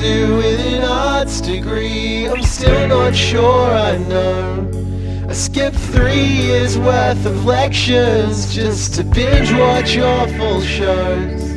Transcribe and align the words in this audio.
do 0.00 0.36
with 0.36 0.60
an 0.60 0.84
arts 0.84 1.40
degree? 1.40 2.28
I'm 2.28 2.42
still 2.42 2.88
not 2.88 3.14
sure 3.14 3.70
I 3.70 3.98
know. 3.98 5.26
I 5.28 5.32
skipped 5.32 5.76
three 5.76 6.24
years 6.24 6.78
worth 6.78 7.24
of 7.26 7.44
lectures 7.44 8.54
just 8.54 8.94
to 8.94 9.04
binge 9.04 9.52
watch 9.52 9.96
awful 9.98 10.60
shows. 10.60 11.54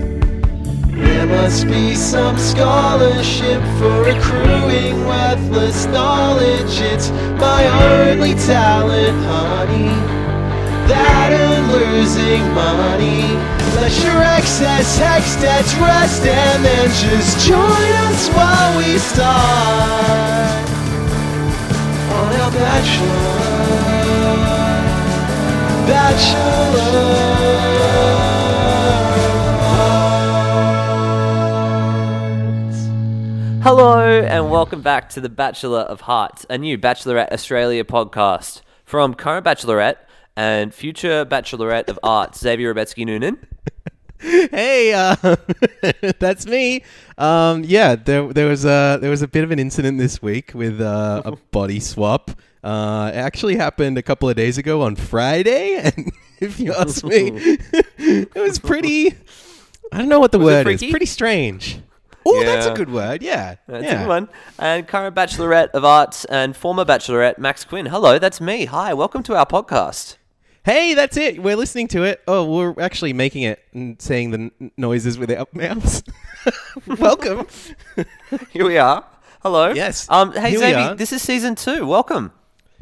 There 0.91 1.25
must 1.25 1.67
be 1.67 1.95
some 1.95 2.37
scholarship 2.37 3.61
for 3.79 4.07
accruing 4.09 5.05
worthless 5.05 5.85
knowledge. 5.87 6.79
It's 6.81 7.09
my 7.39 7.61
only 7.87 8.35
talent, 8.35 9.17
honey. 9.25 10.22
That 10.87 11.31
and 11.31 11.71
losing 11.71 12.43
money. 12.53 13.21
Let 13.79 13.95
your 14.03 14.21
excess 14.21 14.99
HECS 14.99 15.41
debts 15.41 15.73
rest 15.75 16.25
and 16.25 16.65
then 16.65 16.89
just 16.89 17.47
join 17.47 17.91
us 18.11 18.27
while 18.29 18.77
we 18.77 18.97
start 18.97 19.33
on 22.11 22.35
our 22.35 22.51
bachelor. 22.51 23.63
Bachelor. 25.87 27.23
Hello 33.63 34.21
and 34.21 34.51
welcome 34.51 34.81
back 34.81 35.09
to 35.11 35.21
the 35.21 35.29
Bachelor 35.29 35.79
of 35.79 36.03
Arts, 36.07 36.45
a 36.49 36.57
new 36.57 36.77
Bachelorette 36.77 37.31
Australia 37.31 37.85
podcast 37.85 38.59
from 38.83 39.13
current 39.13 39.45
Bachelorette 39.45 39.95
and 40.35 40.73
future 40.73 41.25
Bachelorette 41.25 41.89
of 41.89 41.99
Arts, 42.03 42.39
Xavier 42.39 42.73
Rebetsky 42.73 43.05
Noonan. 43.05 43.45
hey, 44.19 44.93
uh, 44.93 45.15
that's 46.19 46.45
me. 46.45 46.83
Um, 47.17 47.63
yeah, 47.63 47.95
there, 47.95 48.31
there 48.31 48.47
was 48.47 48.65
a 48.65 48.97
there 49.01 49.09
was 49.09 49.21
a 49.21 49.27
bit 49.27 49.43
of 49.43 49.51
an 49.51 49.59
incident 49.59 49.97
this 49.97 50.21
week 50.21 50.51
with 50.53 50.81
uh, 50.81 51.21
a 51.25 51.31
body 51.51 51.79
swap. 51.79 52.31
Uh, 52.63 53.11
it 53.13 53.17
actually 53.17 53.57
happened 53.57 53.97
a 53.97 54.01
couple 54.01 54.29
of 54.29 54.35
days 54.35 54.57
ago 54.57 54.81
on 54.81 54.95
Friday, 54.95 55.75
and 55.75 56.11
if 56.39 56.59
you 56.59 56.73
ask 56.73 57.03
me, 57.03 57.57
it 57.97 58.35
was 58.35 58.57
pretty. 58.57 59.15
I 59.91 59.97
don't 59.97 60.09
know 60.09 60.19
what 60.19 60.31
the 60.31 60.39
Was 60.39 60.65
word 60.65 60.67
is. 60.67 60.83
Pretty 60.83 61.05
strange. 61.05 61.79
Oh, 62.25 62.41
that's 62.45 62.65
a 62.65 62.73
good 62.73 62.89
word. 62.89 63.21
Yeah, 63.21 63.55
That's 63.67 63.83
yeah. 63.83 63.95
a 63.95 63.97
good 63.99 64.07
one. 64.07 64.29
And 64.57 64.87
current 64.87 65.13
Bachelorette 65.13 65.71
of 65.71 65.83
Arts 65.83 66.23
and 66.25 66.55
former 66.55 66.85
Bachelorette, 66.85 67.37
Max 67.37 67.65
Quinn. 67.65 67.87
Hello, 67.87 68.17
that's 68.17 68.39
me. 68.39 68.63
Hi, 68.63 68.93
welcome 68.93 69.23
to 69.23 69.35
our 69.35 69.45
podcast. 69.45 70.15
Hey, 70.65 70.93
that's 70.93 71.17
it. 71.17 71.43
We're 71.43 71.57
listening 71.57 71.89
to 71.89 72.03
it. 72.03 72.21
Oh, 72.25 72.45
we're 72.45 72.79
actually 72.79 73.11
making 73.11 73.43
it 73.43 73.61
and 73.73 74.01
saying 74.01 74.31
the 74.31 74.51
n- 74.61 74.71
noises 74.77 75.17
with 75.17 75.29
our 75.29 75.45
mouths. 75.51 76.03
Welcome. 76.87 77.47
Here 78.51 78.65
we 78.65 78.77
are. 78.77 79.05
Hello. 79.41 79.73
Yes. 79.73 80.07
Um, 80.09 80.31
hey, 80.31 80.51
Here 80.51 80.59
we 80.59 80.65
Xavier, 80.65 80.77
are. 80.91 80.95
this 80.95 81.11
is 81.11 81.21
season 81.21 81.55
two. 81.55 81.85
Welcome. 81.85 82.31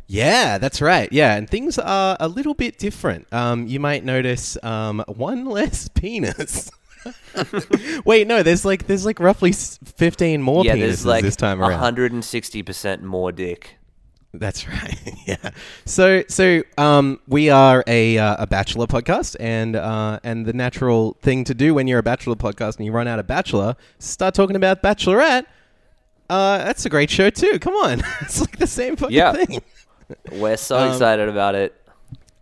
Yeah, 0.05 0.59
that's 0.59 0.79
right. 0.79 1.11
Yeah, 1.11 1.35
and 1.35 1.49
things 1.49 1.79
are 1.79 2.17
a 2.19 2.27
little 2.27 2.53
bit 2.53 2.77
different. 2.77 3.31
Um, 3.33 3.65
you 3.65 3.79
might 3.79 4.03
notice 4.05 4.57
um, 4.61 5.03
one 5.07 5.45
less 5.49 5.87
penis. 5.87 6.69
Wait, 8.05 8.27
no, 8.27 8.43
there's 8.43 8.63
like 8.63 8.85
there's 8.85 9.07
like 9.07 9.19
roughly 9.19 9.49
s- 9.49 9.79
fifteen 9.83 10.39
more 10.43 10.63
yeah, 10.63 10.75
penises 10.75 10.79
there's 10.79 11.05
like 11.07 11.23
this 11.23 11.35
time 11.35 11.59
around. 11.59 11.95
160% 11.97 13.01
more 13.01 13.31
dick. 13.31 13.77
That's 14.33 14.67
right. 14.67 14.97
yeah. 15.25 15.51
So 15.85 16.23
so 16.29 16.63
um, 16.77 17.19
we 17.27 17.49
are 17.49 17.83
a 17.87 18.17
uh, 18.17 18.35
a 18.43 18.47
bachelor 18.47 18.87
podcast, 18.87 19.35
and 19.39 19.75
uh, 19.75 20.19
and 20.23 20.45
the 20.45 20.53
natural 20.53 21.17
thing 21.21 21.43
to 21.45 21.53
do 21.53 21.73
when 21.73 21.87
you're 21.87 21.99
a 21.99 22.03
bachelor 22.03 22.35
podcast 22.35 22.77
and 22.77 22.85
you 22.85 22.91
run 22.93 23.07
out 23.07 23.19
of 23.19 23.27
bachelor, 23.27 23.75
start 23.99 24.33
talking 24.33 24.55
about 24.55 24.81
bachelorette. 24.81 25.45
Uh, 26.29 26.59
that's 26.59 26.85
a 26.85 26.89
great 26.89 27.09
show 27.09 27.29
too. 27.29 27.59
Come 27.59 27.73
on, 27.75 28.01
it's 28.21 28.39
like 28.39 28.57
the 28.57 28.67
same 28.67 28.95
fucking 28.95 29.15
Yeah. 29.15 29.33
thing. 29.33 29.61
We're 30.31 30.55
so 30.57 30.77
Um, 30.77 30.91
excited 30.91 31.27
about 31.27 31.55
it. 31.55 31.75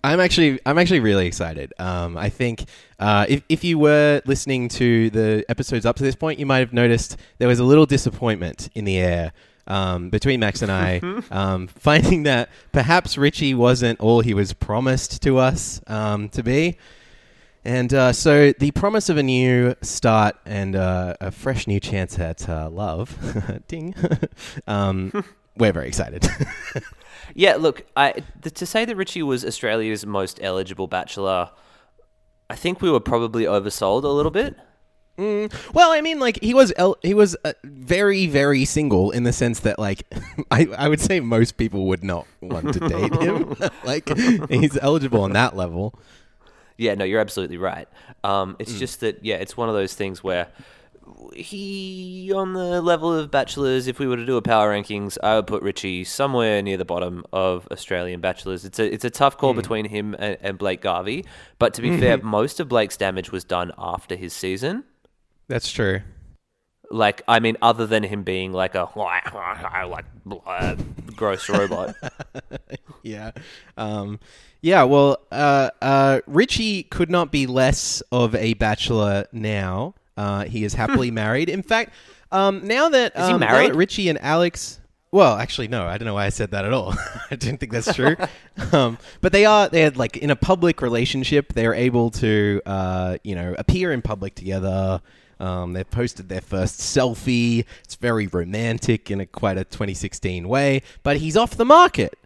I'm 0.04 0.20
actually 0.20 0.60
I'm 0.66 0.78
actually 0.78 1.00
really 1.02 1.26
excited. 1.26 1.74
Um, 1.80 2.18
I 2.18 2.30
think 2.30 2.66
uh, 3.00 3.26
if 3.28 3.42
if 3.50 3.64
you 3.64 3.80
were 3.80 4.22
listening 4.26 4.70
to 4.70 5.10
the 5.10 5.44
episodes 5.50 5.86
up 5.88 5.96
to 5.98 6.04
this 6.04 6.16
point, 6.16 6.40
you 6.40 6.46
might 6.46 6.60
have 6.60 6.72
noticed 6.72 7.18
there 7.40 7.48
was 7.48 7.60
a 7.60 7.64
little 7.64 7.86
disappointment 7.88 8.70
in 8.76 8.86
the 8.86 8.98
air 8.98 9.34
um, 9.70 10.10
between 10.10 10.40
Max 10.40 10.62
and 10.62 10.72
I, 10.72 11.00
um, 11.32 11.68
finding 11.68 12.24
that 12.24 12.50
perhaps 12.72 13.18
Richie 13.18 13.54
wasn't 13.54 14.00
all 14.00 14.22
he 14.22 14.34
was 14.34 14.54
promised 14.54 15.22
to 15.24 15.38
us 15.38 15.82
um, 15.88 16.30
to 16.30 16.44
be. 16.44 16.78
And 17.64 17.94
uh, 17.94 18.14
so 18.14 18.54
the 18.54 18.72
promise 18.72 19.10
of 19.10 19.18
a 19.18 19.24
new 19.24 19.76
start 19.82 20.36
and 20.46 20.76
uh, 20.76 21.16
a 21.22 21.32
fresh 21.32 21.68
new 21.68 21.80
chance 21.80 22.18
at 22.18 22.50
uh, 22.50 22.70
love, 22.70 23.62
ding, 23.68 23.96
um, 24.68 25.24
we're 25.58 25.74
very 25.74 25.88
excited. 25.88 26.26
Yeah, 27.36 27.56
look, 27.56 27.86
I 27.96 28.24
th- 28.42 28.56
to 28.56 28.66
say 28.66 28.86
that 28.86 28.96
Richie 28.96 29.24
was 29.24 29.46
Australia's 29.46 30.06
most 30.06 30.40
eligible 30.42 30.88
bachelor, 30.88 31.52
I 32.50 32.56
think 32.56 32.82
we 32.82 32.90
were 32.90 33.00
probably 33.00 33.44
oversold 33.44 34.04
a 34.04 34.08
little 34.08 34.32
bit. 34.32 34.56
Well, 35.18 35.92
I 35.92 36.00
mean, 36.02 36.20
like 36.20 36.40
he 36.42 36.54
was 36.54 36.72
el- 36.78 36.98
he 37.02 37.14
was 37.14 37.36
uh, 37.44 37.52
very 37.64 38.26
very 38.28 38.64
single 38.64 39.12
in 39.12 39.24
the 39.24 39.34
sense 39.34 39.60
that 39.62 39.78
like 39.78 40.04
I 40.52 40.68
I 40.78 40.88
would 40.88 41.02
say 41.02 41.20
most 41.20 41.58
people 41.58 41.88
would 41.88 42.04
not 42.04 42.26
want 42.42 42.74
to 42.74 42.80
date 42.80 43.14
him. 43.22 43.56
like 43.84 44.08
he's 44.50 44.78
eligible 44.82 45.22
on 45.24 45.34
that 45.34 45.56
level. 45.58 45.94
Yeah, 46.78 46.94
no, 46.96 47.04
you're 47.04 47.20
absolutely 47.20 47.58
right. 47.58 47.90
Um, 48.24 48.56
it's 48.60 48.72
Mm. 48.72 48.80
just 48.80 49.00
that, 49.02 49.26
yeah, 49.26 49.36
it's 49.36 49.58
one 49.58 49.68
of 49.68 49.76
those 49.76 49.94
things 49.96 50.24
where 50.24 50.48
he, 51.36 52.32
on 52.34 52.54
the 52.54 52.82
level 52.82 53.14
of 53.14 53.30
bachelors, 53.30 53.88
if 53.88 54.00
we 54.00 54.08
were 54.08 54.16
to 54.16 54.26
do 54.26 54.38
a 54.38 54.42
power 54.42 54.72
rankings, 54.74 55.18
I 55.22 55.36
would 55.36 55.48
put 55.48 55.62
Richie 55.62 56.04
somewhere 56.06 56.62
near 56.62 56.78
the 56.78 56.86
bottom 56.86 57.26
of 57.34 57.68
Australian 57.72 58.22
bachelors. 58.22 58.64
It's 58.66 58.80
a 58.80 58.86
it's 58.94 59.04
a 59.06 59.10
tough 59.10 59.36
Mm. 59.36 59.40
call 59.40 59.54
between 59.54 59.86
him 59.86 60.16
and, 60.18 60.38
and 60.42 60.58
Blake 60.58 60.82
Garvey, 60.82 61.26
but 61.58 61.74
to 61.74 61.82
be 61.82 61.90
Mm-hmm. 61.90 62.00
fair, 62.00 62.18
most 62.20 62.60
of 62.60 62.70
Blake's 62.70 62.96
damage 62.98 63.32
was 63.32 63.44
done 63.44 63.72
after 63.78 64.16
his 64.16 64.32
season. 64.34 64.84
That's 65.50 65.70
true. 65.70 66.00
Like, 66.90 67.22
I 67.28 67.40
mean, 67.40 67.58
other 67.62 67.86
than 67.86 68.04
him 68.04 68.24
being 68.24 68.54
like 68.54 68.76
a 68.76 68.88
like 68.96 70.06
uh, 70.48 70.76
gross 71.16 71.50
robot. 71.50 71.96
Yeah. 73.02 73.32
Um, 73.78 74.20
yeah. 74.62 74.84
Well, 74.84 75.20
uh, 75.32 75.70
uh, 75.82 76.20
Richie 76.28 76.84
could 76.84 77.10
not 77.10 77.32
be 77.32 77.48
less 77.48 78.02
of 78.12 78.36
a 78.36 78.56
bachelor 78.56 79.26
now. 79.32 79.96
Uh, 80.18 80.44
he 80.44 80.66
is 80.66 80.74
happily 80.74 81.10
married. 81.24 81.50
In 81.50 81.64
fact, 81.64 81.94
um, 82.32 82.68
now 82.68 82.90
that 82.90 83.16
Is 83.16 83.28
he 83.28 83.34
um, 83.34 83.40
now 83.40 83.52
married? 83.54 83.72
that 83.72 83.76
Richie 83.78 84.10
and 84.10 84.22
Alex. 84.22 84.80
Well, 85.12 85.38
actually, 85.38 85.70
no. 85.70 85.88
I 85.88 85.98
don't 85.98 86.06
know 86.06 86.14
why 86.14 86.26
I 86.26 86.30
said 86.30 86.52
that 86.52 86.66
at 86.66 86.74
all. 86.74 86.94
I 87.32 87.36
didn't 87.36 87.60
think 87.62 87.72
that's 87.72 87.94
true. 87.96 88.16
um, 88.74 88.98
but 89.22 89.32
they 89.32 89.46
are. 89.46 89.70
they're 89.70 89.92
like 89.92 90.18
in 90.18 90.30
a 90.30 90.36
public 90.36 90.82
relationship. 90.82 91.54
They 91.54 91.66
are 91.66 91.74
able 91.74 92.12
to, 92.12 92.62
uh, 92.66 93.18
you 93.24 93.34
know, 93.34 93.56
appear 93.58 93.92
in 93.94 94.02
public 94.02 94.36
together. 94.36 95.02
Um, 95.40 95.74
they've 95.74 95.90
posted 95.90 96.30
their 96.30 96.42
first 96.42 96.80
selfie. 96.80 97.66
It's 97.84 97.96
very 97.96 98.28
romantic 98.28 99.10
in 99.10 99.22
a 99.22 99.26
quite 99.26 99.58
a 99.58 99.64
2016 99.64 100.48
way. 100.48 100.82
But 101.04 101.18
he's 101.18 101.38
off 101.38 101.56
the 101.56 101.66
market, 101.66 102.18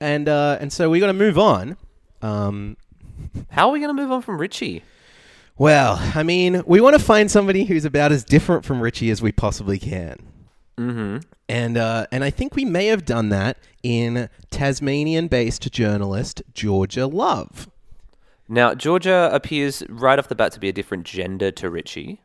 and 0.00 0.28
uh, 0.28 0.58
and 0.60 0.72
so 0.72 0.90
we 0.90 1.00
got 1.00 1.06
to 1.06 1.12
move 1.12 1.38
on. 1.38 1.76
Um, 2.20 2.76
How 3.50 3.68
are 3.68 3.72
we 3.72 3.80
going 3.80 3.94
to 3.94 4.00
move 4.00 4.12
on 4.12 4.22
from 4.22 4.38
Richie? 4.38 4.82
well, 5.56 5.98
I 6.14 6.22
mean, 6.22 6.62
we 6.66 6.80
want 6.80 6.96
to 6.96 7.02
find 7.02 7.30
somebody 7.30 7.64
who's 7.64 7.84
about 7.84 8.12
as 8.12 8.24
different 8.24 8.64
from 8.64 8.80
Richie 8.80 9.10
as 9.10 9.20
we 9.20 9.32
possibly 9.32 9.78
can. 9.78 10.18
Mm-hmm. 10.76 11.18
And 11.48 11.76
uh, 11.76 12.06
and 12.12 12.22
I 12.22 12.30
think 12.30 12.54
we 12.54 12.64
may 12.64 12.86
have 12.86 13.04
done 13.04 13.30
that 13.30 13.58
in 13.82 14.28
Tasmanian-based 14.50 15.72
journalist 15.72 16.42
Georgia 16.54 17.06
Love. 17.06 17.68
Now, 18.48 18.74
Georgia 18.74 19.28
appears 19.32 19.82
right 19.88 20.18
off 20.18 20.28
the 20.28 20.34
bat 20.34 20.52
to 20.52 20.60
be 20.60 20.68
a 20.68 20.72
different 20.72 21.04
gender 21.04 21.50
to 21.50 21.68
Richie. 21.68 22.20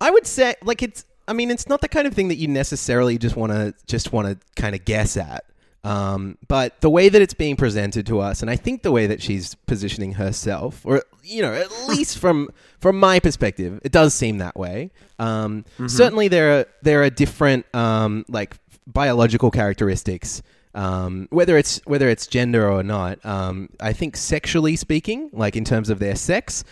I 0.00 0.10
would 0.10 0.26
say 0.26 0.54
like 0.62 0.82
it's 0.82 1.04
I 1.28 1.32
mean 1.32 1.50
it's 1.50 1.68
not 1.68 1.80
the 1.80 1.88
kind 1.88 2.06
of 2.06 2.14
thing 2.14 2.28
that 2.28 2.36
you 2.36 2.48
necessarily 2.48 3.18
just 3.18 3.36
want 3.36 3.52
to 3.52 3.74
just 3.86 4.12
want 4.12 4.28
to 4.28 4.60
kind 4.60 4.74
of 4.74 4.84
guess 4.84 5.16
at. 5.16 5.44
Um, 5.82 6.36
but 6.46 6.78
the 6.82 6.90
way 6.90 7.08
that 7.08 7.22
it's 7.22 7.32
being 7.32 7.56
presented 7.56 8.06
to 8.08 8.20
us, 8.20 8.42
and 8.42 8.50
I 8.50 8.56
think 8.56 8.82
the 8.82 8.92
way 8.92 9.06
that 9.06 9.22
she's 9.22 9.54
positioning 9.54 10.12
herself, 10.12 10.84
or 10.84 11.04
you 11.22 11.40
know, 11.42 11.54
at 11.54 11.70
least 11.88 12.18
from 12.18 12.50
from 12.80 12.98
my 12.98 13.18
perspective, 13.18 13.80
it 13.82 13.92
does 13.92 14.12
seem 14.12 14.38
that 14.38 14.56
way. 14.56 14.90
Um, 15.18 15.64
Certainly, 15.86 16.28
there 16.28 16.60
are 16.60 16.66
there 16.82 17.02
are 17.02 17.10
different 17.10 17.66
um, 17.74 18.24
like 18.28 18.56
biological 18.86 19.50
characteristics, 19.50 20.42
um, 20.74 21.28
whether 21.30 21.56
it's 21.56 21.80
whether 21.86 22.08
it's 22.08 22.26
gender 22.26 22.70
or 22.70 22.82
not. 22.82 23.24
Um, 23.24 23.70
I 23.80 23.94
think 23.94 24.16
sexually 24.16 24.76
speaking, 24.76 25.30
like 25.32 25.56
in 25.56 25.64
terms 25.64 25.88
of 25.88 25.98
their 25.98 26.16
sex. 26.16 26.62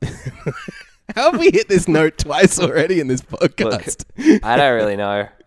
How 1.14 1.30
have 1.32 1.40
we 1.40 1.50
hit 1.50 1.68
this 1.68 1.88
note 1.88 2.18
twice 2.18 2.58
already 2.58 3.00
in 3.00 3.06
this 3.08 3.22
Look, 3.30 3.56
podcast? 3.56 4.04
I 4.42 4.56
don't 4.56 4.74
really 4.74 4.96
know. 4.96 5.28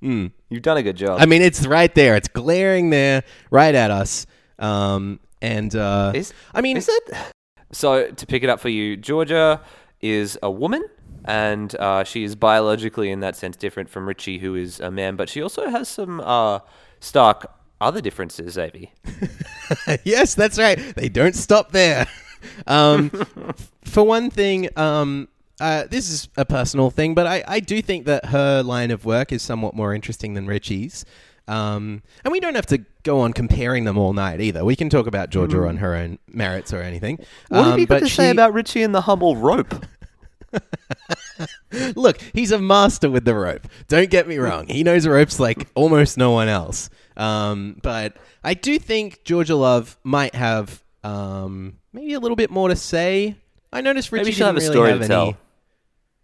Hmm. 0.00 0.26
You've 0.48 0.62
done 0.62 0.76
a 0.76 0.82
good 0.84 0.96
job. 0.96 1.20
I 1.20 1.26
mean, 1.26 1.42
it's 1.42 1.66
right 1.66 1.92
there. 1.92 2.14
It's 2.14 2.28
glaring 2.28 2.90
there, 2.90 3.24
right 3.50 3.74
at 3.74 3.90
us. 3.90 4.26
Um, 4.60 5.18
and 5.42 5.74
uh, 5.74 6.12
Is- 6.14 6.32
I 6.54 6.60
mean, 6.60 6.76
Is 6.76 6.88
it? 6.88 7.16
So 7.72 8.08
to 8.08 8.26
pick 8.26 8.44
it 8.44 8.48
up 8.48 8.60
for 8.60 8.68
you, 8.68 8.96
Georgia 8.96 9.60
is 10.00 10.38
a 10.40 10.52
woman, 10.52 10.84
and 11.24 11.74
uh, 11.74 12.04
she 12.04 12.22
is 12.22 12.36
biologically, 12.36 13.10
in 13.10 13.18
that 13.20 13.34
sense, 13.34 13.56
different 13.56 13.90
from 13.90 14.06
Richie, 14.06 14.38
who 14.38 14.54
is 14.54 14.78
a 14.78 14.92
man. 14.92 15.16
But 15.16 15.28
she 15.28 15.42
also 15.42 15.68
has 15.68 15.88
some 15.88 16.20
uh, 16.20 16.60
stark 17.00 17.50
other 17.80 18.00
differences, 18.00 18.56
Avi. 18.56 18.92
yes, 20.04 20.36
that's 20.36 20.60
right. 20.60 20.78
They 20.94 21.08
don't 21.08 21.34
stop 21.34 21.72
there. 21.72 22.06
Um, 22.66 23.10
for 23.84 24.04
one 24.04 24.30
thing, 24.30 24.68
um, 24.76 25.28
uh, 25.60 25.84
this 25.90 26.08
is 26.08 26.28
a 26.36 26.44
personal 26.44 26.90
thing, 26.90 27.14
but 27.14 27.26
I, 27.26 27.42
I 27.46 27.60
do 27.60 27.82
think 27.82 28.06
that 28.06 28.26
her 28.26 28.62
line 28.62 28.90
of 28.90 29.04
work 29.04 29.32
is 29.32 29.42
somewhat 29.42 29.74
more 29.74 29.94
interesting 29.94 30.34
than 30.34 30.46
Richie's. 30.46 31.04
Um, 31.48 32.02
and 32.24 32.32
we 32.32 32.40
don't 32.40 32.54
have 32.56 32.66
to 32.66 32.84
go 33.04 33.20
on 33.20 33.32
comparing 33.32 33.84
them 33.84 33.96
all 33.96 34.12
night 34.12 34.40
either. 34.40 34.64
We 34.64 34.76
can 34.76 34.90
talk 34.90 35.06
about 35.06 35.30
Georgia 35.30 35.66
on 35.66 35.78
her 35.78 35.94
own 35.94 36.18
merits 36.28 36.74
or 36.74 36.82
anything. 36.82 37.18
What 37.48 37.64
have 37.64 37.72
Um, 37.74 37.80
you 37.80 37.86
got 37.86 38.00
to 38.00 38.08
say 38.08 38.30
about 38.30 38.52
Richie 38.52 38.82
and 38.82 38.94
the 38.94 39.00
Hummel 39.00 39.34
rope? 39.36 39.74
Look, 41.94 42.20
he's 42.32 42.52
a 42.52 42.58
master 42.58 43.10
with 43.10 43.24
the 43.24 43.34
rope. 43.34 43.66
Don't 43.88 44.10
get 44.10 44.26
me 44.28 44.38
wrong. 44.38 44.66
He 44.66 44.82
knows 44.82 45.06
ropes 45.06 45.38
like 45.40 45.68
almost 45.74 46.18
no 46.18 46.32
one 46.32 46.48
else. 46.48 46.90
Um, 47.16 47.78
but 47.82 48.16
I 48.44 48.54
do 48.54 48.78
think 48.78 49.24
Georgia 49.24 49.56
Love 49.56 49.98
might 50.04 50.34
have 50.34 50.82
um, 51.04 51.78
maybe 51.98 52.14
a 52.14 52.20
little 52.20 52.36
bit 52.36 52.50
more 52.50 52.68
to 52.68 52.76
say. 52.76 53.36
I 53.72 53.80
noticed 53.80 54.12
Richie 54.12 54.24
Maybe 54.24 54.32
she'll 54.32 54.46
have 54.46 54.56
a 54.56 54.60
didn't 54.60 54.72
story 54.72 54.92
really 54.92 55.06
to 55.08 55.14
have 55.14 55.22
any- 55.26 55.32
tell. 55.32 55.40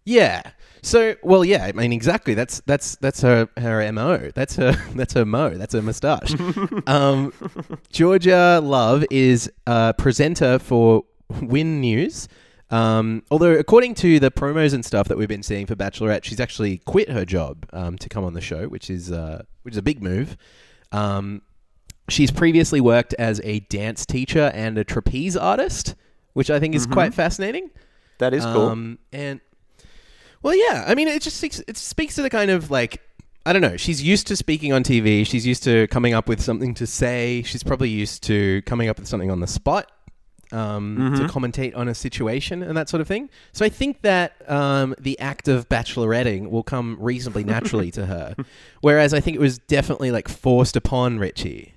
Yeah. 0.04 0.42
So, 0.82 1.16
well, 1.22 1.44
yeah. 1.44 1.64
I 1.64 1.72
mean, 1.72 1.92
exactly. 1.92 2.34
That's 2.34 2.60
that's 2.66 2.96
that's 2.96 3.22
her 3.22 3.48
her 3.56 3.90
mo. 3.92 4.30
That's 4.34 4.56
her 4.56 4.72
that's 4.94 5.14
her 5.14 5.24
mo. 5.24 5.50
That's 5.50 5.72
her 5.74 5.82
moustache. 5.82 6.34
um, 6.86 7.32
Georgia 7.90 8.60
Love 8.62 9.04
is 9.10 9.50
a 9.66 9.94
presenter 9.96 10.58
for 10.58 11.04
Win 11.40 11.80
News. 11.80 12.28
Um, 12.70 13.22
although, 13.30 13.52
according 13.52 13.94
to 13.96 14.18
the 14.20 14.30
promos 14.30 14.74
and 14.74 14.84
stuff 14.84 15.08
that 15.08 15.16
we've 15.16 15.28
been 15.28 15.42
seeing 15.42 15.66
for 15.66 15.74
Bachelorette, 15.76 16.24
she's 16.24 16.40
actually 16.40 16.78
quit 16.78 17.08
her 17.10 17.24
job 17.24 17.66
um, 17.72 17.96
to 17.98 18.08
come 18.08 18.24
on 18.24 18.34
the 18.34 18.40
show, 18.40 18.66
which 18.68 18.90
is 18.90 19.10
uh, 19.10 19.42
which 19.62 19.72
is 19.72 19.78
a 19.78 19.82
big 19.82 20.02
move. 20.02 20.36
Um, 20.92 21.42
she's 22.08 22.30
previously 22.30 22.80
worked 22.80 23.14
as 23.14 23.40
a 23.44 23.60
dance 23.60 24.04
teacher 24.06 24.50
and 24.54 24.78
a 24.78 24.84
trapeze 24.84 25.36
artist, 25.36 25.94
which 26.32 26.50
I 26.50 26.60
think 26.60 26.74
is 26.74 26.86
quite 26.86 27.14
fascinating. 27.14 27.70
That 28.18 28.34
is 28.34 28.44
cool. 28.44 28.68
Um, 28.68 28.98
and 29.12 29.40
well, 30.42 30.54
yeah, 30.54 30.84
I 30.86 30.94
mean, 30.94 31.08
it 31.08 31.22
just 31.22 31.38
speaks, 31.38 31.62
it 31.66 31.76
speaks 31.76 32.14
to 32.16 32.22
the 32.22 32.30
kind 32.30 32.50
of 32.50 32.70
like 32.70 33.00
I 33.46 33.52
don't 33.52 33.60
know. 33.62 33.76
She's 33.76 34.02
used 34.02 34.26
to 34.28 34.36
speaking 34.36 34.72
on 34.72 34.82
TV. 34.82 35.26
She's 35.26 35.46
used 35.46 35.64
to 35.64 35.86
coming 35.88 36.14
up 36.14 36.28
with 36.28 36.40
something 36.40 36.72
to 36.74 36.86
say. 36.86 37.42
She's 37.42 37.62
probably 37.62 37.90
used 37.90 38.22
to 38.24 38.62
coming 38.62 38.88
up 38.88 38.98
with 38.98 39.06
something 39.06 39.30
on 39.30 39.40
the 39.40 39.46
spot 39.46 39.90
um, 40.50 41.14
to 41.16 41.24
commentate 41.24 41.76
on 41.76 41.88
a 41.88 41.94
situation 41.94 42.62
and 42.62 42.76
that 42.76 42.88
sort 42.88 43.00
of 43.00 43.08
thing. 43.08 43.28
So 43.52 43.64
I 43.64 43.68
think 43.68 44.00
that 44.02 44.48
um, 44.50 44.94
the 44.98 45.18
act 45.18 45.48
of 45.48 45.68
bacheloretting 45.68 46.50
will 46.50 46.62
come 46.62 46.96
reasonably 47.00 47.44
naturally 47.44 47.90
to 47.92 48.06
her, 48.06 48.34
whereas 48.80 49.12
I 49.12 49.20
think 49.20 49.34
it 49.34 49.40
was 49.40 49.58
definitely 49.58 50.10
like 50.10 50.28
forced 50.28 50.76
upon 50.76 51.18
Richie. 51.18 51.73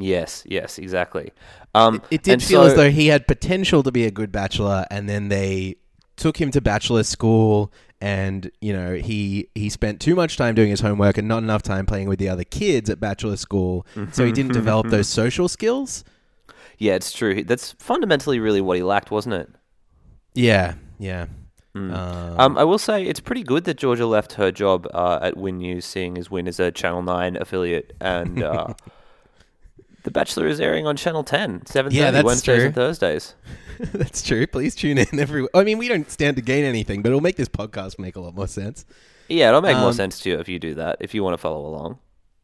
Yes, 0.00 0.42
yes, 0.46 0.78
exactly. 0.78 1.32
Um, 1.74 2.02
It 2.10 2.22
did 2.22 2.42
feel 2.42 2.62
so- 2.62 2.68
as 2.68 2.74
though 2.74 2.90
he 2.90 3.08
had 3.08 3.26
potential 3.26 3.82
to 3.82 3.92
be 3.92 4.04
a 4.04 4.10
good 4.10 4.32
bachelor, 4.32 4.86
and 4.90 5.08
then 5.08 5.28
they 5.28 5.76
took 6.16 6.40
him 6.40 6.50
to 6.52 6.60
bachelor 6.60 7.02
school, 7.02 7.72
and 8.00 8.50
you 8.60 8.72
know 8.72 8.94
he 8.94 9.48
he 9.54 9.68
spent 9.68 10.00
too 10.00 10.14
much 10.14 10.36
time 10.36 10.54
doing 10.54 10.70
his 10.70 10.80
homework 10.80 11.18
and 11.18 11.28
not 11.28 11.42
enough 11.42 11.62
time 11.62 11.86
playing 11.86 12.08
with 12.08 12.18
the 12.18 12.28
other 12.28 12.44
kids 12.44 12.88
at 12.90 12.98
bachelor 13.00 13.36
school, 13.36 13.86
so 14.12 14.24
he 14.24 14.32
didn't 14.32 14.52
develop 14.52 14.86
those 14.90 15.08
social 15.08 15.48
skills. 15.48 16.04
Yeah, 16.78 16.94
it's 16.94 17.12
true. 17.12 17.44
That's 17.44 17.72
fundamentally 17.72 18.40
really 18.40 18.60
what 18.62 18.76
he 18.78 18.82
lacked, 18.82 19.10
wasn't 19.10 19.34
it? 19.34 19.50
Yeah, 20.34 20.74
yeah. 20.98 21.26
Hmm. 21.74 21.92
Um, 21.92 22.40
Um, 22.40 22.58
I 22.58 22.64
will 22.64 22.78
say 22.78 23.04
it's 23.04 23.20
pretty 23.20 23.42
good 23.44 23.64
that 23.64 23.76
Georgia 23.76 24.06
left 24.06 24.32
her 24.34 24.50
job 24.50 24.88
uh, 24.92 25.18
at 25.22 25.36
Win 25.36 25.58
News, 25.58 25.84
seeing 25.84 26.16
as 26.18 26.30
Win 26.30 26.46
is 26.48 26.58
a 26.58 26.70
Channel 26.72 27.02
Nine 27.02 27.36
affiliate, 27.36 27.92
and 28.00 28.42
uh, 28.50 28.74
The 30.02 30.10
Bachelor 30.10 30.46
is 30.46 30.60
airing 30.60 30.86
on 30.86 30.96
Channel 30.96 31.24
Ten, 31.24 31.64
seven 31.66 31.92
Yeah, 31.92 32.04
thirty 32.06 32.12
that's 32.14 32.24
Wednesdays 32.24 32.56
true. 32.58 32.66
and 32.66 32.74
Thursdays. 32.74 33.34
that's 33.92 34.22
true. 34.22 34.46
Please 34.46 34.74
tune 34.74 34.98
in 34.98 35.18
every. 35.18 35.46
I 35.54 35.64
mean, 35.64 35.78
we 35.78 35.88
don't 35.88 36.10
stand 36.10 36.36
to 36.36 36.42
gain 36.42 36.64
anything, 36.64 37.02
but 37.02 37.08
it'll 37.10 37.20
make 37.20 37.36
this 37.36 37.48
podcast 37.48 37.98
make 37.98 38.16
a 38.16 38.20
lot 38.20 38.34
more 38.34 38.48
sense. 38.48 38.84
Yeah, 39.28 39.48
it'll 39.48 39.62
make 39.62 39.76
more 39.76 39.88
Um, 39.88 39.92
sense 39.92 40.18
to 40.20 40.30
you 40.30 40.38
if 40.38 40.48
you 40.48 40.58
do 40.58 40.74
that. 40.74 40.96
If 41.00 41.14
you 41.14 41.22
want 41.22 41.34
to 41.34 41.38
follow 41.38 41.66
along. 41.66 41.98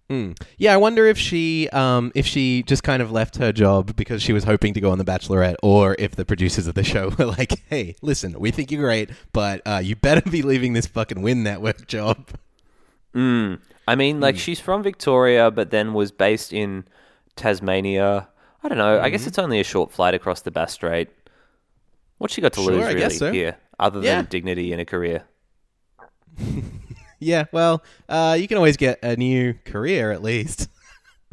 Mm. 0.08 0.40
Yeah, 0.56 0.72
I 0.72 0.76
wonder 0.76 1.06
if 1.06 1.18
she 1.18 1.68
um, 1.70 2.12
if 2.14 2.26
she 2.26 2.62
just 2.62 2.84
kind 2.84 3.02
of 3.02 3.10
left 3.10 3.36
her 3.38 3.52
job 3.52 3.96
because 3.96 4.22
she 4.22 4.32
was 4.32 4.44
hoping 4.44 4.72
to 4.74 4.80
go 4.80 4.90
on 4.90 4.98
The 4.98 5.04
Bachelorette, 5.04 5.56
or 5.64 5.96
if 5.98 6.14
the 6.14 6.24
producers 6.24 6.66
of 6.68 6.74
the 6.76 6.84
show 6.84 7.08
were 7.18 7.26
like, 7.26 7.60
"Hey, 7.68 7.96
listen, 8.02 8.38
we 8.38 8.50
think 8.52 8.70
you're 8.70 8.82
great, 8.82 9.10
but 9.32 9.62
uh, 9.66 9.80
you 9.82 9.96
better 9.96 10.28
be 10.30 10.42
leaving 10.42 10.74
this 10.74 10.86
fucking 10.86 11.22
Win 11.22 11.42
Network 11.42 11.86
job." 11.88 12.28
Mm. 13.14 13.58
I 13.88 13.94
mean, 13.94 14.20
like 14.20 14.36
she's 14.36 14.60
from 14.60 14.82
Victoria, 14.82 15.50
but 15.50 15.70
then 15.70 15.92
was 15.94 16.12
based 16.12 16.52
in 16.52 16.84
Tasmania. 17.36 18.28
I 18.62 18.68
don't 18.68 18.78
know. 18.78 18.96
I 18.98 19.02
Mm-hmm. 19.02 19.12
guess 19.12 19.26
it's 19.26 19.38
only 19.38 19.60
a 19.60 19.64
short 19.64 19.92
flight 19.92 20.14
across 20.14 20.40
the 20.42 20.50
Bass 20.50 20.72
Strait. 20.72 21.08
What's 22.18 22.34
she 22.34 22.40
got 22.40 22.52
to 22.54 22.60
Sure, 22.62 22.72
lose 22.72 22.84
I 22.86 22.92
really 22.92 23.10
so. 23.14 23.30
here, 23.32 23.56
other 23.78 24.00
than 24.00 24.04
Yeah. 24.04 24.22
dignity 24.28 24.72
in 24.72 24.80
a 24.80 24.84
career? 24.84 25.24
Yeah, 27.18 27.44
well, 27.50 27.82
uh, 28.10 28.36
you 28.38 28.46
can 28.46 28.58
always 28.58 28.76
get 28.76 29.02
a 29.02 29.16
new 29.16 29.54
career 29.64 30.12
at 30.12 30.22
least. 30.22 30.68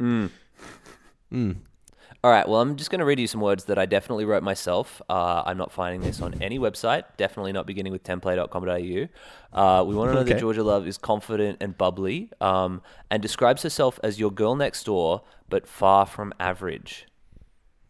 All 2.24 2.30
right. 2.30 2.48
Well, 2.48 2.62
I'm 2.62 2.76
just 2.76 2.90
going 2.90 3.00
to 3.00 3.04
read 3.04 3.20
you 3.20 3.26
some 3.26 3.42
words 3.42 3.64
that 3.64 3.78
I 3.78 3.84
definitely 3.84 4.24
wrote 4.24 4.42
myself. 4.42 5.02
Uh, 5.10 5.42
I'm 5.44 5.58
not 5.58 5.70
finding 5.70 6.00
this 6.00 6.22
on 6.22 6.40
any 6.42 6.58
website. 6.58 7.02
Definitely 7.18 7.52
not 7.52 7.66
beginning 7.66 7.92
with 7.92 8.02
tenplay.com.au. 8.02 9.58
Uh, 9.60 9.84
we 9.84 9.94
want 9.94 10.10
to 10.10 10.14
know 10.14 10.22
that 10.22 10.40
Georgia 10.40 10.62
Love 10.64 10.86
is 10.86 10.96
confident 10.96 11.58
and 11.60 11.76
bubbly, 11.76 12.30
um, 12.40 12.80
and 13.10 13.20
describes 13.20 13.62
herself 13.62 14.00
as 14.02 14.18
your 14.18 14.30
girl 14.30 14.56
next 14.56 14.84
door, 14.84 15.20
but 15.50 15.66
far 15.66 16.06
from 16.06 16.32
average. 16.40 17.04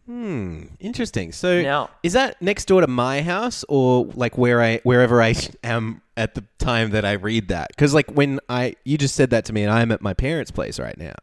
Hmm, 0.07 0.65
interesting. 0.81 1.31
So, 1.31 1.63
Now- 1.63 1.91
is 2.03 2.15
that 2.15 2.43
next 2.43 2.65
door 2.65 2.81
to 2.81 2.89
my 2.89 3.23
house, 3.23 3.65
or 3.69 4.07
like 4.17 4.37
where 4.37 4.61
I 4.61 4.81
wherever 4.83 5.23
I 5.23 5.37
am 5.63 6.03
at 6.17 6.35
the 6.35 6.43
time 6.59 6.91
that 6.91 7.05
I 7.05 7.13
read 7.13 7.47
that? 7.51 7.69
Because 7.69 7.95
like 7.95 8.11
when 8.11 8.41
I 8.49 8.75
you 8.85 8.99
just 8.99 9.15
said 9.15 9.31
that 9.31 9.45
to 9.45 9.53
me, 9.53 9.63
and 9.63 9.73
I'm 9.73 9.93
at 9.93 10.03
my 10.03 10.13
parents' 10.13 10.51
place 10.51 10.81
right 10.81 10.99
now. 10.99 11.15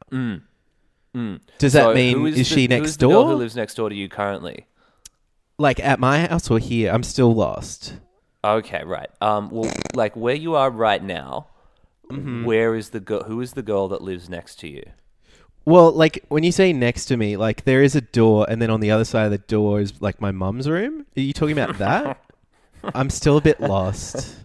Does 1.13 1.73
that 1.73 1.83
So 1.83 1.93
mean 1.93 2.17
who 2.17 2.25
is, 2.27 2.35
the- 2.35 2.43
she 2.43 2.61
who 2.63 2.67
next 2.69 2.89
is 2.89 2.97
the 2.97 3.07
girl 3.07 3.23
door? 3.23 3.31
Who 3.31 3.35
lives 3.37 3.55
next 3.55 3.75
door 3.75 3.89
to 3.89 3.95
you 3.95 4.07
currently? 4.09 4.65
like 5.57 5.79
at 5.79 5.99
my 5.99 6.25
house 6.25 6.49
or 6.49 6.57
here? 6.57 6.91
I'm 6.91 7.03
still 7.03 7.33
lost. 7.35 7.93
Okay, 8.43 8.83
right. 8.83 9.09
Um, 9.21 9.49
well, 9.51 9.71
like 9.93 10.15
where 10.15 10.33
you 10.35 10.55
are 10.55 10.69
right 10.71 11.03
now, 11.03 11.47
Mm-hmm. 12.09 12.43
where 12.43 12.75
is 12.75 12.89
the 12.89 12.99
girl? 12.99 13.23
Who 13.23 13.39
is 13.39 13.53
the 13.53 13.61
girl 13.61 13.87
that 13.89 14.01
lives 14.01 14.27
next 14.27 14.55
to 14.61 14.67
you? 14.67 14.83
Well, 15.63 15.91
like 15.93 16.25
when 16.27 16.43
you 16.43 16.51
say 16.51 16.73
next 16.73 17.05
to 17.05 17.15
me, 17.15 17.37
like 17.37 17.63
there 17.63 17.81
is 17.83 17.95
a 17.95 18.01
door, 18.01 18.45
and 18.49 18.61
then 18.61 18.69
on 18.69 18.79
the 18.81 18.91
other 18.91 19.05
side 19.05 19.25
of 19.25 19.31
the 19.31 19.37
door 19.37 19.79
is 19.79 20.01
like 20.01 20.19
my 20.19 20.31
mum's 20.31 20.67
room. 20.67 21.05
Are 21.15 21.21
you 21.21 21.31
talking 21.31 21.57
about 21.57 21.77
that? 21.77 22.21
I'm 22.95 23.09
still 23.11 23.37
a 23.37 23.41
bit 23.41 23.61
lost. 23.61 24.35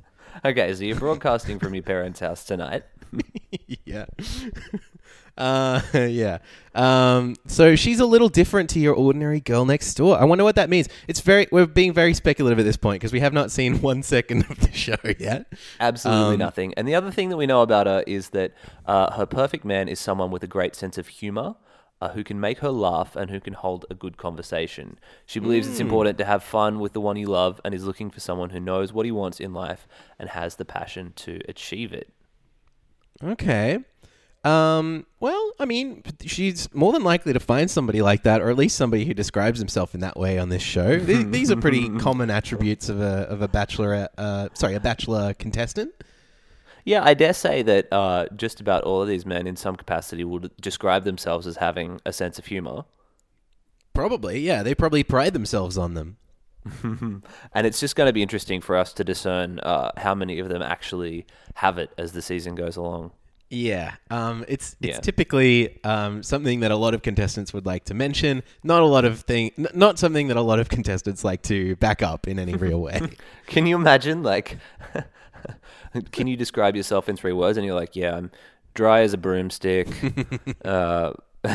Okay, 0.44 0.72
so 0.74 0.84
you're 0.84 0.94
broadcasting 0.98 1.58
from 1.58 1.74
your 1.74 1.82
parents' 1.82 2.20
house 2.20 2.44
tonight. 2.44 2.84
yeah. 3.84 4.04
Uh, 5.36 5.80
yeah. 5.94 6.38
Um, 6.74 7.36
so 7.46 7.76
she's 7.76 8.00
a 8.00 8.06
little 8.06 8.28
different 8.28 8.70
to 8.70 8.78
your 8.80 8.94
ordinary 8.94 9.40
girl 9.40 9.64
next 9.64 9.94
door. 9.94 10.18
I 10.18 10.24
wonder 10.24 10.44
what 10.44 10.56
that 10.56 10.68
means. 10.70 10.88
It's 11.08 11.20
very, 11.20 11.46
we're 11.52 11.66
being 11.66 11.92
very 11.92 12.14
speculative 12.14 12.58
at 12.58 12.64
this 12.64 12.76
point 12.76 13.00
because 13.00 13.12
we 13.12 13.20
have 13.20 13.32
not 13.32 13.50
seen 13.50 13.80
one 13.82 14.02
second 14.02 14.46
of 14.50 14.60
the 14.60 14.72
show 14.72 14.96
yet. 15.18 15.46
Absolutely 15.80 16.34
Um, 16.34 16.38
nothing. 16.38 16.74
And 16.76 16.86
the 16.88 16.94
other 16.94 17.10
thing 17.10 17.28
that 17.30 17.36
we 17.36 17.46
know 17.46 17.62
about 17.62 17.86
her 17.86 18.02
is 18.06 18.30
that 18.30 18.52
uh, 18.86 19.12
her 19.12 19.26
perfect 19.26 19.64
man 19.64 19.88
is 19.88 19.98
someone 20.00 20.30
with 20.30 20.42
a 20.42 20.46
great 20.48 20.74
sense 20.74 20.98
of 20.98 21.08
humor. 21.08 21.56
Uh, 21.98 22.10
who 22.10 22.22
can 22.22 22.38
make 22.38 22.58
her 22.58 22.68
laugh 22.70 23.16
and 23.16 23.30
who 23.30 23.40
can 23.40 23.54
hold 23.54 23.86
a 23.88 23.94
good 23.94 24.18
conversation. 24.18 24.98
She 25.24 25.40
believes 25.40 25.66
Hmm. 25.66 25.72
it's 25.72 25.80
important 25.80 26.18
to 26.18 26.26
have 26.26 26.42
fun 26.42 26.78
with 26.78 26.92
the 26.92 27.00
one 27.00 27.16
you 27.16 27.26
love 27.26 27.58
and 27.64 27.72
is 27.74 27.84
looking 27.84 28.10
for 28.10 28.20
someone 28.20 28.50
who 28.50 28.60
knows 28.60 28.92
what 28.92 29.06
he 29.06 29.10
wants 29.12 29.40
in 29.40 29.54
life 29.54 29.88
and 30.18 30.28
has 30.28 30.56
the 30.56 30.66
passion 30.66 31.14
to 31.16 31.40
achieve 31.48 31.94
it. 31.94 32.12
Okay. 33.24 33.78
Um, 34.46 35.06
well, 35.18 35.52
I 35.58 35.64
mean, 35.64 36.04
she's 36.24 36.72
more 36.72 36.92
than 36.92 37.02
likely 37.02 37.32
to 37.32 37.40
find 37.40 37.68
somebody 37.70 38.00
like 38.00 38.22
that, 38.22 38.40
or 38.40 38.48
at 38.48 38.56
least 38.56 38.76
somebody 38.76 39.04
who 39.04 39.12
describes 39.12 39.58
himself 39.58 39.92
in 39.94 40.00
that 40.00 40.16
way 40.16 40.38
on 40.38 40.50
this 40.50 40.62
show. 40.62 40.98
Th- 41.04 41.26
These 41.26 41.50
are 41.50 41.56
pretty 41.56 41.88
common 41.98 42.30
attributes 42.30 42.88
of 42.88 43.00
a 43.00 43.26
of 43.28 43.42
a 43.42 43.48
bachelor, 43.48 44.08
uh, 44.16 44.48
sorry, 44.54 44.74
a 44.74 44.80
bachelor 44.80 45.34
contestant. 45.34 45.92
Yeah, 46.84 47.02
I 47.04 47.14
dare 47.14 47.32
say 47.32 47.62
that 47.62 47.92
uh, 47.92 48.26
just 48.36 48.60
about 48.60 48.84
all 48.84 49.02
of 49.02 49.08
these 49.08 49.26
men, 49.26 49.48
in 49.48 49.56
some 49.56 49.74
capacity, 49.74 50.22
would 50.22 50.52
describe 50.60 51.02
themselves 51.02 51.48
as 51.48 51.56
having 51.56 52.00
a 52.06 52.12
sense 52.12 52.38
of 52.38 52.46
humor. 52.46 52.84
Probably, 53.92 54.38
yeah. 54.38 54.62
They 54.62 54.74
probably 54.76 55.02
pride 55.02 55.32
themselves 55.32 55.76
on 55.76 55.94
them. 55.94 56.16
And 57.52 57.66
it's 57.66 57.80
just 57.80 57.96
going 57.96 58.06
to 58.08 58.12
be 58.12 58.22
interesting 58.22 58.60
for 58.60 58.76
us 58.76 58.92
to 58.94 59.04
discern 59.04 59.58
uh, 59.60 59.90
how 59.96 60.14
many 60.14 60.38
of 60.38 60.48
them 60.48 60.62
actually 60.62 61.26
have 61.54 61.78
it 61.78 61.90
as 61.98 62.12
the 62.12 62.22
season 62.22 62.54
goes 62.54 62.76
along. 62.76 63.10
Yeah, 63.48 63.94
um, 64.10 64.44
it's 64.48 64.74
it's 64.80 64.96
Yeah. 64.96 65.00
typically 65.00 65.82
um, 65.84 66.22
something 66.24 66.60
that 66.60 66.72
a 66.72 66.76
lot 66.76 66.94
of 66.94 67.02
contestants 67.02 67.52
would 67.54 67.64
like 67.64 67.84
to 67.84 67.94
mention. 67.94 68.42
Not 68.64 68.82
a 68.82 68.86
lot 68.86 69.04
of 69.04 69.20
thing, 69.20 69.52
n- 69.56 69.68
not 69.72 69.98
something 70.00 70.26
that 70.28 70.36
a 70.36 70.42
lot 70.42 70.58
of 70.58 70.68
contestants 70.68 71.22
like 71.24 71.42
to 71.42 71.76
back 71.76 72.02
up 72.02 72.26
in 72.26 72.38
any 72.40 72.54
real 72.54 72.80
way. 72.80 73.00
Can 73.46 73.66
you 73.66 73.76
imagine, 73.76 74.24
like, 74.24 74.58
can 76.12 76.26
you 76.26 76.36
describe 76.36 76.74
yourself 76.76 77.08
in 77.08 77.16
three 77.16 77.32
words? 77.32 77.56
And 77.56 77.64
you're 77.64 77.76
like, 77.78 77.94
yeah, 77.94 78.16
I'm 78.16 78.30
dry 78.74 79.00
as 79.02 79.12
a 79.12 79.18
broomstick, 79.18 79.88
uh, 80.64 81.12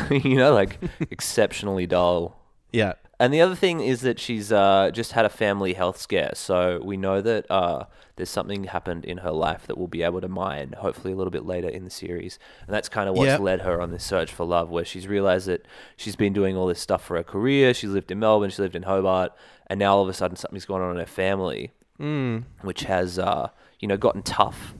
you 0.10 0.36
know, 0.36 0.54
like 0.54 0.80
exceptionally 1.12 1.86
dull. 1.88 2.40
yeah, 2.72 2.94
And 3.22 3.32
the 3.32 3.40
other 3.42 3.54
thing 3.56 3.82
is 3.82 4.02
that 4.02 4.20
she's 4.20 4.52
uh, 4.52 4.90
just 4.92 5.12
had 5.12 5.26
a 5.26 5.30
family 5.30 5.74
health 5.74 6.00
scare. 6.02 6.32
So 6.34 6.82
we 6.84 6.98
know 6.98 7.22
that 7.22 7.46
uh, 7.52 7.84
there's 8.16 8.32
something 8.32 8.64
happened 8.64 9.06
in 9.06 9.20
her 9.20 9.30
life 9.32 9.68
that 9.68 9.78
we'll 9.78 9.88
be 9.88 10.02
able 10.02 10.22
to 10.22 10.28
mine, 10.28 10.74
hopefully 10.78 11.14
a 11.14 11.16
little 11.16 11.30
bit 11.30 11.46
later 11.46 11.70
in 11.70 11.84
the 11.84 11.92
series. 11.92 12.40
And 12.66 12.74
that's 12.74 12.90
kind 12.90 13.08
of 13.08 13.16
what's 13.16 13.28
Yeah. 13.28 13.38
led 13.38 13.62
her 13.62 13.80
on 13.80 13.92
this 13.92 14.04
search 14.04 14.34
for 14.34 14.44
love, 14.46 14.72
where 14.72 14.84
she's 14.84 15.08
realized 15.08 15.46
that 15.48 15.68
she's 15.96 16.16
been 16.16 16.34
doing 16.34 16.58
all 16.58 16.66
this 16.66 16.80
stuff 16.80 17.06
for 17.06 17.16
her 17.16 17.24
career. 17.24 17.76
She's 17.76 17.92
lived 17.92 18.10
in 18.12 18.18
Melbourne, 18.18 18.50
she 18.50 18.62
lived 18.64 18.76
in 18.76 18.84
Hobart, 18.84 19.34
and 19.68 19.80
now 19.80 19.96
all 19.96 20.02
of 20.02 20.10
a 20.10 20.14
sudden 20.14 20.36
something's 20.36 20.66
going 20.66 20.82
on 20.82 20.90
in 20.92 20.98
her 20.98 21.06
family, 21.06 21.72
Mm. 22.00 22.46
which 22.62 22.86
has, 22.86 23.20
uh, 23.20 23.50
you 23.80 23.88
know, 23.88 23.98
gotten 23.98 24.24
tough. 24.24 24.74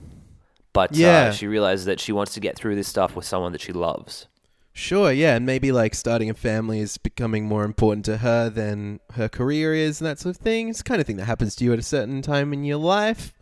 But 0.72 0.96
Yeah. 0.96 1.26
uh, 1.28 1.30
she 1.30 1.46
realizes 1.46 1.84
that 1.86 2.00
she 2.00 2.10
wants 2.10 2.34
to 2.34 2.40
get 2.40 2.56
through 2.56 2.74
this 2.74 2.88
stuff 2.88 3.14
with 3.14 3.24
someone 3.24 3.52
that 3.52 3.60
she 3.60 3.72
loves. 3.72 4.26
Sure, 4.72 5.12
yeah, 5.12 5.36
and 5.36 5.46
maybe 5.46 5.72
like 5.72 5.94
starting 5.94 6.30
a 6.30 6.34
family 6.34 6.80
is 6.80 6.98
becoming 6.98 7.44
more 7.46 7.64
important 7.64 8.04
to 8.06 8.18
her 8.18 8.48
than 8.48 9.00
her 9.14 9.28
career 9.28 9.74
is, 9.74 10.00
and 10.00 10.06
that 10.08 10.18
sort 10.18 10.36
of 10.36 10.42
thing. 10.42 10.68
It's 10.68 10.78
the 10.78 10.84
kind 10.84 11.00
of 11.00 11.06
thing 11.06 11.16
that 11.16 11.24
happens 11.26 11.54
to 11.56 11.64
you 11.64 11.72
at 11.72 11.78
a 11.78 11.82
certain 11.82 12.22
time 12.22 12.52
in 12.52 12.64
your 12.64 12.78
life. 12.78 13.32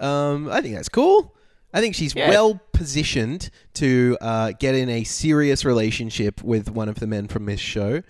Um, 0.00 0.48
I 0.50 0.60
think 0.60 0.74
that's 0.74 0.88
cool. 0.88 1.34
I 1.72 1.80
think 1.80 1.94
she's 1.94 2.14
Yeah. 2.14 2.28
well 2.28 2.60
positioned 2.72 3.50
to 3.74 4.16
uh, 4.20 4.52
get 4.58 4.74
in 4.74 4.88
a 4.88 5.04
serious 5.04 5.64
relationship 5.64 6.42
with 6.42 6.70
one 6.70 6.88
of 6.88 6.96
the 7.00 7.06
men 7.06 7.28
from 7.28 7.46
this 7.46 7.60
show. 7.60 8.02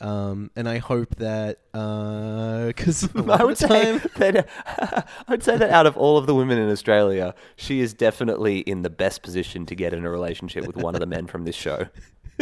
Um, 0.00 0.50
and 0.56 0.68
I 0.68 0.78
hope 0.78 1.16
that 1.16 1.60
because 1.72 3.08
I 3.14 3.44
would 3.44 3.56
say 3.56 3.98
that 4.16 4.48
I 5.26 5.30
would 5.30 5.42
say 5.42 5.56
that 5.56 5.70
out 5.70 5.86
of 5.86 5.96
all 5.96 6.18
of 6.18 6.26
the 6.26 6.34
women 6.34 6.58
in 6.58 6.68
Australia, 6.70 7.34
she 7.56 7.80
is 7.80 7.94
definitely 7.94 8.58
in 8.60 8.82
the 8.82 8.90
best 8.90 9.22
position 9.22 9.64
to 9.66 9.74
get 9.74 9.94
in 9.94 10.04
a 10.04 10.10
relationship 10.10 10.66
with 10.66 10.76
one 10.76 10.94
of 10.94 11.00
the 11.00 11.06
men 11.06 11.26
from 11.26 11.44
this 11.44 11.54
show. 11.54 11.86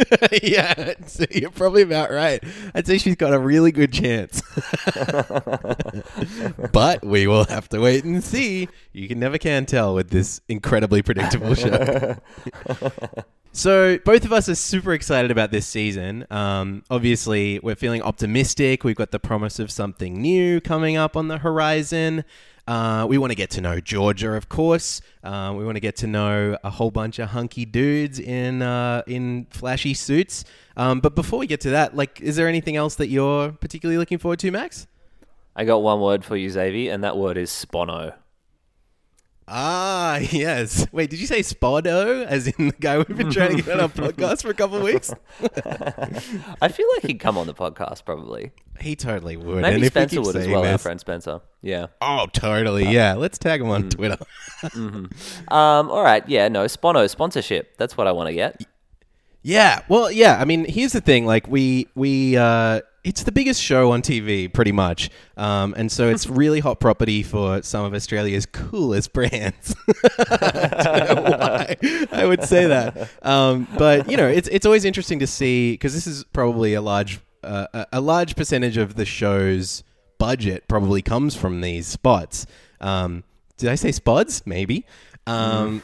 yeah, 0.43 0.93
so 1.05 1.25
you're 1.31 1.51
probably 1.51 1.83
about 1.83 2.11
right. 2.11 2.43
I'd 2.73 2.87
say 2.87 2.97
she's 2.97 3.15
got 3.15 3.33
a 3.33 3.39
really 3.39 3.71
good 3.71 3.93
chance. 3.93 4.41
but 6.71 7.03
we 7.05 7.27
will 7.27 7.45
have 7.45 7.69
to 7.69 7.79
wait 7.79 8.03
and 8.03 8.23
see. 8.23 8.69
You 8.91 9.07
can 9.07 9.19
never 9.19 9.37
can 9.37 9.65
tell 9.65 9.95
with 9.95 10.09
this 10.09 10.41
incredibly 10.49 11.01
predictable 11.01 11.53
show. 11.55 12.15
so 13.51 13.99
both 13.99 14.25
of 14.25 14.33
us 14.33 14.49
are 14.49 14.55
super 14.55 14.93
excited 14.93 15.31
about 15.31 15.51
this 15.51 15.67
season. 15.67 16.25
Um, 16.31 16.83
obviously, 16.89 17.59
we're 17.59 17.75
feeling 17.75 18.01
optimistic. 18.01 18.83
We've 18.83 18.95
got 18.95 19.11
the 19.11 19.19
promise 19.19 19.59
of 19.59 19.71
something 19.71 20.21
new 20.21 20.59
coming 20.59 20.97
up 20.97 21.15
on 21.15 21.27
the 21.27 21.37
horizon. 21.37 22.23
Uh, 22.65 23.05
we 23.09 23.17
want 23.17 23.31
to 23.31 23.35
get 23.35 23.49
to 23.51 23.61
know 23.61 23.79
Georgia, 23.81 24.33
of 24.33 24.47
course. 24.47 25.01
Uh, 25.23 25.53
we 25.55 25.65
want 25.65 25.75
to 25.75 25.81
get 25.81 25.97
to 25.97 26.07
know 26.07 26.57
a 26.63 26.69
whole 26.69 26.91
bunch 26.91 27.19
of 27.19 27.29
hunky 27.29 27.65
dudes 27.65 28.19
in 28.19 28.61
uh, 28.61 29.03
in 29.05 29.47
flashy 29.49 29.93
suits. 29.93 30.45
Um, 30.77 31.01
but 31.01 31.13
before 31.13 31.39
we 31.39 31.47
get 31.47 31.61
to 31.61 31.71
that, 31.71 31.95
like, 31.95 32.21
is 32.21 32.37
there 32.37 32.47
anything 32.47 32.77
else 32.77 32.95
that 32.95 33.07
you're 33.09 33.51
particularly 33.51 33.97
looking 33.97 34.17
forward 34.17 34.39
to, 34.39 34.51
Max? 34.51 34.87
I 35.55 35.65
got 35.65 35.83
one 35.83 35.99
word 35.99 36.23
for 36.23 36.37
you, 36.37 36.49
Xavier, 36.49 36.93
and 36.93 37.03
that 37.03 37.17
word 37.17 37.37
is 37.37 37.49
spono. 37.51 38.13
Ah, 39.55 40.17
yes. 40.31 40.87
Wait, 40.91 41.11
did 41.11 41.19
you 41.19 41.27
say 41.27 41.41
Spodo? 41.41 42.25
As 42.25 42.47
in 42.47 42.69
the 42.69 42.75
guy 42.79 42.97
we've 42.97 43.15
been 43.15 43.29
trying 43.29 43.57
to 43.57 43.61
get 43.61 43.73
on 43.73 43.81
our 43.81 43.87
podcast 43.89 44.41
for 44.41 44.49
a 44.49 44.53
couple 44.55 44.77
of 44.77 44.83
weeks? 44.83 45.13
I 46.59 46.69
feel 46.69 46.87
like 46.95 47.03
he'd 47.05 47.19
come 47.19 47.37
on 47.37 47.45
the 47.45 47.53
podcast 47.53 48.03
probably. 48.03 48.51
He 48.79 48.95
totally 48.95 49.37
would. 49.37 49.61
Maybe 49.61 49.75
and 49.75 49.85
Spencer 49.85 50.21
would 50.21 50.35
as 50.35 50.47
well, 50.47 50.65
our 50.65 50.79
friend 50.79 50.99
Spencer. 50.99 51.41
Yeah. 51.61 51.87
Oh, 52.01 52.25
totally. 52.33 52.87
Yeah. 52.87 53.13
Let's 53.13 53.37
tag 53.37 53.61
him 53.61 53.69
on 53.69 53.91
Twitter. 53.91 54.17
Um. 54.73 55.11
All 55.49 56.01
right. 56.03 56.27
Yeah. 56.27 56.47
No. 56.47 56.65
Spono 56.65 57.07
sponsorship. 57.07 57.77
That's 57.77 57.95
what 57.95 58.07
I 58.07 58.11
want 58.11 58.29
to 58.29 58.33
get. 58.33 58.65
Yeah. 59.43 59.83
Well, 59.87 60.11
yeah. 60.11 60.39
I 60.41 60.45
mean, 60.45 60.65
here's 60.65 60.93
the 60.93 61.01
thing. 61.01 61.27
Like, 61.27 61.47
we 61.47 61.87
we 61.93 62.37
uh, 62.37 62.81
it's 63.03 63.23
the 63.23 63.31
biggest 63.31 63.61
show 63.61 63.91
on 63.91 64.01
TV, 64.01 64.51
pretty 64.51 64.71
much, 64.71 65.09
um, 65.37 65.73
and 65.77 65.91
so 65.91 66.09
it's 66.09 66.27
really 66.41 66.59
hot 66.59 66.79
property 66.79 67.23
for 67.23 67.61
some 67.61 67.85
of 67.85 67.93
Australia's 67.93 68.45
coolest 68.45 69.13
brands. 69.13 69.75
I 70.29 71.05
don't 71.07 71.23
know 71.23 71.37
why 71.37 71.77
I 72.11 72.25
would 72.25 72.43
say 72.43 72.67
that, 72.67 73.09
um, 73.21 73.67
but 73.77 74.09
you 74.09 74.17
know, 74.17 74.27
it's 74.27 74.47
it's 74.49 74.65
always 74.65 74.85
interesting 74.85 75.19
to 75.19 75.27
see 75.27 75.73
because 75.73 75.93
this 75.93 76.07
is 76.07 76.23
probably 76.33 76.73
a 76.73 76.81
large 76.81 77.19
uh, 77.43 77.85
a- 77.91 78.01
large 78.01 78.35
percentage 78.35 78.77
of 78.77 78.95
the 78.95 79.05
show's 79.05 79.83
budget 80.17 80.67
probably 80.67 81.01
comes 81.01 81.35
from 81.35 81.61
these 81.61 81.87
spots. 81.87 82.45
Um, 82.79 83.23
did 83.57 83.69
I 83.69 83.75
say 83.75 83.91
spots? 83.91 84.45
Maybe. 84.45 84.85
Um, 85.27 85.83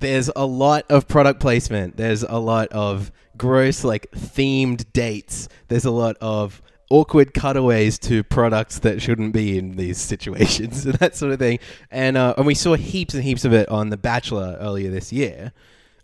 there's 0.00 0.30
a 0.34 0.46
lot 0.46 0.84
of 0.90 1.06
product 1.06 1.40
placement. 1.40 1.96
There's 1.96 2.22
a 2.22 2.38
lot 2.38 2.68
of 2.68 3.12
gross, 3.36 3.84
like 3.84 4.10
themed 4.12 4.92
dates. 4.92 5.48
There's 5.68 5.84
a 5.84 5.90
lot 5.90 6.16
of 6.20 6.60
awkward 6.90 7.32
cutaways 7.32 7.98
to 8.00 8.24
products 8.24 8.80
that 8.80 9.00
shouldn't 9.00 9.32
be 9.32 9.56
in 9.56 9.76
these 9.76 9.98
situations 10.12 10.84
and 10.84 10.94
that 10.98 11.16
sort 11.16 11.32
of 11.32 11.38
thing. 11.38 11.58
And 11.90 12.16
uh, 12.16 12.34
and 12.36 12.46
we 12.46 12.54
saw 12.54 12.74
heaps 12.74 13.14
and 13.14 13.22
heaps 13.22 13.44
of 13.44 13.52
it 13.52 13.68
on 13.68 13.90
The 13.90 13.96
Bachelor 13.96 14.56
earlier 14.60 14.90
this 14.90 15.12
year. 15.12 15.52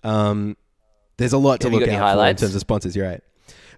Um, 0.05 0.57
there's 1.17 1.33
a 1.33 1.39
lot 1.39 1.61
to 1.61 1.71
Have 1.71 1.81
look 1.81 1.89
out 1.89 2.17
for 2.17 2.27
in 2.27 2.37
terms 2.37 2.55
of 2.55 2.61
sponsors. 2.61 2.95
You're 2.95 3.09
right. 3.09 3.23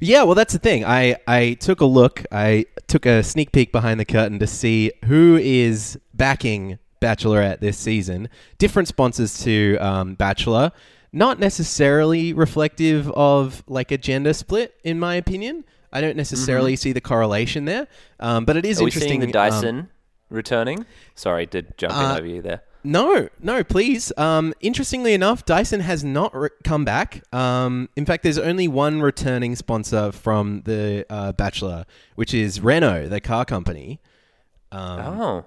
Yeah, 0.00 0.22
well, 0.24 0.34
that's 0.36 0.52
the 0.52 0.60
thing. 0.60 0.84
I, 0.84 1.16
I 1.26 1.54
took 1.54 1.80
a 1.80 1.84
look. 1.84 2.24
I 2.30 2.66
took 2.86 3.04
a 3.04 3.22
sneak 3.22 3.50
peek 3.50 3.72
behind 3.72 3.98
the 3.98 4.04
curtain 4.04 4.38
to 4.38 4.46
see 4.46 4.92
who 5.06 5.36
is 5.36 5.98
backing 6.14 6.78
Bachelorette 7.00 7.60
this 7.60 7.78
season. 7.78 8.28
Different 8.58 8.88
sponsors 8.88 9.42
to 9.44 9.76
um, 9.78 10.14
Bachelor. 10.14 10.72
Not 11.12 11.38
necessarily 11.38 12.32
reflective 12.32 13.10
of 13.12 13.62
like 13.66 13.90
a 13.90 13.98
gender 13.98 14.32
split, 14.34 14.74
in 14.84 14.98
my 14.98 15.14
opinion. 15.14 15.64
I 15.92 16.02
don't 16.02 16.16
necessarily 16.16 16.76
see 16.76 16.92
the 16.92 17.00
correlation 17.00 17.64
there, 17.64 17.86
um, 18.20 18.44
but 18.44 18.56
it 18.58 18.66
is 18.66 18.76
Mm-hmm. 18.76 18.82
Are 18.82 18.84
we 18.84 18.88
interesting. 18.90 19.08
seeing 19.08 19.20
the 19.20 19.26
um, 19.26 19.32
Dyson 19.32 19.88
returning? 20.28 20.84
Sorry 21.14 21.46
did 21.46 21.78
jump 21.78 21.94
in 21.94 21.98
Uh, 21.98 22.16
over 22.18 22.26
you 22.26 22.42
there. 22.42 22.60
no, 22.84 23.30
no, 23.40 23.64
please. 23.64 24.12
Um, 24.18 24.52
interestingly 24.60 25.14
enough, 25.14 25.46
Dyson 25.46 25.80
has 25.80 26.04
not 26.04 26.34
re- 26.36 26.50
come 26.62 26.84
back. 26.84 27.22
Um, 27.34 27.88
in 27.96 28.04
fact, 28.04 28.22
there's 28.22 28.38
only 28.38 28.68
one 28.68 29.00
returning 29.00 29.56
sponsor 29.56 30.12
from 30.12 30.60
the 30.66 31.06
uh, 31.08 31.32
Bachelor, 31.32 31.86
which 32.16 32.34
is 32.34 32.60
Renault, 32.60 33.08
the 33.08 33.20
car 33.22 33.46
company. 33.46 33.98
Um, 34.70 35.00
oh. 35.00 35.44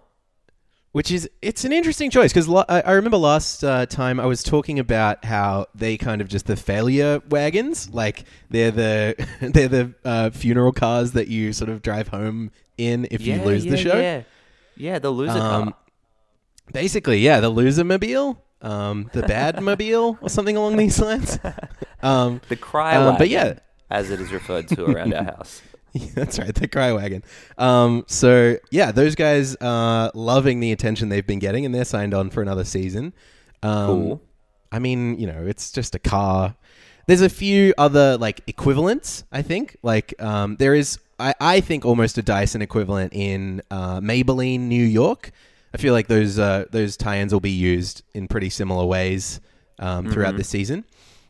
Which 0.91 1.11
is 1.11 1.29
it's 1.41 1.63
an 1.63 1.71
interesting 1.71 2.09
choice 2.09 2.33
because 2.33 2.49
I, 2.69 2.91
remember 2.91 3.17
last 3.17 3.63
uh, 3.63 3.85
time 3.85 4.19
I 4.19 4.25
was 4.25 4.43
talking 4.43 4.79
about 4.79 5.23
how 5.23 5.67
they 5.73 5.97
kind 5.97 6.21
of 6.21 6.27
just 6.27 6.47
the 6.47 6.55
failure 6.55 7.21
wagons, 7.29 7.89
like 7.93 8.25
they're 8.49 8.71
the 8.71 9.27
they're 9.41 9.67
the 9.67 9.93
uh, 10.03 10.29
funeral 10.31 10.71
cars 10.71 11.13
that 11.13 11.27
you 11.27 11.53
sort 11.53 11.69
of 11.69 11.81
drive 11.81 12.09
home 12.09 12.51
in 12.77 13.07
if 13.11 13.25
you 13.25 13.41
lose 13.41 13.65
yeah, 13.65 13.71
the 13.71 13.77
show. 13.77 13.99
Yeah. 13.99 14.23
Yeah, 14.77 14.99
the 14.99 15.11
loser 15.11 15.31
Um, 15.37 15.63
car. 15.71 15.73
Basically, 16.73 17.19
yeah, 17.19 17.39
the 17.39 17.49
loser 17.49 17.83
mobile, 17.83 18.41
um, 18.61 19.09
the 19.13 19.21
bad 19.23 19.61
mobile, 19.63 20.17
or 20.21 20.29
something 20.29 20.57
along 20.57 20.77
these 20.77 20.99
lines. 20.99 21.39
Um, 22.03 22.41
The 22.49 22.55
cry 22.55 22.95
um, 22.95 23.15
but 23.19 23.29
yeah. 23.29 23.59
as 23.91 24.09
it 24.09 24.19
is 24.19 24.31
referred 24.31 24.67
to 24.69 24.85
around 24.85 25.13
our 25.13 25.23
house. 25.23 25.61
Yeah, 25.93 26.07
that's 26.15 26.39
right, 26.39 26.53
the 26.53 26.67
cry 26.67 26.91
wagon. 26.93 27.23
Um, 27.57 28.05
so 28.07 28.57
yeah, 28.71 28.91
those 28.91 29.15
guys 29.15 29.55
are 29.61 30.11
loving 30.13 30.59
the 30.59 30.71
attention 30.71 31.09
they've 31.09 31.25
been 31.25 31.39
getting, 31.39 31.65
and 31.65 31.73
they're 31.75 31.85
signed 31.85 32.13
on 32.13 32.29
for 32.29 32.41
another 32.41 32.63
season. 32.63 33.13
Um, 33.63 33.87
Cool. 33.87 34.21
I 34.71 34.79
mean, 34.79 35.19
you 35.19 35.27
know, 35.27 35.45
it's 35.45 35.71
just 35.71 35.95
a 35.95 35.99
car. 35.99 36.55
There's 37.07 37.21
a 37.21 37.29
few 37.29 37.73
other 37.77 38.17
like 38.17 38.41
equivalents. 38.47 39.25
I 39.31 39.41
think 39.41 39.77
like 39.83 40.13
um, 40.21 40.55
there 40.57 40.73
is. 40.75 40.99
I, 41.19 41.33
I 41.39 41.59
think 41.61 41.85
almost 41.85 42.17
a 42.17 42.23
Dyson 42.23 42.61
equivalent 42.61 43.13
in 43.13 43.61
uh, 43.69 43.99
Maybelline, 43.99 44.61
New 44.61 44.83
York. 44.83 45.31
I 45.73 45.77
feel 45.77 45.93
like 45.93 46.07
those 46.07 46.39
uh, 46.39 46.65
those 46.71 46.97
tie-ins 46.97 47.33
will 47.33 47.41
be 47.41 47.51
used 47.51 48.03
in 48.13 48.27
pretty 48.27 48.49
similar 48.49 48.85
ways 48.85 49.39
um, 49.79 50.09
throughout 50.09 50.37
the 50.37 50.43
season. 50.43 50.85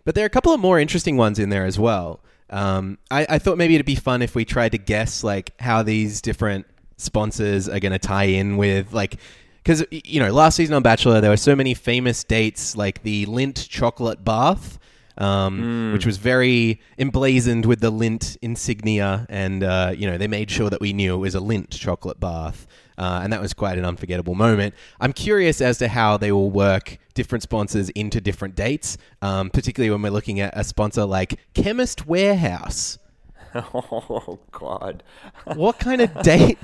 But 0.06 0.16
there 0.16 0.24
are 0.24 0.28
a 0.28 0.32
couple 0.32 0.54
of 0.54 0.60
more 0.60 0.80
interesting 0.80 1.18
ones 1.18 1.40
in 1.40 1.50
there 1.50 1.66
as 1.66 1.78
well. 1.80 2.22
Um, 2.52 2.98
I, 3.10 3.26
I 3.30 3.40
thought 3.40 3.58
maybe 3.58 3.76
it'd 3.76 3.86
be 3.86 3.96
fun 3.96 4.22
if 4.22 4.36
we 4.36 4.46
tried 4.46 4.74
to 4.74 4.78
guess 4.78 5.24
like 5.24 5.54
how 5.60 5.84
these 5.84 6.22
different 6.22 6.66
sponsors 6.98 7.68
are 7.68 7.80
going 7.80 7.94
to 7.94 8.00
tie 8.00 8.26
in 8.26 8.58
with 8.58 8.94
like 8.94 9.16
because 9.64 9.84
you 9.92 10.20
know 10.20 10.32
last 10.32 10.56
season 10.56 10.76
on 10.76 10.84
Bachelor 10.84 11.22
there 11.22 11.30
were 11.32 11.38
so 11.38 11.56
many 11.56 11.74
famous 11.74 12.24
dates 12.24 12.76
like 12.76 13.04
the 13.04 13.26
Lindt 13.26 13.68
chocolate 13.70 14.24
bath. 14.24 14.78
Um, 15.18 15.92
Which 15.94 16.06
was 16.06 16.18
very 16.18 16.80
emblazoned 16.98 17.66
with 17.66 17.80
the 17.80 17.92
Lindt 17.92 18.38
insignia, 18.42 19.28
and 19.30 19.64
uh, 19.64 19.94
you 19.96 20.10
know 20.10 20.18
they 20.18 20.28
made 20.28 20.50
sure 20.50 20.70
that 20.70 20.82
we 20.82 20.94
knew 20.94 21.14
it 21.14 21.18
was 21.18 21.36
a 21.36 21.40
Lindt 21.40 21.78
chocolate 21.78 22.20
bath. 22.20 22.66
Uh, 23.02 23.22
and 23.24 23.34
that 23.34 23.42
was 23.42 23.52
quite 23.52 23.80
an 23.80 23.86
unforgettable 23.86 24.36
moment. 24.36 24.76
I'm 25.00 25.12
curious 25.12 25.60
as 25.60 25.80
to 25.80 25.88
how 25.88 26.18
they 26.18 26.32
will 26.32 26.52
work 26.52 27.00
different 27.16 27.42
sponsors 27.42 27.90
into 27.90 28.22
different 28.22 28.54
dates, 28.54 29.00
um, 29.24 29.50
particularly 29.50 29.90
when 29.90 30.04
we're 30.04 30.12
looking 30.12 30.40
at 30.40 30.56
a 30.56 30.64
sponsor 30.64 31.06
like 31.06 31.40
Chemist 31.56 32.06
Warehouse. 32.06 33.00
Oh 33.54 34.40
God! 34.54 35.04
What 35.56 35.78
kind 35.78 36.00
of 36.00 36.22
date? 36.24 36.58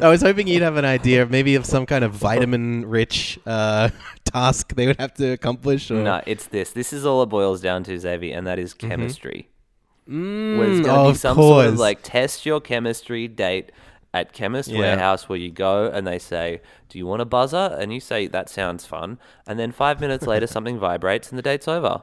I 0.00 0.08
was 0.08 0.22
hoping 0.22 0.48
you'd 0.48 0.62
have 0.62 0.76
an 0.76 0.84
idea, 0.84 1.22
of 1.22 1.30
maybe 1.30 1.54
of 1.54 1.64
some 1.64 1.86
kind 1.86 2.02
of 2.02 2.10
vitamin-rich 2.12 3.38
uh, 3.46 3.90
task 4.24 4.74
they 4.74 4.88
would 4.88 4.98
have 4.98 5.14
to 5.14 5.30
accomplish. 5.30 5.88
Or... 5.92 6.02
No, 6.02 6.20
it's 6.26 6.48
this. 6.48 6.72
This 6.72 6.92
is 6.92 7.06
all 7.06 7.22
it 7.22 7.26
boils 7.26 7.60
down 7.60 7.84
to, 7.84 7.96
Xavier, 7.96 8.36
and 8.36 8.44
that 8.48 8.58
is 8.58 8.74
chemistry. 8.74 9.50
Mm, 10.08 10.58
Where 10.58 10.66
going 10.68 10.82
to 10.84 10.90
oh, 10.96 11.12
be 11.12 11.18
some 11.18 11.36
course. 11.36 11.64
sort 11.64 11.66
of 11.66 11.78
like 11.78 11.98
test 12.02 12.46
your 12.46 12.60
chemistry 12.60 13.26
date 13.28 13.72
at 14.14 14.32
Chemist 14.32 14.68
Yeah. 14.70 14.78
Warehouse 14.78 15.28
where 15.28 15.38
you 15.38 15.50
go 15.50 15.86
and 15.86 16.06
they 16.06 16.18
say, 16.18 16.60
"Do 16.88 16.98
you 16.98 17.06
want 17.06 17.22
a 17.22 17.26
buzzer?" 17.26 17.76
and 17.78 17.92
you 17.92 18.00
say, 18.00 18.26
"That 18.28 18.48
sounds 18.48 18.86
fun," 18.86 19.18
and 19.46 19.58
then 19.58 19.72
five 19.72 20.00
minutes 20.00 20.26
later 20.32 20.46
something 20.46 20.78
vibrates 20.78 21.28
and 21.30 21.38
the 21.38 21.42
date's 21.42 21.68
over. 21.68 22.02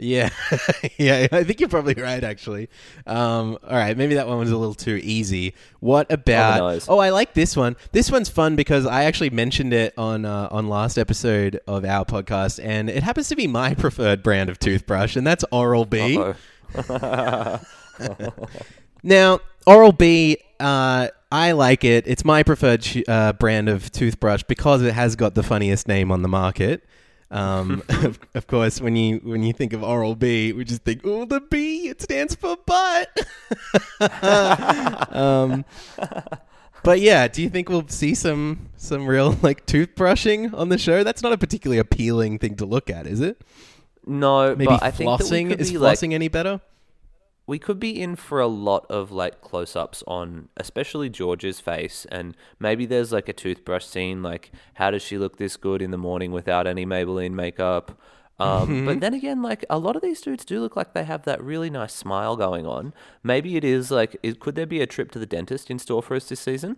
Yeah, 0.00 0.30
yeah, 0.98 1.26
I 1.32 1.42
think 1.42 1.58
you're 1.58 1.68
probably 1.68 1.94
right. 1.94 2.22
Actually, 2.22 2.68
um, 3.04 3.58
all 3.66 3.76
right, 3.76 3.96
maybe 3.96 4.14
that 4.14 4.28
one 4.28 4.38
was 4.38 4.52
a 4.52 4.56
little 4.56 4.74
too 4.74 5.00
easy. 5.02 5.54
What 5.80 6.12
about? 6.12 6.84
Oh, 6.88 6.98
I 6.98 7.10
like 7.10 7.34
this 7.34 7.56
one. 7.56 7.74
This 7.90 8.08
one's 8.08 8.28
fun 8.28 8.54
because 8.54 8.86
I 8.86 9.04
actually 9.04 9.30
mentioned 9.30 9.72
it 9.72 9.94
on 9.98 10.24
uh, 10.24 10.48
on 10.52 10.68
last 10.68 10.98
episode 10.98 11.58
of 11.66 11.84
our 11.84 12.04
podcast, 12.04 12.62
and 12.62 12.88
it 12.88 13.02
happens 13.02 13.28
to 13.30 13.36
be 13.36 13.48
my 13.48 13.74
preferred 13.74 14.22
brand 14.22 14.48
of 14.50 14.60
toothbrush, 14.60 15.16
and 15.16 15.26
that's 15.26 15.44
Oral 15.50 15.84
B. 15.84 16.16
Uh-oh. 16.16 16.36
Now, 19.02 19.40
Oral 19.66 19.92
B, 19.92 20.38
uh, 20.58 21.08
I 21.30 21.52
like 21.52 21.84
it. 21.84 22.06
It's 22.06 22.24
my 22.24 22.42
preferred 22.42 22.82
sh- 22.82 23.02
uh, 23.06 23.32
brand 23.34 23.68
of 23.68 23.92
toothbrush 23.92 24.42
because 24.44 24.82
it 24.82 24.94
has 24.94 25.16
got 25.16 25.34
the 25.34 25.42
funniest 25.42 25.86
name 25.88 26.10
on 26.10 26.22
the 26.22 26.28
market. 26.28 26.84
Um, 27.30 27.82
of, 27.88 28.18
of 28.34 28.46
course, 28.46 28.80
when 28.80 28.96
you 28.96 29.18
when 29.18 29.42
you 29.42 29.52
think 29.52 29.72
of 29.72 29.82
Oral 29.82 30.14
B, 30.14 30.52
we 30.52 30.64
just 30.64 30.82
think, 30.82 31.02
oh, 31.04 31.24
the 31.24 31.40
B. 31.40 31.88
It 31.88 32.02
stands 32.02 32.34
for 32.34 32.56
butt. 32.66 33.08
um, 35.14 35.64
but 36.82 37.00
yeah, 37.00 37.28
do 37.28 37.42
you 37.42 37.50
think 37.50 37.68
we'll 37.68 37.88
see 37.88 38.14
some 38.14 38.70
some 38.76 39.06
real 39.06 39.36
like 39.42 39.66
toothbrushing 39.66 40.54
on 40.54 40.70
the 40.70 40.78
show? 40.78 41.04
That's 41.04 41.22
not 41.22 41.32
a 41.32 41.38
particularly 41.38 41.78
appealing 41.78 42.38
thing 42.38 42.56
to 42.56 42.64
look 42.64 42.90
at, 42.90 43.06
is 43.06 43.20
it? 43.20 43.40
No, 44.08 44.56
Maybe 44.56 44.66
but 44.66 44.82
I 44.82 44.90
think 44.90 45.18
that 45.18 45.24
we 45.30 45.30
flossing 45.30 45.48
could 45.48 45.60
is 45.60 45.70
be, 45.72 45.78
like, 45.78 45.98
flossing 45.98 46.12
any 46.14 46.28
better? 46.28 46.60
we 47.46 47.58
could 47.58 47.80
be 47.80 47.98
in 47.98 48.14
for 48.14 48.40
a 48.40 48.46
lot 48.46 48.84
of 48.90 49.10
like 49.10 49.40
close-ups 49.40 50.04
on 50.06 50.50
especially 50.58 51.08
George's 51.08 51.60
face 51.60 52.06
and 52.12 52.36
maybe 52.60 52.84
there's 52.84 53.10
like 53.10 53.26
a 53.28 53.32
toothbrush 53.32 53.86
scene 53.86 54.22
like 54.22 54.52
how 54.74 54.90
does 54.90 55.00
she 55.02 55.16
look 55.16 55.38
this 55.38 55.56
good 55.56 55.80
in 55.80 55.90
the 55.90 55.96
morning 55.98 56.30
without 56.30 56.66
any 56.66 56.84
Maybelline 56.84 57.32
makeup 57.32 57.98
um, 58.38 58.68
Mm-hmm. 58.68 58.84
but 58.86 59.00
then 59.04 59.14
again 59.14 59.40
like 59.40 59.64
a 59.70 59.78
lot 59.78 59.96
of 59.96 60.02
these 60.02 60.20
dudes 60.20 60.44
do 60.44 60.60
look 60.60 60.76
like 60.76 60.92
they 60.92 61.04
have 61.04 61.22
that 61.24 61.42
really 61.42 61.70
nice 61.70 61.94
smile 61.94 62.36
going 62.36 62.66
on 62.66 62.92
maybe 63.22 63.56
it 63.56 63.64
is 63.64 63.90
like 63.90 64.14
it, 64.22 64.40
could 64.40 64.54
there 64.54 64.66
be 64.66 64.82
a 64.82 64.86
trip 64.86 65.10
to 65.12 65.18
the 65.18 65.26
dentist 65.26 65.70
in 65.70 65.78
store 65.78 66.02
for 66.02 66.16
us 66.16 66.28
this 66.28 66.40
season 66.40 66.76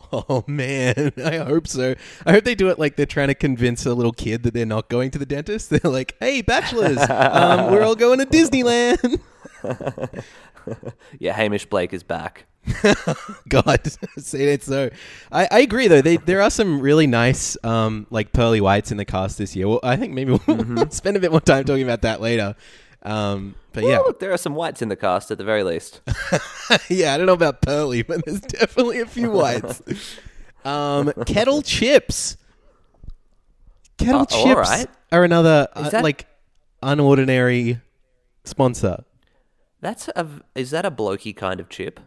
Oh 0.12 0.42
man, 0.46 1.12
I 1.24 1.36
hope 1.36 1.68
so. 1.68 1.94
I 2.24 2.32
hope 2.32 2.44
they 2.44 2.54
do 2.54 2.70
it 2.70 2.78
like 2.78 2.96
they're 2.96 3.04
trying 3.04 3.28
to 3.28 3.34
convince 3.34 3.84
a 3.84 3.92
little 3.92 4.12
kid 4.12 4.42
that 4.44 4.54
they're 4.54 4.64
not 4.64 4.88
going 4.88 5.10
to 5.10 5.18
the 5.18 5.26
dentist. 5.26 5.68
They're 5.70 5.80
like, 5.90 6.16
"Hey, 6.18 6.40
bachelors, 6.40 6.98
um, 7.10 7.70
we're 7.70 7.82
all 7.82 7.94
going 7.94 8.18
to 8.20 8.24
Disneyland." 8.26 9.20
yeah 11.18 11.32
Hamish 11.34 11.66
Blake 11.66 11.92
is 11.92 12.02
back 12.02 12.46
God, 13.48 13.80
say 14.18 14.52
it 14.52 14.62
so. 14.62 14.90
I, 15.32 15.48
I 15.50 15.60
agree 15.60 15.88
though. 15.88 16.02
They, 16.02 16.18
there 16.18 16.42
are 16.42 16.50
some 16.50 16.80
really 16.80 17.06
nice, 17.06 17.56
um, 17.64 18.06
like 18.10 18.32
pearly 18.32 18.60
whites 18.60 18.90
in 18.90 18.98
the 18.98 19.06
cast 19.06 19.38
this 19.38 19.56
year. 19.56 19.66
Well, 19.68 19.80
I 19.82 19.96
think 19.96 20.12
maybe 20.12 20.32
we'll 20.32 20.38
Mm-hmm. 20.40 20.90
spend 20.90 21.16
a 21.16 21.20
bit 21.20 21.30
more 21.30 21.40
time 21.40 21.64
talking 21.64 21.82
about 21.82 22.02
that 22.02 22.20
later. 22.20 22.56
Um, 23.02 23.54
but 23.80 23.88
yeah, 23.88 23.98
look 23.98 24.18
there 24.18 24.32
are 24.32 24.36
some 24.38 24.54
whites 24.54 24.82
in 24.82 24.88
the 24.88 24.96
cast 24.96 25.30
at 25.30 25.38
the 25.38 25.44
very 25.44 25.62
least 25.62 26.00
yeah, 26.88 27.14
I 27.14 27.16
don't 27.18 27.26
know 27.26 27.32
about 27.32 27.62
pearly, 27.62 28.02
but 28.02 28.24
there's 28.24 28.40
definitely 28.40 29.00
a 29.00 29.06
few 29.06 29.30
whites. 29.30 29.82
um, 30.64 31.12
kettle 31.26 31.62
chips. 31.62 32.36
Kettle 33.98 34.22
Uh, 34.22 34.26
chips 34.26 34.68
right. 34.70 34.86
are 35.12 35.24
another 35.24 35.68
uh, 35.74 35.90
that- 35.90 36.02
like 36.04 36.26
unordinary 36.82 37.80
sponsor. 38.44 39.04
that's 39.80 40.08
a 40.08 40.26
is 40.54 40.70
that 40.70 40.84
a 40.84 40.90
blokey 40.90 41.34
kind 41.36 41.60
of 41.60 41.68
chip 41.68 42.00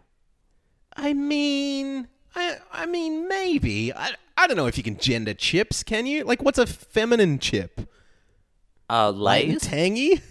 I 0.94 1.14
mean, 1.14 2.08
I 2.34 2.56
I 2.70 2.84
mean 2.86 3.28
maybe. 3.28 3.94
I 3.94 4.10
I 4.36 4.46
don't 4.46 4.56
know 4.58 4.66
if 4.66 4.76
you 4.76 4.82
can 4.84 4.98
gender 4.98 5.32
chips. 5.32 5.82
Can 5.82 6.04
you? 6.04 6.24
Like, 6.24 6.42
what's 6.42 6.58
a 6.58 6.66
feminine 6.66 7.38
chip? 7.38 7.88
uh 8.90 9.10
Light 9.10 9.48
and 9.48 9.60
tangy. 9.60 10.20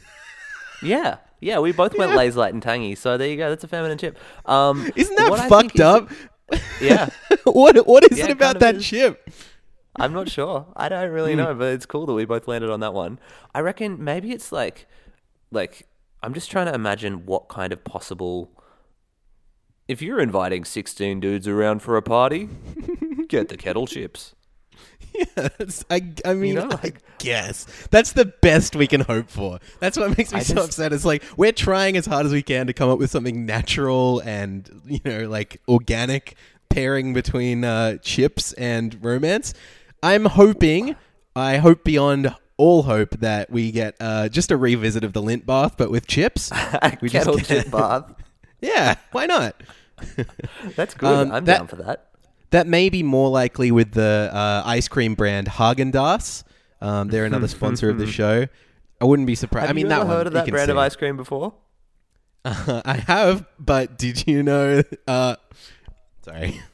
Yeah, 0.83 1.17
yeah, 1.41 1.59
we 1.59 1.71
both 1.73 1.97
went 1.97 2.11
Yeah. 2.11 2.17
Lay's 2.17 2.35
light 2.37 2.53
and 2.53 2.63
tangy. 2.63 2.95
So 2.95 3.17
there 3.17 3.27
you 3.27 3.35
go. 3.37 3.49
That's 3.49 3.63
a 3.63 3.67
feminine 3.67 3.97
chip. 3.97 4.17
Um, 4.45 4.89
Isn't 4.95 5.15
that 5.17 5.29
fucked 5.49 5.71
think 5.73 5.75
is- 5.75 5.81
up? 5.81 6.09
Yeah, 6.81 7.09
what 7.45 7.75
what 7.87 8.09
is 8.11 8.17
Yeah, 8.19 8.25
it 8.25 8.31
about 8.31 8.59
that 8.59 8.75
is. 8.75 8.85
chip? 8.85 9.29
I'm 9.97 10.13
not 10.13 10.29
sure. 10.29 10.67
I 10.75 10.87
don't 10.89 11.07
Hmm. 11.09 11.13
really 11.13 11.35
know, 11.35 11.53
but 11.53 11.73
it's 11.73 11.85
cool 11.85 12.05
that 12.05 12.13
we 12.13 12.25
both 12.25 12.47
landed 12.47 12.69
on 12.69 12.79
that 12.81 12.93
one. 12.93 13.19
I 13.53 13.59
reckon 13.61 14.03
maybe 14.03 14.31
it's 14.31 14.51
like, 14.51 14.85
like 15.51 15.87
I'm 16.23 16.33
just 16.33 16.51
trying 16.51 16.67
to 16.67 16.73
imagine 16.73 17.25
what 17.25 17.47
kind 17.49 17.71
of 17.73 17.83
possible. 17.83 18.51
If 19.87 20.01
you're 20.01 20.19
inviting 20.21 20.63
16 20.63 21.19
dudes 21.19 21.47
around 21.47 21.81
for 21.81 21.97
a 21.97 22.01
party, 22.01 22.47
get 23.27 23.49
the 23.49 23.57
kettle 23.57 23.87
chips. 23.87 24.35
Yes, 25.13 25.83
I, 25.89 26.13
I 26.23 26.33
mean, 26.33 26.55
know, 26.55 26.69
I 26.71 26.93
guess 27.17 27.65
that's 27.91 28.13
the 28.13 28.25
best 28.25 28.77
we 28.77 28.87
can 28.87 29.01
hope 29.01 29.29
for. 29.29 29.59
That's 29.81 29.97
what 29.97 30.17
makes 30.17 30.31
me 30.31 30.39
I 30.39 30.43
so 30.43 30.53
just- 30.55 30.67
upset. 30.69 30.93
It's 30.93 31.03
like 31.03 31.21
we're 31.35 31.51
trying 31.51 31.97
as 31.97 32.05
hard 32.05 32.25
as 32.25 32.31
we 32.31 32.41
can 32.41 32.67
to 32.67 32.73
come 32.73 32.89
up 32.89 32.97
with 32.97 33.11
something 33.11 33.45
natural 33.45 34.21
and 34.21 34.69
you 34.85 35.01
know, 35.03 35.27
like 35.27 35.61
organic 35.67 36.35
pairing 36.69 37.13
between 37.13 37.65
uh, 37.65 37.97
chips 37.97 38.53
and 38.53 39.03
romance. 39.03 39.53
I'm 40.01 40.25
hoping, 40.25 40.95
I 41.35 41.57
hope 41.57 41.83
beyond 41.83 42.33
all 42.55 42.83
hope 42.83 43.11
that 43.19 43.49
we 43.49 43.71
get 43.71 43.95
uh, 43.99 44.29
just 44.29 44.49
a 44.49 44.55
revisit 44.55 45.03
of 45.03 45.11
the 45.11 45.21
Lindt 45.21 45.45
bath, 45.45 45.75
but 45.77 45.91
with 45.91 46.07
chips. 46.07 46.51
We 47.01 47.09
just 47.09 47.25
kettle 47.25 47.35
get- 47.35 47.45
chip 47.47 47.71
bath. 47.71 48.05
Yeah, 48.61 48.95
why 49.11 49.25
not? 49.25 49.61
That's 50.77 50.93
good. 50.93 51.09
Um, 51.09 51.31
I'm 51.31 51.45
that- 51.45 51.57
down 51.57 51.67
for 51.67 51.75
that. 51.77 52.10
That 52.51 52.67
may 52.67 52.89
be 52.89 53.01
more 53.03 53.29
likely 53.29 53.71
with 53.71 53.91
the 53.93 54.29
uh, 54.31 54.61
ice 54.65 54.87
cream 54.87 55.15
brand 55.15 55.47
Haagen 55.47 55.91
Dazs. 55.91 56.43
Um, 56.81 57.07
they're 57.09 57.25
another 57.25 57.47
sponsor 57.57 57.89
of 57.89 57.97
the 57.97 58.07
show. 58.07 58.47
I 58.99 59.05
wouldn't 59.05 59.25
be 59.27 59.35
surprised. 59.35 59.67
Have 59.67 59.71
I 59.71 59.73
mean, 59.75 59.85
you 59.85 59.89
that 59.89 60.01
ever 60.01 60.07
one, 60.07 60.17
heard 60.17 60.27
of 60.27 60.33
you 60.33 60.37
that 60.39 60.45
can 60.45 60.51
brand 60.53 60.69
of 60.69 60.75
see. 60.77 60.81
ice 60.81 60.95
cream 60.95 61.17
before? 61.17 61.53
I 62.45 63.03
have, 63.07 63.45
but 63.59 63.97
did 63.97 64.27
you 64.27 64.43
know? 64.43 64.83
Uh, 65.07 65.35
sorry. 66.23 66.61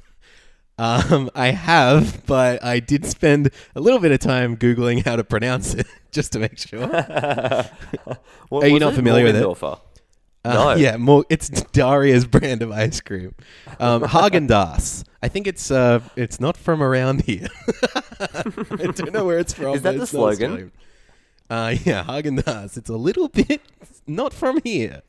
Um, 0.80 1.32
I 1.34 1.48
have, 1.48 2.24
but 2.28 2.64
I 2.64 2.80
did 2.80 3.04
spend 3.04 3.50
a 3.76 3.82
little 3.82 4.00
bit 4.00 4.12
of 4.12 4.20
time 4.20 4.56
googling 4.56 5.04
how 5.04 5.16
to 5.16 5.24
pronounce 5.24 5.74
it 5.74 5.88
just 6.12 6.34
to 6.34 6.40
make 6.40 6.60
sure. 6.60 6.86
What 6.86 8.64
Are 8.64 8.68
you 8.68 8.74
was 8.74 8.82
not 8.82 8.94
familiar 8.94 9.24
with 9.24 9.36
it? 9.38 9.44
Morgendorffer? 9.44 9.80
Uh, 10.46 10.54
No. 10.54 10.76
Yeah, 10.76 10.98
more. 10.98 11.26
It's 11.30 11.50
Daria's 11.72 12.26
brand 12.26 12.62
of 12.62 12.72
ice 12.72 13.02
cream, 13.02 13.34
um, 13.80 14.02
Haagen 14.16 14.48
Dazs. 14.48 15.04
I 15.22 15.28
think 15.28 15.48
it's 15.48 15.72
uh, 15.72 16.00
it's 16.16 16.40
not 16.40 16.56
from 16.58 16.82
around 16.82 17.22
here. 17.24 17.48
I 18.20 18.92
don't 18.96 19.12
know 19.14 19.26
where 19.26 19.40
it's 19.40 19.54
from. 19.54 19.76
Is 19.76 19.82
that 19.82 19.98
the 19.98 20.08
slogan? 20.08 20.72
Uh, 21.50 21.76
yeah, 21.84 22.04
Haagen 22.04 22.40
Dazs. 22.42 22.78
It's 22.78 22.90
a 22.90 22.98
little 22.98 23.28
bit 23.30 23.62
not 24.06 24.34
from 24.34 24.60
here. 24.64 25.02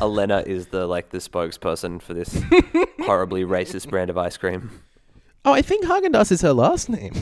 Elena 0.00 0.42
is 0.46 0.66
the 0.68 0.86
like 0.86 1.10
the 1.10 1.18
spokesperson 1.18 2.00
for 2.00 2.14
this 2.14 2.42
horribly 3.00 3.44
racist 3.44 3.88
brand 3.88 4.10
of 4.10 4.18
ice 4.18 4.36
cream. 4.36 4.70
Oh, 5.44 5.52
I 5.52 5.62
think 5.62 5.84
Haagen 5.84 6.12
Dazs 6.12 6.32
is 6.32 6.40
her 6.42 6.52
last 6.52 6.88
name. 6.88 7.12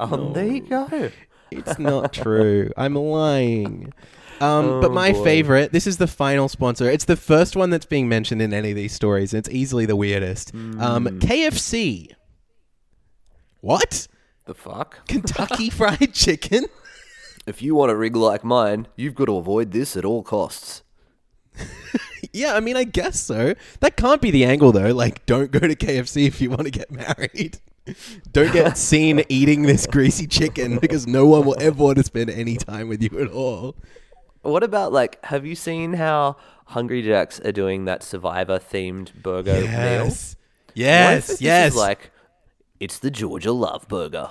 Oh, 0.00 0.32
there 0.32 0.46
you 0.46 0.60
go. 0.60 1.10
It's 1.50 1.78
not 1.78 2.12
true. 2.12 2.70
I'm 2.76 2.94
lying. 2.94 3.92
Um, 4.40 4.80
but 4.80 4.90
Oh, 4.90 4.94
my 4.94 5.12
boy. 5.12 5.24
favorite, 5.24 5.72
this 5.72 5.86
is 5.86 5.96
the 5.96 6.06
final 6.06 6.48
sponsor. 6.48 6.90
It's 6.90 7.04
the 7.04 7.16
first 7.16 7.56
one 7.56 7.70
that's 7.70 7.86
being 7.86 8.08
mentioned 8.08 8.42
in 8.42 8.52
any 8.52 8.70
of 8.70 8.76
these 8.76 8.92
stories. 8.92 9.32
And 9.32 9.38
it's 9.38 9.48
easily 9.54 9.86
the 9.86 9.96
weirdest. 9.96 10.50
Hmm. 10.50 10.80
Um, 10.80 11.04
KFC. 11.20 12.12
What? 13.60 14.08
The 14.44 14.54
fuck? 14.54 15.06
Kentucky 15.08 15.70
Fried 15.70 16.12
Chicken? 16.14 16.66
If 17.46 17.62
you 17.62 17.74
want 17.74 17.92
a 17.92 17.96
rig 17.96 18.16
like 18.16 18.44
mine, 18.44 18.88
you've 18.96 19.14
got 19.14 19.26
to 19.26 19.36
avoid 19.36 19.72
this 19.72 19.96
at 19.96 20.04
all 20.04 20.22
costs. 20.22 20.82
Yeah, 22.32 22.54
I 22.54 22.60
mean, 22.60 22.76
I 22.76 22.84
guess 22.84 23.18
so. 23.22 23.54
That 23.80 23.96
can't 23.96 24.20
be 24.20 24.30
the 24.30 24.44
angle, 24.44 24.70
though. 24.70 24.92
Like, 24.92 25.24
don't 25.24 25.50
go 25.50 25.60
to 25.60 25.74
KFC 25.74 26.26
if 26.26 26.38
you 26.42 26.50
want 26.50 26.64
to 26.64 26.70
get 26.70 26.90
married. 26.90 27.58
Don't 28.32 28.52
get 28.52 28.76
seen 28.76 29.22
eating 29.30 29.62
this 29.62 29.86
greasy 29.86 30.26
chicken 30.26 30.78
because 30.78 31.06
no 31.06 31.24
one 31.24 31.46
will 31.46 31.56
ever 31.58 31.82
want 31.82 31.96
to 31.98 32.04
spend 32.04 32.28
any 32.28 32.56
time 32.56 32.88
with 32.88 33.00
you 33.02 33.18
at 33.20 33.28
all. 33.28 33.76
What 34.46 34.62
about 34.62 34.92
like? 34.92 35.24
Have 35.26 35.44
you 35.44 35.54
seen 35.54 35.94
how 35.94 36.36
Hungry 36.66 37.02
Jacks 37.02 37.40
are 37.40 37.52
doing 37.52 37.84
that 37.84 38.02
Survivor 38.02 38.58
themed 38.58 39.22
burger 39.22 39.60
meal. 39.60 39.68
Yes. 39.70 40.32
If 40.32 40.36
Yes. 40.74 41.40
Yes. 41.40 41.76
Like, 41.76 42.10
it's 42.80 42.98
the 42.98 43.10
Georgia 43.10 43.52
Love 43.52 43.86
Burger. 43.88 44.30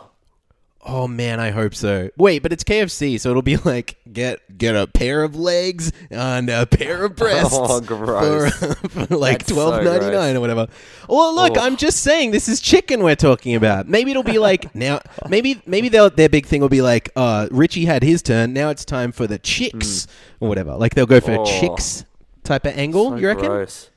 Oh 0.87 1.07
man, 1.07 1.39
I 1.39 1.49
hope 1.49 1.73
so. 1.73 2.11
Wait, 2.15 2.43
but 2.43 2.53
it's 2.53 2.63
KFC, 2.63 3.19
so 3.19 3.31
it'll 3.31 3.41
be 3.41 3.57
like 3.65 3.97
get 4.13 4.57
get 4.57 4.75
a 4.75 4.85
pair 4.85 5.23
of 5.23 5.35
legs 5.35 5.91
and 6.11 6.47
a 6.49 6.67
pair 6.67 7.05
of 7.05 7.15
breasts 7.17 7.55
Oh, 7.57 7.81
for, 7.81 8.49
for 8.89 9.15
like 9.17 9.47
twelve 9.47 9.83
ninety 9.83 10.11
nine 10.11 10.35
or 10.35 10.41
whatever. 10.41 10.67
Well, 11.09 11.33
look, 11.33 11.53
Oh. 11.57 11.61
I'm 11.61 11.75
just 11.75 12.01
saying 12.01 12.31
this 12.31 12.47
is 12.47 12.61
chicken 12.61 13.01
we're 13.03 13.15
talking 13.15 13.55
about. 13.55 13.87
Maybe 13.87 14.11
it'll 14.11 14.21
be 14.23 14.37
like 14.37 14.75
now. 14.75 14.99
Maybe 15.27 15.59
maybe 15.65 15.89
they'll, 15.89 16.09
their 16.11 16.29
big 16.29 16.45
thing 16.45 16.61
will 16.61 16.69
be 16.69 16.83
like, 16.83 17.09
uh, 17.15 17.47
Richie 17.49 17.85
had 17.85 18.03
his 18.03 18.21
turn. 18.21 18.53
Now 18.53 18.69
it's 18.69 18.85
time 18.85 19.11
for 19.11 19.25
the 19.25 19.39
chicks 19.39 20.05
or 20.39 20.47
whatever. 20.49 20.75
Like 20.75 20.93
they'll 20.93 21.05
go 21.07 21.19
for. 21.19 21.31
Oh. 21.31 21.43
a 21.43 21.45
chicks 21.45 22.05
type 22.43 22.65
of 22.65 22.77
angle. 22.77 23.09
So 23.09 23.15
you 23.15 23.27
reckon? 23.27 23.45
Gross. 23.47 23.89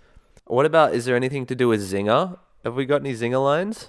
What 0.46 0.64
about? 0.64 0.94
Is 0.94 1.04
there 1.04 1.16
anything 1.16 1.44
to 1.46 1.54
do 1.54 1.68
with 1.68 1.80
Zinger? 1.82 2.38
Have 2.64 2.74
we 2.74 2.86
got 2.86 3.02
any 3.02 3.12
Zinger 3.12 3.42
lines? 3.44 3.88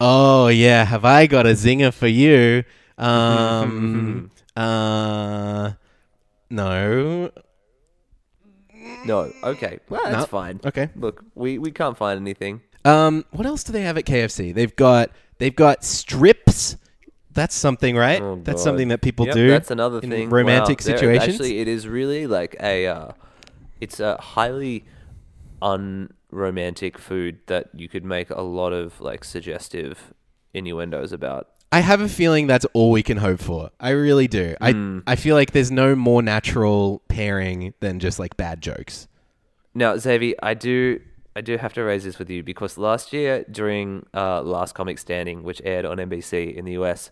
Oh 0.00 0.48
yeah, 0.48 0.84
have 0.84 1.04
I 1.04 1.26
got 1.26 1.46
a 1.46 1.50
zinger 1.50 1.92
for 1.92 2.06
you? 2.06 2.64
Um, 2.98 4.30
uh, 4.56 5.72
no. 6.50 7.30
No. 9.04 9.32
Okay. 9.42 9.78
Well, 9.88 10.00
that's 10.04 10.16
No. 10.18 10.26
fine. 10.26 10.60
Okay. 10.64 10.90
Look, 10.96 11.24
we, 11.34 11.58
we 11.58 11.70
can't 11.70 11.96
find 11.96 12.20
anything. 12.20 12.60
Um, 12.84 13.24
what 13.30 13.46
else 13.46 13.64
do 13.64 13.72
they 13.72 13.82
have 13.82 13.96
at 13.98 14.04
KFC? 14.04 14.54
They've 14.54 14.74
got 14.76 15.10
they've 15.38 15.54
got 15.54 15.82
strips. 15.84 16.76
That's 17.32 17.54
something, 17.54 17.96
right? 17.96 18.22
Oh, 18.22 18.40
That's 18.42 18.60
God. 18.60 18.64
something 18.64 18.88
that 18.88 19.02
people 19.02 19.26
Yep, 19.26 19.34
do. 19.34 19.50
That's 19.50 19.70
another 19.70 19.98
in 20.00 20.10
thing. 20.10 20.30
romantic 20.30 20.80
Wow, 20.80 20.86
there- 20.86 20.96
situations. 20.98 21.34
Actually, 21.34 21.58
it 21.58 21.68
is 21.68 21.86
really 21.88 22.26
like 22.26 22.56
a. 22.60 22.86
Uh, 22.86 23.12
it's 23.80 24.00
a 24.00 24.16
highly 24.16 24.84
unromantic 26.30 26.98
food 26.98 27.38
that 27.46 27.68
you 27.74 27.88
could 27.88 28.04
make 28.04 28.30
a 28.30 28.42
lot 28.42 28.72
of 28.72 29.00
like 29.00 29.24
suggestive 29.24 30.14
innuendos 30.54 31.12
about. 31.12 31.48
I 31.72 31.80
have 31.80 32.00
a 32.00 32.08
feeling 32.08 32.46
that's 32.46 32.64
all 32.72 32.90
we 32.90 33.02
can 33.02 33.18
hope 33.18 33.40
for. 33.40 33.70
I 33.80 33.90
really 33.90 34.28
do. 34.28 34.54
Hmm. 34.60 35.00
I 35.06 35.12
I 35.12 35.16
feel 35.16 35.34
like 35.34 35.52
there's 35.52 35.70
no 35.70 35.94
more 35.94 36.22
natural 36.22 37.02
pairing 37.08 37.74
than 37.80 37.98
just 37.98 38.18
like 38.18 38.36
bad 38.36 38.60
jokes. 38.60 39.08
Now, 39.74 39.96
Xavier, 39.96 40.34
I 40.42 40.54
do 40.54 41.00
I 41.34 41.42
do 41.42 41.58
have 41.58 41.74
to 41.74 41.82
raise 41.82 42.04
this 42.04 42.18
with 42.18 42.30
you 42.30 42.42
because 42.42 42.78
last 42.78 43.12
year 43.12 43.44
during 43.50 44.06
uh, 44.14 44.40
Last 44.40 44.74
Comic 44.74 44.98
Standing, 44.98 45.42
which 45.42 45.60
aired 45.64 45.84
on 45.84 45.98
NBC 45.98 46.54
in 46.54 46.64
the 46.64 46.72
US, 46.72 47.10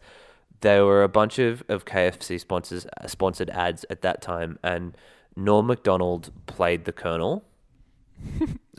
there 0.62 0.86
were 0.86 1.02
a 1.02 1.08
bunch 1.08 1.38
of, 1.38 1.62
of 1.68 1.84
KFC 1.84 2.40
sponsors 2.40 2.86
uh, 2.86 3.06
sponsored 3.06 3.50
ads 3.50 3.84
at 3.90 4.00
that 4.00 4.22
time, 4.22 4.58
and 4.62 4.96
Norm 5.36 5.66
Macdonald 5.66 6.30
played 6.46 6.86
the 6.86 6.92
Colonel. 6.92 7.44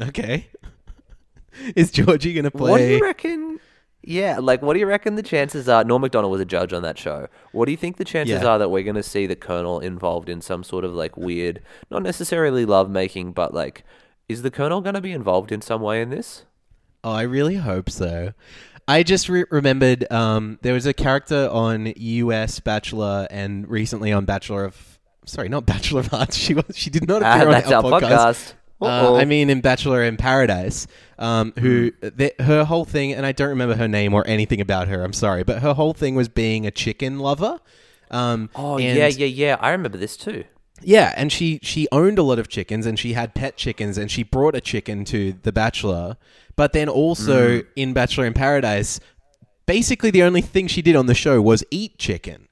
Okay. 0.02 0.48
Is 1.76 1.92
Georgie 1.92 2.34
gonna 2.34 2.52
play? 2.52 2.72
What 2.72 2.78
do 2.80 2.84
you 2.86 3.00
reckon? 3.02 3.60
Yeah, 4.04 4.40
like 4.40 4.62
what 4.62 4.74
do 4.74 4.80
you 4.80 4.86
reckon 4.86 5.16
the 5.16 5.24
chances 5.24 5.68
are? 5.70 5.84
Norm 5.84 6.02
Macdonald 6.02 6.32
was 6.32 6.42
a 6.42 6.46
judge 6.46 6.74
on 6.74 6.84
that 6.84 6.98
show. 6.98 7.28
What 7.54 7.66
do 7.66 7.72
you 7.72 7.78
think 7.78 7.98
the 7.98 8.06
chances 8.06 8.42
Yeah. 8.42 8.48
are 8.48 8.60
that 8.60 8.70
we're 8.70 8.84
going 8.84 8.96
to 8.98 9.02
see 9.04 9.26
the 9.26 9.36
Colonel 9.36 9.80
involved 9.80 10.30
in 10.30 10.42
some 10.42 10.64
sort 10.64 10.84
of 10.86 10.94
like 10.94 11.18
weird, 11.18 11.62
not 11.90 12.04
necessarily 12.04 12.66
love 12.66 12.90
making, 12.90 13.32
but 13.32 13.54
like, 13.54 13.84
is 14.30 14.42
the 14.44 14.52
Colonel 14.52 14.82
going 14.82 14.94
to 14.96 15.02
be 15.02 15.12
involved 15.12 15.52
in 15.52 15.62
some 15.62 15.82
way 15.82 16.02
in 16.04 16.10
this? 16.12 16.44
Oh, 17.04 17.12
I 17.14 17.24
really 17.24 17.56
hope 17.56 17.90
so. 17.90 18.34
I 18.88 19.02
just 19.02 19.28
re- 19.30 19.46
remembered 19.50 20.12
um, 20.12 20.60
there 20.62 20.74
was 20.74 20.86
a 20.86 20.94
character 20.94 21.50
on 21.52 21.92
US 21.96 22.60
Bachelor 22.60 23.28
and 23.32 23.68
recently 23.68 24.12
on 24.12 24.26
Bachelor 24.26 24.66
of 24.66 25.00
sorry, 25.26 25.50
not 25.50 25.66
Bachelor 25.66 26.02
of 26.02 26.14
Arts. 26.14 26.36
She 26.46 26.54
was 26.54 26.66
she 26.76 26.92
did 26.92 27.08
not 27.08 27.24
Ah, 27.24 27.36
appear 27.38 27.48
on 27.48 27.52
that's 27.54 27.72
our 27.72 27.82
podcast. 27.82 28.54
Uh, 28.82 29.16
I 29.16 29.26
mean, 29.26 29.50
in 29.50 29.62
Bachelor 29.62 30.04
in 30.04 30.18
Paradise, 30.18 30.86
um, 31.18 31.54
who 31.60 31.92
Hmm. 32.02 32.10
th- 32.18 32.34
her 32.40 32.66
whole 32.66 32.84
thing, 32.86 33.14
and 33.14 33.26
I 33.26 33.32
don't 33.32 33.50
remember 33.50 33.76
her 33.76 33.88
name 33.88 34.14
or 34.14 34.26
anything 34.28 34.60
about 34.62 34.88
her. 34.90 35.04
I'm 35.04 35.14
sorry, 35.14 35.44
but 35.44 35.60
her 35.62 35.74
whole 35.74 35.94
thing 35.94 36.14
was 36.16 36.28
being 36.28 36.66
a 36.68 36.72
chicken 36.72 37.20
lover. 37.20 37.60
Um, 38.12 38.50
Oh 38.54 38.78
and- 38.78 38.98
yeah, 38.98 39.08
yeah, 39.08 39.26
yeah. 39.26 39.58
I 39.60 39.72
remember 39.72 39.98
this 39.98 40.18
too. 40.18 40.44
yeah, 40.84 41.14
and 41.16 41.32
she 41.32 41.60
she 41.64 41.88
owned 41.92 42.20
a 42.20 42.24
lot 42.24 42.38
of 42.38 42.48
chickens 42.50 42.86
and 42.86 43.00
she 43.00 43.14
had 43.14 43.34
pet 43.34 43.56
chickens 43.58 43.98
and 43.98 44.12
she 44.12 44.24
brought 44.24 44.56
a 44.56 44.62
chicken 44.62 45.06
to 45.06 45.34
The 45.44 45.52
Bachelor. 45.54 46.18
But 46.58 46.74
then 46.74 46.88
also 46.90 47.60
Mm. 47.60 47.66
in 47.76 47.94
Bachelor 47.94 48.26
in 48.26 48.34
Paradise, 48.34 49.00
basically 49.66 50.12
the 50.12 50.22
only 50.24 50.42
thing 50.42 50.68
she 50.68 50.82
did 50.82 50.96
on 50.96 51.06
the 51.08 51.16
show 51.16 51.42
was 51.42 51.64
eat 51.72 51.98
chicken. 51.98 52.48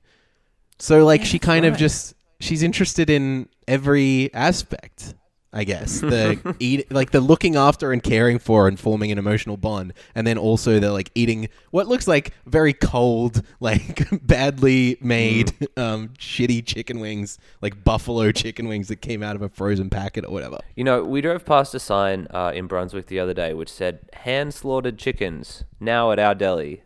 So 0.79 1.05
like 1.05 1.23
she 1.25 1.37
kind 1.37 1.65
of 1.65 1.77
just 1.77 2.15
she's 2.39 2.63
interested 2.63 3.09
in 3.09 3.49
every 3.67 4.33
aspect. 4.33 5.13
I 5.55 5.65
guess 5.65 5.99
the 6.01 6.55
eat 6.59 6.91
like 6.91 7.11
the 7.11 7.19
looking 7.21 7.55
after 7.55 7.91
and 7.91 8.01
caring 8.01 8.39
for 8.39 8.67
and 8.67 8.79
forming 8.79 9.11
an 9.11 9.19
emotional 9.19 9.55
bond, 9.55 9.93
and 10.15 10.25
then 10.25 10.37
also 10.37 10.79
the 10.79 10.91
like 10.91 11.11
eating 11.13 11.47
what 11.69 11.87
looks 11.87 12.07
like 12.07 12.33
very 12.47 12.73
cold, 12.73 13.43
like 13.59 14.07
badly 14.25 14.97
made, 14.99 15.47
Mm. 15.59 15.81
um, 15.81 16.09
shitty 16.17 16.65
chicken 16.65 16.99
wings, 16.99 17.37
like 17.61 17.83
buffalo 17.83 18.31
chicken 18.31 18.67
wings 18.67 18.87
that 18.87 19.01
came 19.01 19.21
out 19.21 19.35
of 19.35 19.41
a 19.43 19.49
frozen 19.49 19.89
packet 19.91 20.25
or 20.25 20.31
whatever. 20.33 20.57
You 20.75 20.83
know, 20.83 21.03
we 21.03 21.21
drove 21.21 21.45
past 21.45 21.75
a 21.75 21.79
sign 21.79 22.27
uh, 22.31 22.51
in 22.55 22.65
Brunswick 22.67 23.05
the 23.07 23.19
other 23.19 23.33
day 23.35 23.53
which 23.53 23.69
said 23.71 23.99
"hand 24.13 24.53
slaughtered 24.55 24.97
chickens 24.97 25.63
now 25.79 26.11
at 26.11 26.17
our 26.19 26.33
deli." 26.33 26.81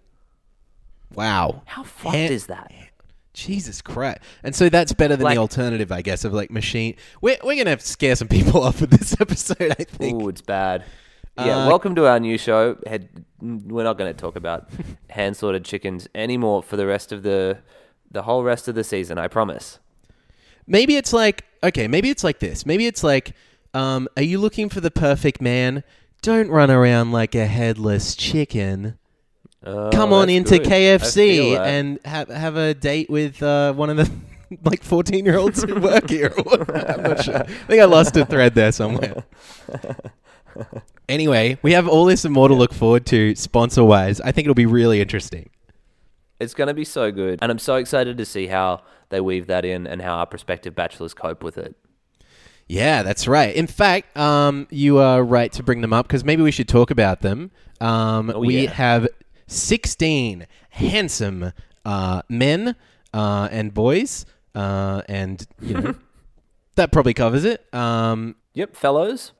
Wow, 1.16 1.62
How 1.66 1.84
fucked 1.84 2.16
Hand- 2.16 2.34
is 2.34 2.48
that? 2.48 2.72
Jesus 3.38 3.82
Christ! 3.82 4.20
And 4.44 4.56
so 4.56 4.68
that's 4.68 4.94
better 4.94 5.16
than 5.16 5.24
Like- 5.26 5.36
the 5.36 5.42
alternative, 5.42 5.92
I 5.92 6.02
guess, 6.02 6.26
of 6.26 6.34
like 6.34 6.50
machine. 6.52 6.96
We're 7.22 7.38
we're 7.44 7.64
gonna 7.64 7.80
scare 7.80 8.16
some 8.16 8.28
people 8.28 8.64
off 8.68 8.82
with 8.82 8.90
this 8.90 9.16
episode. 9.22 9.76
I 9.80 9.84
think. 9.84 10.22
Ooh, 10.22 10.28
it's 10.30 10.42
bad. 10.42 10.84
Yeah, 11.38 11.66
Uh, 11.66 11.68
welcome 11.68 11.94
to 11.96 12.08
our 12.08 12.20
new 12.20 12.36
show. 12.40 12.78
Head, 12.88 13.10
we're 13.40 13.84
not 13.84 14.00
going 14.00 14.12
to 14.12 14.20
talk 14.20 14.36
about 14.36 14.70
hand 15.12 15.38
slaughtered 15.38 15.64
chickens 15.66 16.08
anymore 16.16 16.64
for 16.64 16.78
the 16.78 16.88
rest 16.88 17.12
of 17.12 17.22
the 17.22 17.60
the 18.10 18.24
whole 18.24 18.44
rest 18.44 18.68
of 18.68 18.74
the 18.74 18.84
season. 18.84 19.20
I 19.20 19.28
promise. 19.28 19.78
Maybe 20.66 20.96
it's 20.98 21.14
like 21.14 21.46
okay, 21.64 21.88
maybe 21.88 22.10
it's 22.10 22.24
like 22.24 22.40
this. 22.40 22.66
Maybe 22.66 22.88
it's 22.88 23.04
like, 23.04 23.34
um, 23.76 24.08
are 24.18 24.24
you 24.24 24.40
looking 24.40 24.68
for 24.68 24.82
the 24.82 24.90
perfect 24.90 25.40
man? 25.40 25.84
Don't 26.24 26.50
run 26.50 26.72
around 26.72 27.12
like 27.12 27.36
a 27.36 27.46
headless 27.46 28.16
chicken. 28.16 28.98
Oh, 29.70 29.90
Come 29.92 30.14
on 30.14 30.30
into 30.30 30.58
good. 30.60 30.68
KFC 30.68 31.58
and 31.60 32.00
have 32.06 32.30
have 32.30 32.56
a 32.56 32.74
date 32.74 33.10
with 33.10 33.44
uh, 33.44 33.74
one 33.74 33.90
of 33.90 33.98
the 33.98 34.10
like 34.64 34.82
fourteen 34.84 35.26
year 35.26 35.38
olds 35.38 35.62
who 35.64 35.80
work 35.80 36.10
here. 36.10 36.34
I'm 36.38 37.04
not 37.04 37.24
sure. 37.24 37.42
I 37.42 37.44
think 37.44 37.82
I 37.82 37.86
lost 37.86 38.16
a 38.16 38.26
thread 38.26 38.56
there 38.56 38.72
somewhere. 38.72 39.24
Anyway, 41.10 41.58
we 41.62 41.72
have 41.74 41.88
all 41.88 42.06
this 42.06 42.26
and 42.26 42.34
more 42.34 42.48
to 42.48 42.54
look 42.54 42.74
forward 42.74 43.06
to 43.08 43.36
sponsor 43.36 43.84
wise. 43.84 44.20
I 44.22 44.32
think 44.32 44.46
it'll 44.46 44.56
be 44.56 44.66
really 44.66 45.00
interesting. 45.00 45.50
It's 46.40 46.54
going 46.54 46.68
to 46.68 46.74
be 46.74 46.84
so 46.86 47.12
good, 47.12 47.40
and 47.42 47.52
I'm 47.52 47.60
so 47.60 47.76
excited 47.76 48.18
to 48.18 48.26
see 48.26 48.48
how 48.48 48.82
they 49.10 49.22
weave 49.22 49.48
that 49.48 49.66
in 49.66 49.88
and 49.88 50.02
how 50.02 50.18
our 50.18 50.26
prospective 50.26 50.76
bachelors 50.76 51.14
cope 51.14 51.44
with 51.44 51.58
it. 51.58 51.76
Yeah, 52.68 53.04
that's 53.04 53.28
right. 53.28 53.56
In 53.56 53.68
fact, 53.68 54.16
um, 54.18 54.68
you 54.70 54.98
are 55.00 55.24
right 55.24 55.52
to 55.54 55.64
bring 55.64 55.82
them 55.82 55.94
up 55.94 56.08
because 56.08 56.26
maybe 56.26 56.42
we 56.44 56.52
should 56.52 56.68
talk 56.68 56.92
about 56.92 57.22
them. 57.22 57.52
Um, 57.80 58.30
Oh, 58.36 58.40
we 58.40 58.64
yeah. 58.64 58.72
have 58.72 59.08
16 59.48 60.46
handsome 60.72 61.52
uh, 61.86 62.22
men 62.30 62.76
uh, 63.14 63.48
and 63.52 63.74
boys, 63.74 64.26
uh, 64.56 65.02
and 65.08 65.46
you 65.62 65.74
know 65.74 65.96
that 66.76 66.92
probably 66.92 67.14
covers 67.14 67.46
it. 67.46 67.66
Um, 67.74 68.36
Yep, 68.54 68.76
fellows. 68.76 69.34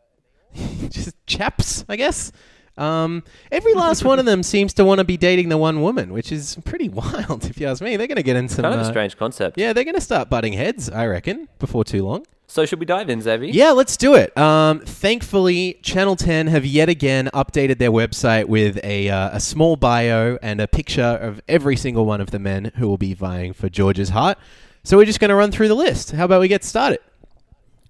just 0.90 1.16
chaps, 1.26 1.84
I 1.90 1.96
guess. 1.96 2.32
Um, 2.78 3.24
every 3.52 3.74
last 3.74 4.04
one 4.04 4.20
of 4.20 4.26
them 4.26 4.44
seems 4.54 4.76
to 4.76 4.86
want 4.86 5.00
to 5.00 5.04
be 5.04 5.18
dating 5.18 5.50
the 5.50 5.58
one 5.58 5.82
woman, 5.82 6.14
which 6.14 6.32
is 6.32 6.56
pretty 6.66 6.88
wild, 6.88 7.46
if 7.46 7.60
you 7.60 7.66
ask 7.66 7.82
me. 7.82 7.98
They're 7.98 8.06
going 8.06 8.18
to 8.18 8.24
get 8.24 8.36
into 8.36 8.54
some. 8.54 8.62
Kind 8.62 8.76
of 8.76 8.82
a 8.82 8.84
uh, 8.84 8.88
strange 8.88 9.18
concept. 9.18 9.58
yeah, 9.58 9.74
they're 9.74 9.84
going 9.84 9.96
to 9.96 10.02
start 10.02 10.30
butting 10.30 10.54
heads, 10.54 10.88
I 10.88 11.08
reckon, 11.08 11.50
before 11.58 11.84
too 11.84 12.06
long. 12.06 12.28
So 12.50 12.66
should 12.66 12.80
we 12.80 12.86
dive 12.86 13.10
in, 13.10 13.22
Xavier? 13.22 13.50
Yeah, 13.52 13.72
let's 13.72 13.98
do 13.98 14.16
it. 14.16 14.36
Um, 14.38 14.80
thankfully, 14.80 15.80
Channel 15.84 16.16
10 16.16 16.48
have 16.48 16.66
yet 16.66 16.88
again 16.88 17.30
updated 17.34 17.78
their 17.78 17.92
website 17.92 18.46
with 18.46 18.80
a, 18.86 19.10
uh, 19.10 19.32
a 19.34 19.40
small 19.42 19.76
bio 19.76 20.38
and 20.42 20.62
a 20.62 20.68
picture 20.68 21.02
of 21.04 21.42
every 21.50 21.76
single 21.76 22.06
one 22.06 22.22
of 22.22 22.32
the 22.32 22.40
men 22.40 22.72
who 22.78 22.88
will 22.88 22.98
be 22.98 23.14
vying 23.14 23.52
for 23.52 23.68
George's 23.68 24.10
heart. 24.10 24.38
So 24.86 24.96
we're 24.96 25.06
just 25.06 25.20
going 25.20 25.30
to 25.30 25.36
run 25.36 25.52
through 25.52 25.68
the 25.68 25.76
list. 25.76 26.12
How 26.12 26.24
about 26.24 26.40
we 26.40 26.48
get 26.48 26.64
started? 26.64 27.00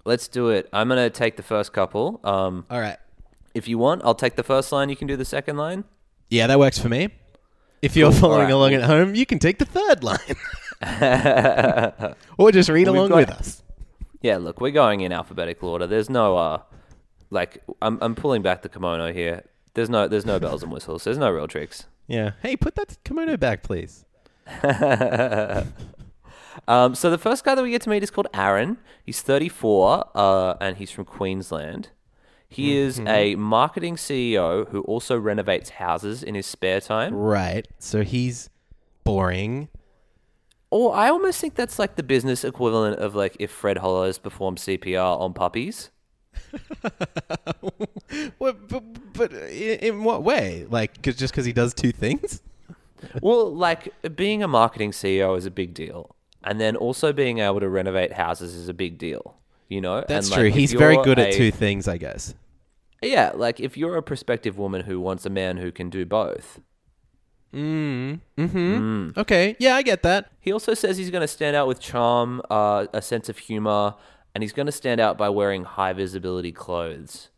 Let's 0.05 0.27
do 0.27 0.49
it. 0.49 0.67
I'm 0.73 0.87
going 0.87 0.97
to 1.03 1.11
take 1.11 1.37
the 1.37 1.43
first 1.43 1.71
couple. 1.71 2.19
Um, 2.23 2.65
All 2.71 2.79
right. 2.79 2.97
if 3.53 3.67
you 3.67 3.77
want, 3.77 4.01
I'll 4.03 4.15
take 4.15 4.35
the 4.37 4.43
first 4.43 4.71
line. 4.71 4.89
You 4.89 4.95
can 4.95 5.07
do 5.07 5.15
the 5.15 5.25
second 5.25 5.57
line. 5.57 5.83
Yeah, 6.29 6.47
that 6.47 6.57
works 6.57 6.79
for 6.79 6.89
me. 6.89 7.09
If 7.83 7.95
you're 7.95 8.09
Cool. 8.11 8.19
following 8.21 8.45
right. 8.45 8.51
along 8.53 8.73
at 8.73 8.83
home, 8.83 9.13
you 9.13 9.27
can 9.27 9.37
take 9.37 9.59
the 9.59 9.65
third 9.65 10.03
line. 10.03 10.17
or 12.39 12.51
just 12.51 12.69
read 12.69 12.87
We've 12.87 12.95
along 12.95 13.09
got- 13.09 13.15
with 13.17 13.29
us. 13.29 13.61
Yeah, 14.21 14.37
look, 14.37 14.59
we're 14.61 14.71
going 14.71 15.01
in 15.01 15.11
alphabetical 15.11 15.69
order. 15.69 15.87
There's 15.87 16.09
no 16.09 16.37
uh 16.37 16.61
like 17.29 17.63
I'm 17.81 17.97
I'm 18.01 18.15
pulling 18.15 18.41
back 18.41 18.61
the 18.61 18.69
kimono 18.69 19.13
here. 19.13 19.43
There's 19.73 19.89
no 19.89 20.07
there's 20.07 20.25
no 20.25 20.39
bells 20.39 20.63
and 20.63 20.71
whistles. 20.71 21.03
There's 21.03 21.17
no 21.17 21.29
real 21.29 21.47
tricks. 21.47 21.85
Yeah. 22.07 22.31
Hey, 22.41 22.55
put 22.55 22.75
that 22.75 22.97
kimono 23.03 23.37
back, 23.37 23.63
please. 23.63 24.05
Um, 26.67 26.95
so 26.95 27.09
the 27.09 27.17
first 27.17 27.43
guy 27.43 27.55
that 27.55 27.63
we 27.63 27.69
get 27.69 27.81
to 27.83 27.89
meet 27.89 28.03
is 28.03 28.11
called 28.11 28.27
Aaron. 28.33 28.77
He's 29.05 29.21
34, 29.21 30.09
uh, 30.15 30.55
and 30.59 30.77
he's 30.77 30.91
from 30.91 31.05
Queensland. 31.05 31.89
He 32.49 32.77
is 32.77 32.99
a 32.99 33.35
marketing 33.35 33.97
CEO 33.97 34.67
who 34.69 34.81
also 34.83 35.17
renovates 35.17 35.71
houses 35.71 36.23
in 36.23 36.33
his 36.33 36.45
spare 36.45 36.79
time. 36.79 37.13
Right. 37.13 37.67
So 37.77 38.03
he's 38.03 38.49
boring. 39.03 39.67
Or 40.69 40.95
I 40.95 41.09
almost 41.09 41.39
think 41.39 41.55
that's 41.55 41.79
like 41.79 41.95
the 41.95 42.03
business 42.03 42.43
equivalent 42.43 42.99
of 42.99 43.15
like 43.15 43.37
if 43.39 43.51
Fred 43.51 43.77
Hollows 43.77 44.17
performed 44.17 44.57
CPR 44.57 45.19
on 45.19 45.33
puppies. 45.33 45.91
What, 48.37 48.69
but, 48.69 49.13
but 49.13 49.33
in, 49.33 50.03
what 50.03 50.23
way? 50.23 50.65
Like, 50.69 51.01
cause, 51.01 51.15
just 51.15 51.33
because 51.33 51.45
he 51.45 51.53
does 51.53 51.73
two 51.73 51.91
things? 51.91 52.41
well, 53.21 53.53
like 53.53 53.93
being 54.15 54.43
a 54.43 54.47
marketing 54.47 54.91
CEO 54.91 55.37
is 55.37 55.45
a 55.45 55.51
big 55.51 55.73
deal, 55.73 56.15
and 56.43 56.59
then 56.59 56.75
also 56.75 57.11
being 57.11 57.39
able 57.39 57.59
to 57.59 57.69
renovate 57.69 58.13
houses 58.13 58.55
is 58.55 58.69
a 58.69 58.73
big 58.73 58.97
deal. 58.97 59.35
You 59.67 59.81
know, 59.81 60.05
That's 60.07 60.27
And, 60.27 60.31
like, 60.31 60.39
true. 60.39 60.49
He's 60.51 60.73
very 60.73 60.95
good 61.03 61.19
at 61.19 61.33
two 61.33 61.51
things, 61.51 61.87
I 61.87 61.97
guess. 61.97 62.33
Yeah, 63.01 63.31
like 63.35 63.59
if 63.59 63.75
you're 63.75 63.97
a 63.97 64.03
prospective 64.03 64.57
woman 64.57 64.83
who 64.83 64.99
wants 64.99 65.25
a 65.25 65.29
man 65.29 65.57
who 65.57 65.71
can 65.71 65.89
do 65.89 66.05
both. 66.05 66.61
Mm. 67.57 68.19
Hmm. 68.37 69.09
Okay. 69.17 69.55
Yeah, 69.59 69.75
I 69.75 69.81
get 69.81 70.03
that. 70.03 70.31
He 70.39 70.51
also 70.51 70.73
says 70.73 70.97
he's 70.97 71.09
going 71.09 71.21
to 71.21 71.27
stand 71.27 71.55
out 71.55 71.67
with 71.67 71.79
charm, 71.79 72.41
uh, 72.51 72.85
a 72.93 73.01
sense 73.01 73.29
of 73.29 73.39
humor, 73.39 73.95
and 74.35 74.43
he's 74.43 74.53
going 74.53 74.67
to 74.67 74.71
stand 74.71 75.01
out 75.01 75.17
by 75.17 75.29
wearing 75.29 75.63
high 75.63 75.93
visibility 75.93 76.51
clothes. 76.51 77.29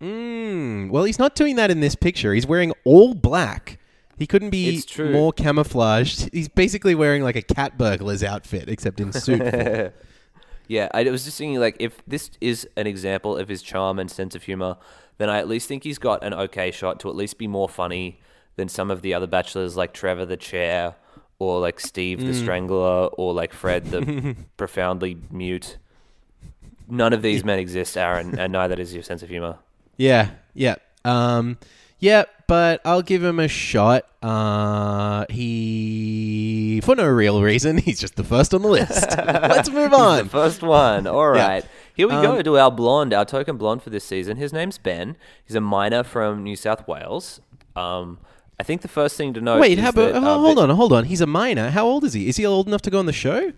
Mm. 0.00 0.90
Well, 0.90 1.04
he's 1.04 1.18
not 1.18 1.34
doing 1.34 1.56
that 1.56 1.70
in 1.70 1.80
this 1.80 1.94
picture. 1.94 2.32
He's 2.32 2.46
wearing 2.46 2.72
all 2.84 3.14
black. 3.14 3.78
He 4.18 4.26
couldn't 4.26 4.50
be 4.50 4.82
more 4.98 5.32
camouflaged. 5.32 6.30
He's 6.32 6.48
basically 6.48 6.94
wearing 6.94 7.22
like 7.22 7.36
a 7.36 7.42
cat 7.42 7.76
burglar's 7.76 8.22
outfit, 8.22 8.68
except 8.68 9.00
in 9.00 9.12
suit. 9.12 9.92
Yeah, 10.68 10.88
I 10.94 11.02
was 11.10 11.24
just 11.24 11.36
thinking 11.36 11.60
like 11.60 11.76
if 11.80 12.02
this 12.06 12.30
is 12.40 12.66
an 12.76 12.86
example 12.86 13.36
of 13.36 13.48
his 13.48 13.60
charm 13.62 13.98
and 13.98 14.10
sense 14.10 14.34
of 14.34 14.44
humor, 14.44 14.78
then 15.18 15.28
I 15.28 15.38
at 15.38 15.46
least 15.46 15.68
think 15.68 15.84
he's 15.84 15.98
got 15.98 16.24
an 16.24 16.32
okay 16.32 16.70
shot 16.70 16.98
to 17.00 17.10
at 17.10 17.16
least 17.16 17.36
be 17.36 17.46
more 17.46 17.68
funny 17.68 18.20
than 18.56 18.68
some 18.68 18.90
of 18.90 19.02
the 19.02 19.14
other 19.14 19.26
bachelors 19.26 19.76
like 19.76 19.92
Trevor 19.92 20.26
the 20.26 20.36
Chair 20.36 20.94
or 21.38 21.60
like 21.60 21.80
Steve 21.80 22.20
the 22.20 22.34
Strangler 22.34 23.06
or 23.06 23.32
like 23.34 23.52
Fred 23.52 23.86
the 23.86 24.36
profoundly 24.56 25.16
mute. 25.30 25.76
None 26.88 27.12
of 27.12 27.22
these 27.22 27.42
men 27.44 27.58
exist, 27.58 27.96
Aaron, 27.96 28.38
and 28.38 28.52
neither 28.52 28.76
does 28.76 28.92
your 28.92 29.02
sense 29.02 29.22
of 29.22 29.28
humor. 29.30 29.58
Yeah, 29.96 30.30
yeah, 30.54 30.76
um, 31.04 31.58
yeah. 31.98 32.24
But 32.46 32.82
I'll 32.84 33.00
give 33.02 33.24
him 33.24 33.40
a 33.40 33.48
shot. 33.48 34.04
Uh, 34.22 35.24
he, 35.30 36.80
for 36.84 36.94
no 36.94 37.06
real 37.08 37.42
reason, 37.42 37.78
he's 37.78 37.98
just 38.00 38.16
the 38.16 38.24
first 38.24 38.52
on 38.52 38.62
the 38.62 38.68
list. 38.68 39.08
Let's 39.16 39.70
move 39.70 39.90
The 39.90 39.96
on. 39.96 40.28
first 40.28 40.62
one. 40.62 41.06
All 41.06 41.30
right. 41.30 41.62
Yeah. 41.64 41.68
Here 41.94 42.08
we 42.08 42.14
Um, 42.14 42.22
go 42.22 42.42
to 42.42 42.58
our 42.58 42.70
blonde, 42.70 43.12
our 43.14 43.24
token 43.24 43.56
blonde 43.56 43.82
for 43.82 43.90
this 43.90 44.04
season. 44.04 44.36
His 44.36 44.52
name's 44.52 44.78
Ben. 44.78 45.16
He's 45.44 45.56
a 45.56 45.60
miner 45.60 46.02
from 46.02 46.42
New 46.42 46.56
South 46.56 46.86
Wales. 46.86 47.40
Um, 47.76 48.18
I 48.62 48.64
think 48.64 48.82
the 48.82 48.86
first 48.86 49.16
thing 49.16 49.34
to 49.34 49.40
know. 49.40 49.58
Wait, 49.58 49.76
is 49.76 49.82
how 49.82 49.90
about? 49.90 50.12
that, 50.12 50.22
oh, 50.22 50.36
uh, 50.36 50.38
hold 50.38 50.60
on, 50.60 50.70
hold 50.70 50.92
on. 50.92 51.02
He's 51.06 51.20
a 51.20 51.26
minor. 51.26 51.70
How 51.70 51.84
old 51.84 52.04
is 52.04 52.12
he? 52.12 52.28
Is 52.28 52.36
he 52.36 52.46
old 52.46 52.68
enough 52.68 52.82
to 52.82 52.90
go 52.90 53.00
on 53.00 53.06
the 53.06 53.12
show? 53.12 53.52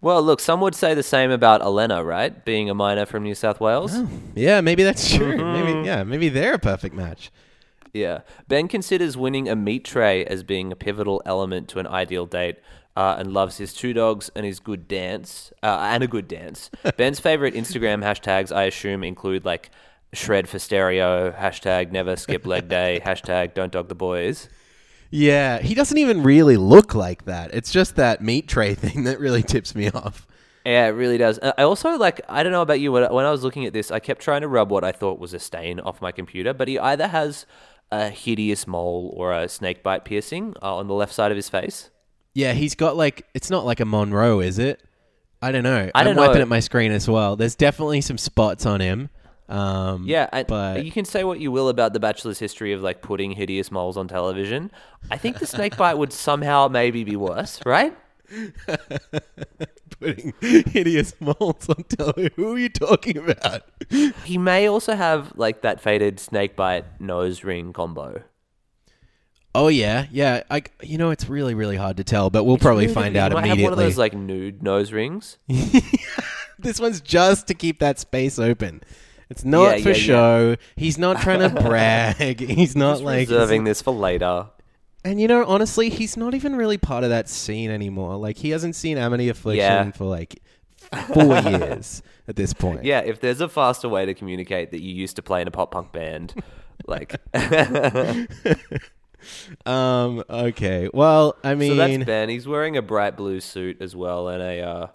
Well, 0.00 0.22
look, 0.22 0.40
some 0.40 0.62
would 0.62 0.74
say 0.74 0.94
the 0.94 1.02
same 1.02 1.30
about 1.30 1.60
Elena, 1.60 2.02
right? 2.02 2.42
Being 2.42 2.70
a 2.70 2.74
miner 2.74 3.04
from 3.04 3.22
New 3.22 3.34
South 3.34 3.60
Wales. 3.60 3.94
Yeah, 4.34 4.62
maybe 4.62 4.82
that's 4.82 5.14
true. 5.14 5.36
Mm-hmm. 5.36 5.52
Maybe 5.52 5.86
yeah, 5.86 6.04
maybe 6.04 6.30
they're 6.30 6.54
a 6.54 6.58
perfect 6.58 6.94
match. 6.94 7.30
Yeah. 7.92 8.20
Ben 8.48 8.66
considers 8.66 9.14
winning 9.14 9.46
a 9.46 9.54
meat 9.54 9.84
tray 9.84 10.24
as 10.24 10.42
being 10.42 10.72
a 10.72 10.76
pivotal 10.76 11.20
element 11.26 11.68
to 11.68 11.78
an 11.78 11.86
ideal 11.86 12.24
date. 12.24 12.60
Uh, 12.96 13.16
and 13.18 13.32
loves 13.32 13.56
his 13.58 13.72
two 13.72 13.92
dogs 13.92 14.30
and 14.34 14.44
his 14.44 14.58
good 14.58 14.88
dance 14.88 15.52
uh, 15.62 15.78
and 15.92 16.02
a 16.02 16.08
good 16.08 16.26
dance. 16.26 16.70
Ben's 16.96 17.20
favorite 17.20 17.54
Instagram 17.54 18.02
hashtags, 18.02 18.54
I 18.54 18.64
assume, 18.64 19.04
include 19.04 19.44
like 19.44 19.70
shred 20.12 20.48
for 20.48 20.58
stereo, 20.58 21.32
hashtag 21.32 21.92
never 21.92 22.16
skip 22.16 22.46
leg 22.46 22.68
day, 22.68 23.00
hashtag 23.04 23.54
don't 23.54 23.72
dog 23.72 23.88
the 23.88 23.94
boys. 23.94 24.48
Yeah, 25.10 25.58
he 25.58 25.74
doesn't 25.74 25.98
even 25.98 26.22
really 26.22 26.56
look 26.56 26.94
like 26.94 27.24
that. 27.24 27.52
It's 27.52 27.72
just 27.72 27.96
that 27.96 28.22
meat 28.22 28.48
tray 28.48 28.74
thing 28.76 29.04
that 29.04 29.18
really 29.18 29.42
tips 29.42 29.74
me 29.74 29.90
off. 29.90 30.26
Yeah, 30.64 30.86
it 30.86 30.90
really 30.90 31.18
does. 31.18 31.38
Uh, 31.38 31.52
I 31.56 31.62
also 31.62 31.96
like. 31.96 32.20
I 32.28 32.42
don't 32.42 32.52
know 32.52 32.62
about 32.62 32.80
you. 32.80 32.92
When 32.92 33.10
when 33.12 33.24
I 33.24 33.30
was 33.30 33.42
looking 33.42 33.64
at 33.64 33.72
this, 33.72 33.90
I 33.90 33.98
kept 33.98 34.20
trying 34.20 34.42
to 34.42 34.48
rub 34.48 34.70
what 34.70 34.84
I 34.84 34.92
thought 34.92 35.18
was 35.18 35.32
a 35.32 35.38
stain 35.38 35.80
off 35.80 36.02
my 36.02 36.12
computer. 36.12 36.52
But 36.52 36.68
he 36.68 36.78
either 36.78 37.08
has 37.08 37.46
a 37.90 38.10
hideous 38.10 38.66
mole 38.66 39.12
or 39.16 39.32
a 39.32 39.48
snake 39.48 39.82
bite 39.82 40.04
piercing 40.04 40.54
uh, 40.62 40.76
on 40.76 40.86
the 40.86 40.94
left 40.94 41.14
side 41.14 41.32
of 41.32 41.36
his 41.36 41.48
face. 41.48 41.90
Yeah, 42.34 42.52
he's 42.52 42.74
got 42.74 42.96
like 42.96 43.26
it's 43.34 43.50
not 43.50 43.64
like 43.64 43.80
a 43.80 43.84
Monroe, 43.84 44.40
is 44.40 44.58
it? 44.58 44.82
I 45.42 45.52
don't 45.52 45.62
know. 45.62 45.90
I 45.94 46.04
don't 46.04 46.18
am 46.18 46.24
wiping 46.24 46.42
at 46.42 46.48
my 46.48 46.60
screen 46.60 46.92
as 46.92 47.08
well. 47.08 47.36
There's 47.36 47.54
definitely 47.54 48.02
some 48.02 48.18
spots 48.18 48.66
on 48.66 48.80
him. 48.80 49.08
Um, 49.50 50.04
Yeah, 50.06 50.28
and 50.32 50.46
but 50.46 50.84
you 50.84 50.92
can 50.92 51.04
say 51.04 51.24
what 51.24 51.40
you 51.40 51.50
will 51.50 51.68
about 51.68 51.92
the 51.92 52.00
Bachelor's 52.00 52.38
history 52.38 52.72
of 52.72 52.82
like 52.82 53.02
putting 53.02 53.32
hideous 53.32 53.70
moles 53.70 53.96
on 53.96 54.06
television. 54.08 54.70
I 55.10 55.16
think 55.18 55.40
the 55.40 55.46
snake 55.46 55.76
bite 55.76 55.94
would 55.98 56.12
somehow 56.12 56.68
maybe 56.68 57.02
be 57.04 57.16
worse, 57.16 57.60
right? 57.66 57.96
putting 60.00 60.32
hideous 60.40 61.14
moles 61.20 61.68
on 61.68 61.82
television. 61.88 62.32
Who 62.36 62.54
are 62.54 62.58
you 62.58 62.68
talking 62.68 63.16
about? 63.18 63.62
He 64.24 64.38
may 64.38 64.68
also 64.68 64.94
have 64.94 65.32
like 65.36 65.62
that 65.62 65.80
faded 65.80 66.20
snake 66.20 66.54
bite 66.54 67.00
nose 67.00 67.42
ring 67.42 67.72
combo. 67.72 68.22
Oh 69.52 69.66
yeah, 69.66 70.06
yeah. 70.12 70.44
I 70.48 70.62
you 70.80 70.96
know 70.96 71.10
it's 71.10 71.28
really 71.28 71.54
really 71.54 71.76
hard 71.76 71.96
to 71.96 72.04
tell, 72.04 72.30
but 72.30 72.44
we'll 72.44 72.56
probably 72.56 72.84
Really, 72.84 72.94
find 72.94 73.16
out 73.16 73.32
might 73.32 73.40
immediately. 73.40 73.62
Have 73.64 73.70
one 73.72 73.78
of 73.78 73.84
those 73.84 73.98
like 73.98 74.14
nude 74.14 74.62
nose 74.62 74.92
rings. 74.92 75.38
this 76.58 76.78
one's 76.78 77.00
just 77.00 77.48
to 77.48 77.54
keep 77.54 77.80
that 77.80 77.98
space 77.98 78.38
open. 78.38 78.82
It's 79.30 79.44
not 79.44 79.78
Yeah, 79.78 79.82
for 79.84 79.88
yeah, 79.90 79.94
yeah. 79.96 80.02
show. 80.02 80.56
He's 80.76 80.98
not 80.98 81.20
trying 81.22 81.40
to 81.40 81.62
brag. 81.62 82.40
He's 82.50 82.76
not 82.76 83.00
like 83.00 83.28
reserving 83.28 83.64
this 83.64 83.80
for 83.80 83.94
later. 83.94 84.46
And 85.04 85.18
you 85.18 85.28
know, 85.28 85.46
honestly, 85.46 85.88
he's 85.88 86.18
not 86.18 86.34
even 86.34 86.54
really 86.56 86.76
part 86.76 87.04
of 87.04 87.10
that 87.10 87.26
scene 87.26 87.70
anymore. 87.70 88.16
Like 88.16 88.36
he 88.36 88.50
hasn't 88.50 88.74
seen 88.76 88.98
Amity 88.98 89.30
Affliction 89.30 89.58
Yeah. 89.86 89.90
for 89.92 90.04
like 90.04 90.42
four 91.14 91.38
years 91.48 92.02
at 92.28 92.36
this 92.36 92.52
point. 92.52 92.84
Yeah, 92.84 93.00
if 93.00 93.18
there's 93.20 93.40
a 93.40 93.48
faster 93.48 93.88
way 93.88 94.04
to 94.04 94.12
communicate 94.12 94.72
that 94.72 94.82
you 94.82 94.92
used 94.92 95.16
to 95.16 95.22
play 95.22 95.40
in 95.40 95.48
a 95.48 95.50
pop 95.50 95.70
punk 95.70 95.92
band, 95.92 96.34
like 96.86 97.16
Um. 99.66 100.22
Okay. 100.30 100.88
Well, 100.92 101.36
I 101.44 101.54
mean, 101.54 101.72
so 101.72 101.76
that's 101.76 102.04
Ben. 102.04 102.28
He's 102.28 102.46
wearing 102.48 102.76
a 102.76 102.82
bright 102.82 103.16
blue 103.16 103.40
suit 103.40 103.80
as 103.80 103.94
well 103.94 104.28
and 104.28 104.42
a 104.42 104.60
uh, 104.62 104.86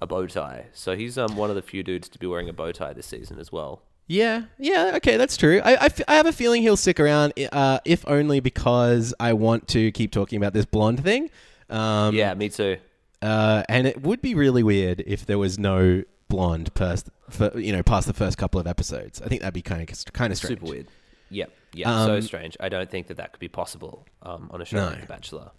a 0.00 0.06
bow 0.06 0.26
tie. 0.26 0.66
So 0.72 0.96
he's 0.96 1.16
um 1.18 1.36
one 1.36 1.50
of 1.50 1.56
the 1.56 1.62
few 1.62 1.82
dudes 1.82 2.08
to 2.10 2.18
be 2.18 2.26
wearing 2.26 2.48
a 2.48 2.52
bow 2.52 2.72
tie 2.72 2.92
this 2.92 3.06
season 3.06 3.38
as 3.38 3.50
well. 3.52 3.82
yeah, 4.08 4.42
yeah. 4.58 4.92
Okay, 4.96 5.16
that's 5.16 5.36
true. 5.36 5.60
I, 5.64 5.72
I, 5.74 5.84
f- 5.86 6.00
I 6.08 6.14
have 6.16 6.26
a 6.26 6.32
feeling 6.32 6.62
he'll 6.62 6.76
stick 6.76 7.00
around, 7.00 7.32
uh, 7.52 7.80
if 7.84 8.06
only 8.08 8.40
because 8.40 9.12
I 9.18 9.32
want 9.32 9.66
to 9.68 9.90
keep 9.92 10.12
talking 10.12 10.36
about 10.36 10.52
this 10.52 10.64
blonde 10.66 11.02
thing. 11.02 11.30
Um, 11.70 12.14
yeah, 12.14 12.32
me 12.34 12.48
too. 12.48 12.76
Uh, 13.22 13.64
and 13.68 13.86
it 13.86 14.02
would 14.02 14.22
be 14.22 14.34
really 14.34 14.62
weird 14.62 15.02
if 15.06 15.26
there 15.26 15.38
was 15.38 15.58
no 15.58 16.02
blonde 16.28 16.72
past, 16.74 17.08
for, 17.30 17.58
you 17.58 17.72
know, 17.72 17.82
past 17.82 18.06
the 18.06 18.12
first 18.12 18.38
couple 18.38 18.60
of 18.60 18.66
episodes. 18.68 19.20
I 19.22 19.26
think 19.26 19.40
that'd 19.40 19.54
be 19.54 19.62
kind 19.62 19.82
of 19.82 20.12
kind 20.12 20.32
of 20.32 20.36
strange. 20.38 20.60
Super 20.60 20.70
weird. 20.70 20.86
Yep. 21.30 21.50
Yeah. 21.72 22.04
so 22.06 22.14
Um, 22.16 22.22
strange. 22.22 22.56
I 22.60 22.68
don't 22.68 22.88
think 22.90 23.08
that 23.08 23.16
that 23.16 23.32
could 23.32 23.40
be 23.40 23.48
possible 23.48 24.06
um, 24.22 24.48
on 24.52 24.60
a 24.60 24.64
show 24.64 24.76
No. 24.76 24.86
like 24.90 25.00
The 25.00 25.06
Bachelor. 25.08 25.50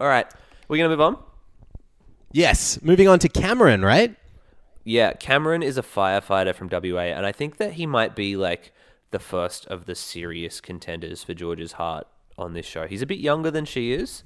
All 0.00 0.06
right, 0.08 0.26
we're 0.68 0.76
gonna 0.78 0.88
move 0.88 1.00
on. 1.02 1.18
Yes. 2.32 2.80
Moving 2.82 3.08
on 3.08 3.18
to 3.20 3.28
Cameron, 3.28 3.84
right? 3.84 4.14
Yeah, 4.84 5.12
Cameron 5.12 5.62
is 5.62 5.76
a 5.76 5.82
firefighter 5.82 6.54
from 6.54 6.68
WA, 6.70 7.00
and 7.00 7.26
I 7.26 7.32
think 7.32 7.58
that 7.58 7.74
he 7.74 7.86
might 7.86 8.16
be 8.16 8.36
like 8.36 8.72
the 9.10 9.18
first 9.18 9.66
of 9.66 9.84
the 9.86 9.94
serious 9.94 10.60
contenders 10.60 11.22
for 11.22 11.34
George's 11.34 11.72
heart 11.72 12.06
on 12.38 12.54
this 12.54 12.64
show. 12.64 12.86
He's 12.86 13.02
a 13.02 13.06
bit 13.06 13.18
younger 13.18 13.50
than 13.50 13.64
she 13.64 13.92
is, 13.92 14.22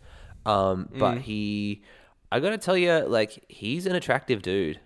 um, 0.46 0.88
but 0.96 1.18
he, 1.18 1.82
I 2.30 2.38
gotta 2.38 2.58
tell 2.58 2.76
you, 2.76 3.00
like 3.00 3.44
he's 3.48 3.86
an 3.86 3.96
attractive 3.96 4.42
dude. 4.42 4.78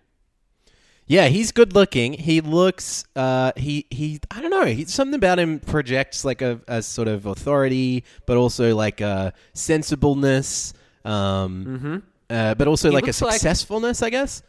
Yeah, 1.09 1.29
he's 1.29 1.53
good 1.53 1.75
looking. 1.75 2.15
He 2.15 2.41
looks 2.41 3.05
uh 3.15 3.53
he 3.57 3.87
he 3.91 4.19
I 4.31 4.41
don't 4.41 4.51
know, 4.51 4.65
he, 4.65 4.87
something 4.87 5.15
about 5.15 5.39
him 5.39 5.61
projects 5.61 6.25
like 6.25 6.43
a, 6.43 6.61
a 6.67 6.83
sort 6.83 7.07
of 7.07 7.27
authority, 7.27 8.03
but 8.27 8.37
also 8.37 8.75
like 8.75 9.01
a 9.01 9.33
sensibleness, 9.53 10.73
um 11.05 12.03
uh, 12.31 12.55
but 12.55 12.67
also 12.69 12.89
He 12.91 12.95
like 12.95 13.05
a 13.05 13.07
like- 13.07 13.15
successfulness, 13.15 14.03
I 14.03 14.11
guess. 14.11 14.43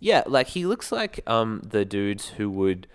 Yeah, 0.00 0.22
like 0.26 0.48
he 0.48 0.66
looks 0.66 0.92
like 0.92 1.20
um 1.26 1.62
the 1.66 1.84
dudes 1.84 2.28
who 2.30 2.50
would 2.50 2.86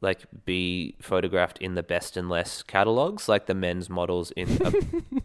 like 0.00 0.20
be 0.44 0.94
photographed 1.00 1.58
in 1.58 1.74
the 1.74 1.82
best 1.82 2.16
and 2.16 2.28
less 2.28 2.62
catalogs, 2.62 3.28
like 3.28 3.46
the 3.46 3.54
men's 3.54 3.88
models 3.90 4.30
in 4.32 4.48
a, 4.64 4.72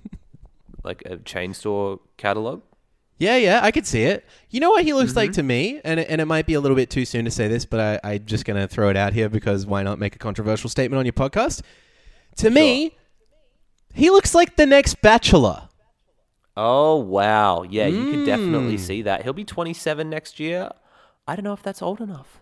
like 0.84 1.04
a 1.06 1.18
chain 1.18 1.54
store 1.54 2.00
catalog. 2.18 2.62
Yeah, 3.20 3.36
yeah, 3.38 3.60
I 3.62 3.72
could 3.72 3.86
see 3.86 4.04
it. 4.04 4.26
You 4.50 4.60
know 4.60 4.72
what 4.72 4.84
he 4.84 4.94
looks 4.94 5.12
Mm-hmm. 5.12 5.18
like 5.20 5.32
to 5.34 5.44
me, 5.44 5.80
and 5.84 6.00
it, 6.00 6.08
and 6.10 6.20
it 6.20 6.26
might 6.26 6.46
be 6.48 6.56
a 6.56 6.60
little 6.62 6.76
bit 6.76 6.90
too 6.90 7.06
soon 7.06 7.26
to 7.26 7.32
say 7.32 7.48
this, 7.48 7.66
but 7.66 7.80
I, 8.04 8.14
I'm 8.16 8.26
just 8.26 8.46
gonna 8.46 8.68
throw 8.68 8.90
it 8.90 8.98
out 8.98 9.14
here 9.14 9.30
because 9.30 9.66
why 9.66 9.84
not 9.84 10.00
make 10.00 10.16
a 10.16 10.20
controversial 10.20 10.70
statement 10.70 10.98
on 11.00 11.06
your 11.06 11.14
podcast? 11.14 11.62
To 12.38 12.50
me, 12.50 12.98
he 13.94 14.10
looks 14.10 14.34
like 14.34 14.56
the 14.56 14.66
next 14.66 15.02
Bachelor. 15.02 15.70
Oh 16.56 16.98
wow, 16.98 17.64
yeah, 17.64 17.88
you 17.88 18.20
Hmm. 18.20 18.26
definitely 18.26 18.78
see 18.78 19.02
that. 19.04 19.24
He'll 19.24 19.34
be 19.34 19.44
27 19.44 20.10
next 20.10 20.40
year. 20.40 20.70
I 21.28 21.36
don't 21.36 21.44
know 21.44 21.54
if 21.54 21.64
that's 21.64 21.82
old 21.82 22.00
enough. 22.02 22.40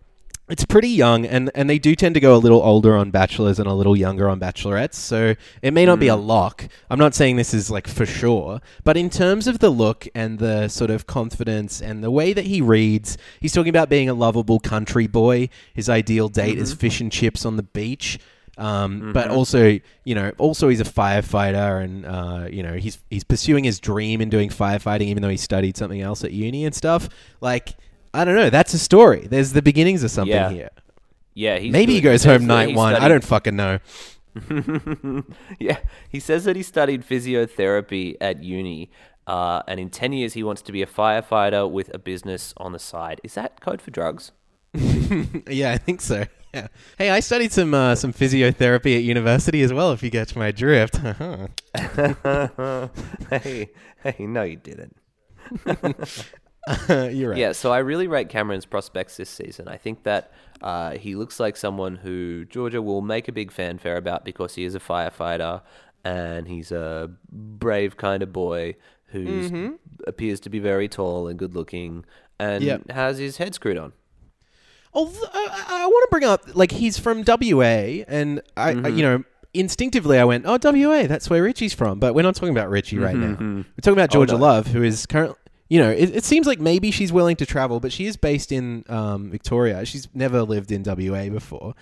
It's 0.50 0.66
pretty 0.66 0.90
young, 0.90 1.26
and, 1.26 1.50
and 1.56 1.70
they 1.70 1.80
do 1.80 1.96
tend 1.96 2.14
to 2.16 2.20
go 2.20 2.36
a 2.36 2.38
little 2.38 2.62
older 2.62 2.98
on 2.98 3.10
bachelors 3.10 3.58
and 3.58 3.70
a 3.70 3.74
little 3.74 3.96
younger 3.96 4.28
on 4.28 4.38
bachelorettes, 4.38 4.96
so 4.96 5.36
it 5.62 5.72
may 5.74 5.86
not 5.86 6.00
be 6.00 6.08
a 6.10 6.16
lock. 6.18 6.68
I'm 6.90 7.00
not 7.00 7.16
saying 7.16 7.38
this 7.38 7.54
is 7.54 7.72
like 7.72 7.88
for 7.88 8.06
sure, 8.06 8.60
but 8.84 8.98
in 8.98 9.10
terms 9.10 9.48
of 9.48 9.60
the 9.60 9.70
look 9.70 10.10
and 10.14 10.40
the 10.40 10.68
sort 10.68 10.90
of 10.90 11.08
confidence 11.08 11.82
and 11.82 12.04
the 12.04 12.12
way 12.12 12.34
that 12.34 12.48
he 12.48 12.60
reads, 12.60 13.18
he's 13.40 13.54
talking 13.54 13.70
about 13.70 13.88
being 13.88 14.10
a 14.10 14.14
lovable 14.14 14.60
country 14.60 15.08
boy. 15.08 15.48
His 15.74 15.88
ideal 15.88 16.28
date 16.28 16.58
is 16.58 16.74
fish 16.74 17.00
and 17.00 17.10
chips 17.10 17.46
on 17.46 17.56
the 17.56 17.64
beach. 17.64 18.20
Um, 18.58 19.12
But 19.14 19.30
also, 19.32 19.80
you 20.04 20.16
know, 20.16 20.32
also 20.38 20.68
he's 20.70 20.82
a 20.82 20.86
firefighter, 20.86 21.84
and 21.84 22.06
uh, 22.06 22.48
you 22.52 22.62
know, 22.64 22.74
he's 22.74 23.00
he's 23.10 23.24
pursuing 23.24 23.64
his 23.64 23.80
dream 23.80 24.22
in 24.22 24.30
doing 24.30 24.50
firefighting, 24.50 25.04
even 25.08 25.24
though 25.24 25.30
he 25.30 25.38
studied 25.38 25.78
something 25.78 26.02
else 26.02 26.24
at 26.24 26.32
uni 26.32 26.66
and 26.66 26.76
stuff. 26.76 27.10
Like, 27.40 27.76
I 28.14 28.26
don't 28.26 28.36
know. 28.36 28.50
That's 28.50 28.74
a 28.74 28.80
story. 28.80 29.28
There's 29.30 29.54
the 29.54 29.62
beginnings 29.62 30.04
of 30.04 30.12
something 30.12 30.34
Yeah. 30.36 30.50
here. 30.52 30.70
Yeah, 31.34 31.58
he's 31.60 31.72
Maybe 31.72 31.94
he 31.94 32.02
goes 32.02 32.24
home 32.26 32.46
night 32.46 32.76
one. 32.76 32.94
I 32.96 33.08
don't 33.08 33.24
fucking 33.24 33.56
know. 33.56 33.80
yeah, 35.60 35.78
he 36.10 36.20
says 36.20 36.44
that 36.46 36.56
he 36.56 36.64
studied 36.64 37.06
physiotherapy 37.08 38.16
at 38.22 38.44
uni, 38.44 38.90
uh, 39.28 39.62
and 39.68 39.80
in 39.80 39.90
10 39.90 40.14
years 40.14 40.34
he 40.34 40.44
wants 40.44 40.62
to 40.64 40.72
be 40.72 40.82
a 40.82 40.86
firefighter 40.86 41.70
with 41.70 41.90
a 41.94 41.98
business 42.00 42.54
on 42.58 42.72
the 42.74 42.80
side. 42.80 43.22
Is 43.24 43.34
that 43.36 43.62
code 43.62 43.82
for 43.82 43.92
drugs? 43.92 44.32
Yeah, 45.50 45.72
I 45.74 45.78
think 45.78 46.00
so. 46.02 46.24
Yeah. 46.54 46.68
Hey, 46.98 47.10
I 47.10 47.20
studied 47.22 47.52
some 47.54 47.74
uh, 47.74 47.96
some 47.96 48.12
physiotherapy 48.14 48.96
at 48.98 49.04
university 49.04 49.62
as 49.62 49.72
well. 49.72 49.92
If 49.94 50.04
you 50.04 50.12
catch 50.12 50.36
my 50.36 50.52
drift. 50.52 50.98
hey, 53.30 53.70
hey, 54.04 54.26
no, 54.28 54.44
you 54.44 54.58
didn't. 54.58 54.96
You're 56.90 57.30
right. 57.32 57.38
Yeah, 57.38 57.52
so 57.54 57.72
I 57.72 57.80
really 57.80 58.08
rate 58.08 58.30
Cameron's 58.30 58.66
prospects 58.66 59.18
this 59.18 59.30
season. 59.30 59.68
I 59.68 59.78
think 59.78 60.04
that 60.04 60.32
uh, 60.62 60.92
he 60.92 61.16
looks 61.16 61.40
like 61.40 61.58
someone 61.58 61.96
who 61.96 62.46
Georgia 62.46 62.82
will 62.82 63.02
make 63.02 63.28
a 63.28 63.32
big 63.32 63.52
fanfare 63.52 63.98
about 63.98 64.24
because 64.26 64.56
he 64.56 64.64
is 64.64 64.76
a 64.76 64.80
firefighter 64.80 65.62
and 66.04 66.48
he's 66.48 66.72
a 66.72 67.10
brave 67.32 67.98
kind 67.98 68.22
of 68.24 68.32
boy 68.32 68.76
who 69.08 69.78
appears 70.08 70.40
to 70.42 70.50
be 70.50 70.60
very 70.60 70.88
tall 70.88 71.28
and 71.28 71.38
good 71.40 71.54
looking 71.56 72.06
and 72.40 72.64
Yep. 72.64 72.92
has 72.92 73.18
his 73.18 73.38
head 73.38 73.54
screwed 73.56 73.78
on. 73.78 73.94
Although, 74.94 75.28
I, 75.34 75.66
I 75.70 75.86
want 75.88 76.04
to 76.04 76.08
bring 76.12 76.24
up 76.24 76.56
like 76.56 76.72
he's 76.72 76.98
from 76.98 77.24
WA, 77.26 78.04
and 78.08 78.42
I, 78.58 78.70
I- 78.70 78.74
mm-hmm. 78.74 78.98
you 78.98 79.04
know, 79.04 79.24
instinctively 79.54 80.18
I 80.18 80.26
went, 80.26 80.46
"Oh, 80.46 80.58
WA, 80.62 81.08
that's 81.08 81.30
where 81.30 81.44
Richie's 81.44 81.74
from." 81.74 82.00
But 82.00 82.14
we're 82.14 82.24
not 82.24 82.36
talking 82.36 82.56
about 82.56 82.70
Richie 82.70 82.98
right 82.98 83.16
now. 83.16 83.36
Mm-hmm. 83.36 83.56
We're 83.58 83.82
talking 83.82 83.94
about 83.94 84.10
oh, 84.12 84.14
Georgia 84.14 84.34
no. 84.34 84.40
Love, 84.40 84.68
who 84.68 84.84
is 84.84 85.06
currently. 85.06 85.38
You 85.70 85.80
know, 85.80 85.90
it, 85.90 86.18
it 86.18 86.24
seems 86.26 86.48
like 86.48 86.60
maybe 86.60 86.92
she's 86.92 87.14
willing 87.14 87.38
to 87.38 87.46
travel, 87.46 87.80
but 87.80 87.94
she 87.94 88.06
is 88.06 88.18
based 88.18 88.52
in 88.52 88.84
um, 88.90 89.32
Victoria. 89.32 89.86
She's 89.86 90.10
never 90.14 90.44
lived 90.44 90.70
in 90.70 90.84
WA 90.84 91.30
before, 91.30 91.76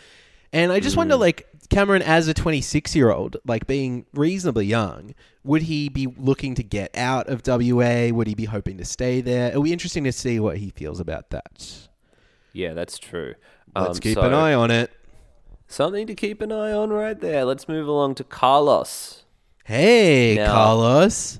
and 0.54 0.72
I 0.72 0.80
just 0.80 0.96
wonder, 0.96 1.16
mm. 1.16 1.20
like 1.20 1.48
Cameron, 1.70 2.04
as 2.04 2.28
a 2.28 2.34
26 2.34 2.96
year 2.96 3.12
old, 3.12 3.38
like 3.46 3.66
being 3.66 4.06
reasonably 4.14 4.66
young, 4.68 5.16
would 5.44 5.64
he 5.64 5.90
be 5.90 6.06
looking 6.06 6.54
to 6.56 6.64
get 6.64 6.96
out 6.96 7.28
of 7.30 7.42
WA? 7.46 8.10
Would 8.10 8.28
he 8.28 8.36
be 8.36 8.46
hoping 8.46 8.78
to 8.78 8.86
stay 8.86 9.22
there? 9.22 9.50
It'll 9.50 9.64
be 9.64 9.74
interesting 9.74 10.04
to 10.04 10.12
see 10.12 10.40
what 10.40 10.58
he 10.58 10.70
feels 10.70 11.00
about 11.00 11.30
that. 11.32 11.89
Yeah, 12.54 12.74
that's 12.74 12.98
true. 12.98 13.36
Let's 13.76 13.98
Um, 13.98 14.02
keep 14.02 14.16
so- 14.16 14.22
an 14.22 14.34
eye 14.34 14.54
on 14.54 14.72
it. 14.72 14.92
Something 15.68 16.08
to 16.08 16.16
keep 16.16 16.42
an 16.42 16.52
eye 16.52 16.72
on 16.72 16.90
right 16.90 17.20
there. 17.20 17.46
Let's 17.46 17.68
move 17.68 17.88
along 17.88 18.16
to 18.16 18.24
Carlos. 18.24 19.24
Hey, 19.66 20.36
Now- 20.36 20.52
Carlos. 20.52 21.40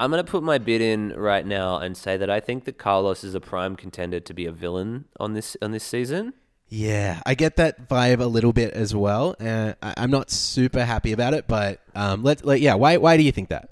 I'm 0.00 0.12
going 0.12 0.24
to 0.24 0.30
put 0.30 0.44
my 0.44 0.58
bid 0.58 0.80
in 0.80 1.12
right 1.16 1.44
now 1.44 1.78
and 1.78 1.96
say 1.96 2.16
that 2.16 2.30
I 2.30 2.38
think 2.38 2.66
that 2.66 2.78
Carlos 2.78 3.24
is 3.24 3.34
a 3.34 3.40
prime 3.40 3.74
contender 3.74 4.20
to 4.20 4.32
be 4.32 4.46
a 4.46 4.52
villain 4.52 5.06
on 5.18 5.32
this 5.34 5.56
on 5.60 5.72
this 5.72 5.82
season. 5.82 6.34
Yeah, 6.68 7.20
I 7.26 7.34
get 7.34 7.56
that 7.56 7.88
vibe 7.88 8.20
a 8.20 8.26
little 8.26 8.52
bit 8.52 8.74
as 8.74 8.94
well. 8.94 9.34
Uh, 9.40 9.72
I, 9.82 9.94
I'm 9.96 10.10
not 10.12 10.30
super 10.30 10.84
happy 10.84 11.10
about 11.12 11.34
it, 11.34 11.46
but 11.48 11.80
um, 11.96 12.22
let, 12.22 12.44
let 12.44 12.60
yeah. 12.60 12.74
Why 12.74 12.96
why 12.98 13.16
do 13.16 13.24
you 13.24 13.32
think 13.32 13.48
that? 13.48 13.70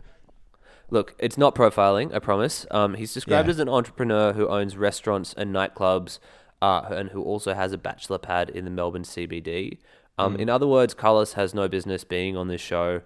Look, 0.90 1.14
it's 1.20 1.38
not 1.38 1.54
profiling, 1.54 2.12
I 2.12 2.18
promise. 2.18 2.66
Um, 2.72 2.94
he's 2.94 3.14
described 3.14 3.46
Yeah. 3.46 3.50
as 3.52 3.58
an 3.60 3.68
entrepreneur 3.68 4.32
who 4.32 4.48
owns 4.48 4.76
restaurants 4.76 5.32
and 5.36 5.54
nightclubs, 5.54 6.18
uh, 6.66 6.88
and 6.90 7.10
who 7.10 7.22
also 7.22 7.54
has 7.54 7.72
a 7.72 7.78
bachelor 7.78 8.18
pad 8.18 8.50
in 8.50 8.64
the 8.64 8.70
Melbourne 8.70 9.04
CBD. 9.04 9.78
Um, 10.18 10.36
Mm. 10.36 10.40
In 10.40 10.48
other 10.50 10.66
words, 10.66 10.94
Carlos 10.94 11.34
has 11.34 11.54
no 11.54 11.68
business 11.68 12.02
being 12.04 12.36
on 12.36 12.48
this 12.48 12.60
show 12.60 13.02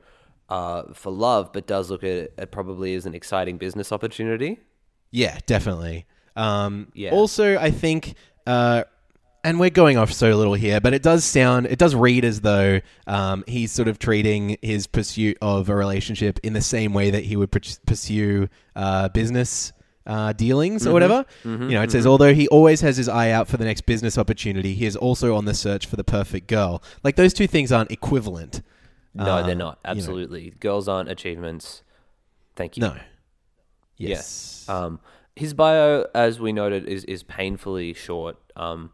uh, 0.49 0.85
for 0.95 1.13
love, 1.13 1.53
but 1.53 1.67
does 1.67 1.91
look 1.91 2.03
at 2.03 2.11
it, 2.11 2.35
it 2.39 2.51
probably 2.51 2.95
as 2.95 3.05
an 3.07 3.15
exciting 3.15 3.59
business 3.59 3.93
opportunity. 3.93 4.61
Yeah, 5.11 5.39
definitely. 5.47 6.07
Um, 6.37 6.89
Yeah. 6.95 7.11
Also, 7.11 7.59
I 7.59 7.71
think, 7.71 8.15
uh, 8.47 8.85
and 9.43 9.59
we're 9.59 9.71
going 9.71 9.97
off 9.99 10.13
so 10.13 10.35
little 10.37 10.55
here, 10.55 10.81
but 10.81 10.95
it 10.95 11.03
does 11.03 11.25
sound, 11.25 11.67
it 11.67 11.79
does 11.79 11.95
read 11.95 12.25
as 12.25 12.41
though 12.41 12.81
um, 13.07 13.43
he's 13.47 13.73
sort 13.73 13.89
of 13.89 13.99
treating 13.99 14.57
his 14.63 14.87
pursuit 14.87 15.37
of 15.43 15.69
a 15.69 15.75
relationship 15.75 16.39
in 16.43 16.53
the 16.53 16.63
same 16.63 16.93
way 16.95 17.11
that 17.11 17.25
he 17.25 17.37
would 17.37 17.51
pur- 17.51 17.77
pursue 17.87 18.49
uh, 18.77 19.09
business. 19.09 19.73
Uh, 20.07 20.33
dealings 20.33 20.87
or 20.87 20.93
whatever. 20.95 21.25
you 21.45 21.57
know, 21.69 21.83
it 21.83 21.91
says, 21.93 22.07
although 22.07 22.33
he 22.35 22.49
always 22.49 22.81
has 22.81 22.97
his 22.97 23.09
eye 23.09 23.31
out 23.31 23.47
for 23.49 23.59
the 23.59 23.65
next 23.67 23.83
business 23.83 24.17
opportunity, 24.17 24.75
he 24.75 24.87
is 24.87 24.97
also 24.97 25.37
on 25.37 25.45
the 25.45 25.53
search 25.55 25.87
for 25.87 25.97
the 25.97 26.03
perfect 26.05 26.47
girl. 26.49 26.83
Like 27.05 27.17
those 27.17 27.35
two 27.35 27.47
things 27.47 27.71
aren't 27.71 27.91
equivalent. 27.93 28.63
No, 29.15 29.25
Uh, 29.25 29.43
they're 29.47 29.55
not. 29.55 29.79
you 29.85 29.89
know. 29.91 29.97
Absolutely. 29.99 30.51
Girls 30.59 30.89
aren't 30.89 31.11
achievements. 31.11 31.83
Thank 32.57 32.77
you. 32.79 32.81
No. 32.83 32.97
Yes. 33.97 34.65
Um, 34.69 35.01
his 35.37 35.55
bio, 35.55 36.07
as 36.15 36.41
we 36.41 36.53
noted, 36.53 36.87
is 36.87 37.05
is 37.05 37.23
painfully 37.23 37.93
short. 37.93 38.37
Um, 38.57 38.91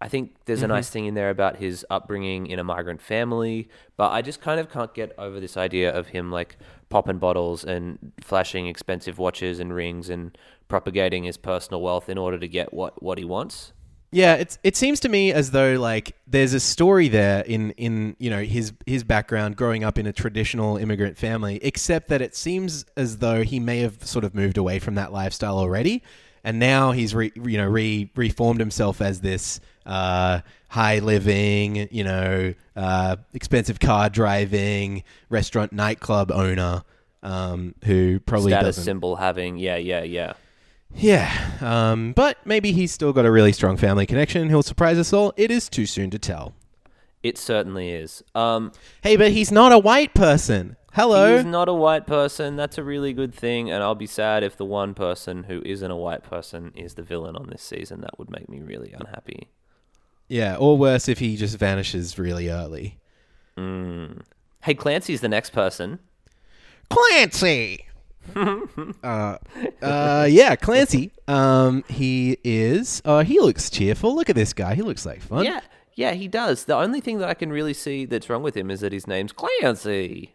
I 0.00 0.08
think 0.08 0.34
there's 0.44 0.60
Mm-hmm. 0.60 0.70
a 0.70 0.74
nice 0.74 0.90
thing 0.90 1.06
in 1.06 1.14
there 1.14 1.30
about 1.30 1.56
his 1.56 1.84
upbringing 1.90 2.46
in 2.46 2.58
a 2.58 2.64
migrant 2.64 3.00
family, 3.00 3.68
but 3.96 4.10
I 4.12 4.22
just 4.22 4.40
kind 4.40 4.60
of 4.60 4.70
can't 4.70 4.92
get 4.94 5.12
over 5.18 5.40
this 5.40 5.56
idea 5.56 5.92
of 5.94 6.08
him 6.08 6.30
like 6.30 6.56
popping 6.88 7.18
bottles 7.18 7.64
and 7.64 8.12
flashing 8.20 8.66
expensive 8.66 9.18
watches 9.18 9.58
and 9.58 9.74
rings 9.74 10.08
and 10.08 10.36
propagating 10.68 11.24
his 11.24 11.36
personal 11.36 11.80
wealth 11.80 12.08
in 12.08 12.18
order 12.18 12.38
to 12.38 12.48
get 12.48 12.72
what 12.72 13.02
what 13.02 13.18
he 13.18 13.24
wants. 13.24 13.72
Yeah, 14.12 14.34
it's 14.34 14.58
it 14.62 14.76
seems 14.76 15.00
to 15.00 15.08
me 15.08 15.32
as 15.32 15.50
though 15.50 15.74
like 15.74 16.16
there's 16.26 16.54
a 16.54 16.60
story 16.60 17.08
there 17.08 17.42
in 17.42 17.72
in 17.72 18.16
you 18.18 18.30
know 18.30 18.42
his 18.42 18.72
his 18.86 19.04
background 19.04 19.56
growing 19.56 19.84
up 19.84 19.98
in 19.98 20.06
a 20.06 20.12
traditional 20.12 20.76
immigrant 20.76 21.18
family, 21.18 21.58
except 21.62 22.08
that 22.08 22.22
it 22.22 22.34
seems 22.34 22.84
as 22.96 23.18
though 23.18 23.42
he 23.42 23.58
may 23.58 23.80
have 23.80 24.06
sort 24.06 24.24
of 24.24 24.34
moved 24.34 24.58
away 24.58 24.78
from 24.78 24.94
that 24.94 25.12
lifestyle 25.12 25.58
already, 25.58 26.02
and 26.46 26.60
now 26.60 26.92
he's 26.92 27.14
re, 27.14 27.32
you 27.34 27.58
know 27.58 27.66
re 27.66 28.08
reformed 28.14 28.60
himself 28.60 29.02
as 29.02 29.20
this 29.20 29.60
uh, 29.84 30.40
high 30.68 31.00
living, 31.00 31.88
you 31.90 32.04
know, 32.04 32.54
uh, 32.76 33.16
expensive 33.34 33.80
car 33.80 34.08
driving, 34.08 35.02
restaurant 35.28 35.72
nightclub 35.72 36.32
owner. 36.32 36.82
Um, 37.22 37.74
who 37.84 38.20
probably 38.20 38.52
Status 38.52 38.76
doesn't 38.76 38.84
symbol 38.84 39.16
having, 39.16 39.56
yeah, 39.56 39.76
yeah, 39.76 40.04
yeah. 40.04 40.34
yeah, 40.94 41.50
um, 41.60 42.12
but 42.12 42.38
maybe 42.44 42.70
he's 42.70 42.92
still 42.92 43.12
got 43.12 43.26
a 43.26 43.30
really 43.32 43.52
strong 43.52 43.76
family 43.76 44.06
connection. 44.06 44.48
He'll 44.48 44.62
surprise 44.62 44.96
us 44.96 45.12
all. 45.12 45.32
It 45.36 45.50
is 45.50 45.68
too 45.68 45.86
soon 45.86 46.10
to 46.10 46.20
tell. 46.20 46.54
It 47.24 47.36
certainly 47.38 47.90
is. 47.90 48.22
Um, 48.36 48.70
Hey, 49.02 49.16
but 49.16 49.32
he's 49.32 49.50
not 49.50 49.72
a 49.72 49.78
white 49.78 50.14
person. 50.14 50.76
Hello. 50.96 51.36
He's 51.36 51.44
not 51.44 51.68
a 51.68 51.74
white 51.74 52.06
person. 52.06 52.56
That's 52.56 52.78
a 52.78 52.82
really 52.82 53.12
good 53.12 53.34
thing, 53.34 53.70
and 53.70 53.82
I'll 53.82 53.94
be 53.94 54.06
sad 54.06 54.42
if 54.42 54.56
the 54.56 54.64
one 54.64 54.94
person 54.94 55.42
who 55.42 55.60
isn't 55.62 55.90
a 55.90 55.94
white 55.94 56.22
person 56.22 56.72
is 56.74 56.94
the 56.94 57.02
villain 57.02 57.36
on 57.36 57.50
this 57.50 57.60
season. 57.60 58.00
That 58.00 58.18
would 58.18 58.30
make 58.30 58.48
me 58.48 58.62
really 58.62 58.94
unhappy. 58.98 59.48
yeah, 60.26 60.56
or 60.56 60.78
worse 60.78 61.06
if 61.06 61.18
he 61.18 61.36
just 61.36 61.58
vanishes 61.58 62.18
really 62.18 62.48
early. 62.48 62.96
Hey, 64.62 64.72
Clancy's 64.72 65.20
the 65.20 65.28
next 65.28 65.50
person. 65.50 65.98
Clancy. 66.88 67.84
uh, 68.34 69.36
uh, 69.82 70.26
yeah, 70.30 70.56
Clancy. 70.56 71.12
Um, 71.28 71.84
he 71.90 72.38
is. 72.42 73.02
Uh, 73.04 73.22
he 73.22 73.38
looks 73.38 73.68
cheerful. 73.68 74.14
Look 74.14 74.30
at 74.30 74.34
this 74.34 74.54
guy. 74.54 74.74
He 74.74 74.80
looks 74.80 75.04
like 75.04 75.20
fun. 75.20 75.44
Yeah, 75.44 75.60
yeah, 75.94 76.12
he 76.12 76.26
does. 76.26 76.64
The 76.64 76.74
only 76.74 77.02
thing 77.02 77.18
that 77.18 77.28
I 77.28 77.34
can 77.34 77.52
really 77.52 77.74
see 77.74 78.06
that's 78.06 78.30
wrong 78.30 78.42
with 78.42 78.56
him 78.56 78.70
is 78.70 78.80
that 78.80 78.94
his 78.94 79.06
name's 79.06 79.32
Clancy. 79.32 80.32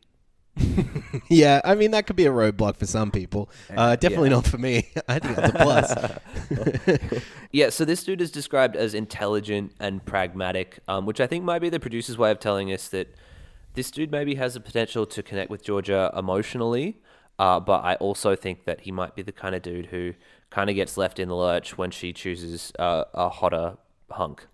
Yeah, 1.30 1.62
I 1.64 1.76
mean 1.76 1.92
that 1.92 2.08
could 2.08 2.16
be 2.16 2.26
a 2.26 2.32
roadblock 2.32 2.78
for 2.78 2.86
some 2.86 3.10
people. 3.12 3.50
Uh, 3.76 3.96
definitely 3.96 4.30
Yeah. 4.30 4.36
not 4.36 4.48
for 4.48 4.58
me. 4.58 4.90
I 5.08 5.20
think 5.20 5.36
that's 5.36 5.54
a 5.54 5.58
plus. 5.58 7.22
Yeah, 7.54 7.70
so 7.70 7.84
this 7.84 8.04
dude 8.04 8.22
is 8.22 8.32
described 8.32 8.76
as 8.78 8.94
intelligent 8.94 9.74
and 9.80 10.06
pragmatic, 10.06 10.80
um, 10.88 11.06
which 11.06 11.20
I 11.20 11.28
think 11.28 11.44
might 11.44 11.60
be 11.60 11.70
the 11.70 11.80
producer's 11.82 12.18
way 12.18 12.32
of 12.32 12.40
telling 12.40 12.72
us 12.72 12.88
that 12.90 13.14
this 13.74 13.92
dude 13.92 14.10
maybe 14.12 14.36
has 14.36 14.54
the 14.54 14.62
potential 14.62 15.06
to 15.08 15.22
connect 15.24 15.50
with 15.50 15.64
Georgia 15.64 16.12
emotionally. 16.18 17.02
Uh, 17.40 17.60
but 17.60 17.84
I 17.84 17.96
also 17.96 18.36
think 18.36 18.64
that 18.66 18.82
he 18.82 18.92
might 18.92 19.16
be 19.16 19.22
the 19.22 19.32
kind 19.34 19.54
of 19.56 19.62
dude 19.62 19.88
who 19.88 20.14
kind 20.50 20.70
of 20.70 20.76
gets 20.78 20.96
left 20.96 21.20
in 21.20 21.28
the 21.28 21.36
lurch 21.36 21.78
when 21.78 21.92
she 21.92 22.14
chooses 22.14 22.72
uh, 22.80 23.04
a 23.14 23.28
hotter 23.30 23.76
hunk. 24.12 24.48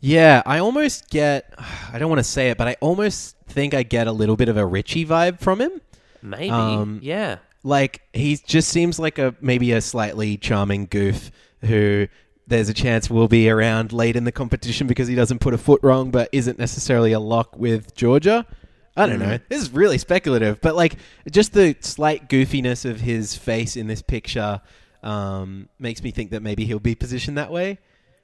Yeah, 0.00 0.42
I 0.46 0.58
almost 0.58 1.10
get. 1.10 1.52
I 1.92 1.98
don't 1.98 2.08
want 2.08 2.20
to 2.20 2.24
say 2.24 2.50
it, 2.50 2.58
but 2.58 2.68
I 2.68 2.76
almost 2.80 3.36
think 3.46 3.74
I 3.74 3.82
get 3.82 4.06
a 4.06 4.12
little 4.12 4.36
bit 4.36 4.48
of 4.48 4.56
a 4.56 4.64
Richie 4.64 5.04
vibe 5.04 5.40
from 5.40 5.60
him. 5.60 5.80
Maybe, 6.22 6.50
Um, 6.50 7.00
yeah. 7.02 7.38
like 7.62 8.02
he 8.12 8.36
just 8.36 8.68
seems 8.68 8.98
like 8.98 9.18
a 9.18 9.34
maybe 9.40 9.72
a 9.72 9.80
slightly 9.80 10.36
charming 10.36 10.86
goof 10.86 11.30
who 11.62 12.08
there's 12.46 12.68
a 12.68 12.74
chance 12.74 13.08
will 13.08 13.28
be 13.28 13.48
around 13.48 13.92
late 13.92 14.16
in 14.16 14.24
the 14.24 14.32
competition 14.32 14.86
because 14.86 15.08
he 15.08 15.14
doesn't 15.14 15.38
put 15.38 15.54
a 15.54 15.58
foot 15.58 15.80
wrong, 15.82 16.10
but 16.10 16.28
isn't 16.32 16.58
necessarily 16.58 17.12
a 17.12 17.20
lock 17.20 17.56
with 17.56 17.94
Georgia. 17.94 18.44
I 18.96 19.06
don't 19.06 19.18
know. 19.20 19.38
This 19.48 19.62
is 19.62 19.70
really 19.70 19.98
speculative, 19.98 20.60
but 20.60 20.74
like 20.76 20.96
just 21.30 21.52
the 21.52 21.76
slight 21.80 22.28
goofiness 22.28 22.84
of 22.84 23.00
his 23.00 23.34
face 23.36 23.76
in 23.76 23.86
this 23.86 24.02
picture 24.02 24.60
um, 25.02 25.68
makes 25.78 26.02
me 26.02 26.10
think 26.10 26.32
that 26.32 26.42
maybe 26.42 26.64
he'll 26.66 26.80
be 26.80 26.94
positioned 26.94 27.38
that 27.38 27.50
way. 27.52 27.78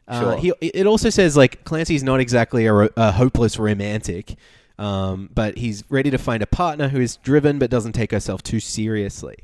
Uh, 0.09 0.21
Sure. 0.21 0.37
he, 0.39 0.53
it 0.61 0.87
also 0.87 1.11
says 1.11 1.37
like 1.37 1.65
Clancy's 1.65 2.03
not 2.05 2.21
exactly 2.21 2.67
a, 2.67 2.73
ro- 2.73 2.89
a 2.97 3.11
hopeless 3.13 3.59
romantic, 3.59 4.37
um, 4.79 5.29
but 5.35 5.59
he's 5.59 5.83
ready 5.89 6.11
to 6.11 6.19
find 6.19 6.43
a 6.43 6.47
partner 6.47 6.89
who 6.89 7.01
is 7.01 7.17
driven 7.17 7.59
but 7.59 7.71
doesn't 7.71 7.93
take 7.93 8.13
herself 8.13 8.43
too 8.43 8.61
seriously. 8.61 9.37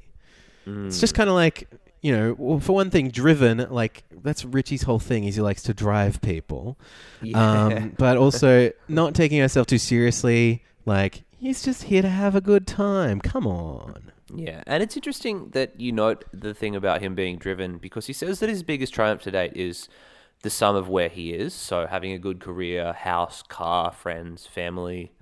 It's 0.64 1.00
just 1.00 1.14
kind 1.14 1.28
of 1.28 1.34
like 1.34 1.68
you 2.02 2.12
know, 2.12 2.34
well, 2.38 2.58
for 2.60 2.72
one 2.72 2.90
thing, 2.90 3.10
driven 3.10 3.66
like 3.70 4.04
that's 4.22 4.44
Richie's 4.44 4.82
whole 4.82 4.98
thing 5.00 5.24
is 5.24 5.34
he 5.36 5.40
likes 5.40 5.62
to 5.64 5.74
drive 5.74 6.20
people, 6.20 6.78
Yeah. 7.20 7.64
um, 7.66 7.92
but 7.98 8.16
also 8.16 8.70
not 8.88 9.14
taking 9.14 9.40
herself 9.40 9.66
too 9.66 9.78
seriously. 9.78 10.62
Like 10.86 11.24
he's 11.38 11.62
just 11.64 11.84
here 11.84 12.02
to 12.02 12.08
have 12.08 12.34
a 12.36 12.40
good 12.40 12.66
time. 12.68 13.20
Come 13.20 13.46
on. 13.46 14.12
Yeah, 14.34 14.62
and 14.66 14.82
it's 14.82 14.96
interesting 14.96 15.50
that 15.50 15.78
you 15.80 15.92
note 15.92 16.24
the 16.32 16.54
thing 16.54 16.74
about 16.76 17.02
him 17.02 17.14
being 17.14 17.36
driven 17.38 17.78
because 17.78 18.06
he 18.06 18.12
says 18.12 18.38
that 18.40 18.48
his 18.48 18.62
biggest 18.62 18.94
triumph 18.94 19.22
to 19.22 19.30
date 19.30 19.52
is 19.56 19.88
the 20.42 20.50
sum 20.50 20.76
of 20.76 20.88
where 20.88 21.08
he 21.08 21.32
is. 21.32 21.54
So 21.54 21.86
having 21.86 22.12
a 22.12 22.18
good 22.18 22.40
career, 22.40 22.92
house, 22.92 23.42
car, 23.42 23.92
friends, 23.92 24.46
family. 24.46 25.12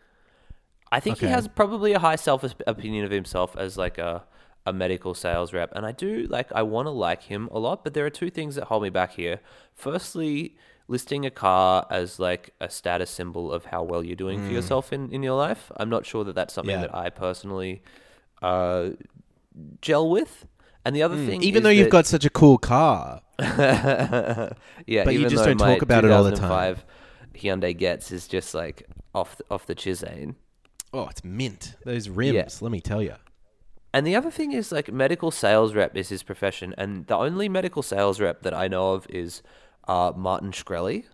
I 0.93 0.99
think 0.99 1.19
he 1.19 1.27
Okay. 1.27 1.33
has 1.35 1.47
probably 1.47 1.93
a 1.93 1.99
high 2.01 2.17
self 2.17 2.43
opinion 2.67 3.05
of 3.05 3.11
himself 3.11 3.57
as 3.57 3.77
like 3.77 3.99
a 3.99 4.25
a 4.67 4.73
medical 4.75 5.15
sales 5.15 5.55
rep, 5.55 5.73
and 5.75 5.87
I 5.87 5.93
do 5.93 6.27
like 6.29 6.53
I 6.53 6.63
want 6.63 6.87
to 6.87 6.91
like 6.91 7.23
him 7.23 7.49
a 7.51 7.59
lot, 7.59 7.83
but 7.85 7.95
there 7.95 8.05
are 8.05 8.11
two 8.11 8.29
things 8.29 8.57
that 8.57 8.65
hold 8.65 8.83
me 8.83 8.91
back 8.91 9.13
here. 9.13 9.41
Firstly, 9.75 10.57
listing 10.87 11.25
a 11.25 11.31
car 11.31 11.87
as 11.91 12.19
like 12.19 12.51
a 12.61 12.69
status 12.69 13.09
symbol 13.11 13.51
of 13.53 13.67
how 13.67 13.83
well 13.83 14.05
you're 14.05 14.17
doing 14.17 14.45
for 14.45 14.53
yourself 14.53 14.93
in 14.93 15.11
in 15.13 15.23
your 15.23 15.37
life. 15.39 15.71
I'm 15.79 15.89
not 15.89 16.05
sure 16.05 16.25
that 16.25 16.35
that's 16.35 16.53
something 16.53 16.75
Yeah. 16.75 16.83
that 16.89 16.95
I 16.95 17.09
personally 17.09 17.83
uh, 18.43 18.91
gel 19.81 20.09
with. 20.11 20.47
And 20.85 20.97
the 20.97 21.03
other 21.03 21.17
thing, 21.17 21.43
Even 21.43 21.59
is 21.61 21.65
though 21.65 21.69
you've 21.71 21.87
that- 21.87 21.91
got 21.93 22.07
such 22.07 22.25
a 22.25 22.31
cool 22.31 22.59
car, 22.59 23.21
yeah, 24.87 25.05
But 25.05 25.15
you 25.15 25.29
just 25.29 25.45
don't 25.45 25.59
talk 25.59 25.83
about 25.83 26.05
it 26.05 26.11
all 26.11 26.25
the 26.25 26.37
time. 26.37 26.77
Hyundai 27.35 27.77
Getz 27.77 28.13
is 28.13 28.29
just 28.29 28.55
like 28.55 28.87
off 29.15 29.37
the, 29.39 29.45
off 29.51 29.67
the 29.67 29.75
chisane. 29.75 30.35
oh, 30.93 31.09
it's 31.09 31.25
mint. 31.25 31.77
Those 31.85 32.09
rims, 32.09 32.35
Yeah. 32.35 32.49
let 32.61 32.71
me 32.73 32.81
tell 32.81 33.03
you. 33.03 33.15
And 33.93 34.07
the 34.07 34.15
other 34.15 34.31
thing 34.31 34.53
is 34.53 34.71
like 34.71 34.93
medical 34.93 35.31
sales 35.31 35.75
rep 35.75 35.97
is 35.97 36.09
his 36.11 36.23
profession, 36.23 36.75
and 36.79 37.07
the 37.07 37.17
only 37.17 37.49
medical 37.49 37.83
sales 37.83 38.21
rep 38.21 38.43
that 38.43 38.55
I 38.55 38.69
know 38.69 38.93
of 38.93 39.07
is 39.11 39.43
uh, 39.89 40.13
Martin 40.15 40.53
Shkreli. 40.53 41.05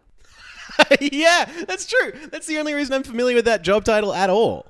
yeah, 1.00 1.48
that's 1.66 1.86
true. 1.86 2.12
That's 2.30 2.46
the 2.46 2.58
only 2.58 2.74
reason 2.74 2.92
I'm 2.94 3.02
familiar 3.04 3.36
with 3.36 3.44
that 3.46 3.62
job 3.62 3.84
title 3.84 4.12
at 4.12 4.28
all. 4.28 4.66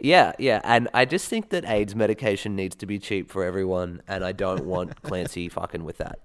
Yeah, 0.00 0.32
yeah, 0.38 0.60
and 0.64 0.88
I 0.92 1.04
just 1.04 1.28
think 1.28 1.50
that 1.50 1.64
AIDS 1.64 1.94
medication 1.94 2.56
needs 2.56 2.74
to 2.76 2.86
be 2.86 2.98
cheap 2.98 3.30
for 3.30 3.44
everyone, 3.44 4.02
and 4.08 4.24
I 4.24 4.32
don't 4.32 4.64
want 4.66 5.02
Clancy 5.02 5.48
fucking 5.48 5.84
with 5.84 5.98
that. 5.98 6.18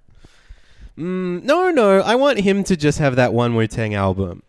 Mm, 0.97 1.43
no, 1.43 1.69
no, 1.71 2.01
I 2.01 2.15
want 2.15 2.39
him 2.39 2.63
to 2.65 2.75
just 2.77 2.99
have 2.99 3.15
that 3.15 3.33
one 3.33 3.55
Wu 3.55 3.65
Tang 3.67 3.93
album. 3.95 4.43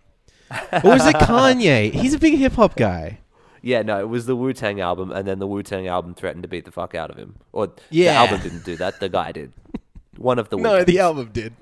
Or 0.51 0.81
was 0.91 1.07
it 1.07 1.15
Kanye? 1.17 1.93
He's 1.95 2.15
a 2.15 2.19
big 2.19 2.39
hip 2.39 2.53
hop 2.55 2.77
guy. 2.77 3.19
Yeah, 3.63 3.83
no, 3.83 4.01
it 4.01 4.09
was 4.09 4.27
the 4.27 4.35
Wu 4.37 4.53
Tang 4.53 4.81
album, 4.81 5.13
and 5.13 5.27
then 5.27 5.39
the 5.39 5.47
Wu 5.47 5.63
Tang 5.63 5.87
album 5.87 6.15
threatened 6.15 6.43
to 6.43 6.49
beat 6.49 6.65
the 6.65 6.73
fuck 6.73 6.95
out 6.95 7.11
of 7.11 7.17
him. 7.17 7.37
Or 7.53 7.71
Yeah. 7.91 8.13
the 8.13 8.19
album 8.19 8.41
didn't 8.43 8.65
do 8.65 8.77
that; 8.77 8.99
the 9.01 9.09
guy 9.09 9.33
did. 9.33 9.53
One 10.19 10.39
of 10.39 10.49
the 10.51 10.57
No, 10.57 10.71
Wu-Tangs. 10.71 10.87
the 10.87 10.99
album 10.99 11.31
did. 11.33 11.55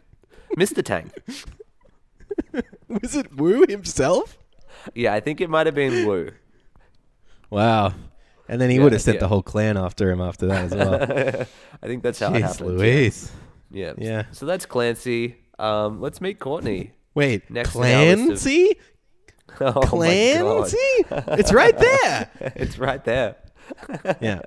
Mr. 0.57 0.83
Tang. 0.83 1.13
Was 2.89 3.15
it 3.15 3.37
Wu 3.37 3.65
himself? 3.69 4.37
Yeah, 4.95 5.15
I 5.15 5.21
think 5.21 5.41
it 5.41 5.49
might 5.51 5.67
have 5.67 5.75
been 5.75 6.07
Wu. 6.07 6.31
Wow. 7.51 7.95
And 8.49 8.61
then 8.61 8.71
he 8.71 8.77
Yeah, 8.77 8.83
would 8.83 8.93
have 8.93 9.03
sent 9.03 9.17
yeah. 9.17 9.21
the 9.21 9.29
whole 9.29 9.43
clan 9.43 9.77
after 9.77 10.11
him 10.11 10.21
after 10.21 10.47
that 10.47 10.65
as 10.65 10.75
well. 10.75 11.47
I 11.83 11.87
think 11.87 12.03
that's 12.03 12.19
how 12.19 12.29
it 12.35 12.39
Jeez 12.39 12.43
happened. 12.43 12.79
Louise. 12.79 13.31
Yeah. 13.33 13.39
Yeah. 13.71 13.93
Yeah. 13.99 14.25
So 14.33 14.47
that's 14.47 14.67
Clancy. 14.67 15.37
Um, 15.59 16.01
let's 16.01 16.21
meet 16.21 16.39
Courtney. 16.39 16.93
Wait, 17.15 17.51
Next 17.51 17.75
in 17.75 17.83
our 17.83 18.05
list 18.05 18.21
of- 18.21 18.27
Clancy? 18.27 18.77
Oh 19.63 19.73
my 19.75 19.81
God. 19.81 19.89
Clancy? 20.71 20.77
it's 21.41 21.53
right 21.53 21.77
there. 21.77 22.31
it's 22.55 22.79
right 22.79 23.05
there. 23.05 23.35
Yeah. 24.21 24.41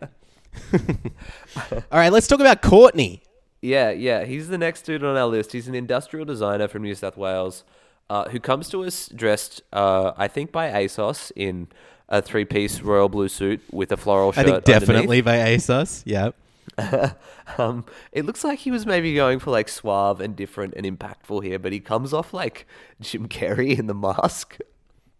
All 1.91 1.99
right, 1.99 2.11
let's 2.11 2.26
talk 2.28 2.39
about 2.39 2.61
Courtney. 2.61 3.21
Yeah, 3.61 3.91
yeah. 3.91 4.24
He's 4.24 4.47
the 4.47 4.57
next 4.57 4.84
dude 4.84 5.03
on 5.03 5.15
our 5.17 5.28
list. 5.28 5.51
He's 5.51 5.67
an 5.67 5.76
industrial 5.76 6.26
designer 6.26 6.67
from 6.67 6.84
New 6.84 6.95
South 6.95 7.17
Wales 7.17 7.63
uh, 8.09 8.30
who 8.30 8.39
comes 8.39 8.69
to 8.69 8.84
us 8.84 9.07
dressed, 9.09 9.61
uh, 9.71 10.13
I 10.17 10.28
think, 10.28 10.51
by 10.51 10.69
ASOS 10.69 11.32
in 11.36 11.67
a 12.09 12.21
three 12.21 12.45
piece 12.45 12.82
royal 12.82 13.09
blue 13.09 13.30
suit 13.30 13.61
with 13.71 13.91
a 13.91 13.97
floral 13.97 14.32
shirt. 14.32 14.45
I 14.47 14.51
think 14.51 14.63
definitely 14.65 15.21
by 15.21 15.38
ASOS. 15.38 16.03
Yeah. 16.05 16.32
um, 17.57 17.86
it 18.11 18.26
looks 18.26 18.43
like 18.43 18.59
he 18.59 18.72
was 18.72 18.86
maybe 18.86 19.14
going 19.14 19.39
for 19.39 19.51
like 19.51 19.70
suave 19.70 20.20
and 20.20 20.36
different 20.36 20.74
and 20.76 20.86
impactful 20.86 21.43
here, 21.43 21.59
but 21.59 21.72
he 21.72 21.80
comes 21.80 22.14
off 22.14 22.34
like 22.34 22.68
Jim 22.99 23.28
Carrey 23.28 23.78
in 23.78 23.88
the 23.88 23.93
mask. 23.93 24.57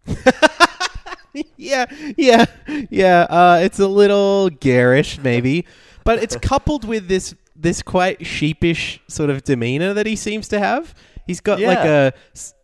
yeah, 1.56 1.86
yeah, 2.16 2.44
yeah. 2.90 3.26
Uh, 3.30 3.60
it's 3.62 3.78
a 3.78 3.88
little 3.88 4.50
garish, 4.50 5.18
maybe, 5.18 5.66
but 6.04 6.22
it's 6.22 6.36
coupled 6.42 6.84
with 6.84 7.08
this 7.08 7.34
this 7.56 7.82
quite 7.82 8.26
sheepish 8.26 9.00
sort 9.06 9.30
of 9.30 9.44
demeanor 9.44 9.94
that 9.94 10.06
he 10.06 10.16
seems 10.16 10.48
to 10.48 10.58
have. 10.58 10.94
He's 11.26 11.40
got 11.40 11.60
like 11.60 11.78
a 11.78 12.12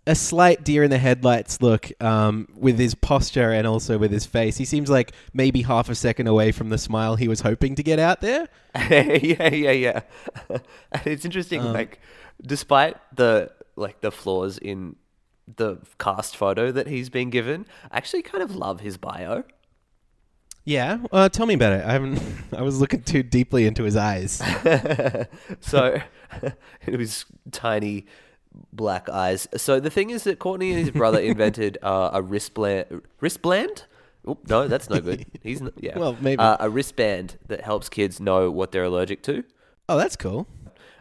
a 0.07 0.15
slight 0.15 0.65
deer 0.65 0.83
in 0.83 0.91
the 0.91 0.99
headlights 0.99 1.63
look 1.63 1.91
um, 2.03 2.49
with 2.57 2.79
his 2.79 2.95
posture 2.95 3.53
and 3.53 3.67
also 3.67 3.97
with 3.97 4.11
his 4.11 4.27
face. 4.27 4.57
He 4.57 4.65
seems 4.65 4.91
like 4.91 5.13
maybe 5.33 5.63
half 5.63 5.89
a 5.89 5.95
second 5.95 6.27
away 6.27 6.53
from 6.53 6.69
the 6.69 6.79
smile 6.79 7.17
he 7.17 7.29
was 7.29 7.41
hoping 7.43 7.75
to 7.77 7.83
get 7.83 7.99
out 7.99 8.21
there. 8.21 8.49
yeah, 8.75 9.55
yeah, 9.55 9.71
yeah. 9.71 10.01
and 10.51 11.07
it's 11.07 11.25
interesting, 11.25 11.61
Um, 11.61 11.73
like, 11.73 12.01
despite 12.43 12.97
the 13.15 13.53
like 13.77 14.01
the 14.01 14.11
flaws 14.11 14.59
in 14.59 14.97
the 15.57 15.79
cast 15.99 16.37
photo 16.37 16.73
that 16.73 16.87
he's 16.87 17.09
been 17.09 17.31
given, 17.31 17.67
I 17.91 17.99
actually 17.99 18.23
kind 18.23 18.43
of 18.43 18.57
love 18.57 18.81
his 18.81 18.97
bio. 18.97 19.45
Yeah, 20.65 20.99
uh, 21.13 21.29
tell 21.29 21.47
me 21.47 21.55
about 21.55 21.73
it. 21.73 21.85
I 21.85 21.93
haven't. 21.93 22.21
I 22.57 22.63
was 22.63 22.81
looking 22.81 23.03
too 23.03 23.23
deeply 23.23 23.67
into 23.67 23.85
his 23.85 23.97
eyes. 23.97 24.43
so 25.61 26.01
it 26.87 26.97
was 26.97 27.27
tiny 27.51 28.07
black 28.73 29.09
eyes. 29.09 29.49
So 29.57 29.81
the 29.81 29.91
thing 29.91 30.11
is 30.11 30.25
that 30.25 30.39
Courtney 30.39 30.71
and 30.71 30.81
his 30.81 30.91
brother 30.91 31.21
invented 31.33 31.79
uh, 31.83 32.11
a 32.13 32.23
wristband. 32.23 33.03
Wristband? 33.21 33.85
Oop, 34.29 34.49
no, 34.49 34.69
that's 34.69 34.91
no 34.91 35.01
good. 35.01 35.25
He's 35.43 35.63
n- 35.63 35.73
yeah. 35.79 35.99
Well, 35.99 36.17
maybe. 36.21 36.41
uh, 36.41 36.57
a 36.61 36.69
wristband 36.69 37.39
that 37.47 37.63
helps 37.63 37.89
kids 37.89 38.21
know 38.21 38.51
what 38.51 38.71
they're 38.73 38.85
allergic 38.85 39.23
to. 39.25 39.45
Oh, 39.89 39.97
that's 39.97 40.17
cool. 40.17 40.47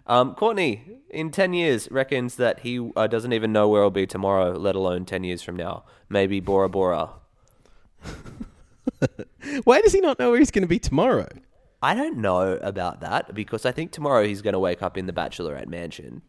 Um, 0.07 0.33
Courtney, 0.35 0.97
in 1.09 1.29
10 1.29 1.53
years, 1.53 1.91
reckons 1.91 2.35
that 2.37 2.61
he 2.61 2.89
uh, 2.95 3.07
doesn't 3.07 3.33
even 3.33 3.51
know 3.51 3.67
where 3.67 3.83
he'll 3.83 3.91
be 3.91 4.07
tomorrow, 4.07 4.53
let 4.53 4.75
alone 4.75 5.05
10 5.05 5.23
years 5.23 5.41
from 5.43 5.55
now. 5.55 5.83
Maybe 6.07 6.39
Bora 6.39 6.69
Bora. 6.69 7.09
Why 9.63 9.81
does 9.81 9.93
he 9.93 10.01
not 10.01 10.17
know 10.17 10.31
where 10.31 10.39
he's 10.39 10.51
going 10.51 10.63
to 10.63 10.67
be 10.67 10.79
tomorrow? 10.79 11.27
I 11.81 11.93
don't 11.93 12.17
know 12.17 12.53
about 12.61 13.01
that 13.01 13.33
because 13.33 13.65
I 13.65 13.71
think 13.71 13.91
tomorrow 13.91 14.25
he's 14.25 14.41
going 14.41 14.53
to 14.53 14.59
wake 14.59 14.81
up 14.81 14.97
in 14.97 15.05
the 15.05 15.13
Bachelorette 15.13 15.67
mansion. 15.67 16.21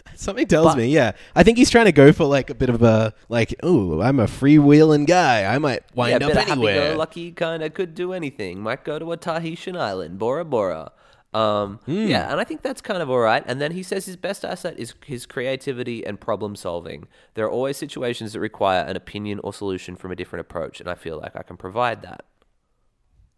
Something 0.14 0.46
tells 0.46 0.66
But- 0.68 0.76
me, 0.78 0.86
yeah. 0.88 1.12
I 1.34 1.42
think 1.42 1.58
he's 1.58 1.70
trying 1.70 1.86
to 1.86 1.92
go 1.92 2.12
for 2.12 2.24
like 2.24 2.50
a 2.50 2.54
bit 2.54 2.68
of 2.68 2.82
a 2.82 3.12
like, 3.28 3.54
ooh, 3.64 4.00
I'm 4.02 4.20
a 4.20 4.26
freewheeling 4.26 5.06
guy. 5.06 5.44
I 5.44 5.58
might 5.58 5.82
yeah, 5.88 5.94
wind 5.94 6.18
bit 6.20 6.22
up 6.22 6.30
of 6.44 6.50
anywhere. 6.52 6.74
happy-go-lucky 6.80 7.32
kind 7.32 7.62
of 7.62 7.74
could 7.74 7.94
do 7.94 8.12
anything. 8.12 8.60
Might 8.60 8.84
go 8.84 8.98
to 8.98 9.12
a 9.12 9.16
Tahitian 9.16 9.76
island, 9.76 10.18
Bora 10.18 10.44
Bora. 10.44 10.92
Um, 11.34 11.80
Hmm. 11.86 12.08
Yeah, 12.08 12.30
and 12.30 12.38
I 12.38 12.44
think 12.44 12.60
that's 12.60 12.82
kind 12.82 13.02
of 13.02 13.08
all 13.08 13.18
right. 13.18 13.42
And 13.46 13.58
then 13.58 13.72
he 13.72 13.82
says 13.82 14.04
his 14.04 14.16
best 14.16 14.44
asset 14.44 14.78
is 14.78 14.94
his 15.06 15.24
creativity 15.24 16.04
and 16.06 16.20
problem 16.20 16.54
solving. 16.56 17.08
There 17.34 17.46
are 17.46 17.50
always 17.50 17.78
situations 17.78 18.34
that 18.34 18.40
require 18.40 18.82
an 18.82 18.96
opinion 18.96 19.40
or 19.42 19.54
solution 19.54 19.96
from 19.96 20.12
a 20.12 20.14
different 20.14 20.42
approach, 20.42 20.78
and 20.78 20.90
I 20.90 20.94
feel 20.94 21.18
like 21.18 21.34
I 21.34 21.42
can 21.42 21.56
provide 21.56 22.02
that. 22.02 22.26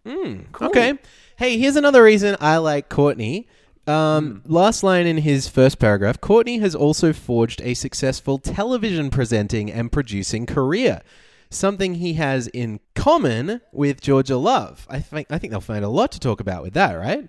Cool. 0.04 0.68
Okay. 0.68 0.98
Hey, 1.36 1.56
here's 1.56 1.76
another 1.76 2.02
reason 2.02 2.36
I 2.40 2.58
like 2.58 2.88
Courtney. 2.88 3.48
Um, 3.86 4.42
Last 4.46 4.82
line 4.82 5.06
in 5.06 5.18
his 5.18 5.46
first 5.48 5.78
paragraph 5.78 6.20
Courtney 6.20 6.58
has 6.58 6.74
also 6.74 7.12
forged 7.12 7.60
a 7.62 7.74
successful 7.74 8.38
television 8.38 9.10
presenting 9.10 9.70
and 9.70 9.92
producing 9.92 10.46
career. 10.46 11.02
Something 11.50 11.96
he 11.96 12.14
has 12.14 12.46
in 12.48 12.80
common 12.94 13.60
with 13.72 14.00
Georgia 14.00 14.36
Love. 14.36 14.86
I 14.88 15.00
think 15.00 15.28
I 15.30 15.38
think 15.38 15.50
they'll 15.52 15.60
find 15.60 15.84
a 15.84 15.88
lot 15.88 16.10
to 16.12 16.20
talk 16.20 16.40
about 16.40 16.62
with 16.62 16.72
that, 16.74 16.94
right? 16.94 17.28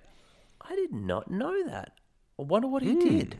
I 0.62 0.74
did 0.74 0.92
not 0.92 1.30
know 1.30 1.54
that. 1.66 1.92
I 2.38 2.42
wonder 2.42 2.68
what 2.68 2.82
he 2.82 2.94
did. 2.94 3.36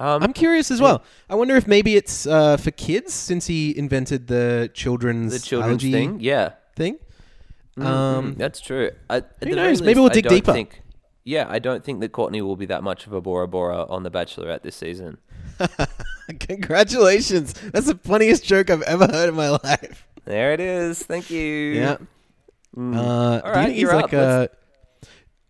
Um, 0.00 0.20
Hmm. 0.20 0.24
I'm 0.24 0.32
curious 0.32 0.70
as 0.70 0.80
well. 0.80 1.02
I 1.28 1.34
wonder 1.34 1.56
if 1.56 1.66
maybe 1.66 1.96
it's 1.96 2.24
uh, 2.26 2.56
for 2.56 2.70
kids 2.70 3.12
since 3.12 3.48
he 3.48 3.76
invented 3.76 4.28
the 4.28 4.70
children's 4.72 5.32
the 5.32 5.38
children's 5.40 5.82
allergy 5.82 5.92
thing, 5.92 6.20
yeah. 6.20 6.52
thing. 6.76 6.98
Um, 7.76 7.86
Um, 7.86 8.34
that's 8.36 8.60
true. 8.60 8.92
I, 9.10 9.16
at 9.16 9.24
who 9.40 9.50
the 9.50 9.54
very 9.56 9.68
knows? 9.70 9.82
Maybe 9.82 9.98
we'll 10.00 10.10
I 10.10 10.14
dig 10.14 10.24
don't 10.24 10.32
deeper. 10.34 10.52
Think, 10.52 10.82
yeah, 11.28 11.44
I 11.46 11.58
don't 11.58 11.84
think 11.84 12.00
that 12.00 12.12
Courtney 12.12 12.40
will 12.40 12.56
be 12.56 12.64
that 12.66 12.82
much 12.82 13.06
of 13.06 13.12
a 13.12 13.20
Bora 13.20 13.46
Bora 13.46 13.84
on 13.84 14.02
The 14.02 14.10
Bachelorette 14.10 14.62
this 14.62 14.74
season. 14.74 15.18
Congratulations. 16.40 17.52
That's 17.52 17.86
the 17.86 17.98
funniest 17.98 18.44
joke 18.44 18.70
I've 18.70 18.80
ever 18.82 19.06
heard 19.06 19.28
in 19.28 19.34
my 19.34 19.50
life. 19.64 20.06
There 20.24 20.54
it 20.54 20.60
is. 20.60 21.02
Thank 21.02 21.30
you. 21.30 21.42
Yeah. 21.42 21.96
Uh, 22.76 23.40
All 23.44 23.52
right, 23.52 23.74
you're 23.74 23.94
like 23.94 24.14
up. 24.14 24.50
A? 24.52 25.08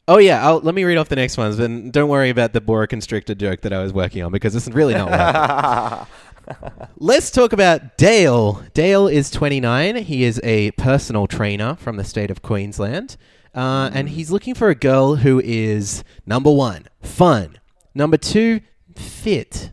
Oh 0.09 0.19
yeah, 0.19 0.45
I'll, 0.45 0.59
let 0.59 0.75
me 0.75 0.83
read 0.83 0.97
off 0.99 1.09
the 1.09 1.17
next 1.17 1.37
ones. 1.37 1.59
But 1.59 1.93
don't 1.93 2.09
worry 2.09 2.31
about 2.31 2.55
the 2.55 2.61
boa 2.61 2.89
constrictor 2.89 3.37
joke 3.37 3.61
that 3.61 3.73
I 3.73 3.81
was 3.81 3.93
working 3.93 4.25
on 4.25 4.33
because 4.33 4.57
it's 4.57 4.69
really 4.69 4.95
not 4.95 6.09
working. 6.49 6.87
Let's 6.99 7.31
talk 7.31 7.53
about 7.53 7.99
Dale. 7.99 8.65
Dale 8.75 9.07
is 9.07 9.31
29. 9.31 9.95
He 9.97 10.25
is 10.25 10.41
a 10.43 10.73
personal 10.73 11.29
trainer 11.29 11.77
from 11.77 11.99
the 11.99 12.05
state 12.05 12.33
of 12.33 12.43
Queensland. 12.43 13.17
Uh, 13.55 13.91
and 13.93 14.11
he's 14.11 14.31
looking 14.31 14.55
for 14.55 14.69
a 14.69 14.75
girl 14.75 15.17
who 15.17 15.41
is 15.41 16.05
number 16.27 16.51
one, 16.51 16.87
fun. 17.03 17.59
Number 17.95 18.17
two, 18.17 18.61
fit. 18.95 19.73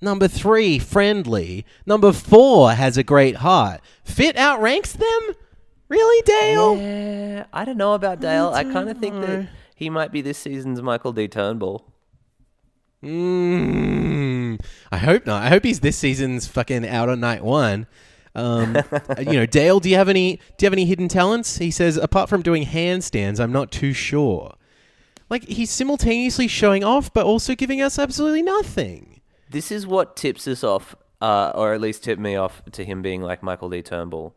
Number 0.00 0.28
three, 0.28 0.78
friendly. 0.78 1.64
Number 1.86 2.12
four, 2.12 2.72
has 2.72 2.96
a 2.96 3.02
great 3.02 3.36
heart. 3.36 3.80
Fit 4.04 4.36
outranks 4.36 4.92
them? 4.92 5.34
Really, 5.88 6.22
Dale? 6.22 6.76
Yeah, 6.76 7.46
I 7.52 7.64
don't 7.64 7.78
know 7.78 7.94
about 7.94 8.20
Dale. 8.20 8.50
I, 8.50 8.62
kind 8.64 8.88
of 8.90 8.98
think 8.98 9.20
that 9.22 9.48
he 9.74 9.88
might 9.88 10.12
be 10.12 10.20
this 10.20 10.38
season's 10.38 10.82
Michael 10.82 11.12
D. 11.12 11.28
Turnbull. 11.28 11.84
Mm, 13.02 14.60
I 14.92 14.96
hope 14.98 15.24
not. 15.24 15.42
I 15.42 15.48
hope 15.48 15.64
he's 15.64 15.80
this 15.80 15.96
season's 15.96 16.46
fucking 16.46 16.86
out 16.86 17.08
on 17.08 17.20
night 17.20 17.42
one. 17.42 17.86
Um, 18.34 18.76
you 19.18 19.32
know, 19.32 19.46
Dale, 19.46 19.80
do 19.80 19.88
you 19.88 19.96
have 19.96 20.08
any? 20.08 20.36
Do 20.56 20.64
you 20.64 20.66
have 20.66 20.72
any 20.72 20.84
hidden 20.84 21.08
talents? 21.08 21.58
He 21.58 21.70
says, 21.70 21.96
apart 21.96 22.28
from 22.28 22.42
doing 22.42 22.64
handstands, 22.64 23.40
I'm 23.40 23.52
not 23.52 23.70
too 23.70 23.92
sure. 23.92 24.54
Like 25.30 25.44
he's 25.44 25.70
simultaneously 25.70 26.48
showing 26.48 26.84
off, 26.84 27.12
but 27.12 27.26
also 27.26 27.54
giving 27.54 27.82
us 27.82 27.98
absolutely 27.98 28.42
nothing. 28.42 29.20
This 29.50 29.70
is 29.70 29.86
what 29.86 30.16
tips 30.16 30.46
us 30.48 30.62
off, 30.64 30.94
uh, 31.20 31.52
or 31.54 31.74
at 31.74 31.80
least 31.80 32.04
tipped 32.04 32.20
me 32.20 32.36
off 32.36 32.62
to 32.72 32.84
him 32.84 33.02
being 33.02 33.22
like 33.22 33.42
Michael 33.42 33.70
D. 33.70 33.82
Turnbull. 33.82 34.34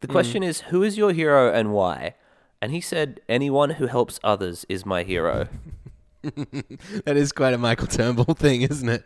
The 0.00 0.08
question 0.08 0.42
is, 0.42 0.60
who 0.62 0.82
is 0.82 0.96
your 0.96 1.12
hero 1.12 1.52
and 1.52 1.72
why? 1.72 2.14
And 2.60 2.70
he 2.70 2.80
said, 2.80 3.20
anyone 3.28 3.70
who 3.70 3.86
helps 3.86 4.20
others 4.22 4.64
is 4.68 4.86
my 4.86 5.02
hero. 5.02 5.48
That 7.04 7.16
is 7.16 7.32
quite 7.32 7.54
a 7.54 7.58
Michael 7.58 7.86
Turnbull 7.86 8.34
thing, 8.38 8.62
isn't 8.62 8.88
it? 8.88 9.04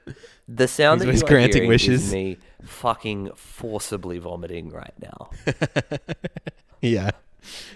The 0.48 0.66
sound 0.68 1.00
He's 1.02 1.06
that 1.06 1.16
you 1.18 1.24
are 1.26 1.28
granting 1.28 1.54
hearing 1.62 1.68
wishes. 1.68 2.04
is 2.06 2.12
me 2.12 2.38
fucking 2.64 3.30
forcibly 3.36 4.18
vomiting 4.18 4.70
right 4.70 4.94
now. 5.00 5.30
Yeah. 6.82 7.10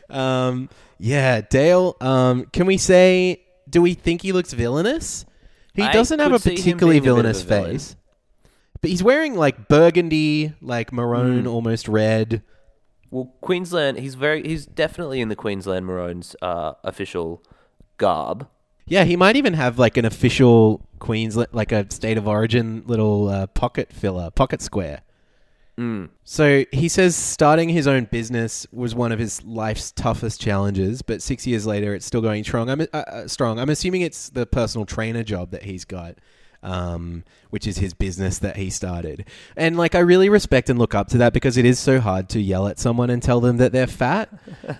Um, 0.08 0.70
yeah, 0.98 1.42
Dale. 1.42 1.94
Um, 2.00 2.46
can 2.46 2.64
we 2.66 2.78
say? 2.78 3.42
Do 3.68 3.82
we 3.82 3.92
think 3.94 4.22
he 4.22 4.32
looks 4.32 4.52
villainous? 4.54 5.26
He 5.74 5.82
I 5.82 5.92
doesn't 5.92 6.20
have 6.20 6.32
a 6.32 6.38
particularly 6.38 7.00
being 7.00 7.12
a 7.12 7.16
bit 7.16 7.26
of 7.26 7.36
villainous 7.36 7.42
a 7.42 7.46
villain. 7.46 7.70
face, 7.78 7.96
but 8.80 8.88
he's 8.90 9.02
wearing 9.02 9.34
like 9.34 9.68
burgundy, 9.68 10.54
like 10.62 10.90
maroon, 10.92 11.42
Hmm. 11.42 11.48
almost 11.48 11.86
red. 11.88 12.42
Well, 13.10 13.34
Queensland, 13.42 13.98
he's 13.98 14.14
very, 14.14 14.42
he's 14.42 14.64
definitely 14.66 15.20
in 15.20 15.28
the 15.28 15.36
Queensland 15.36 15.84
Maroons 15.86 16.34
uh, 16.42 16.72
official 16.82 17.42
garb. 17.98 18.48
Yeah, 18.86 19.04
he 19.04 19.16
might 19.16 19.36
even 19.36 19.54
have 19.54 19.78
like 19.78 19.96
an 19.96 20.04
official 20.04 20.86
Queensland, 20.98 21.50
like 21.52 21.72
a 21.72 21.90
state 21.90 22.18
of 22.18 22.28
origin 22.28 22.82
little 22.86 23.28
uh, 23.28 23.46
pocket 23.48 23.92
filler, 23.92 24.30
pocket 24.30 24.60
square. 24.60 25.02
Mm. 25.78 26.10
So 26.22 26.64
he 26.72 26.88
says 26.88 27.16
starting 27.16 27.68
his 27.68 27.86
own 27.86 28.04
business 28.04 28.66
was 28.72 28.94
one 28.94 29.10
of 29.10 29.18
his 29.18 29.42
life's 29.44 29.90
toughest 29.90 30.40
challenges, 30.40 31.02
but 31.02 31.20
six 31.20 31.46
years 31.46 31.66
later, 31.66 31.94
it's 31.94 32.06
still 32.06 32.20
going 32.20 32.44
strong. 32.44 32.70
I'm 32.70 32.82
uh, 32.82 32.84
uh, 32.92 33.28
strong. 33.28 33.58
I'm 33.58 33.70
assuming 33.70 34.02
it's 34.02 34.30
the 34.30 34.46
personal 34.46 34.86
trainer 34.86 35.24
job 35.24 35.50
that 35.50 35.64
he's 35.64 35.84
got, 35.84 36.16
um, 36.62 37.24
which 37.50 37.66
is 37.66 37.78
his 37.78 37.92
business 37.92 38.38
that 38.38 38.56
he 38.56 38.70
started. 38.70 39.24
And 39.56 39.76
like, 39.76 39.96
I 39.96 40.00
really 40.00 40.28
respect 40.28 40.70
and 40.70 40.78
look 40.78 40.94
up 40.94 41.08
to 41.08 41.18
that 41.18 41.32
because 41.32 41.56
it 41.56 41.64
is 41.64 41.78
so 41.80 41.98
hard 41.98 42.28
to 42.30 42.40
yell 42.40 42.68
at 42.68 42.78
someone 42.78 43.10
and 43.10 43.22
tell 43.22 43.40
them 43.40 43.56
that 43.56 43.72
they're 43.72 43.88
fat. 43.88 44.28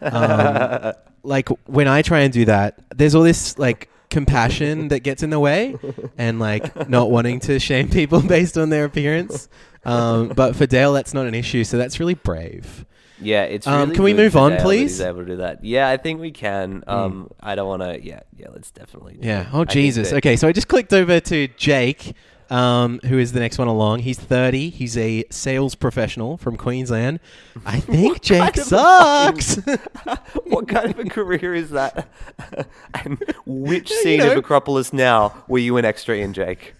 Um, 0.00 0.92
like 1.24 1.48
when 1.66 1.88
I 1.88 2.02
try 2.02 2.20
and 2.20 2.32
do 2.32 2.44
that, 2.44 2.78
there's 2.94 3.16
all 3.16 3.22
this 3.24 3.58
like 3.58 3.88
compassion 4.14 4.88
that 4.88 5.00
gets 5.00 5.22
in 5.22 5.30
the 5.30 5.40
way, 5.40 5.76
and 6.18 6.38
like 6.38 6.88
not 6.88 7.10
wanting 7.10 7.40
to 7.40 7.58
shame 7.58 7.90
people 7.90 8.20
based 8.36 8.56
on 8.56 8.70
their 8.70 8.84
appearance. 8.84 9.48
Um, 9.84 10.28
but 10.28 10.56
for 10.56 10.66
Dale, 10.66 10.94
that's 10.94 11.12
not 11.12 11.26
an 11.26 11.34
issue, 11.34 11.64
so 11.64 11.76
that's 11.76 12.00
really 12.00 12.14
brave. 12.14 12.86
Yeah, 13.20 13.42
it's. 13.44 13.66
Um, 13.66 13.92
can 13.92 14.02
we 14.02 14.14
move 14.14 14.36
on, 14.36 14.52
Dale 14.52 14.62
please? 14.62 14.92
He's 14.98 15.00
able 15.00 15.20
to 15.20 15.26
do 15.26 15.36
that. 15.36 15.64
Yeah, 15.64 15.88
I 15.88 15.96
think 15.96 16.20
we 16.20 16.30
can. 16.30 16.82
Um, 16.86 17.30
I 17.40 17.54
don't 17.54 17.68
want 17.68 17.82
to. 17.82 18.02
Yeah, 18.02 18.20
yeah. 18.36 18.48
Let's 18.52 18.70
definitely. 18.70 19.18
Yeah. 19.20 19.42
it. 19.42 19.46
Oh 19.52 19.60
I 19.60 19.64
Jesus. 19.64 20.10
that- 20.10 20.16
Okay, 20.16 20.36
so 20.36 20.48
I 20.48 20.52
just 20.52 20.68
clicked 20.68 20.92
over 20.92 21.20
to 21.20 21.48
Jake, 21.48 22.14
um, 22.50 23.00
who 23.04 23.18
is 23.18 23.32
the 23.32 23.40
next 23.40 23.58
one 23.58 23.68
along. 23.68 24.00
He's 24.00 24.18
30. 24.18 24.70
He's 24.70 24.96
a 24.96 25.24
sales 25.30 25.74
professional 25.74 26.36
from 26.36 26.56
Queensland. 26.56 27.20
I 27.64 27.80
think 27.80 28.20
Jake 28.22 28.40
kind 28.40 28.58
of 28.58 28.64
a 28.64 28.64
sucks. 28.64 29.56
what 30.44 30.68
kind 30.68 30.90
of 30.90 30.98
a 30.98 31.04
career 31.04 31.54
is 31.54 31.70
that? 31.70 32.08
and 32.94 33.22
which 33.46 33.90
You 33.90 33.96
scene 34.02 34.18
know. 34.20 34.32
of 34.32 34.38
Acropolis 34.38 34.92
now 34.92 35.44
were 35.48 35.58
you 35.58 35.76
an 35.76 35.84
extra 35.84 36.16
in, 36.16 36.32
Jake? 36.32 36.74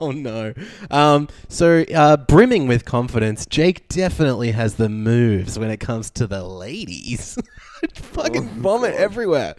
oh 0.00 0.10
no. 0.10 0.52
Um, 0.90 1.28
so 1.48 1.84
uh, 1.94 2.16
brimming 2.18 2.66
with 2.66 2.84
confidence, 2.84 3.46
Jake 3.46 3.88
definitely 3.88 4.50
has 4.50 4.74
the 4.74 4.88
moves 4.88 5.58
when 5.58 5.70
it 5.70 5.80
comes 5.80 6.10
to 6.10 6.26
the 6.26 6.42
ladies. 6.44 7.38
Fucking 7.94 8.48
vomit 8.48 8.94
everywhere. 8.94 9.54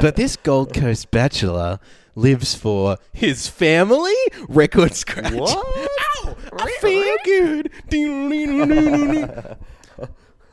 But 0.00 0.16
this 0.16 0.36
Gold 0.36 0.74
Coast 0.74 1.10
bachelor 1.10 1.78
lives 2.14 2.54
for 2.54 2.98
his 3.12 3.48
family. 3.48 4.14
Record 4.48 4.94
scratch. 4.94 5.32
What? 5.32 5.56
Ow! 5.56 6.36
I 6.58 6.70
feel 6.80 7.16
good. 7.24 7.70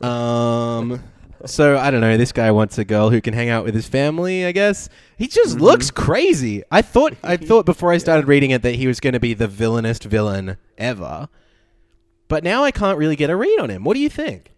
um. 0.02 1.02
So 1.46 1.78
I 1.78 1.90
don't 1.90 2.02
know. 2.02 2.16
This 2.18 2.32
guy 2.32 2.50
wants 2.50 2.76
a 2.76 2.84
girl 2.84 3.08
who 3.10 3.20
can 3.20 3.32
hang 3.32 3.48
out 3.48 3.64
with 3.64 3.74
his 3.74 3.88
family. 3.88 4.44
I 4.44 4.52
guess 4.52 4.90
he 5.16 5.26
just 5.26 5.58
looks 5.58 5.90
crazy. 5.90 6.62
I 6.70 6.82
thought 6.82 7.14
I 7.22 7.36
thought 7.38 7.64
before 7.64 7.92
I 7.92 7.98
started 7.98 8.28
reading 8.28 8.50
it 8.50 8.62
that 8.62 8.74
he 8.74 8.86
was 8.86 9.00
going 9.00 9.14
to 9.14 9.20
be 9.20 9.32
the 9.32 9.48
villainest 9.48 10.04
villain 10.04 10.58
ever, 10.76 11.28
but 12.28 12.44
now 12.44 12.62
I 12.62 12.70
can't 12.70 12.98
really 12.98 13.16
get 13.16 13.30
a 13.30 13.36
read 13.36 13.58
on 13.58 13.70
him. 13.70 13.84
What 13.84 13.94
do 13.94 14.00
you 14.00 14.10
think? 14.10 14.52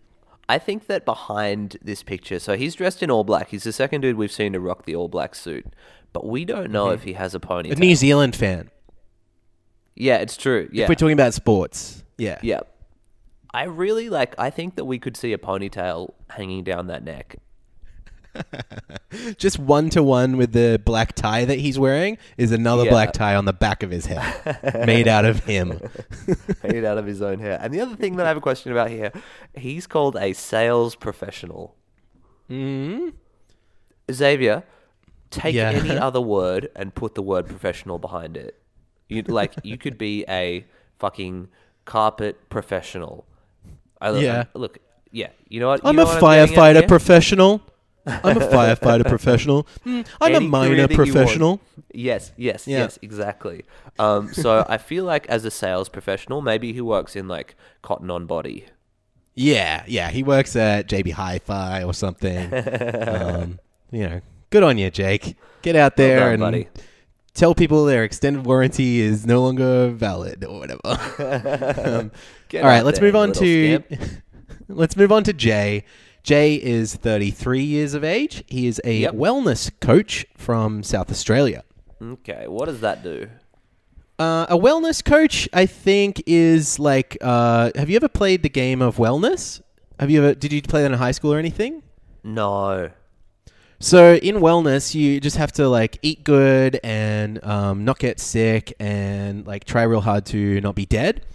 I 0.49 0.59
think 0.59 0.87
that 0.89 1.05
behind 1.05 1.77
this 1.81 2.03
picture, 2.03 2.41
so 2.41 2.57
he's 2.57 2.75
dressed 2.75 3.03
in 3.03 3.11
all 3.11 3.23
black. 3.23 3.51
He's 3.51 3.63
the 3.63 3.73
second 3.73 4.01
dude 4.01 4.17
we've 4.17 4.33
seen 4.33 4.53
to 4.55 4.61
rock 4.61 4.85
the 4.85 4.97
all 4.97 5.09
black 5.09 5.37
suit, 5.37 5.67
but 6.13 6.27
we 6.27 6.45
don't 6.45 6.71
know 6.71 6.91
if 6.91 7.03
he 7.03 7.13
has 7.15 7.35
a 7.35 7.41
ponytail. 7.41 7.73
Mm-hmm. 7.73 7.83
A 7.83 7.87
New 7.87 7.95
Zealand 7.97 8.37
fan. 8.37 8.71
yeah, 9.95 10.17
it's 10.17 10.37
true. 10.37 10.69
Yeah, 10.73 10.85
If 10.85 10.89
we're 10.89 10.95
talking 10.95 11.13
about 11.15 11.35
sports, 11.35 12.03
yeah, 12.19 12.39
yeah. 12.43 12.61
I 13.55 13.65
really 13.65 14.09
like. 14.09 14.35
I 14.39 14.51
think 14.51 14.77
that 14.77 14.85
we 14.87 14.99
could 14.99 15.17
see 15.17 15.33
a 15.33 15.39
ponytail 15.39 16.15
hanging 16.31 16.65
down 16.65 16.87
that 16.87 17.05
neck. 17.05 17.37
just 19.37 19.59
one 19.59 19.91
to 19.91 20.03
one 20.03 20.39
with 20.39 20.53
the 20.53 20.81
black 20.85 21.13
tie 21.15 21.45
that 21.45 21.59
he's 21.59 21.79
wearing 21.79 22.17
is 22.39 22.51
another 22.51 22.85
Yeah. 22.85 22.91
black 22.91 23.13
tie 23.13 23.35
on 23.35 23.45
the 23.45 23.53
back 23.53 23.83
of 23.83 23.91
his 23.91 24.07
head, 24.07 24.87
made 24.87 25.07
out 25.07 25.27
of 25.27 25.45
him. 25.45 25.79
made 26.63 26.83
out 26.85 26.97
of 26.97 27.05
his 27.05 27.21
own 27.21 27.41
hair. 27.41 27.59
And 27.61 27.75
the 27.75 27.81
other 27.83 27.95
thing 27.95 28.17
that 28.17 28.25
I 28.25 28.29
have 28.29 28.39
a 28.39 28.41
question 28.41 28.73
about 28.73 28.89
here, 28.89 29.13
he's 29.55 29.87
called 29.87 30.17
a 30.17 30.33
sales 30.33 30.95
professional. 30.97 31.77
hmm 32.49 33.11
Xavier, 34.11 34.65
take 35.33 35.55
Yeah. 35.55 35.71
any 35.71 35.91
other 36.09 36.21
word 36.21 36.71
and 36.77 36.95
put 36.95 37.15
the 37.15 37.23
word 37.23 37.47
professional 37.47 37.99
behind 37.99 38.37
it. 38.37 38.59
You 39.09 39.23
like 39.23 39.53
you 39.63 39.77
could 39.77 39.99
be 39.99 40.25
a 40.29 40.65
fucking 40.99 41.49
carpet 41.85 42.49
professional. 42.49 43.27
I, 44.01 44.11
Yeah. 44.19 44.45
I- 44.55 44.59
look, 44.59 44.79
yeah. 45.11 45.29
You 45.49 45.61
know 45.61 45.69
what? 45.69 45.83
You 45.83 45.89
I'm 45.91 45.97
know 45.97 46.03
a 46.03 46.07
what 46.07 46.23
firefighter 46.23 46.87
professional. 46.89 47.61
I'm 48.07 48.37
a 48.39 48.47
firefighter 48.49 49.07
professional. 49.07 49.65
Mm, 49.87 50.05
I'm 50.21 50.35
Any 50.35 50.47
a 50.47 50.49
minor 50.49 50.75
that 50.77 50.91
you 50.91 50.97
want. 50.97 51.11
professional. 51.13 51.61
Yes, 51.95 52.33
yes, 52.37 52.67
Yeah. 52.67 52.79
yes, 52.79 52.99
exactly. 53.01 53.65
Um, 53.99 54.33
so 54.33 54.65
I 54.69 54.79
feel 54.79 55.05
like 55.05 55.27
as 55.29 55.45
a 55.45 55.51
sales 55.53 55.89
professional, 55.89 56.43
maybe 56.43 56.73
he 56.73 56.81
works 56.81 57.15
in 57.15 57.29
like 57.29 57.55
cotton 57.83 58.11
on 58.11 58.27
body. 58.27 58.67
Yeah, 59.35 59.85
yeah. 59.87 60.11
He 60.11 60.23
works 60.25 60.57
at 60.57 60.89
JB 60.89 61.13
Hi-Fi 61.13 61.85
or 61.85 61.95
something. 61.95 62.53
um, 63.09 63.61
you 63.93 64.09
know, 64.09 64.21
good 64.53 64.63
on 64.63 64.79
you, 64.79 64.91
Jake. 64.91 65.37
Get 65.63 65.75
out 65.75 65.97
there 65.97 66.21
done, 66.21 66.33
and 66.35 66.41
buddy. 66.41 66.69
tell 67.35 67.55
people 67.55 67.85
their 67.85 68.05
extended 68.05 68.47
warranty 68.47 69.01
is 69.01 69.27
no 69.27 69.43
longer 69.43 69.89
valid 69.91 70.45
or 70.45 70.59
whatever. 70.61 70.81
um, 71.85 72.13
all 72.55 72.61
right, 72.63 72.85
let's 72.85 73.01
there, 73.01 73.09
move 73.09 73.17
on 73.17 73.33
to 73.33 73.83
let's 74.69 74.97
move 74.97 75.11
on 75.11 75.25
to 75.25 75.33
Jay. 75.33 75.85
Jay 76.23 76.55
is 76.55 76.95
33 76.95 77.63
years 77.65 77.95
of 77.95 78.05
age. 78.05 78.45
He 78.47 78.69
is 78.69 78.81
a 78.85 78.99
Yep. 78.99 79.15
wellness 79.15 79.71
coach 79.81 80.25
from 80.37 80.85
South 80.85 81.11
Australia. 81.11 81.65
Okay, 82.01 82.47
what 82.47 82.67
does 82.67 82.81
that 82.81 83.03
do? 83.03 83.29
Uh, 84.19 84.47
a 84.49 84.57
wellness 84.57 85.05
coach, 85.05 85.49
I 85.53 85.67
think, 85.67 86.23
is 86.27 86.79
like. 86.79 87.17
Uh, 87.21 87.71
have 87.75 87.91
you 87.91 87.97
ever 87.97 88.09
played 88.09 88.43
the 88.45 88.49
game 88.49 88.81
of 88.83 88.99
wellness? 88.99 89.63
Have 89.99 90.11
you 90.11 90.23
ever? 90.23 90.35
Did 90.35 90.53
you 90.53 90.63
play 90.63 90.83
that 90.83 90.93
in 90.93 90.99
high 90.99 91.11
school 91.13 91.33
or 91.33 91.39
anything? 91.39 91.83
No. 92.23 92.91
So 93.83 94.15
in 94.15 94.37
wellness, 94.37 94.95
you 94.95 95.21
just 95.21 95.37
have 95.39 95.51
to 95.53 95.69
like 95.69 95.99
eat 96.03 96.23
good 96.23 96.79
and 96.85 97.43
um, 97.45 97.85
not 97.85 97.99
get 97.99 98.21
sick 98.21 98.73
and 98.79 99.45
like 99.45 99.65
try 99.65 99.83
real 99.83 100.01
hard 100.01 100.25
to 100.27 100.61
not 100.61 100.77
be 100.77 100.87
dead. 100.87 101.27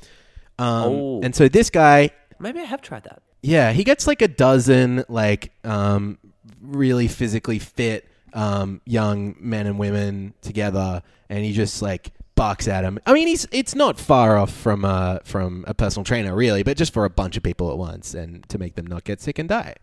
Um, 0.58 0.84
Oh. 0.94 1.22
And 1.22 1.36
so 1.36 1.50
this 1.50 1.70
guy, 1.70 2.12
Maybe 2.40 2.60
I 2.62 2.64
have 2.64 2.82
tried 2.82 3.04
that. 3.04 3.22
yeah, 3.42 3.74
he 3.74 3.84
gets 3.84 4.08
like 4.08 4.22
a 4.22 4.30
dozen 4.30 5.04
like 5.10 5.52
um, 5.66 6.20
really 6.62 7.10
physically 7.10 7.60
fit 7.60 8.08
um, 8.34 8.80
young 8.86 9.36
men 9.40 9.68
and 9.68 9.78
women 9.78 10.34
together, 10.42 11.04
and 11.30 11.44
he 11.44 11.52
just 11.52 11.82
like 11.82 12.12
barks 12.36 12.68
at 12.70 12.84
him. 12.86 12.98
I 13.06 13.14
mean, 13.14 13.28
he's 13.28 13.46
it's 13.52 13.76
not 13.76 14.00
far 14.00 14.38
off 14.38 14.54
from 14.54 14.86
uh, 14.86 15.20
from 15.26 15.66
a 15.68 15.74
personal 15.74 16.06
trainer, 16.06 16.34
really, 16.36 16.64
but 16.64 16.78
just 16.78 16.94
for 16.94 17.04
a 17.04 17.10
bunch 17.10 17.36
of 17.36 17.44
people 17.44 17.72
at 17.72 17.78
once 17.78 18.14
and 18.14 18.48
to 18.50 18.58
make 18.58 18.76
them 18.76 18.88
not 18.88 19.04
get 19.04 19.20
sick 19.20 19.38
and 19.38 19.50
die. 19.50 19.76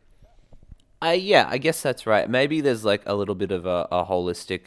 I 1.05 1.13
yeah, 1.15 1.47
I 1.49 1.59
guess 1.59 1.83
that's 1.83 2.07
right. 2.07 2.29
Maybe 2.29 2.61
there's 2.61 2.85
like 2.85 3.03
a 3.07 3.15
little 3.15 3.35
bit 3.35 3.53
of 3.53 3.67
a, 3.67 3.87
a 3.93 4.05
holistic 4.05 4.61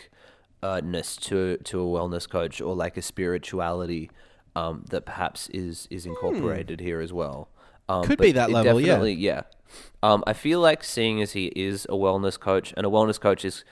uh, 0.61 0.81
to 0.81 1.57
to 1.57 1.81
a 1.81 1.85
wellness 1.85 2.29
coach 2.29 2.61
or 2.61 2.75
like 2.75 2.95
a 2.97 3.01
spirituality 3.01 4.11
um, 4.55 4.85
that 4.89 5.05
perhaps 5.05 5.49
is 5.49 5.88
is 5.89 6.05
incorporated 6.05 6.79
here 6.79 6.99
as 7.01 7.11
well. 7.11 7.49
Um, 7.89 8.03
Could 8.03 8.19
be 8.19 8.33
that 8.33 8.51
level, 8.51 8.79
yeah. 8.79 8.88
definitely, 8.88 9.13
yeah. 9.13 9.41
Um, 10.03 10.23
I 10.27 10.33
feel 10.33 10.59
like 10.59 10.83
seeing 10.83 11.21
as 11.21 11.31
he 11.33 11.47
is 11.55 11.85
a 11.85 11.93
wellness 11.93 12.39
coach 12.39 12.73
and 12.77 12.85
a 12.85 12.89
wellness 12.89 13.19
coach 13.19 13.43
is 13.45 13.63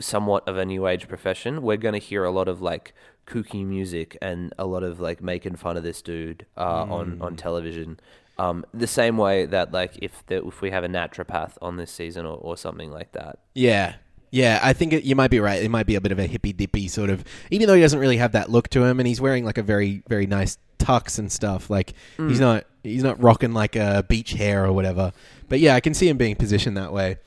somewhat 0.00 0.46
of 0.48 0.56
a 0.56 0.64
new 0.64 0.86
age 0.86 1.06
profession, 1.06 1.62
we're 1.62 1.76
going 1.76 1.92
to 1.92 1.98
hear 2.00 2.24
a 2.24 2.30
lot 2.30 2.48
of 2.48 2.60
like 2.62 2.94
kooky 3.26 3.64
music 3.64 4.16
and 4.20 4.52
a 4.58 4.64
lot 4.66 4.82
of 4.82 5.00
like 5.00 5.22
making 5.22 5.56
fun 5.56 5.76
of 5.76 5.82
this 5.82 6.02
dude 6.02 6.46
uh, 6.56 6.84
on 6.88 7.12
Hmm. 7.16 7.22
on 7.22 7.36
television. 7.36 8.00
Um, 8.38 8.64
the 8.72 8.86
same 8.86 9.18
way 9.18 9.46
that 9.46 9.72
like 9.72 9.98
if 10.00 10.24
the, 10.26 10.46
if 10.46 10.60
we 10.62 10.70
have 10.70 10.84
a 10.84 10.88
naturopath 10.88 11.52
on 11.60 11.76
this 11.76 11.90
season 11.90 12.26
or, 12.26 12.36
or 12.36 12.56
something 12.56 12.90
like 12.90 13.12
that. 13.12 13.38
Yeah. 13.54 13.94
Yeah, 14.30 14.60
I 14.62 14.72
think 14.72 14.94
it, 14.94 15.04
you 15.04 15.14
might 15.14 15.30
be 15.30 15.40
right. 15.40 15.62
It 15.62 15.70
might 15.70 15.86
be 15.86 15.94
a 15.94 16.00
bit 16.00 16.10
of 16.10 16.18
a 16.18 16.26
hippy 16.26 16.54
dippy 16.54 16.88
sort 16.88 17.10
of, 17.10 17.22
even 17.50 17.66
though 17.66 17.74
he 17.74 17.82
doesn't 17.82 17.98
really 17.98 18.16
have 18.16 18.32
that 18.32 18.50
look 18.50 18.68
to 18.70 18.82
him, 18.82 18.98
and 18.98 19.06
he's 19.06 19.20
wearing 19.20 19.44
like 19.44 19.58
a 19.58 19.62
very, 19.62 20.02
very 20.08 20.26
nice 20.26 20.56
tux 20.78 21.18
and 21.18 21.30
stuff. 21.30 21.68
Like 21.68 21.92
he's 22.16 22.40
not, 22.40 22.64
he's 22.82 23.02
not 23.02 23.22
rocking 23.22 23.52
like 23.52 23.76
a 23.76 24.06
beach 24.08 24.32
hair 24.32 24.64
or 24.64 24.72
whatever. 24.72 25.12
But 25.50 25.60
yeah, 25.60 25.74
I 25.74 25.80
can 25.80 25.92
see 25.92 26.08
him 26.08 26.16
being 26.16 26.34
positioned 26.34 26.78
that 26.78 26.94
way. 26.94 27.18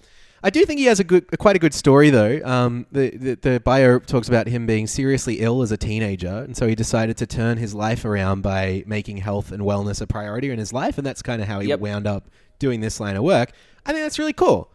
I 0.45 0.51
do 0.51 0.63
think 0.63 0.79
he 0.79 0.85
has 0.85 0.99
a 0.99 1.03
good, 1.03 1.25
quite 1.39 1.55
a 1.55 1.59
good 1.59 1.73
story 1.73 2.11
though. 2.11 2.39
Um, 2.45 2.85
the, 2.91 3.09
the 3.17 3.35
the 3.35 3.59
bio 3.59 3.97
talks 3.97 4.27
about 4.27 4.45
him 4.47 4.67
being 4.67 4.85
seriously 4.85 5.39
ill 5.39 5.63
as 5.63 5.71
a 5.71 5.77
teenager, 5.77 6.43
and 6.45 6.55
so 6.55 6.67
he 6.67 6.75
decided 6.75 7.17
to 7.17 7.25
turn 7.25 7.57
his 7.57 7.73
life 7.73 8.05
around 8.05 8.41
by 8.43 8.83
making 8.85 9.17
health 9.17 9.51
and 9.51 9.63
wellness 9.63 10.01
a 10.01 10.05
priority 10.07 10.51
in 10.51 10.59
his 10.59 10.71
life, 10.71 10.99
and 10.99 11.07
that's 11.07 11.23
kind 11.23 11.41
of 11.41 11.47
how 11.47 11.61
he 11.61 11.69
Yep. 11.69 11.79
wound 11.79 12.05
up 12.05 12.29
doing 12.59 12.79
this 12.79 12.99
line 12.99 13.15
of 13.15 13.23
work. 13.23 13.53
I 13.87 13.91
think 13.91 14.03
that's 14.05 14.19
really 14.19 14.33
cool. 14.33 14.69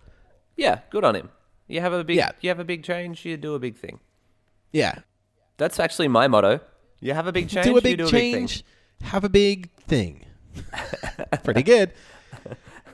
Yeah, 0.57 0.81
good 0.91 1.05
on 1.05 1.15
him. 1.15 1.29
You 1.69 1.81
have 1.83 1.93
a 1.93 2.03
big 2.03 2.17
Yeah. 2.17 2.33
you 2.41 2.49
have 2.51 2.59
a 2.59 2.65
big 2.65 2.83
change, 2.83 3.25
you 3.25 3.37
do 3.37 3.55
a 3.55 3.61
big 3.61 3.77
thing. 3.77 4.01
Yeah, 4.73 4.97
That's 5.57 5.79
actually 5.79 6.09
my 6.09 6.27
motto. 6.27 6.59
You 7.01 7.15
have 7.15 7.29
a 7.29 7.33
big 7.33 7.49
change, 7.49 7.67
do 7.67 7.77
a 7.79 7.81
big 7.81 7.99
do 7.99 8.07
a 8.07 8.11
change, 8.11 8.65
have 9.03 9.23
a 9.25 9.29
big 9.29 9.71
thing. 9.87 10.25
Pretty 11.45 11.63
good. 11.63 11.93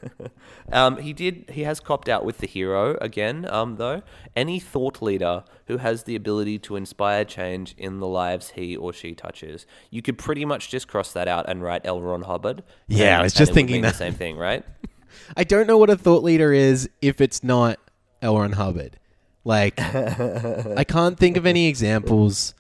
Big 0.07 0.17
thing. 0.19 0.31
Um, 0.73 0.97
he 0.99 1.13
did. 1.13 1.51
He 1.51 1.63
has 1.63 1.81
copped 1.81 2.09
out 2.09 2.25
with 2.25 2.39
the 2.39 2.47
hero 2.47 2.97
again. 3.01 3.47
Um, 3.51 3.77
though 3.77 4.03
any 4.35 4.59
thought 4.61 5.01
leader 5.03 5.45
who 5.67 5.79
has 5.79 6.05
the 6.05 6.17
ability 6.17 6.59
to 6.61 6.77
inspire 6.77 7.25
change 7.25 7.75
in 7.79 7.99
the 8.01 8.07
lives 8.07 8.51
he 8.51 8.77
or 8.77 8.93
she 8.93 9.15
touches, 9.15 9.67
you 9.91 10.03
could 10.03 10.19
pretty 10.19 10.45
much 10.45 10.69
just 10.71 10.89
cross 10.89 11.13
that 11.13 11.29
out 11.29 11.49
and 11.49 11.63
write 11.63 11.83
L. 11.85 12.01
Ron 12.01 12.23
Hubbard. 12.23 12.63
Yeah, 12.89 13.15
and- 13.15 13.21
I 13.21 13.23
was 13.25 13.35
just 13.35 13.53
thinking 13.53 13.75
mean 13.75 13.83
that. 13.83 13.93
the 13.93 13.99
same 13.99 14.15
thing, 14.15 14.37
right? 14.37 14.65
I 15.37 15.45
don't 15.45 15.67
know 15.67 15.79
what 15.79 15.91
a 15.91 15.97
thought 15.97 16.23
leader 16.23 16.53
is 16.53 16.89
if 17.01 17.21
it's 17.21 17.43
not 17.43 17.79
L. 18.23 18.39
Ron 18.39 18.53
Hubbard. 18.53 18.99
Like, 19.45 19.75
I 19.81 20.85
can't 20.87 21.17
think 21.19 21.37
of 21.37 21.47
any 21.47 21.69
examples 21.69 22.55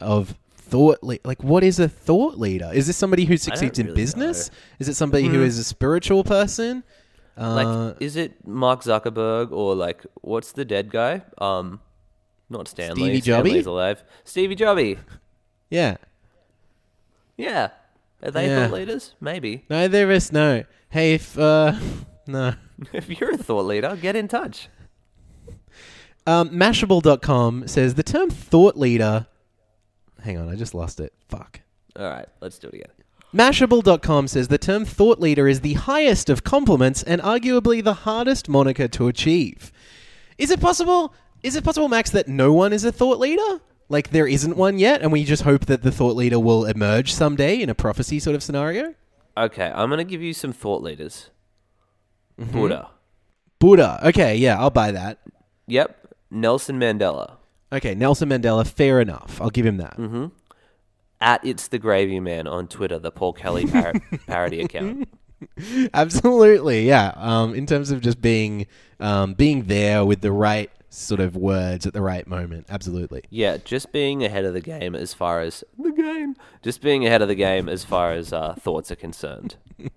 of 0.00 0.36
thought. 0.70 1.02
Le- 1.02 1.18
like, 1.24 1.42
what 1.42 1.62
is 1.64 1.78
a 1.78 1.88
thought 1.88 2.38
leader? 2.38 2.70
Is 2.72 2.86
this 2.86 2.96
somebody 2.96 3.24
who 3.24 3.36
succeeds 3.36 3.78
in 3.78 3.86
really 3.86 3.96
business? 3.96 4.50
know. 4.50 4.56
Is 4.80 4.88
it 4.88 4.94
somebody 4.94 5.26
who 5.26 5.42
is 5.42 5.58
a 5.58 5.64
spiritual 5.64 6.24
person? 6.24 6.82
Like, 7.36 7.66
Uh, 7.66 7.94
is 8.00 8.16
it 8.16 8.46
Mark 8.46 8.82
Zuckerberg 8.82 9.50
or 9.52 9.74
like 9.74 10.04
what's 10.20 10.52
the 10.52 10.64
dead 10.64 10.90
guy? 10.90 11.22
Um, 11.38 11.80
not 12.50 12.68
Stanley. 12.68 13.02
Stevie 13.02 13.20
Jobby? 13.22 13.40
Stanley's 13.46 13.66
alive. 13.66 14.04
Stevie 14.24 14.56
Jobby. 14.56 14.98
yeah. 15.70 15.96
Yeah. 17.38 17.70
Are 18.22 18.30
they 18.30 18.46
Yeah. 18.48 18.66
thought 18.66 18.74
leaders? 18.74 19.14
Maybe. 19.20 19.64
Neither 19.70 20.04
of 20.04 20.10
us 20.10 20.30
know. 20.32 20.64
Hey, 20.90 21.14
if 21.14 21.38
uh, 21.38 21.78
no. 22.26 22.54
If 22.92 23.08
you're 23.08 23.30
a 23.32 23.38
thought 23.38 23.66
leader, 23.66 23.96
get 24.00 24.16
in 24.16 24.26
touch. 24.28 24.68
Um, 26.26 26.50
Mashable.com 26.50 27.66
says 27.68 27.94
the 27.94 28.02
term 28.02 28.28
thought 28.30 28.76
leader. 28.76 29.26
Hang 30.22 30.38
on, 30.38 30.48
I 30.48 30.54
just 30.54 30.74
lost 30.74 31.00
it. 31.00 31.12
Fuck. 31.28 31.60
All 31.96 32.08
right, 32.08 32.28
let's 32.40 32.58
do 32.58 32.68
it 32.68 32.74
again. 32.74 32.90
Mashable.com 33.34 34.26
says 34.26 34.48
the 34.48 34.58
term 34.58 34.84
thought 34.84 35.20
leader 35.20 35.46
is 35.46 35.60
the 35.60 35.74
highest 35.74 36.28
of 36.28 36.42
compliments 36.42 37.02
and 37.02 37.20
arguably 37.22 37.82
the 37.82 37.94
hardest 37.94 38.48
moniker 38.48 38.88
to 38.88 39.06
achieve. 39.06 39.72
Is 40.36 40.50
it 40.50 40.60
possible? 40.60 41.14
Is 41.42 41.54
it 41.54 41.64
possible, 41.64 41.88
Max, 41.88 42.10
that 42.10 42.28
no 42.28 42.52
one 42.52 42.72
is 42.72 42.84
a 42.84 42.92
thought 42.92 43.18
leader? 43.18 43.60
Like 43.88 44.10
there 44.10 44.26
isn't 44.26 44.56
one 44.56 44.78
yet, 44.78 45.02
and 45.02 45.12
we 45.12 45.24
just 45.24 45.42
hope 45.42 45.66
that 45.66 45.82
the 45.82 45.92
thought 45.92 46.16
leader 46.16 46.38
will 46.40 46.64
emerge 46.64 47.12
someday 47.12 47.60
in 47.60 47.70
a 47.70 47.74
prophecy 47.74 48.18
sort 48.18 48.36
of 48.36 48.42
scenario? 48.42 48.94
Okay, 49.36 49.72
I'm 49.74 49.90
gonna 49.90 50.04
give 50.04 50.22
you 50.22 50.34
some 50.34 50.52
thought 50.52 50.82
leaders. 50.82 51.30
Mm-hmm. 52.38 52.52
Buddha. 52.52 52.90
Buddha. 53.58 54.00
Okay, 54.08 54.36
yeah, 54.36 54.58
I'll 54.58 54.70
buy 54.70 54.92
that. 54.92 55.18
Yep. 55.66 56.14
Nelson 56.30 56.78
Mandela. 56.78 57.36
Okay, 57.72 57.94
Nelson 57.94 58.28
Mandela, 58.28 58.66
fair 58.66 59.00
enough. 59.00 59.40
I'll 59.40 59.50
give 59.50 59.64
him 59.66 59.76
that. 59.78 60.30
At 61.20 61.44
it's 61.44 61.68
the 61.68 61.78
gravy 61.78 62.18
man 62.20 62.46
on 62.46 62.66
Twitter, 62.66 62.98
the 62.98 63.10
Paul 63.10 63.32
Kelly 63.32 63.66
par- 63.66 63.92
parody 64.26 64.60
account. 64.62 65.08
Absolutely, 65.94 66.86
yeah. 66.86 67.12
Um, 67.16 67.54
in 67.54 67.66
terms 67.66 67.90
of 67.90 68.00
just 68.00 68.20
being 68.20 68.66
um, 68.98 69.34
being 69.34 69.64
there 69.64 70.04
with 70.04 70.20
the 70.22 70.32
right 70.32 70.70
sort 70.88 71.20
of 71.20 71.36
words 71.36 71.86
at 71.86 71.92
the 71.92 72.02
right 72.02 72.26
moment. 72.26 72.66
Absolutely. 72.68 73.22
Yeah, 73.30 73.58
just 73.58 73.92
being 73.92 74.24
ahead 74.24 74.44
of 74.44 74.54
the 74.54 74.60
game 74.60 74.94
as 74.94 75.14
far 75.14 75.40
as 75.40 75.62
the 75.78 75.92
game. 75.92 76.36
Just 76.62 76.80
being 76.82 77.06
ahead 77.06 77.22
of 77.22 77.28
the 77.28 77.34
game 77.36 77.68
as 77.68 77.84
far 77.84 78.12
as 78.12 78.32
uh, 78.32 78.54
thoughts 78.54 78.90
are 78.90 78.96
concerned. 78.96 79.56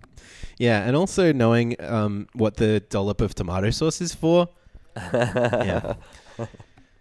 Yeah, 0.56 0.86
and 0.86 0.94
also 0.94 1.32
knowing 1.32 1.74
um, 1.80 2.28
what 2.32 2.58
the 2.58 2.78
dollop 2.78 3.20
of 3.20 3.34
tomato 3.34 3.70
sauce 3.70 4.00
is 4.00 4.14
for. 4.14 4.48
yeah. 4.96 5.94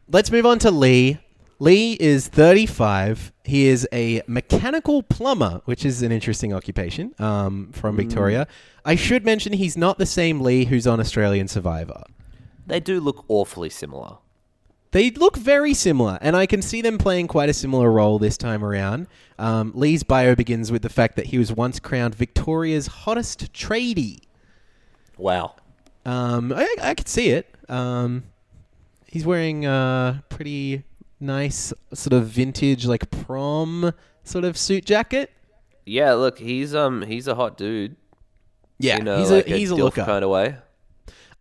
Let's 0.09 0.31
move 0.31 0.45
on 0.45 0.59
to 0.59 0.71
Lee. 0.71 1.19
Lee 1.59 1.93
is 1.93 2.27
35. 2.27 3.31
He 3.45 3.67
is 3.67 3.87
a 3.93 4.21
mechanical 4.27 5.01
plumber, 5.01 5.61
which 5.65 5.85
is 5.85 6.01
an 6.01 6.11
interesting 6.11 6.53
occupation 6.53 7.15
um, 7.19 7.71
from 7.71 7.95
Victoria. 7.95 8.47
I 8.83 8.95
should 8.95 9.23
mention 9.23 9.53
he's 9.53 9.77
not 9.77 9.97
the 9.97 10.05
same 10.05 10.41
Lee 10.41 10.65
who's 10.65 10.85
on 10.85 10.99
Australian 10.99 11.47
Survivor. 11.47 12.03
They 12.67 12.79
do 12.79 12.99
look 12.99 13.23
awfully 13.29 13.69
similar. 13.69 14.17
They 14.91 15.09
look 15.09 15.37
very 15.37 15.73
similar, 15.73 16.19
and 16.21 16.35
I 16.35 16.45
can 16.45 16.61
see 16.61 16.81
them 16.81 16.97
playing 16.97 17.27
quite 17.27 17.49
a 17.49 17.53
similar 17.53 17.91
role 17.91 18.19
this 18.19 18.37
time 18.37 18.63
around. 18.63 19.07
Um, 19.39 19.71
Lee's 19.73 20.03
bio 20.03 20.35
begins 20.35 20.71
with 20.71 20.81
the 20.81 20.89
fact 20.89 21.15
that 21.15 21.27
he 21.27 21.37
was 21.37 21.51
once 21.51 21.79
crowned 21.79 22.13
Victoria's 22.13 22.87
hottest 22.87 23.53
tradie. 23.53 24.19
Wow. 25.17 25.55
Um, 26.05 26.53
I, 26.53 26.75
I 26.81 26.93
could 26.93 27.07
see 27.07 27.29
it. 27.29 27.55
Um, 27.69 28.25
he's 29.14 29.28
wearing 29.28 29.64
a 29.68 30.24
pretty 30.30 30.84
nice 31.20 31.72
sort 31.93 32.14
of 32.14 32.26
vintage, 32.26 32.88
like 32.88 33.11
prom 33.11 33.93
sort 34.24 34.43
of 34.43 34.57
suit 34.57 34.86
jacket. 34.86 35.32
Yeah, 35.86 36.14
look, 36.14 36.39
he's 36.39 36.74
um 36.74 37.03
he's 37.03 37.28
a 37.28 37.36
hot 37.36 37.55
dude. 37.55 37.95
Yeah, 38.80 38.97
in 38.97 39.07
a, 39.07 39.20
he's 39.20 39.30
like 39.30 39.47
a 39.47 39.55
he's 39.55 39.70
a 39.70 39.76
looker. 39.76 40.03
kind 40.03 40.24
of 40.24 40.32
way. 40.32 40.57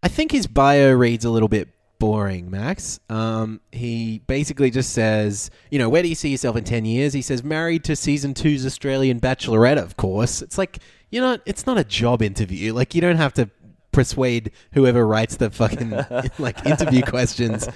I 0.03 0.09
think 0.09 0.33
his 0.33 0.47
bio 0.47 0.93
reads 0.93 1.25
a 1.25 1.31
little 1.31 1.49
bit 1.49 1.69
boring, 1.99 2.51
Max. 2.51 3.01
Um, 3.09 3.61
he 3.71 4.21
basically 4.27 4.71
just 4.71 4.93
says, 4.93 5.51
you 5.71 5.79
know, 5.79 5.89
where 5.89 6.03
do 6.03 6.09
you 6.09 6.17
see 6.17 6.29
yourself 6.29 6.57
in 6.57 6.65
10 6.65 6.85
years? 6.85 7.13
He 7.13 7.23
says, 7.23 7.45
married 7.45 7.85
to 7.85 7.95
season 7.95 8.35
two's 8.35 8.67
Australian 8.67 9.21
Bachelorette, 9.21 9.79
of 9.79 9.97
course. 9.97 10.43
It's 10.43 10.59
like, 10.59 10.81
you 11.13 11.21
know, 11.21 11.39
it's 11.47 11.65
not 11.65 11.79
a 11.79 11.85
job 11.85 12.21
interview. 12.21 12.75
Like, 12.75 12.97
you 12.97 13.01
don't 13.01 13.19
have 13.19 13.33
to 13.35 13.49
persuade 13.93 14.51
whoever 14.73 15.07
writes 15.07 15.37
the 15.37 15.51
fucking, 15.51 15.91
like, 16.39 16.65
interview 16.67 17.03
questions. 17.03 17.69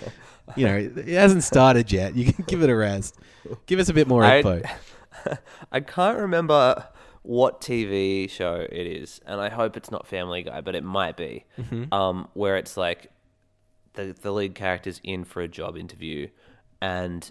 You 0.56 0.66
know, 0.66 0.76
it 0.76 1.08
hasn't 1.08 1.44
started 1.44 1.92
yet. 1.92 2.16
You 2.16 2.32
can 2.32 2.44
give 2.46 2.62
it 2.62 2.70
a 2.70 2.76
rest. 2.76 3.16
Give 3.66 3.78
us 3.78 3.88
a 3.88 3.94
bit 3.94 4.08
more 4.08 4.24
I- 4.24 4.38
info. 4.38 4.62
I 5.72 5.80
can't 5.80 6.18
remember 6.18 6.86
what 7.22 7.60
TV 7.60 8.30
show 8.30 8.66
it 8.70 8.86
is, 8.86 9.20
and 9.26 9.40
I 9.40 9.48
hope 9.48 9.76
it's 9.76 9.90
not 9.90 10.06
Family 10.06 10.42
Guy, 10.44 10.60
but 10.60 10.76
it 10.76 10.84
might 10.84 11.16
be. 11.16 11.44
Mm-hmm. 11.58 11.92
Um, 11.92 12.28
where 12.34 12.56
it's 12.56 12.76
like 12.76 13.10
the 13.94 14.14
the 14.20 14.32
lead 14.32 14.54
character's 14.54 15.00
in 15.02 15.24
for 15.24 15.42
a 15.42 15.48
job 15.48 15.76
interview, 15.76 16.28
and 16.80 17.30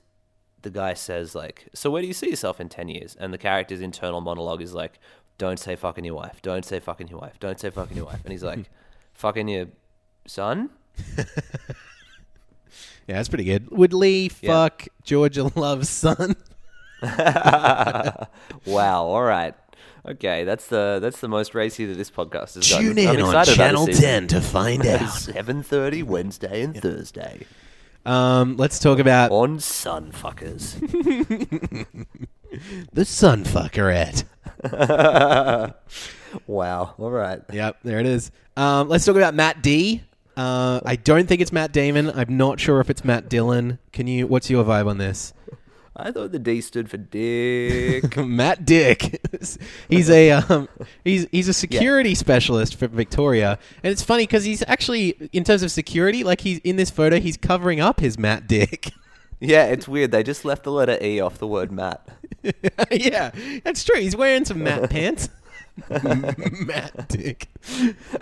the 0.64 0.70
guy 0.70 0.94
says 0.96 1.34
like, 1.34 1.70
"So 1.74 1.90
where 1.90 2.02
do 2.02 2.08
you 2.08 2.14
see 2.14 2.30
yourself 2.30 2.60
in 2.60 2.68
ten 2.68 2.90
years?" 2.90 3.16
And 3.18 3.34
the 3.34 3.38
character's 3.38 3.80
internal 3.80 4.20
monologue 4.20 4.62
is 4.62 4.74
like, 4.74 5.00
"Don't 5.38 5.60
say 5.60 5.76
fucking 5.76 6.06
your 6.06 6.16
wife. 6.16 6.42
Don't 6.42 6.66
say 6.66 6.80
fucking 6.80 7.08
your 7.08 7.20
wife. 7.20 7.40
Don't 7.40 7.60
say 7.60 7.70
fucking 7.70 7.98
your 7.98 8.06
wife." 8.06 8.22
And 8.24 8.32
he's 8.32 8.44
like, 8.44 8.70
"Fucking 9.14 9.48
your 9.48 9.68
son." 10.28 10.70
Yeah, 13.08 13.18
that's 13.18 13.30
pretty 13.30 13.44
good. 13.44 13.70
Would 13.70 13.94
Lee 13.94 14.32
Yeah. 14.42 14.52
fuck 14.52 14.88
Georgia 15.04 15.52
Love's 15.56 15.90
son? 15.90 16.36
wow. 17.04 18.28
All 19.06 19.22
right. 19.24 19.54
Okay, 20.08 20.44
that's 20.44 20.68
the 20.68 20.98
that's 21.02 21.20
the 21.20 21.28
most 21.28 21.54
racy 21.54 21.86
that 21.86 21.96
this 21.98 22.10
podcast 22.10 22.56
has 22.56 22.68
gotten. 22.68 22.88
Tune 22.88 22.98
in 22.98 23.08
I'm 23.08 23.16
on 23.18 23.20
excited 23.36 23.54
about 23.56 23.66
Channel 23.68 23.86
this 23.86 23.98
season. 23.98 24.28
10 24.28 24.30
to 24.30 24.42
find 24.42 24.86
out. 24.88 25.10
Seven 25.10 25.62
thirty 25.62 26.02
Wednesday 26.02 26.64
and 26.64 26.76
Thursday 26.82 27.46
Um, 28.08 28.58
let's 28.58 28.80
talk 28.80 28.98
about 28.98 29.30
on 29.32 29.60
Sunfuckers. 29.60 30.80
the 32.94 33.02
Sunfuckerette. 33.02 34.24
wow. 36.48 36.96
All 36.98 37.12
right. 37.12 37.42
Yep, 37.52 37.78
there 37.84 38.00
it 38.00 38.06
is. 38.06 38.32
Um, 38.58 38.90
let's 38.90 39.06
talk 39.06 39.16
about 39.16 39.36
Matt 39.36 39.62
D. 39.62 40.02
Uh, 40.38 40.82
I 40.86 40.98
don't 40.98 41.28
think 41.28 41.42
it's 41.42 41.52
Matt 41.52 41.72
Damon. 41.72 42.10
I'm 42.10 42.36
not 42.36 42.60
sure 42.60 42.80
if 42.82 42.90
it's 42.90 43.06
Matt 43.06 43.30
Dillon. 43.30 43.80
Can 43.94 44.08
you? 44.08 44.28
What's 44.28 44.50
your 44.50 44.64
vibe 44.64 44.88
on 44.88 44.98
this? 44.98 45.34
I 45.98 46.12
thought 46.12 46.34
the 46.34 46.40
D 46.40 46.60
stood 46.60 46.90
for 46.90 46.98
dick. 46.98 48.18
Matt 48.26 48.66
Dick. 48.66 49.22
he's 49.90 50.10
a 50.10 50.32
um, 50.32 50.68
he's 51.06 51.26
he's 51.32 51.48
a 51.48 51.54
security 51.54 52.16
specialist 52.16 52.76
for 52.76 52.88
Victoria, 52.88 53.58
and 53.82 53.92
it's 53.92 54.04
funny 54.04 54.24
because 54.24 54.44
he's 54.44 54.62
actually 54.68 55.12
in 55.32 55.46
terms 55.46 55.64
of 55.64 55.72
security, 55.72 56.26
like 56.26 56.42
he's 56.42 56.60
in 56.60 56.76
this 56.76 56.90
photo, 56.90 57.20
he's 57.20 57.38
covering 57.38 57.80
up 57.80 58.02
his 58.02 58.20
Matt 58.20 58.46
Dick. 58.48 58.92
Yeah, 59.46 59.66
it's 59.66 59.88
weird. 59.88 60.12
They 60.12 60.24
just 60.24 60.46
left 60.46 60.64
the 60.64 60.72
letter 60.72 60.98
E 61.02 61.20
off 61.20 61.38
the 61.38 61.48
word 61.48 61.72
Matt. 61.72 62.08
yeah, 62.92 63.32
that's 63.64 63.84
true. 63.84 64.00
He's 64.00 64.16
wearing 64.16 64.46
some 64.46 64.64
Matt 64.64 64.90
pants. 64.90 65.30
Matt 65.90 67.08
Dick. 67.10 67.48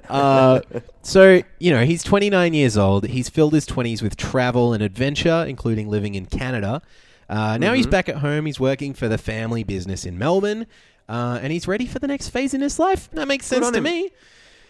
Uh, 0.10 0.62
so, 1.02 1.42
you 1.60 1.72
know, 1.72 1.86
he's 1.86 2.04
29 2.04 2.54
years 2.54 2.78
old. 2.78 3.08
He's 3.08 3.30
filled 3.30 3.54
his 3.54 3.66
20s 3.66 4.02
with 4.02 4.18
travel 4.18 4.74
and 4.74 4.82
adventure, 4.82 5.46
including 5.48 5.90
living 5.90 6.16
in 6.16 6.26
Canada. 6.26 6.82
Uh, 7.30 7.58
now 7.58 7.74
he's 7.74 7.88
back 7.88 8.10
at 8.10 8.18
home. 8.18 8.46
He's 8.46 8.60
working 8.60 8.94
for 8.94 9.08
the 9.08 9.18
family 9.18 9.64
business 9.64 10.06
in 10.06 10.18
Melbourne. 10.18 10.68
Uh, 11.08 11.40
and 11.42 11.52
he's 11.52 11.68
ready 11.68 11.86
for 11.86 12.00
the 12.00 12.08
next 12.08 12.30
phase 12.30 12.54
in 12.54 12.62
his 12.62 12.80
life. 12.80 13.10
That 13.12 13.28
makes 13.28 13.46
sense 13.46 13.70
to 13.70 13.78
him. 13.78 13.84
me. 13.84 14.12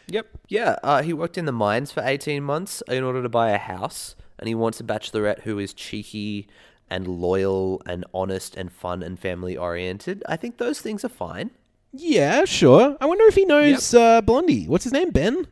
Yep. 0.08 0.28
Yeah. 0.50 0.78
Uh, 0.84 1.02
he 1.02 1.14
worked 1.14 1.38
in 1.38 1.46
the 1.46 1.52
mines 1.52 1.92
for 1.92 2.04
18 2.04 2.44
months 2.44 2.82
in 2.88 3.04
order 3.04 3.22
to 3.22 3.30
buy 3.30 3.52
a 3.52 3.58
house, 3.58 4.16
and 4.44 4.50
he 4.50 4.56
wants 4.56 4.82
a 4.82 4.84
bachelorette 4.84 5.44
who 5.44 5.58
is 5.58 5.74
cheeky 5.74 6.48
and 6.90 7.08
loyal 7.08 7.82
and 7.86 8.04
honest 8.14 8.58
and 8.58 8.70
fun 8.74 9.02
and 9.02 9.18
family 9.18 9.56
oriented. 9.56 10.22
I 10.28 10.36
think 10.36 10.58
those 10.58 10.82
things 10.82 11.06
are 11.06 11.10
fine. 11.10 11.52
Yeah, 11.94 12.44
sure. 12.44 12.98
I 13.00 13.06
wonder 13.06 13.24
if 13.24 13.36
he 13.36 13.46
knows 13.46 13.94
uh, 13.94 14.20
Blondie. 14.22 14.68
What's 14.68 14.84
his 14.84 14.92
name? 14.92 15.12
Ben? 15.12 15.48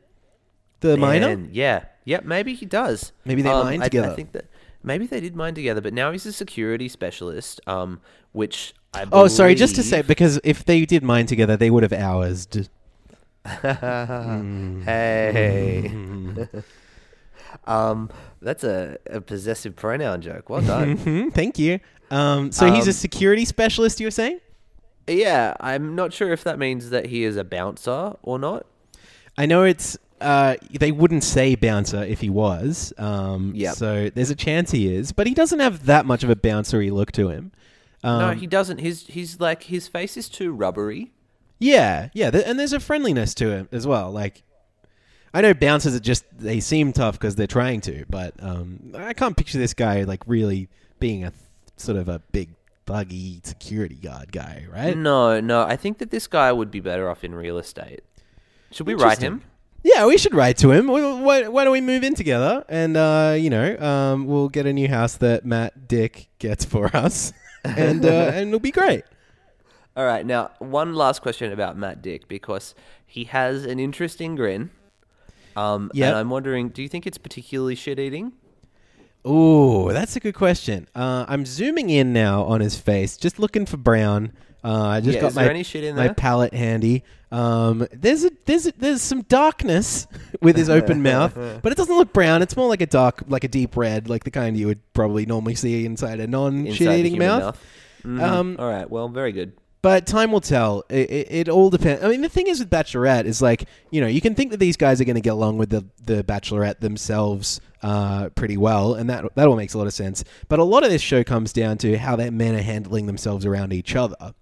The 0.81 0.97
miner? 0.97 1.29
And 1.29 1.55
yeah. 1.55 1.85
Yep. 2.03 2.25
Maybe 2.25 2.53
he 2.53 2.65
does. 2.65 3.13
Maybe 3.23 3.41
they 3.41 3.49
Um, 3.49 3.63
mine 3.63 3.81
I- 3.81 3.85
I, 3.85 4.13
think 4.13 4.33
that 4.33 4.47
maybe 4.83 5.05
they 5.05 5.21
did 5.21 5.37
mine 5.37 5.55
together, 5.55 5.79
but 5.79 5.93
now 5.93 6.11
he's 6.11 6.25
a 6.25 6.33
security 6.33 6.89
specialist, 6.89 7.61
um, 7.65 8.01
which 8.33 8.73
I 8.93 9.05
Oh, 9.09 9.29
sorry. 9.29 9.55
Just 9.55 9.75
to 9.75 9.83
say, 9.83 10.01
because 10.01 10.37
if 10.43 10.65
they 10.65 10.83
did 10.83 11.01
mine 11.01 11.27
together, 11.27 11.55
they 11.55 11.69
would 11.69 11.83
have 11.83 11.93
hours. 11.93 12.45
hey. 14.83 15.91
um, 17.65 18.09
that's 18.41 18.63
a, 18.63 18.97
a 19.07 19.21
possessive 19.21 19.75
pronoun 19.75 20.21
joke. 20.21 20.49
Well 20.49 20.61
done. 20.61 20.97
hmm 20.97 21.29
thank 21.29 21.57
you. 21.59 21.79
Um, 22.09 22.51
so 22.51 22.71
he's 22.71 22.87
a 22.87 22.89
Um, 22.89 22.93
security 22.93 23.45
specialist, 23.45 23.99
you 23.99 24.07
were 24.07 24.11
saying? 24.11 24.39
yeah, 25.07 25.53
I'm 25.59 25.95
not 25.95 26.13
sure 26.13 26.31
if 26.31 26.43
that 26.43 26.59
means 26.59 26.89
that 26.91 27.07
he 27.07 27.23
is 27.23 27.35
a 27.37 27.43
bouncer 27.43 28.15
or 28.21 28.37
not. 28.39 28.65
I 29.37 29.45
know 29.45 29.63
it's. 29.63 29.97
Uh, 30.19 30.55
they 30.79 30.91
wouldn't 30.91 31.23
say 31.23 31.55
bouncer 31.55 32.03
if 32.03 32.21
he 32.21 32.29
was. 32.29 32.93
Um, 32.99 33.53
yeah. 33.55 33.71
So 33.71 34.09
there's 34.13 34.29
a 34.29 34.35
chance 34.35 34.69
he 34.69 34.93
is, 34.93 35.11
but 35.11 35.25
he 35.25 35.33
doesn't 35.33 35.59
have 35.59 35.87
that 35.87 36.05
much 36.05 36.23
of 36.23 36.29
a 36.29 36.35
bouncery 36.35 36.91
look 36.91 37.11
to 37.13 37.29
him. 37.29 37.51
Um, 38.03 38.19
no, 38.19 38.31
he 38.33 38.45
doesn't. 38.45 38.77
His 38.79 39.07
he's 39.07 39.39
like 39.39 39.63
his 39.63 39.87
face 39.87 40.17
is 40.17 40.29
too 40.29 40.51
rubbery. 40.51 41.11
Yeah, 41.59 42.09
yeah, 42.13 42.29
th- 42.31 42.43
and 42.45 42.59
there's 42.59 42.73
a 42.73 42.79
friendliness 42.79 43.33
to 43.35 43.49
him 43.51 43.67
as 43.71 43.85
well. 43.87 44.11
Like, 44.11 44.43
I 45.33 45.41
know 45.41 45.53
bouncers 45.53 45.95
are 45.95 45.99
just 45.99 46.25
they 46.37 46.59
seem 46.59 46.91
tough 46.93 47.17
because 47.19 47.35
they're 47.35 47.47
trying 47.47 47.81
to, 47.81 48.05
but 48.09 48.33
um, 48.43 48.93
I 48.97 49.13
can't 49.13 49.35
picture 49.37 49.57
this 49.57 49.73
guy 49.73 50.03
like 50.03 50.23
really 50.27 50.67
being 50.99 51.23
a 51.23 51.31
th- 51.31 51.41
sort 51.77 51.97
of 51.97 52.09
a 52.09 52.19
big 52.31 52.49
thuggy 52.85 53.45
security 53.45 53.95
guard 53.95 54.31
guy, 54.31 54.65
right? 54.71 54.97
No, 54.97 55.39
no. 55.39 55.61
I 55.63 55.75
think 55.77 55.99
that 55.99 56.11
this 56.11 56.27
guy 56.27 56.51
would 56.51 56.69
be 56.71 56.79
better 56.81 57.09
off 57.09 57.23
in 57.23 57.33
real 57.33 57.57
estate. 57.57 58.01
Should 58.71 58.87
we 58.87 58.93
write 58.93 59.19
him? 59.19 59.43
Yeah, 59.83 60.05
we 60.05 60.17
should 60.17 60.33
write 60.35 60.57
to 60.57 60.71
him. 60.71 60.87
Wh- 60.87 61.23
Why, 61.23 61.47
why 61.47 61.63
don't 61.63 61.73
we 61.73 61.81
move 61.81 62.03
in 62.03 62.13
together 62.13 62.63
and 62.69 62.95
uh, 62.97 63.35
you 63.39 63.49
know 63.49 63.77
um, 63.79 64.27
we'll 64.27 64.49
get 64.49 64.65
a 64.65 64.73
new 64.73 64.87
house 64.89 65.15
that 65.17 65.45
Matt 65.45 65.87
Dick 65.87 66.27
gets 66.39 66.65
for 66.65 66.87
us, 66.95 67.31
and 67.63 68.05
uh, 68.05 68.31
and 68.33 68.49
it'll 68.49 68.59
be 68.59 68.71
great. 68.71 69.05
All 69.95 70.05
right. 70.05 70.25
Now, 70.25 70.51
one 70.59 70.93
last 70.93 71.21
question 71.21 71.51
about 71.51 71.77
Matt 71.77 72.01
Dick 72.01 72.27
because 72.27 72.75
he 73.05 73.23
has 73.25 73.65
an 73.65 73.79
interesting 73.79 74.35
grin. 74.35 74.71
Um, 75.55 75.91
Yep. 75.93 76.07
And 76.07 76.17
I'm 76.17 76.29
wondering, 76.29 76.69
do 76.69 76.81
you 76.81 76.87
think 76.89 77.05
it's 77.07 77.17
particularly 77.17 77.75
shit 77.75 77.99
eating? 77.99 78.33
Ooh, 79.27 79.89
that's 79.91 80.15
a 80.15 80.19
good 80.19 80.33
question. 80.33 80.87
Uh, 80.95 81.25
I'm 81.27 81.45
zooming 81.45 81.89
in 81.89 82.11
now 82.13 82.43
on 82.43 82.59
his 82.61 82.77
face, 82.79 83.17
just 83.17 83.37
looking 83.39 83.65
for 83.65 83.77
brown. 83.77 84.33
Uh, 84.63 84.83
I 84.83 85.01
just 85.01 85.15
Yeah, 85.15 85.21
got 85.21 85.35
my 85.35 85.61
shit 85.63 85.95
my 85.95 86.09
palette 86.09 86.53
handy. 86.53 87.03
Um, 87.31 87.87
there's 87.91 88.25
a 88.25 88.31
there's 88.45 88.67
a, 88.67 88.73
there's 88.77 89.01
some 89.01 89.21
darkness 89.23 90.05
with 90.41 90.55
his 90.55 90.69
open 90.69 91.01
mouth, 91.11 91.33
but 91.61 91.71
it 91.71 91.77
doesn't 91.77 91.95
look 91.95 92.13
brown. 92.13 92.41
It's 92.41 92.57
more 92.57 92.67
like 92.67 92.81
a 92.81 92.85
dark, 92.85 93.23
like 93.27 93.43
a 93.43 93.47
deep 93.47 93.77
red, 93.77 94.09
like 94.09 94.23
the 94.23 94.31
kind 94.31 94.57
you 94.57 94.67
would 94.67 94.79
probably 94.93 95.25
normally 95.25 95.55
see 95.55 95.85
inside 95.85 96.19
a 96.19 96.27
non-shit-eating 96.27 97.13
human 97.13 97.27
mouth. 97.27 97.65
Mhm. 98.03 98.21
Um, 98.21 98.55
All 98.59 98.69
right. 98.69 98.89
Well, 98.89 99.07
very 99.09 99.31
good. 99.31 99.53
But 99.81 100.05
time 100.05 100.31
will 100.31 100.41
tell. 100.41 100.83
It, 100.89 101.09
it, 101.09 101.27
it 101.31 101.49
all 101.49 101.71
depends. 101.71 102.03
I 102.03 102.07
mean, 102.07 102.21
the 102.21 102.29
thing 102.29 102.47
is 102.47 102.59
with 102.59 102.69
Bachelorette 102.69 103.25
is 103.25 103.41
like, 103.41 103.65
you 103.89 103.99
know, 103.99 104.07
you 104.07 104.21
can 104.21 104.35
think 104.35 104.51
that 104.51 104.57
these 104.57 104.77
guys 104.77 105.01
are 105.01 105.05
going 105.05 105.15
to 105.15 105.21
get 105.21 105.33
along 105.33 105.57
with 105.57 105.71
the, 105.71 105.85
the 106.03 106.23
Bachelorette 106.23 106.81
themselves 106.81 107.59
uh, 107.81 108.29
pretty 108.29 108.57
well, 108.57 108.93
and 108.93 109.09
that 109.09 109.25
that 109.35 109.47
all 109.47 109.55
makes 109.55 109.73
a 109.73 109.79
lot 109.79 109.87
of 109.87 109.93
sense. 109.93 110.23
But 110.49 110.59
a 110.59 110.63
lot 110.63 110.83
of 110.83 110.91
this 110.91 111.01
show 111.01 111.23
comes 111.23 111.51
down 111.51 111.79
to 111.79 111.97
how 111.97 112.15
that 112.17 112.31
men 112.31 112.53
are 112.55 112.61
handling 112.61 113.07
themselves 113.07 113.43
around 113.45 113.73
each 113.73 113.95
other. 113.95 114.33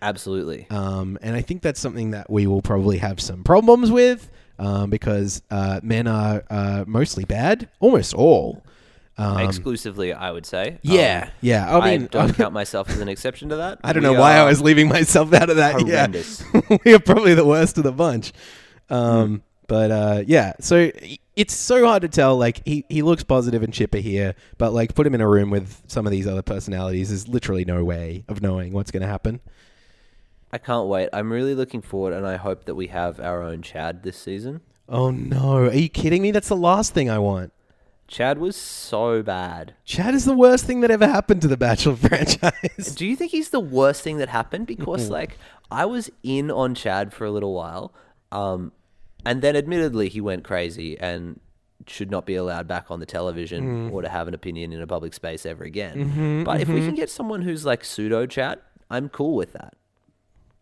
Absolutely. 0.00 0.66
Um, 0.70 1.18
and 1.22 1.36
I 1.36 1.42
think 1.42 1.60
that's 1.62 1.80
something 1.80 2.12
that 2.12 2.30
we 2.30 2.46
will 2.46 2.62
probably 2.62 2.98
have 2.98 3.20
some 3.20 3.42
problems 3.42 3.90
with 3.90 4.30
um, 4.58 4.90
because 4.90 5.42
uh, 5.50 5.80
men 5.82 6.06
are 6.06 6.44
uh, 6.48 6.84
mostly 6.86 7.24
bad, 7.24 7.68
almost 7.80 8.14
all. 8.14 8.62
Um, 9.18 9.38
Exclusively, 9.38 10.12
I 10.12 10.30
would 10.30 10.46
say. 10.46 10.78
yeah, 10.82 11.24
Um, 11.26 11.30
yeah. 11.40 11.76
I 11.76 11.90
mean, 11.98 12.06
don't 12.10 12.32
count 12.36 12.54
myself 12.54 12.88
as 12.88 13.00
an 13.00 13.08
exception 13.08 13.48
to 13.48 13.56
that. 13.56 13.80
I 13.82 13.92
don't 13.92 14.04
We 14.04 14.10
know 14.12 14.20
why 14.20 14.34
I 14.36 14.44
was 14.44 14.62
leaving 14.62 14.88
myself 14.88 15.32
out 15.34 15.50
of 15.50 15.56
that. 15.56 15.80
horrendous. 15.80 16.42
Yeah, 16.54 16.78
we 16.84 16.94
are 16.94 17.00
probably 17.00 17.34
the 17.34 17.44
worst 17.44 17.78
of 17.78 17.84
the 17.84 17.92
bunch. 17.92 18.32
Um, 18.88 19.42
But 19.66 19.90
uh, 19.90 20.22
yeah, 20.26 20.52
so 20.60 20.90
it's 21.36 21.54
so 21.54 21.84
hard 21.84 22.02
to 22.02 22.08
tell. 22.08 22.38
Like 22.38 22.62
he, 22.64 22.84
he 22.88 23.02
looks 23.02 23.22
positive 23.24 23.62
and 23.62 23.74
chipper 23.74 23.98
here, 23.98 24.34
but 24.56 24.72
like 24.72 24.94
put 24.94 25.06
him 25.06 25.14
in 25.14 25.20
a 25.20 25.28
room 25.28 25.50
with 25.50 25.82
some 25.88 26.06
of 26.06 26.10
these 26.12 26.26
other 26.26 26.40
personalities. 26.42 27.08
There's 27.10 27.28
literally 27.28 27.64
no 27.66 27.84
way 27.84 28.24
of 28.28 28.40
knowing 28.40 28.72
what's 28.72 28.90
going 28.90 29.02
to 29.02 29.08
happen. 29.08 29.40
I 30.50 30.56
can't 30.58 30.88
wait. 30.88 31.10
I'm 31.12 31.30
really 31.30 31.54
looking 31.54 31.82
forward, 31.82 32.14
and 32.14 32.26
I 32.26 32.36
hope 32.36 32.64
that 32.64 32.74
we 32.74 32.86
have 32.86 33.20
our 33.20 33.42
own 33.42 33.60
Chad 33.60 34.02
this 34.04 34.16
season. 34.16 34.60
Oh 34.88 35.10
no, 35.10 35.56
are 35.66 35.74
you 35.74 35.90
kidding 35.90 36.22
me? 36.22 36.30
That's 36.30 36.48
the 36.48 36.56
last 36.56 36.94
thing 36.94 37.10
I 37.10 37.18
want. 37.18 37.52
Chad 38.08 38.38
was 38.38 38.56
so 38.56 39.22
bad. 39.22 39.74
Chad 39.84 40.14
is 40.14 40.24
the 40.24 40.34
worst 40.34 40.64
thing 40.64 40.80
that 40.80 40.90
ever 40.90 41.06
happened 41.06 41.42
to 41.42 41.48
the 41.48 41.58
Bachelor 41.58 41.94
franchise. 42.08 42.94
Do 42.96 43.06
you 43.06 43.14
think 43.14 43.30
he's 43.30 43.50
the 43.50 43.60
worst 43.60 44.02
thing 44.02 44.16
that 44.18 44.30
happened? 44.30 44.66
Because 44.66 45.10
like 45.10 45.38
I 45.70 45.84
was 45.84 46.10
in 46.22 46.50
on 46.50 46.74
Chad 46.74 47.12
for 47.12 47.26
a 47.26 47.30
little 47.30 47.52
while, 47.54 47.92
um, 48.32 48.72
and 49.24 49.42
then 49.42 49.54
admittedly 49.54 50.08
he 50.08 50.20
went 50.22 50.42
crazy 50.42 50.98
and 50.98 51.38
should 51.86 52.10
not 52.10 52.26
be 52.26 52.34
allowed 52.34 52.66
back 52.66 52.90
on 52.90 52.98
the 53.00 53.06
television 53.06 53.90
or 53.90 54.02
to 54.02 54.08
have 54.08 54.26
an 54.26 54.34
opinion 54.34 54.72
in 54.72 54.80
a 54.82 54.86
public 54.86 55.14
space 55.14 55.46
ever 55.46 55.64
again. 55.64 56.44
but 56.44 56.60
if 56.60 56.68
we 56.68 56.80
can 56.80 56.94
get 56.94 57.08
someone 57.10 57.42
who's 57.42 57.64
like 57.64 57.84
pseudo 57.84 58.26
Chad, 58.26 58.58
I'm 58.90 59.08
cool 59.10 59.34
with 59.36 59.52
that. 59.52 59.74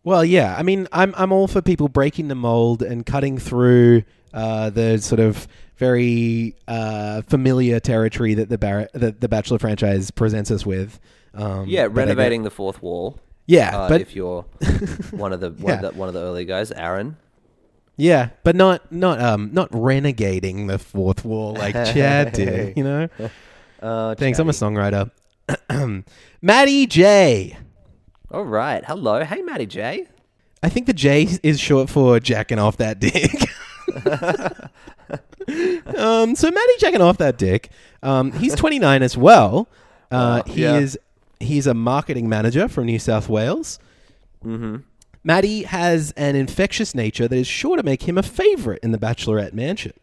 Well, 0.03 0.23
yeah. 0.23 0.55
I 0.57 0.63
mean, 0.63 0.87
I'm 0.91 1.13
I'm 1.17 1.31
all 1.31 1.47
for 1.47 1.61
people 1.61 1.87
breaking 1.87 2.27
the 2.27 2.35
mold 2.35 2.81
and 2.81 3.05
cutting 3.05 3.37
through 3.37 4.03
uh, 4.33 4.69
the 4.69 4.97
sort 4.99 5.19
of 5.19 5.47
very 5.77 6.55
uh, 6.67 7.21
familiar 7.23 7.79
territory 7.79 8.33
that 8.35 8.49
the 8.49 8.57
Bar- 8.57 8.89
that 8.93 9.21
the 9.21 9.29
Bachelor 9.29 9.59
franchise 9.59 10.11
presents 10.11 10.51
us 10.51 10.65
with. 10.65 10.99
Um, 11.33 11.67
Yeah, 11.67 11.87
but 11.87 12.01
I 12.01 12.05
get- 12.05 12.07
renovating 12.09 12.43
the 12.43 12.49
fourth 12.51 12.81
wall. 12.81 13.19
Yeah, 13.45 13.77
uh, 13.77 13.87
but 13.89 14.01
if 14.01 14.15
you're 14.15 14.41
one 15.11 15.31
of 15.33 15.39
the 15.39 15.51
one, 15.51 15.73
Yeah. 15.73 15.75
of 15.85 15.93
the 15.93 15.99
one 15.99 16.07
of 16.09 16.13
the 16.13 16.21
early 16.21 16.43
guys, 16.45 16.71
Aaron. 16.73 17.15
yeah, 17.95 18.29
but 18.43 18.55
not 18.57 18.91
not 18.91 19.21
um 19.21 19.51
not 19.53 19.71
renegading 19.71 20.67
the 20.67 20.77
fourth 20.77 21.23
wall 21.23 21.53
like 21.53 21.73
Chad 21.93 22.33
did. 22.33 22.75
You 22.77 22.83
know. 22.83 23.07
Uh, 23.79 24.15
Thanks. 24.15 24.39
I'm 24.39 24.49
a 24.49 24.53
songwriter. 24.53 25.11
Matty 26.41 26.87
J. 26.87 27.55
All 28.31 28.43
right. 28.43 28.83
Hello. 28.83 29.23
Hey, 29.23 29.43
Matty 29.43 29.67
J. 29.67 30.07
I 30.63 30.69
think 30.69 30.87
the 30.87 30.93
J 30.93 31.27
is 31.43 31.59
short 31.59 31.87
for 31.87 32.19
jacking 32.19 32.57
off 32.57 32.77
that 32.77 32.99
dick. 32.99 33.47
um, 35.97 36.35
so 36.35 36.49
Matty 36.51 36.73
checking 36.79 37.01
off 37.01 37.17
that 37.17 37.37
dick. 37.37 37.69
Um, 38.03 38.31
he's 38.33 38.55
29 38.55 39.03
as 39.03 39.17
well. 39.17 39.67
Uh, 40.11 40.43
he 40.43 40.61
Yeah. 40.63 40.77
is 40.77 40.97
he's 41.39 41.67
a 41.67 41.73
marketing 41.73 42.27
manager 42.29 42.67
from 42.67 42.85
New 42.85 42.99
South 42.99 43.29
Wales. 43.29 43.79
Mm-hmm. 44.43 44.77
Matty 45.23 45.63
has 45.63 46.11
an 46.11 46.35
infectious 46.35 46.95
nature 46.95 47.27
that 47.27 47.35
is 47.35 47.47
sure 47.47 47.75
to 47.75 47.83
make 47.83 48.03
him 48.07 48.17
a 48.17 48.23
favorite 48.23 48.79
in 48.83 48.91
the 48.91 48.97
Bachelorette 48.97 49.53
mansion. 49.53 49.93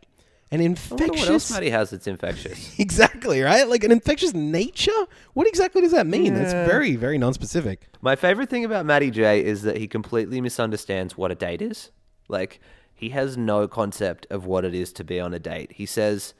An 0.50 0.60
I 0.60 0.68
what 0.68 0.80
else 0.92 1.00
infectious, 1.00 1.50
Matty 1.50 1.70
has 1.70 1.92
It's 1.92 2.06
infectious. 2.06 2.74
exactly 2.78 3.40
right, 3.40 3.66
like 3.68 3.82
an 3.82 3.90
infectious 3.90 4.34
nature. 4.34 4.92
What 5.32 5.48
exactly 5.48 5.80
does 5.80 5.92
that 5.92 6.06
mean? 6.06 6.34
That's 6.34 6.52
very, 6.52 6.94
very 6.94 7.18
non-specific. 7.18 7.88
My 8.02 8.14
favorite 8.14 8.50
thing 8.50 8.64
about 8.64 8.86
Matty 8.86 9.10
J 9.10 9.42
is 9.44 9.62
that 9.62 9.78
he 9.78 9.88
completely 9.88 10.40
misunderstands 10.40 11.16
what 11.16 11.30
a 11.32 11.34
date 11.34 11.62
is. 11.62 11.90
Like, 12.28 12.60
he 13.04 13.10
has 13.10 13.36
no 13.36 13.68
concept 13.68 14.26
of 14.30 14.46
what 14.46 14.64
it 14.64 14.74
is 14.74 14.90
to 14.90 15.04
be 15.04 15.20
on 15.20 15.34
a 15.34 15.38
date. 15.38 15.70
He 15.72 15.84
says, 15.84 16.32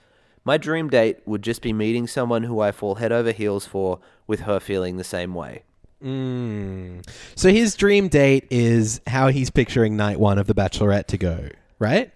My 0.44 0.56
dream 0.56 0.88
date 0.88 1.18
would 1.26 1.42
just 1.42 1.60
be 1.60 1.74
meeting 1.74 2.06
someone 2.06 2.44
who 2.44 2.60
I 2.60 2.72
fall 2.72 2.94
head 2.94 3.12
over 3.12 3.32
heels 3.32 3.66
for 3.66 3.98
with 4.26 4.40
her 4.40 4.58
feeling 4.58 4.96
the 4.96 5.04
same 5.04 5.34
way. 5.34 5.64
Mm. 6.02 7.06
So 7.36 7.50
his 7.50 7.76
dream 7.76 8.08
date 8.08 8.46
is 8.50 9.02
how 9.06 9.28
he's 9.28 9.50
picturing 9.50 9.94
night 9.98 10.18
one 10.18 10.38
of 10.38 10.46
The 10.46 10.54
Bachelorette 10.54 11.06
to 11.08 11.18
go, 11.18 11.50
right? 11.78 12.10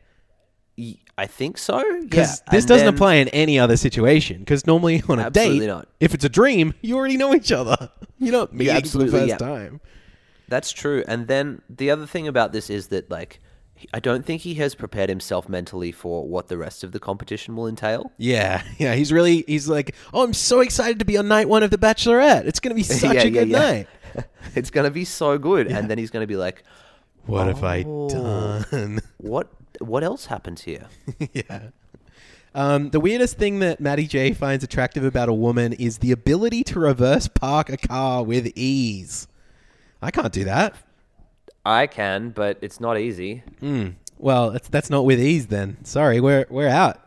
I 1.18 1.26
think 1.26 1.59
so. 1.59 1.84
Yeah. 1.84 2.01
Because 2.05 2.40
this 2.51 2.62
And 2.62 2.68
doesn't 2.68 2.86
then- 2.86 2.94
apply 2.94 3.14
in 3.16 3.28
any 3.28 3.59
other 3.59 3.76
situation. 3.76 4.38
Because 4.38 4.66
normally 4.66 5.03
on 5.11 5.18
a 5.18 5.28
date, 5.28 5.61
not. 5.66 5.88
if 6.01 6.14
it's 6.14 6.24
a 6.24 6.30
dream, 6.30 6.72
you 6.80 6.96
already 6.96 7.18
know 7.18 7.34
each 7.34 7.53
other. 7.53 7.90
You're 8.18 8.32
not 8.32 8.55
meeting 8.55 8.82
for 8.86 8.96
the 8.96 9.09
first 9.09 9.28
yeah. 9.28 9.36
time. 9.36 9.82
That's 10.49 10.72
true. 10.72 11.05
And 11.07 11.28
then 11.28 11.61
the 11.68 11.90
other 11.90 12.07
thing 12.07 12.26
about 12.26 12.53
this 12.53 12.70
is 12.70 12.86
that, 12.88 13.11
like, 13.11 13.40
I 13.93 14.01
don't 14.01 14.24
think 14.26 14.43
he 14.43 14.55
has 14.55 14.74
prepared 14.74 15.09
himself 15.09 15.49
mentally 15.49 15.93
for 15.93 16.26
what 16.26 16.49
the 16.49 16.57
rest 16.59 16.83
of 16.85 16.93
the 16.93 17.01
competition 17.01 17.57
will 17.57 17.66
entail. 17.66 18.12
Yeah, 18.18 18.62
yeah. 18.79 18.95
He's 18.95 19.12
really, 19.12 19.45
he's 19.47 19.68
like, 19.68 19.95
oh, 20.12 20.22
I'm 20.24 20.35
so 20.35 20.61
excited 20.61 20.99
to 20.99 21.05
be 21.05 21.16
on 21.16 21.29
night 21.29 21.49
one 21.49 21.62
of 21.62 21.70
The 21.70 21.79
Bachelorette. 21.79 22.45
It's 22.47 22.61
going 22.61 22.70
to 22.70 22.74
be 22.74 22.83
such 22.85 23.14
Yeah, 23.14 23.22
a 23.22 23.24
yeah, 23.24 23.31
good 23.31 23.49
yeah. 23.49 23.59
night. 23.59 23.87
it's 24.55 24.70
going 24.70 24.85
to 24.85 24.91
be 24.91 25.05
so 25.05 25.39
good. 25.39 25.66
And 25.68 25.91
then 25.91 25.99
he's 25.99 26.11
going 26.11 26.22
to 26.22 26.26
be 26.26 26.37
like, 26.37 26.62
What 27.26 27.47
have 27.47 27.62
I 27.64 27.85
Oh. 27.87 28.09
done? 28.09 29.01
what, 29.18 29.49
what 29.81 30.03
else 30.03 30.26
happens 30.26 30.62
here? 30.62 30.87
yeah. 31.33 31.68
Um, 32.55 32.91
the 32.91 32.99
weirdest 32.99 33.37
thing 33.37 33.59
that 33.61 33.79
Matty 33.79 34.07
J 34.07 34.33
finds 34.33 34.64
attractive 34.64 35.05
about 35.05 35.29
a 35.29 35.35
woman 35.35 35.74
is 35.74 35.99
the 35.99 36.11
ability 36.12 36.64
to 36.64 36.81
reverse 36.81 37.29
park 37.29 37.68
a 37.70 37.76
car 37.76 38.24
with 38.24 38.51
ease. 38.57 39.29
I 40.03 40.11
can't 40.11 40.33
do 40.33 40.45
that. 40.45 40.74
I 41.69 41.87
can, 41.87 42.31
but 42.31 42.59
it's 42.62 42.81
not 42.81 42.99
easy. 42.99 43.43
Mm. 43.61 43.95
Well, 44.16 44.51
that's 44.51 44.69
that's 44.69 44.91
not 44.91 45.05
with 45.05 45.21
ease 45.21 45.49
then. 45.49 45.85
Sorry, 45.85 46.21
we're 46.21 46.47
we're 46.49 46.69
out. 46.69 46.99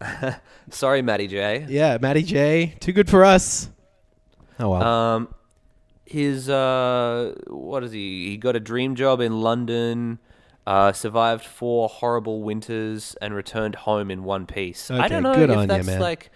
Sorry, 0.70 1.02
Matty 1.02 1.28
J. 1.28 1.66
Yeah, 1.68 1.98
Matty 2.00 2.22
J, 2.22 2.74
too 2.80 2.92
good 2.92 3.08
for 3.10 3.24
us. 3.24 3.68
Oh 4.58 4.70
well. 4.70 4.82
Um, 4.82 5.34
his 6.06 6.48
uh, 6.48 7.34
what 7.48 7.84
is 7.84 7.92
he? 7.92 8.30
He 8.30 8.36
got 8.38 8.56
a 8.56 8.60
dream 8.60 8.94
job 8.94 9.20
in 9.20 9.40
London. 9.40 10.18
Uh, 10.66 10.92
survived 10.92 11.44
four 11.44 11.88
horrible 11.88 12.42
winters 12.42 13.16
and 13.20 13.34
returned 13.34 13.74
home 13.74 14.10
in 14.10 14.22
one 14.24 14.46
piece. 14.46 14.90
I 14.90 15.08
don't 15.08 15.22
know 15.22 15.32
if 15.32 15.68
that's 15.68 15.86
man. 15.86 16.00
like. 16.00 16.30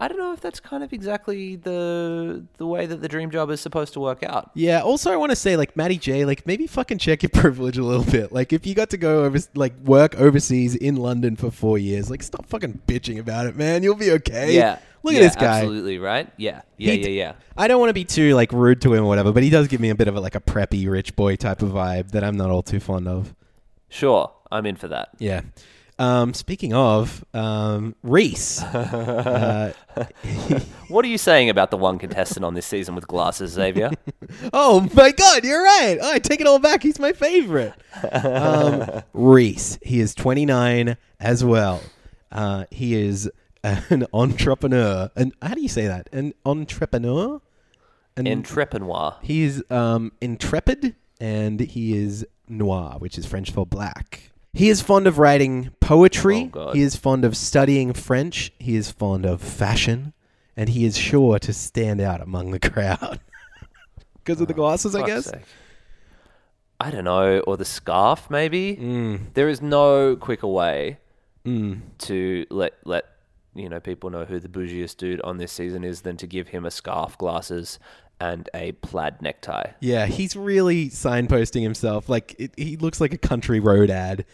I 0.00 0.08
don't 0.08 0.18
know 0.18 0.32
if 0.32 0.40
that's 0.40 0.58
kind 0.58 0.82
of 0.82 0.92
exactly 0.92 1.56
the 1.56 2.44
the 2.56 2.66
way 2.66 2.86
that 2.86 3.02
the 3.02 3.08
dream 3.08 3.30
job 3.30 3.50
is 3.50 3.60
supposed 3.60 3.92
to 3.92 4.00
work 4.00 4.22
out. 4.22 4.50
yeah. 4.54 4.80
Also, 4.80 5.12
I 5.12 5.16
want 5.16 5.30
to 5.30 5.36
say, 5.36 5.56
like 5.56 5.76
Matty 5.76 5.98
J, 5.98 6.24
like 6.24 6.46
maybe 6.46 6.66
fucking 6.66 6.98
check 6.98 7.22
your 7.22 7.30
privilege 7.34 7.78
a 7.78 7.84
little 7.84 8.10
bit. 8.10 8.32
Like, 8.32 8.52
if 8.52 8.66
you 8.66 8.74
got 8.74 8.90
to 8.90 8.96
go 8.96 9.24
over, 9.24 9.38
like, 9.54 9.74
work 9.84 10.14
overseas 10.16 10.74
in 10.74 10.96
London 10.96 11.36
for 11.36 11.50
four 11.50 11.78
years, 11.78 12.10
like, 12.10 12.22
stop 12.22 12.46
fucking 12.46 12.82
bitching 12.86 13.18
about 13.18 13.46
it, 13.46 13.56
man. 13.56 13.82
You'll 13.82 13.94
be 13.94 14.10
okay. 14.12 14.54
Yeah. 14.54 14.78
Look 15.02 15.14
yeah, 15.14 15.20
at 15.20 15.22
this 15.22 15.36
guy. 15.36 15.58
Absolutely 15.58 15.98
right. 15.98 16.30
Yeah. 16.36 16.62
Yeah. 16.76 16.92
He 16.92 17.00
yeah. 17.00 17.08
Yeah. 17.08 17.32
I 17.56 17.68
don't 17.68 17.80
want 17.80 17.90
to 17.90 17.94
be 17.94 18.04
too 18.04 18.34
like 18.34 18.52
rude 18.52 18.80
to 18.82 18.94
him 18.94 19.04
or 19.04 19.08
whatever, 19.08 19.32
but 19.32 19.42
he 19.42 19.50
does 19.50 19.68
give 19.68 19.80
me 19.80 19.90
a 19.90 19.94
bit 19.94 20.08
of 20.08 20.16
a, 20.16 20.20
like 20.20 20.34
a 20.34 20.40
preppy 20.40 20.88
rich 20.88 21.16
boy 21.16 21.36
type 21.36 21.60
of 21.62 21.70
vibe 21.70 22.12
that 22.12 22.22
I'm 22.22 22.36
not 22.36 22.50
all 22.50 22.62
too 22.62 22.80
fond 22.80 23.08
of. 23.08 23.34
Sure, 23.88 24.32
I'm 24.50 24.64
in 24.64 24.76
for 24.76 24.88
that. 24.88 25.10
Yeah. 25.18 25.42
Um, 26.02 26.34
speaking 26.34 26.74
of 26.74 27.24
um, 27.32 27.94
Reese, 28.02 28.60
uh, 28.62 29.72
What 30.88 31.04
are 31.04 31.08
you 31.08 31.16
saying 31.16 31.48
about 31.48 31.70
the 31.70 31.76
one 31.76 31.96
contestant 32.00 32.44
on 32.44 32.54
this 32.54 32.66
season 32.66 32.96
with 32.96 33.06
glasses, 33.06 33.52
Xavier? 33.52 33.92
oh 34.52 34.88
my 34.94 35.12
God, 35.12 35.44
you're 35.44 35.62
right. 35.62 35.98
I 36.02 36.18
take 36.18 36.40
it 36.40 36.48
all 36.48 36.58
back. 36.58 36.82
He's 36.82 36.98
my 36.98 37.12
favorite. 37.12 37.72
Um, 38.10 39.02
Reese. 39.12 39.78
He 39.80 40.00
is 40.00 40.12
29 40.16 40.96
as 41.20 41.44
well. 41.44 41.80
Uh, 42.32 42.64
he 42.72 42.96
is 42.96 43.30
an 43.62 44.04
entrepreneur. 44.12 45.08
And 45.14 45.32
how 45.40 45.54
do 45.54 45.62
you 45.62 45.68
say 45.68 45.86
that? 45.86 46.08
An 46.12 46.34
entrepreneur. 46.44 47.40
An, 48.16 48.26
Entrepreneur. 48.26 49.14
He 49.22 49.44
is 49.44 49.64
um, 49.70 50.10
intrepid 50.20 50.96
and 51.20 51.60
he 51.60 51.96
is 51.96 52.26
noir, 52.48 52.96
which 52.98 53.16
is 53.16 53.24
French 53.24 53.52
for 53.52 53.64
black. 53.64 54.31
He 54.52 54.68
is 54.68 54.82
fond 54.82 55.06
of 55.06 55.18
writing 55.18 55.70
poetry. 55.80 56.50
Oh, 56.52 56.72
he 56.72 56.82
is 56.82 56.94
fond 56.96 57.24
of 57.24 57.36
studying 57.36 57.92
French. 57.94 58.52
He 58.58 58.76
is 58.76 58.90
fond 58.90 59.24
of 59.24 59.40
fashion. 59.40 60.12
And 60.56 60.68
he 60.68 60.84
is 60.84 60.96
sure 60.98 61.38
to 61.38 61.52
stand 61.54 62.00
out 62.00 62.20
among 62.20 62.50
the 62.50 62.60
crowd. 62.60 63.20
Because 64.24 64.40
of 64.40 64.46
the 64.46 64.54
glasses, 64.54 64.94
I 64.94 65.04
guess. 65.04 65.24
sake. 65.24 65.40
I 66.78 66.92
don't 66.92 67.02
know, 67.02 67.40
or 67.40 67.56
the 67.56 67.64
scarf 67.64 68.30
maybe. 68.30 68.76
Mm, 68.76 69.34
There 69.34 69.48
is 69.48 69.60
no 69.60 70.14
quicker 70.14 70.46
way 70.46 70.98
mm. 71.44 71.80
to 71.98 72.46
let 72.48 72.74
let 72.84 73.04
you 73.56 73.68
know 73.68 73.80
people 73.80 74.10
know 74.10 74.24
who 74.24 74.38
the 74.38 74.48
bougiest 74.48 74.96
dude 74.98 75.20
on 75.22 75.38
this 75.38 75.50
season 75.50 75.82
is 75.82 76.02
than 76.02 76.16
to 76.18 76.28
give 76.28 76.48
him 76.48 76.64
a 76.64 76.70
scarf, 76.70 77.18
glasses, 77.18 77.80
and 78.22 78.48
a 78.54 78.70
plaid 78.72 79.20
necktie. 79.20 79.72
Yeah, 79.80 80.06
he's 80.06 80.36
really 80.36 80.88
signposting 80.90 81.62
himself. 81.62 82.08
Like 82.08 82.36
it, 82.38 82.52
he 82.56 82.76
looks 82.76 83.00
like 83.00 83.12
a 83.12 83.18
country 83.18 83.58
road 83.58 83.90
ad. 83.90 84.24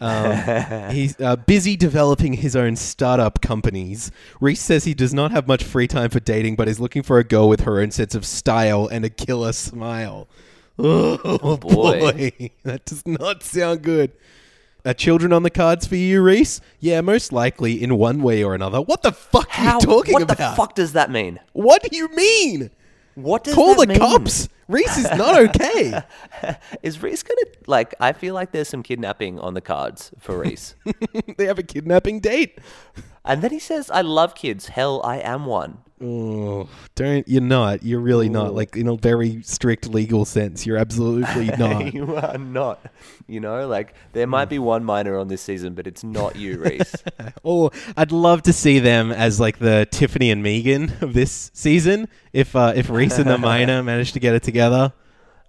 Um, 0.00 0.90
he's 0.90 1.18
uh, 1.18 1.36
busy 1.36 1.76
developing 1.76 2.34
his 2.34 2.54
own 2.54 2.76
startup 2.76 3.40
companies. 3.40 4.10
Reese 4.38 4.60
says 4.60 4.84
he 4.84 4.92
does 4.92 5.14
not 5.14 5.30
have 5.30 5.48
much 5.48 5.64
free 5.64 5.88
time 5.88 6.10
for 6.10 6.20
dating, 6.20 6.56
but 6.56 6.68
is 6.68 6.78
looking 6.78 7.02
for 7.02 7.18
a 7.18 7.24
girl 7.24 7.48
with 7.48 7.62
her 7.62 7.80
own 7.80 7.90
sense 7.90 8.14
of 8.14 8.26
style 8.26 8.86
and 8.86 9.04
a 9.04 9.10
killer 9.10 9.52
smile. 9.52 10.28
Oh, 10.78 11.58
boy. 11.58 12.00
boy. 12.00 12.50
that 12.64 12.86
does 12.86 13.06
not 13.06 13.42
sound 13.42 13.82
good. 13.82 14.10
Are 14.84 14.94
children 14.94 15.32
on 15.32 15.44
the 15.44 15.50
cards 15.50 15.86
for 15.86 15.94
you, 15.94 16.22
Reese? 16.22 16.60
Yeah, 16.80 17.02
most 17.02 17.30
likely 17.30 17.80
in 17.80 17.96
one 17.98 18.20
way 18.20 18.42
or 18.42 18.54
another. 18.54 18.80
What 18.80 19.02
the 19.02 19.12
fuck 19.12 19.48
are 19.60 19.74
you 19.74 19.80
talking 19.80 20.14
what 20.14 20.22
about? 20.22 20.38
What 20.38 20.50
the 20.50 20.56
fuck 20.56 20.74
does 20.74 20.94
that 20.94 21.10
mean? 21.10 21.38
What 21.52 21.82
do 21.88 21.96
you 21.96 22.08
mean? 22.08 22.70
What 23.14 23.44
does 23.44 23.54
Call 23.54 23.74
the 23.74 23.86
mean? 23.86 23.98
cops. 23.98 24.48
Reese 24.68 24.96
is 24.96 25.10
not 25.18 25.38
okay. 25.38 26.00
Is 26.82 27.02
Reese 27.02 27.22
gonna 27.22 27.42
like? 27.66 27.94
I 28.00 28.12
feel 28.12 28.32
like 28.34 28.52
there's 28.52 28.68
some 28.68 28.82
kidnapping 28.82 29.38
on 29.38 29.52
the 29.54 29.60
cards 29.60 30.12
for 30.18 30.38
Reese. 30.38 30.76
they 31.36 31.44
have 31.44 31.58
a 31.58 31.62
kidnapping 31.62 32.20
date. 32.20 32.58
and 33.24 33.42
then 33.42 33.50
he 33.50 33.58
says, 33.58 33.90
"I 33.90 34.00
love 34.00 34.34
kids. 34.34 34.68
Hell, 34.68 35.02
I 35.04 35.18
am 35.18 35.44
one." 35.44 35.78
Oh, 36.04 36.68
don't 36.96 37.26
you're 37.28 37.40
not. 37.40 37.82
You're 37.84 38.00
really 38.00 38.28
not. 38.28 38.54
Like 38.54 38.76
in 38.76 38.88
a 38.88 38.96
very 38.96 39.40
strict 39.42 39.88
legal 39.88 40.24
sense, 40.24 40.66
you're 40.66 40.76
absolutely 40.78 41.46
not. 41.58 41.94
you 41.94 42.16
are 42.16 42.38
not. 42.38 42.80
You 43.28 43.38
know, 43.40 43.68
like 43.68 43.94
there 44.12 44.26
might 44.26 44.48
be 44.48 44.58
one 44.58 44.84
minor 44.84 45.16
on 45.16 45.28
this 45.28 45.40
season, 45.42 45.74
but 45.74 45.86
it's 45.86 46.02
not 46.02 46.34
you, 46.36 46.58
Reese. 46.58 46.94
or 47.44 47.70
I'd 47.96 48.10
love 48.10 48.42
to 48.42 48.52
see 48.52 48.80
them 48.80 49.12
as 49.12 49.38
like 49.38 49.58
the 49.58 49.86
Tiffany 49.90 50.30
and 50.32 50.42
Megan 50.42 50.92
of 51.00 51.14
this 51.14 51.50
season. 51.54 52.08
If 52.32 52.56
uh, 52.56 52.72
if 52.74 52.90
Reese 52.90 53.18
and 53.18 53.30
the 53.30 53.38
minor 53.38 53.82
managed 53.84 54.14
to 54.14 54.20
get 54.20 54.34
it 54.34 54.42
together, 54.42 54.92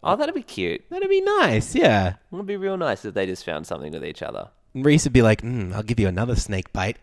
oh, 0.04 0.16
that'd 0.16 0.36
be 0.36 0.43
cute. 0.43 0.84
that'd 0.89 1.10
be 1.10 1.22
nice. 1.22 1.74
Yeah, 1.74 2.10
It 2.10 2.16
would 2.36 2.45
be 2.45 2.58
real 2.58 2.78
nice 2.78 3.06
if 3.06 3.14
they 3.16 3.26
just 3.26 3.43
found 3.43 3.66
something 3.66 3.91
with 3.91 4.06
each 4.06 4.22
other. 4.22 4.49
And 4.76 4.86
Reese 4.86 5.06
would 5.06 5.14
be 5.14 5.22
like, 5.24 5.41
mm, 5.41 5.74
"I'll 5.74 5.82
give 5.84 5.99
you 5.99 6.08
another 6.08 6.36
snake 6.36 6.72
bite." 6.74 6.97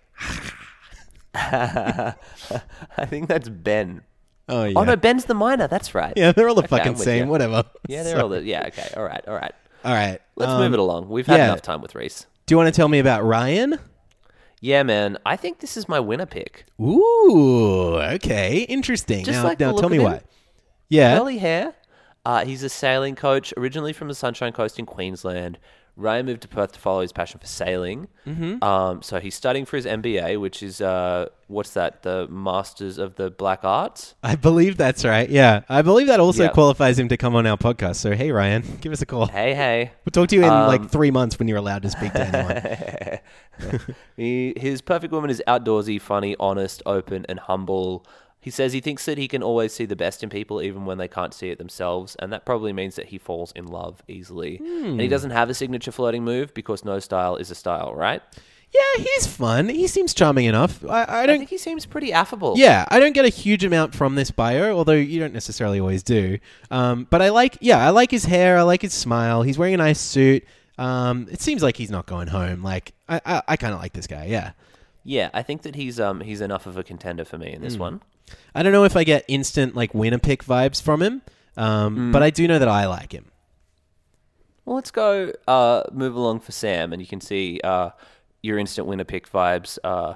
I 1.35 2.15
think 3.07 3.29
that's 3.29 3.49
Ben. 3.49 4.03
Oh 4.49 4.65
yeah. 4.65 4.79
Oh 4.79 4.85
no, 4.85 4.97
Ben's 4.97 5.27
the 5.27 5.35
minor. 5.35 5.69
That's 5.69 5.95
right. 5.95 6.13
yeah, 6.17 6.33
they're 6.33 6.49
all 6.49 6.55
the 6.55 6.63
Okay, 6.63 6.69
fucking 6.69 6.87
I'm 6.89 6.95
with 6.95 7.03
same. 7.03 7.27
you. 7.27 7.31
Whatever. 7.31 7.65
Yeah, 7.87 8.03
they're 8.03 8.21
all 8.21 8.29
the. 8.29 8.43
Yeah, 8.45 8.67
okay, 8.67 8.91
all 8.97 9.05
right, 9.05 9.23
all 9.29 9.35
right. 9.35 9.53
All 9.85 9.95
right. 9.95 10.19
Let's 10.37 10.53
um, 10.53 10.61
move 10.61 10.73
it 10.73 10.79
along. 10.79 11.09
We've 11.09 11.27
had 11.27 11.39
yeah. 11.39 11.47
enough 11.47 11.63
time 11.63 11.81
with 11.81 11.95
Reese. 11.95 12.27
Do 12.47 12.53
you 12.53 12.57
want 12.59 12.67
to 12.67 12.77
tell 12.77 12.89
me 12.89 12.99
about 12.99 13.25
Ryan? 13.25 13.79
Yeah, 14.61 14.83
man. 14.83 15.17
I 15.25 15.37
think 15.37 15.61
this 15.61 15.77
is 15.77 15.89
my 15.89 16.01
winner 16.01 16.27
pick. 16.27 16.67
Ooh, 16.81 17.97
okay, 17.97 18.67
interesting. 18.69 19.25
Just 19.25 19.39
now, 19.39 19.45
like 19.45 19.59
the 19.59 19.67
now 19.67 19.71
look 19.73 19.81
tell 19.81 19.89
me 19.89 19.99
why. 19.99 20.21
Yeah. 20.89 21.17
Curly 21.17 21.39
hair. 21.39 21.75
Uh, 22.27 22.45
he's 22.45 22.63
a 22.63 22.69
sailing 22.69 23.15
coach, 23.15 23.55
originally 23.57 23.95
from 23.95 24.09
the 24.09 24.15
Sunshine 24.15 24.53
Coast 24.53 24.79
in 24.79 24.85
Queensland. 24.85 25.59
Ryan 26.01 26.27
moved 26.27 26.43
to 26.43 26.49
Perth 26.49 26.73
to 26.73 26.81
follow 26.81 27.03
his 27.03 27.13
passion 27.13 27.39
for 27.41 27.47
sailing. 27.47 28.09
Mm-hmm. 28.27 28.63
Um, 28.65 29.03
so 29.03 29.21
he's 29.21 29.35
studying 29.35 29.65
for 29.67 29.77
his 29.77 29.87
MBA, 29.87 30.41
which 30.41 30.63
is 30.63 30.81
uh, 30.81 31.27
what's 31.49 31.75
that? 31.75 32.03
The 32.03 32.27
Masters 32.29 32.99
of 32.99 33.17
the 33.17 33.31
Black 33.31 33.61
Arts. 33.65 34.15
I 34.23 34.37
believe 34.37 34.77
that's 34.77 35.05
right. 35.05 35.29
Yeah, 35.29 35.61
I 35.69 35.83
believe 35.83 36.07
that 36.07 36.21
also 36.21 36.45
Yep. 36.45 36.55
qualifies 36.55 36.99
him 36.99 37.09
to 37.09 37.17
come 37.17 37.35
on 37.37 37.47
our 37.47 37.57
podcast. 37.59 37.97
So 37.97 38.13
hey, 38.13 38.33
Ryan, 38.33 38.63
give 38.81 38.93
us 38.93 39.03
a 39.03 39.07
call. 39.07 39.27
Hey, 39.27 39.55
hey. 39.55 39.93
We'll 40.05 40.13
talk 40.13 40.29
to 40.31 40.37
you 40.37 40.43
in 40.43 40.49
Um, 40.51 40.67
like 40.67 40.91
three 40.91 41.11
months 41.11 41.39
when 41.39 41.49
you're 41.49 41.59
allowed 41.59 41.83
to 41.83 41.91
speak 41.91 42.13
to 42.15 42.27
anyone. 42.27 43.21
He, 44.17 44.55
his 44.57 44.81
perfect 44.81 45.13
woman 45.13 45.31
is 45.31 45.43
outdoorsy, 45.47 46.01
funny, 46.01 46.35
honest, 46.41 46.83
open, 46.87 47.27
and 47.29 47.39
humble. 47.39 48.07
He 48.41 48.51
says 48.51 48.73
he 48.73 48.81
thinks 48.81 49.05
that 49.05 49.19
he 49.19 49.29
can 49.29 49.43
always 49.43 49.73
see 49.73 49.85
the 49.85 49.97
best 49.97 50.23
in 50.23 50.31
people 50.31 50.63
even 50.63 50.87
when 50.87 50.97
they 50.99 51.09
can't 51.09 51.35
see 51.35 51.51
it 51.51 51.59
themselves, 51.59 52.17
and 52.17 52.33
that 52.33 52.47
probably 52.47 52.73
means 52.73 52.97
that 52.97 53.07
he 53.07 53.19
falls 53.19 53.53
in 53.53 53.67
love 53.67 54.03
easily. 54.09 54.57
And 54.59 55.01
he 55.01 55.09
doesn't 55.09 55.31
have 55.33 55.51
a 55.51 55.55
signature 55.55 55.93
flirting 55.93 56.25
move 56.25 56.55
because 56.55 56.85
no 56.85 56.99
style 57.01 57.37
is 57.37 57.51
a 57.51 57.55
style, 57.55 57.95
right? 57.95 58.23
yeah, 58.73 59.03
he's 59.03 59.27
fun. 59.27 59.69
He 59.69 59.89
seems 59.89 60.15
charming 60.15 60.45
enough. 60.45 60.85
I, 60.85 61.03
I 61.03 61.23
I 61.23 61.27
don't. 61.27 61.39
think 61.39 61.51
he 61.51 61.59
seems 61.59 61.87
pretty 61.87 62.13
affable. 62.13 62.55
Yeah, 62.57 62.85
I 62.89 63.01
don't 63.01 63.13
get 63.13 63.25
a 63.25 63.29
huge 63.29 63.65
amount 63.65 63.95
from 63.95 64.15
this 64.15 64.31
bio, 64.31 64.77
although 64.77 64.93
you 64.93 65.19
don't 65.19 65.35
necessarily 65.35 65.81
always 65.81 66.03
do. 66.05 66.39
Um, 66.71 67.07
but 67.11 67.21
I 67.21 67.31
like, 67.31 67.59
yeah, 67.61 67.85
I 67.85 67.91
like 67.91 68.13
his 68.13 68.25
hair. 68.25 68.57
I 68.59 68.63
like 68.63 68.83
his 68.83 68.93
smile. 68.93 69.43
He's 69.43 69.59
wearing 69.59 69.75
a 69.75 69.79
nice 69.79 70.01
suit. 70.01 70.45
Um, 70.79 71.27
it 71.33 71.41
seems 71.41 71.63
like 71.63 71.77
he's 71.77 71.91
not 71.91 72.07
going 72.07 72.29
home. 72.29 72.63
Like 72.63 72.93
I, 73.09 73.21
I, 73.27 73.43
I 73.49 73.57
kind 73.57 73.75
of 73.75 73.81
like 73.81 73.93
this 73.93 74.07
guy. 74.07 74.27
Yeah. 74.27 74.53
Yeah, 75.03 75.31
I 75.35 75.43
think 75.43 75.63
that 75.63 75.75
he's 75.75 75.99
um 75.99 76.21
he's 76.21 76.41
enough 76.41 76.67
of 76.67 76.77
a 76.77 76.85
contender 76.85 77.25
for 77.25 77.39
me 77.39 77.53
in 77.53 77.63
this 77.63 77.77
one. 77.77 78.03
I 78.55 78.63
don't 78.63 78.73
know 78.73 78.85
if 78.85 78.97
I 78.97 79.05
get 79.05 79.25
instant 79.29 79.75
like 79.75 79.95
winner 79.95 80.19
pick 80.19 80.45
vibes 80.45 80.81
from 80.83 81.03
him, 81.03 81.23
um, 81.57 82.13
but 82.13 82.23
I 82.23 82.31
do 82.31 82.47
know 82.49 82.59
that 82.59 82.69
I 82.69 82.87
like 82.87 83.13
him. 83.13 83.27
Well, 84.65 84.77
let's 84.77 84.91
go 84.91 85.33
uh, 85.49 85.83
move 85.93 86.15
along 86.15 86.41
for 86.41 86.53
Sam, 86.53 86.93
and 86.93 87.01
you 87.01 87.09
can 87.09 87.21
see 87.21 87.61
uh, 87.65 87.91
your 88.43 88.59
instant 88.59 88.87
winner 88.87 89.05
pick 89.05 89.31
vibes 89.31 89.79
uh, 89.85 90.15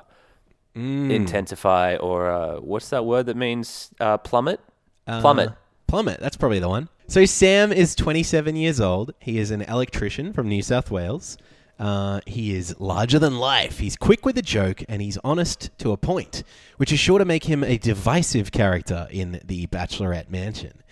intensify, 0.74 1.96
or 1.96 2.30
uh, 2.30 2.56
what's 2.60 2.88
that 2.90 3.04
word 3.04 3.26
that 3.26 3.36
means 3.36 3.90
uh, 4.00 4.18
plummet? 4.18 4.60
Plummet. 5.06 5.48
Uh, 5.50 5.54
Plummet, 5.86 6.18
that's 6.18 6.36
probably 6.36 6.58
the 6.58 6.68
one. 6.68 6.88
So 7.06 7.24
Sam 7.24 7.70
is 7.70 7.94
27 7.94 8.56
years 8.56 8.80
old. 8.80 9.14
He 9.20 9.38
is 9.38 9.50
an 9.50 9.62
electrician 9.62 10.32
from 10.32 10.48
New 10.48 10.62
South 10.62 10.90
Wales. 10.90 11.36
Uh, 11.78 12.20
he 12.26 12.54
is 12.54 12.78
larger 12.78 13.18
than 13.18 13.38
life. 13.38 13.78
He's 13.78 13.96
quick 13.96 14.24
with 14.24 14.38
a 14.38 14.42
joke 14.42 14.84
and 14.88 15.02
he's 15.02 15.18
honest 15.24 15.70
to 15.78 15.90
a 15.92 15.96
point, 15.96 16.44
which 16.76 16.92
is 16.92 17.00
sure 17.00 17.18
to 17.18 17.24
make 17.24 17.44
him 17.44 17.64
a 17.64 17.78
divisive 17.78 18.52
character 18.52 19.08
in 19.10 19.40
the 19.44 19.66
Bachelorette 19.66 20.30
Mansion. 20.30 20.82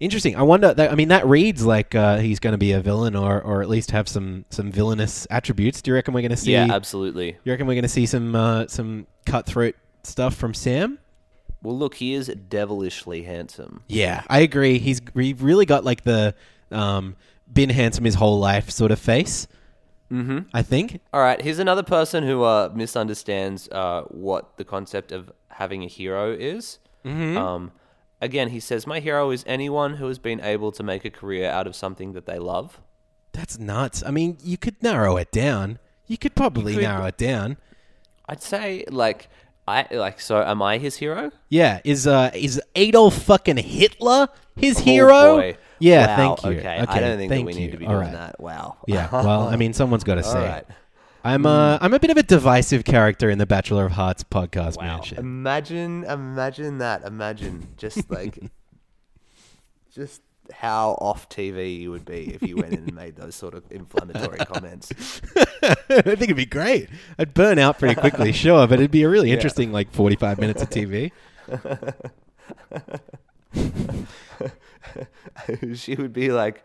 Interesting. 0.00 0.34
I 0.34 0.42
wonder. 0.42 0.74
That, 0.74 0.90
I 0.90 0.96
mean, 0.96 1.08
that 1.08 1.24
reads 1.28 1.64
like 1.64 1.94
uh, 1.94 2.18
he's 2.18 2.40
going 2.40 2.52
to 2.52 2.58
be 2.58 2.72
a 2.72 2.80
villain, 2.80 3.14
or, 3.14 3.40
or 3.40 3.62
at 3.62 3.68
least 3.68 3.92
have 3.92 4.08
some 4.08 4.44
some 4.50 4.72
villainous 4.72 5.28
attributes. 5.30 5.80
Do 5.80 5.92
you 5.92 5.94
reckon 5.94 6.12
we're 6.12 6.22
going 6.22 6.32
to 6.32 6.36
see? 6.36 6.50
yeah, 6.50 6.66
absolutely. 6.70 7.36
You 7.44 7.52
reckon 7.52 7.68
we're 7.68 7.74
going 7.74 7.82
to 7.82 7.88
see 7.88 8.06
some 8.06 8.34
uh, 8.34 8.66
some 8.66 9.06
cutthroat 9.26 9.76
stuff 10.02 10.34
from 10.34 10.54
Sam? 10.54 10.98
Well, 11.62 11.78
look, 11.78 11.94
he 11.94 12.14
is 12.14 12.26
devilishly 12.48 13.22
handsome. 13.22 13.84
Yeah, 13.86 14.24
I 14.28 14.40
agree. 14.40 14.80
He's 14.80 15.00
he 15.14 15.34
really 15.34 15.66
got 15.66 15.84
like 15.84 16.02
the 16.02 16.34
um, 16.72 17.14
been 17.52 17.70
handsome 17.70 18.04
his 18.04 18.16
whole 18.16 18.40
life 18.40 18.70
sort 18.70 18.90
of 18.90 18.98
face. 18.98 19.46
Mm-hmm. 20.12 20.38
I 20.52 20.62
think. 20.62 21.00
All 21.12 21.20
right, 21.22 21.40
here's 21.40 21.58
another 21.58 21.82
person 21.82 22.24
who 22.24 22.42
uh, 22.42 22.70
misunderstands 22.74 23.68
uh, 23.70 24.02
what 24.08 24.56
the 24.58 24.64
concept 24.64 25.10
of 25.10 25.32
having 25.48 25.82
a 25.82 25.86
hero 25.86 26.32
is. 26.32 26.78
Mm-hmm. 27.04 27.36
Um, 27.38 27.72
again, 28.20 28.50
he 28.50 28.60
says, 28.60 28.86
My 28.86 29.00
hero 29.00 29.30
is 29.30 29.42
anyone 29.46 29.94
who 29.94 30.06
has 30.08 30.18
been 30.18 30.40
able 30.40 30.70
to 30.72 30.82
make 30.82 31.04
a 31.04 31.10
career 31.10 31.50
out 31.50 31.66
of 31.66 31.74
something 31.74 32.12
that 32.12 32.26
they 32.26 32.38
love. 32.38 32.80
That's 33.32 33.58
nuts. 33.58 34.02
I 34.04 34.10
mean, 34.10 34.36
you 34.42 34.58
could 34.58 34.82
narrow 34.82 35.16
it 35.16 35.32
down. 35.32 35.78
You 36.06 36.18
could 36.18 36.34
probably 36.34 36.74
could- 36.74 36.82
narrow 36.82 37.06
it 37.06 37.16
down. 37.16 37.56
I'd 38.28 38.42
say, 38.42 38.84
like, 38.88 39.28
I 39.66 39.86
like. 39.90 40.20
So, 40.20 40.42
am 40.42 40.60
I 40.62 40.78
his 40.78 40.96
hero? 40.96 41.30
Yeah, 41.48 41.80
is 41.84 42.06
uh 42.06 42.30
is 42.34 42.60
Adolf 42.74 43.14
fucking 43.22 43.58
Hitler 43.58 44.28
his 44.56 44.78
Oh, 44.78 44.82
hero? 44.82 45.36
boy. 45.36 45.56
Yeah, 45.78 46.06
Wow, 46.06 46.36
thank 46.36 46.54
you. 46.54 46.60
Okay, 46.60 46.78
I 46.78 47.00
don't 47.00 47.18
think 47.18 47.30
that 47.30 47.44
we 47.44 47.52
you. 47.54 47.58
need 47.60 47.72
to 47.72 47.76
be 47.78 47.86
All 47.86 47.92
doing 47.94 48.04
right. 48.06 48.12
that. 48.12 48.40
Wow. 48.40 48.76
Yeah, 48.86 49.08
well, 49.12 49.48
I 49.48 49.56
mean, 49.56 49.72
someone's 49.72 50.04
got 50.04 50.14
to 50.16 50.22
say. 50.22 50.48
right. 50.48 50.64
I'm 51.24 51.46
uh, 51.46 51.78
I'm 51.80 51.94
a 51.94 52.00
bit 52.00 52.10
of 52.10 52.16
a 52.16 52.22
divisive 52.24 52.84
character 52.84 53.30
in 53.30 53.38
the 53.38 53.46
Bachelor 53.46 53.86
of 53.86 53.92
Hearts 53.92 54.24
podcast 54.24 54.76
Wow. 54.78 54.96
mansion. 54.96 55.18
Imagine, 55.18 56.04
imagine 56.04 56.78
that. 56.78 57.04
Imagine 57.04 57.68
just 57.76 58.10
like, 58.10 58.38
just 59.94 60.20
how 60.52 60.92
off 61.00 61.28
TV 61.28 61.78
you 61.78 61.90
would 61.90 62.04
be 62.04 62.34
if 62.34 62.42
you 62.42 62.56
went 62.56 62.72
in 62.72 62.80
and 62.80 62.94
made 62.94 63.16
those 63.16 63.34
sort 63.34 63.54
of 63.54 63.64
inflammatory 63.70 64.38
comments. 64.38 64.90
I 65.62 65.74
think 65.74 66.22
it'd 66.22 66.36
be 66.36 66.46
great. 66.46 66.88
I'd 67.18 67.34
burn 67.34 67.58
out 67.58 67.78
pretty 67.78 67.94
quickly, 67.94 68.32
sure, 68.32 68.66
but 68.66 68.78
it'd 68.78 68.90
be 68.90 69.02
a 69.02 69.08
really 69.08 69.32
interesting 69.32 69.72
like 69.72 69.90
45 69.92 70.38
minutes 70.38 70.62
of 70.62 70.70
TV. 70.70 71.12
she 75.76 75.94
would 75.94 76.12
be 76.12 76.30
like, 76.30 76.64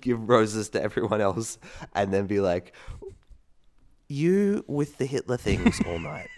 give 0.00 0.28
roses 0.28 0.70
to 0.70 0.82
everyone 0.82 1.20
else, 1.20 1.58
and 1.94 2.12
then 2.12 2.26
be 2.26 2.40
like, 2.40 2.72
you 4.08 4.64
with 4.66 4.98
the 4.98 5.06
Hitler 5.06 5.36
things 5.36 5.80
all 5.86 5.98
night. 5.98 6.28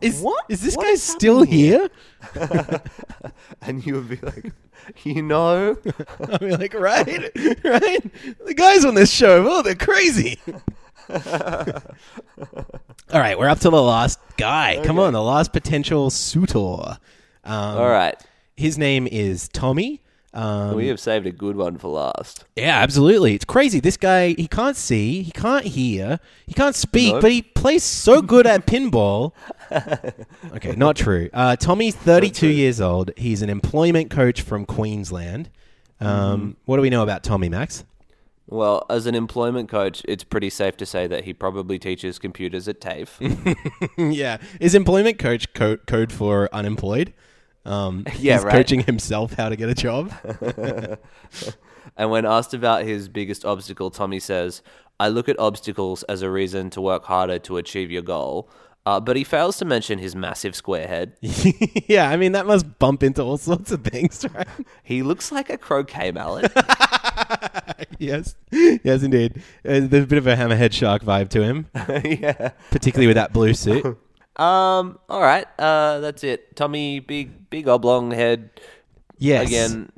Is 0.00 0.20
What? 0.20 0.44
Is 0.48 0.60
this 0.60 0.76
What 0.76 0.84
guy 0.84 0.90
is 0.90 1.02
still 1.02 1.42
here? 1.42 1.88
and 3.62 3.84
you 3.84 3.94
would 3.94 4.08
be 4.08 4.16
like, 4.16 4.52
you 5.04 5.22
know, 5.22 5.76
I'll 6.28 6.38
be 6.38 6.50
like, 6.50 6.74
right, 6.74 7.30
right. 7.64 8.12
The 8.46 8.54
guys 8.54 8.84
on 8.84 8.94
this 8.94 9.10
show, 9.10 9.46
oh, 9.48 9.62
they're 9.62 9.74
crazy. 9.74 10.38
All 13.12 13.20
right, 13.20 13.38
we're 13.38 13.48
up 13.48 13.60
to 13.60 13.70
the 13.70 13.82
last 13.82 14.18
guy. 14.36 14.80
Come 14.84 14.98
on, 14.98 15.12
the 15.12 15.22
last 15.22 15.52
potential 15.52 16.10
suitor. 16.10 16.98
Um, 17.44 17.76
all 17.76 17.88
right. 17.90 18.14
His 18.56 18.78
name 18.78 19.06
is 19.06 19.48
Tommy. 19.48 20.00
Um, 20.34 20.74
We 20.76 20.86
have 20.88 20.98
saved 20.98 21.26
a 21.26 21.30
good 21.32 21.56
one 21.56 21.76
for 21.76 21.88
last. 21.88 22.44
yeah, 22.56 22.78
absolutely. 22.78 23.34
It's 23.34 23.44
crazy. 23.44 23.80
This 23.80 23.96
guy, 23.98 24.28
he 24.38 24.48
can't 24.48 24.76
see, 24.76 25.22
he 25.22 25.30
can't 25.30 25.66
hear, 25.66 26.20
he 26.46 26.54
can't 26.54 26.74
speak, 26.74 27.12
Nope. 27.12 27.20
but 27.22 27.30
he 27.32 27.42
plays 27.42 27.82
so 27.84 28.22
good 28.22 28.46
at 28.46 28.66
pinball. 28.66 29.32
okay, 30.54 30.74
not 30.76 30.96
true. 30.96 31.28
Uh, 31.34 31.56
Tommy's 31.56 31.94
32 31.94 32.48
years 32.48 32.80
old. 32.80 33.10
He's 33.16 33.42
an 33.42 33.50
employment 33.50 34.10
coach 34.10 34.40
from 34.42 34.64
Queensland. 34.64 35.50
Um, 36.00 36.56
What 36.64 36.76
do 36.76 36.82
we 36.82 36.90
know 36.90 37.02
about 37.02 37.22
Tommy, 37.22 37.48
Max? 37.48 37.84
Well, 38.48 38.84
as 38.90 39.06
an 39.06 39.14
employment 39.14 39.68
coach, 39.70 40.02
it's 40.06 40.24
pretty 40.24 40.50
safe 40.50 40.76
to 40.78 40.86
say 40.86 41.06
that 41.06 41.24
he 41.24 41.32
probably 41.32 41.78
teaches 41.78 42.18
computers 42.18 42.68
at 42.68 42.80
TAFE. 42.80 43.18
yeah. 43.96 44.38
Is 44.60 44.74
employment 44.74 45.18
coach 45.18 45.52
co- 45.54 45.78
code 45.78 46.12
for 46.12 46.48
unemployed? 46.52 47.14
Um, 47.64 48.04
Yeah, 48.18 48.36
he's 48.36 48.44
right. 48.44 48.52
coaching 48.52 48.80
himself 48.80 49.34
how 49.34 49.48
to 49.48 49.56
get 49.56 49.68
a 49.68 49.74
job. 49.74 50.12
and 51.96 52.10
when 52.10 52.24
asked 52.26 52.54
about 52.54 52.84
his 52.84 53.08
biggest 53.08 53.44
obstacle, 53.44 53.90
Tommy 53.90 54.20
says, 54.20 54.62
I 55.00 55.08
look 55.08 55.28
at 55.28 55.38
obstacles 55.38 56.02
as 56.04 56.22
a 56.22 56.30
reason 56.30 56.70
to 56.70 56.80
work 56.80 57.04
harder 57.04 57.38
to 57.40 57.56
achieve 57.56 57.90
your 57.90 58.02
goal. 58.02 58.50
Uh, 58.84 58.98
but 58.98 59.16
he 59.16 59.22
fails 59.22 59.58
to 59.58 59.64
mention 59.64 59.98
his 60.00 60.16
massive 60.16 60.56
square 60.56 60.88
head. 60.88 61.16
yeah, 61.88 62.10
I 62.10 62.16
mean 62.16 62.32
that 62.32 62.46
must 62.46 62.80
bump 62.80 63.04
into 63.04 63.22
all 63.22 63.36
sorts 63.38 63.70
of 63.70 63.84
things, 63.84 64.26
right? 64.34 64.48
He 64.82 65.04
looks 65.04 65.30
like 65.30 65.50
a 65.50 65.56
croquet 65.56 66.10
mallet. 66.10 66.50
yes, 68.00 68.34
yes, 68.50 69.04
indeed. 69.04 69.36
Uh, 69.64 69.86
there's 69.86 70.04
a 70.04 70.06
bit 70.08 70.18
of 70.18 70.26
a 70.26 70.34
hammerhead 70.34 70.72
shark 70.72 71.04
vibe 71.04 71.28
to 71.28 71.42
him, 71.42 71.68
yeah. 72.04 72.50
particularly 72.72 73.06
with 73.06 73.14
that 73.16 73.32
blue 73.32 73.54
suit. 73.54 73.96
Um. 74.36 74.98
All 75.08 75.20
right. 75.20 75.46
Uh. 75.58 76.00
That's 76.00 76.24
it. 76.24 76.56
Tommy, 76.56 77.00
big, 77.00 77.50
big 77.50 77.68
oblong 77.68 78.10
head. 78.10 78.50
Yes, 79.18 79.46
Again, 79.46 79.92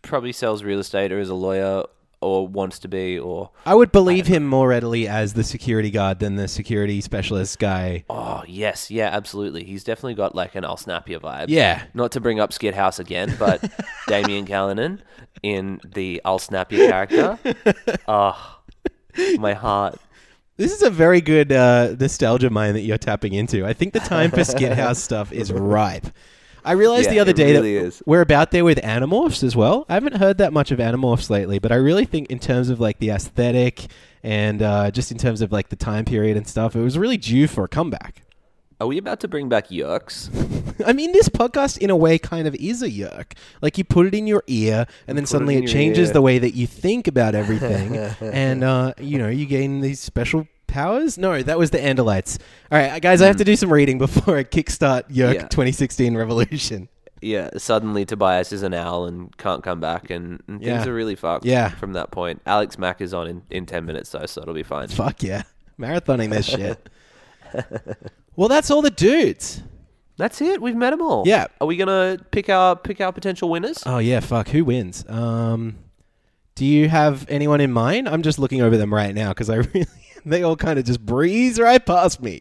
probably 0.00 0.32
sells 0.32 0.64
real 0.64 0.78
estate 0.78 1.12
or 1.12 1.18
is 1.18 1.28
a 1.28 1.34
lawyer 1.34 1.84
or 2.22 2.46
wants 2.46 2.78
to 2.78 2.88
be 2.88 3.18
or. 3.18 3.50
I 3.66 3.74
would 3.74 3.92
believe 3.92 4.26
him 4.26 4.46
more 4.46 4.68
readily 4.68 5.08
as 5.08 5.34
the 5.34 5.44
security 5.44 5.90
guard 5.90 6.20
than 6.20 6.36
the 6.36 6.48
security 6.48 7.00
specialist 7.00 7.58
guy. 7.58 8.04
Oh 8.08 8.44
yes, 8.46 8.90
yeah, 8.90 9.08
absolutely. 9.12 9.64
He's 9.64 9.84
definitely 9.84 10.14
got 10.14 10.34
like 10.34 10.54
an 10.54 10.64
I'll 10.64 10.76
snap 10.76 11.08
your 11.08 11.20
vibe. 11.20 11.46
Yeah. 11.48 11.82
Not 11.92 12.12
to 12.12 12.20
bring 12.20 12.40
up 12.40 12.50
Skithouse 12.50 12.98
again, 12.98 13.34
but 13.38 13.62
Damian 14.06 14.46
Callinan 14.46 15.00
in 15.42 15.80
the 15.84 16.22
I'll 16.24 16.38
snap 16.38 16.72
your 16.72 16.88
character. 16.88 17.38
Oh, 18.08 18.58
my 19.38 19.52
heart. 19.52 19.98
This 20.62 20.74
is 20.74 20.82
a 20.82 20.90
very 20.90 21.20
good 21.20 21.50
uh, 21.50 21.96
nostalgia 21.98 22.48
mine 22.48 22.74
that 22.74 22.82
you're 22.82 22.96
tapping 22.96 23.32
into. 23.32 23.66
I 23.66 23.72
think 23.72 23.94
the 23.94 23.98
time 23.98 24.30
for 24.30 24.36
Skithouse 24.44 24.98
stuff 24.98 25.32
is 25.32 25.52
ripe. 25.52 26.06
I 26.64 26.72
realized 26.74 27.10
the 27.10 27.18
other 27.18 27.32
day 27.32 27.50
really 27.50 27.74
that 27.74 27.86
is. 27.86 28.02
we're 28.06 28.20
about 28.20 28.52
there 28.52 28.64
with 28.64 28.78
Animorphs 28.78 29.42
as 29.42 29.56
well. 29.56 29.84
I 29.88 29.94
haven't 29.94 30.18
heard 30.18 30.38
that 30.38 30.52
much 30.52 30.70
of 30.70 30.78
Animorphs 30.78 31.30
lately, 31.30 31.58
but 31.58 31.72
I 31.72 31.74
really 31.74 32.04
think 32.04 32.30
in 32.30 32.38
terms 32.38 32.68
of 32.68 32.78
like 32.78 33.00
the 33.00 33.10
aesthetic 33.10 33.86
and 34.22 34.62
uh, 34.62 34.92
just 34.92 35.10
in 35.10 35.18
terms 35.18 35.40
of 35.40 35.50
like 35.50 35.68
the 35.68 35.74
time 35.74 36.04
period 36.04 36.36
and 36.36 36.46
stuff, 36.46 36.76
it 36.76 36.80
was 36.80 36.96
really 36.96 37.16
due 37.16 37.48
for 37.48 37.64
a 37.64 37.68
comeback. 37.68 38.22
Are 38.80 38.86
we 38.86 38.98
about 38.98 39.18
to 39.18 39.26
bring 39.26 39.48
back 39.48 39.66
Yeerks? 39.66 40.30
I 40.86 40.92
mean, 40.92 41.12
this 41.12 41.28
podcast, 41.28 41.78
in 41.78 41.90
a 41.90 41.96
way, 41.96 42.18
kind 42.18 42.46
of 42.48 42.54
is 42.56 42.82
a 42.82 42.90
yeerk. 42.90 43.32
Like 43.60 43.78
you 43.78 43.84
put 43.84 44.06
it 44.06 44.14
in 44.14 44.26
your 44.26 44.42
ear, 44.46 44.86
and 45.06 45.16
then 45.16 45.24
Put 45.24 45.28
suddenly 45.30 45.56
in 45.56 45.64
it 45.64 45.68
changes 45.68 46.08
ear. 46.08 46.14
the 46.14 46.22
way 46.22 46.38
that 46.38 46.54
you 46.54 46.66
think 46.66 47.06
about 47.08 47.34
everything, 47.34 47.96
and 48.20 48.64
uh, 48.64 48.94
you 48.98 49.18
know, 49.18 49.28
you 49.28 49.46
gain 49.46 49.80
these 49.80 50.00
special 50.00 50.46
powers. 50.66 51.18
No, 51.18 51.42
that 51.42 51.58
was 51.58 51.70
the 51.70 51.78
Andalites. 51.78 52.38
All 52.70 52.78
right, 52.78 53.00
guys, 53.02 53.20
I 53.22 53.26
have 53.26 53.36
to 53.36 53.44
do 53.44 53.56
some 53.56 53.72
reading 53.72 53.98
before 53.98 54.38
I 54.38 54.44
kickstart 54.44 55.08
Yeerk 55.10 55.34
Yeah. 55.34 55.42
2016 55.48 56.16
Revolution. 56.16 56.88
Yeah, 57.24 57.50
suddenly 57.56 58.04
Tobias 58.04 58.50
is 58.52 58.64
an 58.64 58.74
owl 58.74 59.04
and 59.04 59.36
can't 59.36 59.62
come 59.62 59.78
back, 59.80 60.10
and, 60.10 60.42
and 60.48 60.60
Yeah. 60.60 60.78
things 60.78 60.88
are 60.88 60.94
really 60.94 61.14
fucked. 61.14 61.44
Yeah. 61.44 61.68
from 61.68 61.92
that 61.92 62.10
point. 62.10 62.42
Alex 62.46 62.78
Mack 62.78 63.00
is 63.00 63.14
on 63.14 63.28
in, 63.28 63.42
in 63.50 63.64
ten 63.66 63.84
minutes 63.84 64.10
though, 64.10 64.26
so 64.26 64.42
it'll 64.42 64.54
be 64.54 64.62
fine. 64.64 64.88
Fuck 64.88 65.22
yeah, 65.22 65.42
marathoning 65.78 66.30
this 66.30 66.46
shit. 66.46 66.88
well, 68.34 68.48
that's 68.48 68.70
all 68.70 68.82
the 68.82 68.90
dudes. 68.90 69.62
That's 70.22 70.40
it. 70.40 70.62
We've 70.62 70.76
met 70.76 70.90
them 70.90 71.02
all. 71.02 71.24
Yeah. 71.26 71.48
Are 71.60 71.66
we 71.66 71.76
gonna 71.76 72.16
pick 72.30 72.48
our 72.48 72.76
pick 72.76 73.00
our 73.00 73.10
potential 73.12 73.48
winners? 73.50 73.82
Oh 73.84 73.98
yeah, 73.98 74.20
fuck. 74.20 74.46
Who 74.50 74.64
wins? 74.64 75.04
Um, 75.08 75.78
do 76.54 76.64
you 76.64 76.88
have 76.88 77.28
anyone 77.28 77.60
in 77.60 77.72
mind? 77.72 78.08
I'm 78.08 78.22
just 78.22 78.38
looking 78.38 78.62
over 78.62 78.76
them 78.76 78.94
right 78.94 79.12
now 79.16 79.30
because 79.30 79.50
I 79.50 79.56
really 79.74 79.86
they 80.24 80.44
all 80.44 80.54
kind 80.54 80.78
of 80.78 80.84
just 80.84 81.04
breeze 81.04 81.58
right 81.58 81.84
past 81.84 82.22
me. 82.22 82.40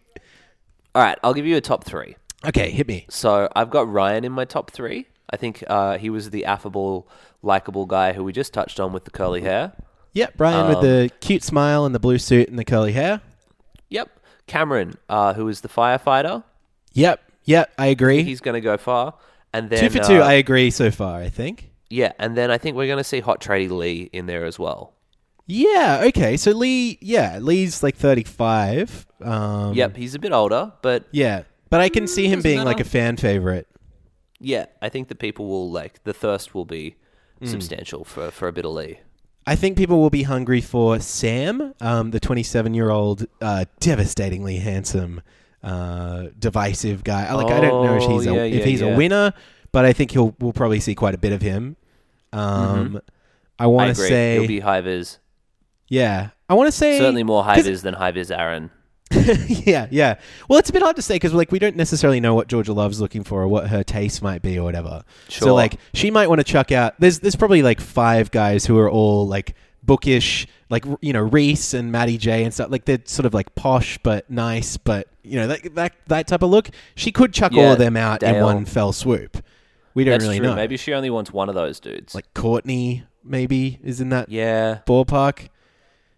All 0.93 1.01
right, 1.01 1.17
I'll 1.23 1.33
give 1.33 1.47
you 1.47 1.57
a 1.57 1.61
top 1.61 1.83
three. 1.83 2.17
Okay, 2.45 2.69
hit 2.69 2.87
me. 2.87 3.07
So 3.09 3.49
I've 3.55 3.71
got 3.71 3.91
Ryan 3.91 4.25
in 4.25 4.31
my 4.31 4.45
top 4.45 4.69
three. 4.69 5.07
I 5.31 5.37
think 5.37 5.63
uh, 5.65 5.97
he 5.97 6.11
was 6.11 6.29
the 6.29 6.45
affable, 6.45 7.09
likable 7.41 7.87
guy 7.87 8.13
who 8.13 8.23
we 8.23 8.31
just 8.31 8.53
touched 8.53 8.79
on 8.79 8.93
with 8.93 9.05
the 9.05 9.11
curly 9.11 9.41
hair. 9.41 9.73
Yep, 10.13 10.37
Brian 10.37 10.67
with 10.67 10.77
Um, 10.77 10.83
the 10.83 11.09
cute 11.19 11.43
smile 11.43 11.85
and 11.85 11.95
the 11.95 11.99
blue 11.99 12.19
suit 12.19 12.47
and 12.47 12.59
the 12.59 12.65
curly 12.65 12.91
hair. 12.91 13.21
Yep. 13.89 14.11
Cameron, 14.45 14.93
uh, 15.09 15.33
who 15.33 15.47
is 15.47 15.61
the 15.61 15.67
firefighter. 15.69 16.43
Yep, 16.93 17.21
yep, 17.45 17.71
I 17.77 17.87
agree. 17.87 18.23
He's 18.23 18.41
going 18.41 18.55
to 18.55 18.61
go 18.61 18.77
far. 18.77 19.15
And 19.53 19.69
then 19.69 19.79
two 19.79 19.89
for 19.89 19.99
two, 20.05 20.21
uh, 20.21 20.25
I 20.25 20.33
agree 20.33 20.71
so 20.71 20.91
far. 20.91 21.19
I 21.21 21.29
think. 21.29 21.71
yeah, 21.89 22.13
and 22.19 22.37
then 22.37 22.49
I 22.51 22.57
think 22.57 22.75
we're 22.77 22.87
going 22.87 22.97
to 22.97 23.03
see 23.03 23.19
Hot 23.19 23.41
Tradie 23.41 23.69
Lee 23.69 24.09
in 24.13 24.25
there 24.25 24.45
as 24.45 24.57
well. 24.57 24.93
Yeah. 25.47 26.03
Okay. 26.05 26.37
So 26.37 26.51
Lee, 26.51 26.97
yeah, 27.01 27.39
Lee's 27.39 27.83
like 27.83 27.95
35. 27.97 29.07
Um, 29.21 29.73
Yep, 29.73 29.97
he's 29.97 30.15
a 30.15 30.19
bit 30.19 30.31
older, 30.31 30.71
but 30.81 31.05
Yeah, 31.11 31.43
but 31.69 31.81
I 31.81 31.89
can 31.89 32.07
see 32.07 32.27
him 32.27 32.41
being 32.41 32.59
matter. 32.59 32.69
like 32.69 32.79
a 32.79 32.83
fan 32.85 33.17
favorite. 33.17 33.67
yeah, 34.39 34.65
I 34.81 34.89
think 34.89 35.07
the 35.09 35.15
people 35.15 35.47
will 35.47 35.69
like 35.69 36.03
the 36.03 36.13
thirst 36.13 36.55
will 36.55 36.65
be 36.65 36.95
Hmm. 37.39 37.47
substantial 37.47 38.03
for 38.05 38.31
for 38.31 38.47
a 38.47 38.53
bit 38.53 38.65
of 38.65 38.71
Lee. 38.71 38.99
I 39.47 39.55
think 39.55 39.75
people 39.75 39.99
will 39.99 40.11
be 40.11 40.23
hungry 40.23 40.61
for 40.61 40.99
Sam, 40.99 41.73
um, 41.81 42.11
the 42.11 42.19
27 42.19 42.73
year 42.75 42.89
old, 42.91 43.25
uh, 43.41 43.65
devastatingly 43.79 44.57
handsome, 44.57 45.21
uh, 45.63 46.27
divisive 46.39 47.03
guy. 47.03 47.25
I- 47.27 47.33
Like 47.33 47.51
I 47.51 47.59
don't 47.61 47.83
know 47.85 47.95
if 47.97 48.03
Oh, 48.03 48.17
he's 48.17 48.27
a, 48.27 48.33
yeah, 48.33 48.43
if 48.43 48.59
yeah, 48.59 48.65
he's 48.65 48.81
yeah. 48.81 48.87
a 48.87 48.97
winner, 48.97 49.33
but 49.71 49.85
I 49.85 49.93
think 49.93 50.11
he'll 50.11 50.35
we'll 50.39 50.53
probably 50.53 50.79
see 50.79 50.95
quite 50.95 51.13
a 51.15 51.17
bit 51.19 51.31
of 51.33 51.41
him. 51.41 51.75
Um, 52.33 53.01
I 53.59 53.65
I 53.65 53.67
want 53.67 53.89
to 53.89 53.95
say, 53.95 54.39
He'll 54.39 54.47
be 54.47 54.59
high 54.59 54.81
vis. 54.81 55.19
yeah, 55.87 56.29
I 56.49 56.53
want 56.55 56.67
to 56.67 56.71
say 56.71 56.97
Certainly 56.97 57.23
more 57.23 57.43
high 57.43 57.61
vis 57.61 57.81
than 57.81 57.93
high 57.93 58.11
vis 58.11 58.31
Aaron. 58.31 58.71
yeah, 59.11 59.87
yeah. 59.91 60.15
Well, 60.47 60.57
it's 60.57 60.69
a 60.69 60.73
bit 60.73 60.81
hard 60.81 60.95
to 60.95 61.01
say 61.01 61.15
because 61.15 61.33
like 61.33 61.51
we 61.51 61.59
don't 61.59 61.75
necessarily 61.75 62.21
know 62.21 62.33
what 62.33 62.47
Georgia 62.47 62.71
Love's 62.73 63.01
looking 63.01 63.23
for 63.25 63.41
or 63.43 63.47
what 63.49 63.67
her 63.67 63.83
taste 63.83 64.21
might 64.23 64.41
be 64.41 64.57
or 64.57 64.63
whatever. 64.63 65.03
So 65.27 65.53
like 65.53 65.75
she 65.93 66.09
might 66.11 66.27
want 66.27 66.39
to 66.39 66.45
chuck 66.45 66.71
out. 66.71 66.95
There's 66.99 67.19
there's 67.19 67.35
probably 67.35 67.61
like 67.61 67.81
five 67.81 68.31
guys 68.31 68.65
who 68.65 68.79
are 68.79 68.89
all 68.89 69.27
like 69.27 69.53
bookish, 69.83 70.47
like 70.69 70.85
you 71.01 71.13
know 71.13 71.21
Reese 71.21 71.73
and 71.73 71.91
Matty 71.91 72.17
J 72.17 72.43
and 72.43 72.53
stuff. 72.53 72.69
Like 72.71 72.85
they're 72.85 72.99
sort 73.05 73.25
of 73.25 73.33
like 73.33 73.53
posh 73.55 73.97
but 74.03 74.29
nice, 74.29 74.77
but 74.77 75.07
you 75.23 75.35
know 75.37 75.47
that 75.47 75.75
that 75.75 75.93
that 76.07 76.27
type 76.27 76.43
of 76.43 76.49
look. 76.49 76.69
She 76.95 77.11
could 77.11 77.33
chuck 77.33 77.53
all 77.53 77.73
of 77.73 77.77
them 77.79 77.97
out 77.97 78.23
in 78.23 78.43
one 78.43 78.65
fell 78.65 78.93
swoop. 78.93 79.43
We 79.93 80.03
don't 80.05 80.13
That's 80.13 80.23
really 80.25 80.37
true. 80.39 80.47
know. 80.47 80.55
Maybe 80.55 80.77
she 80.77 80.93
only 80.93 81.09
wants 81.09 81.33
one 81.33 81.49
of 81.49 81.55
those 81.55 81.79
dudes. 81.79 82.15
like 82.15 82.33
Courtney 82.33 83.03
maybe 83.23 83.79
is 83.83 83.99
in 83.99 84.09
that 84.09 84.29
yeah, 84.29 84.79
ballpark. 84.87 85.49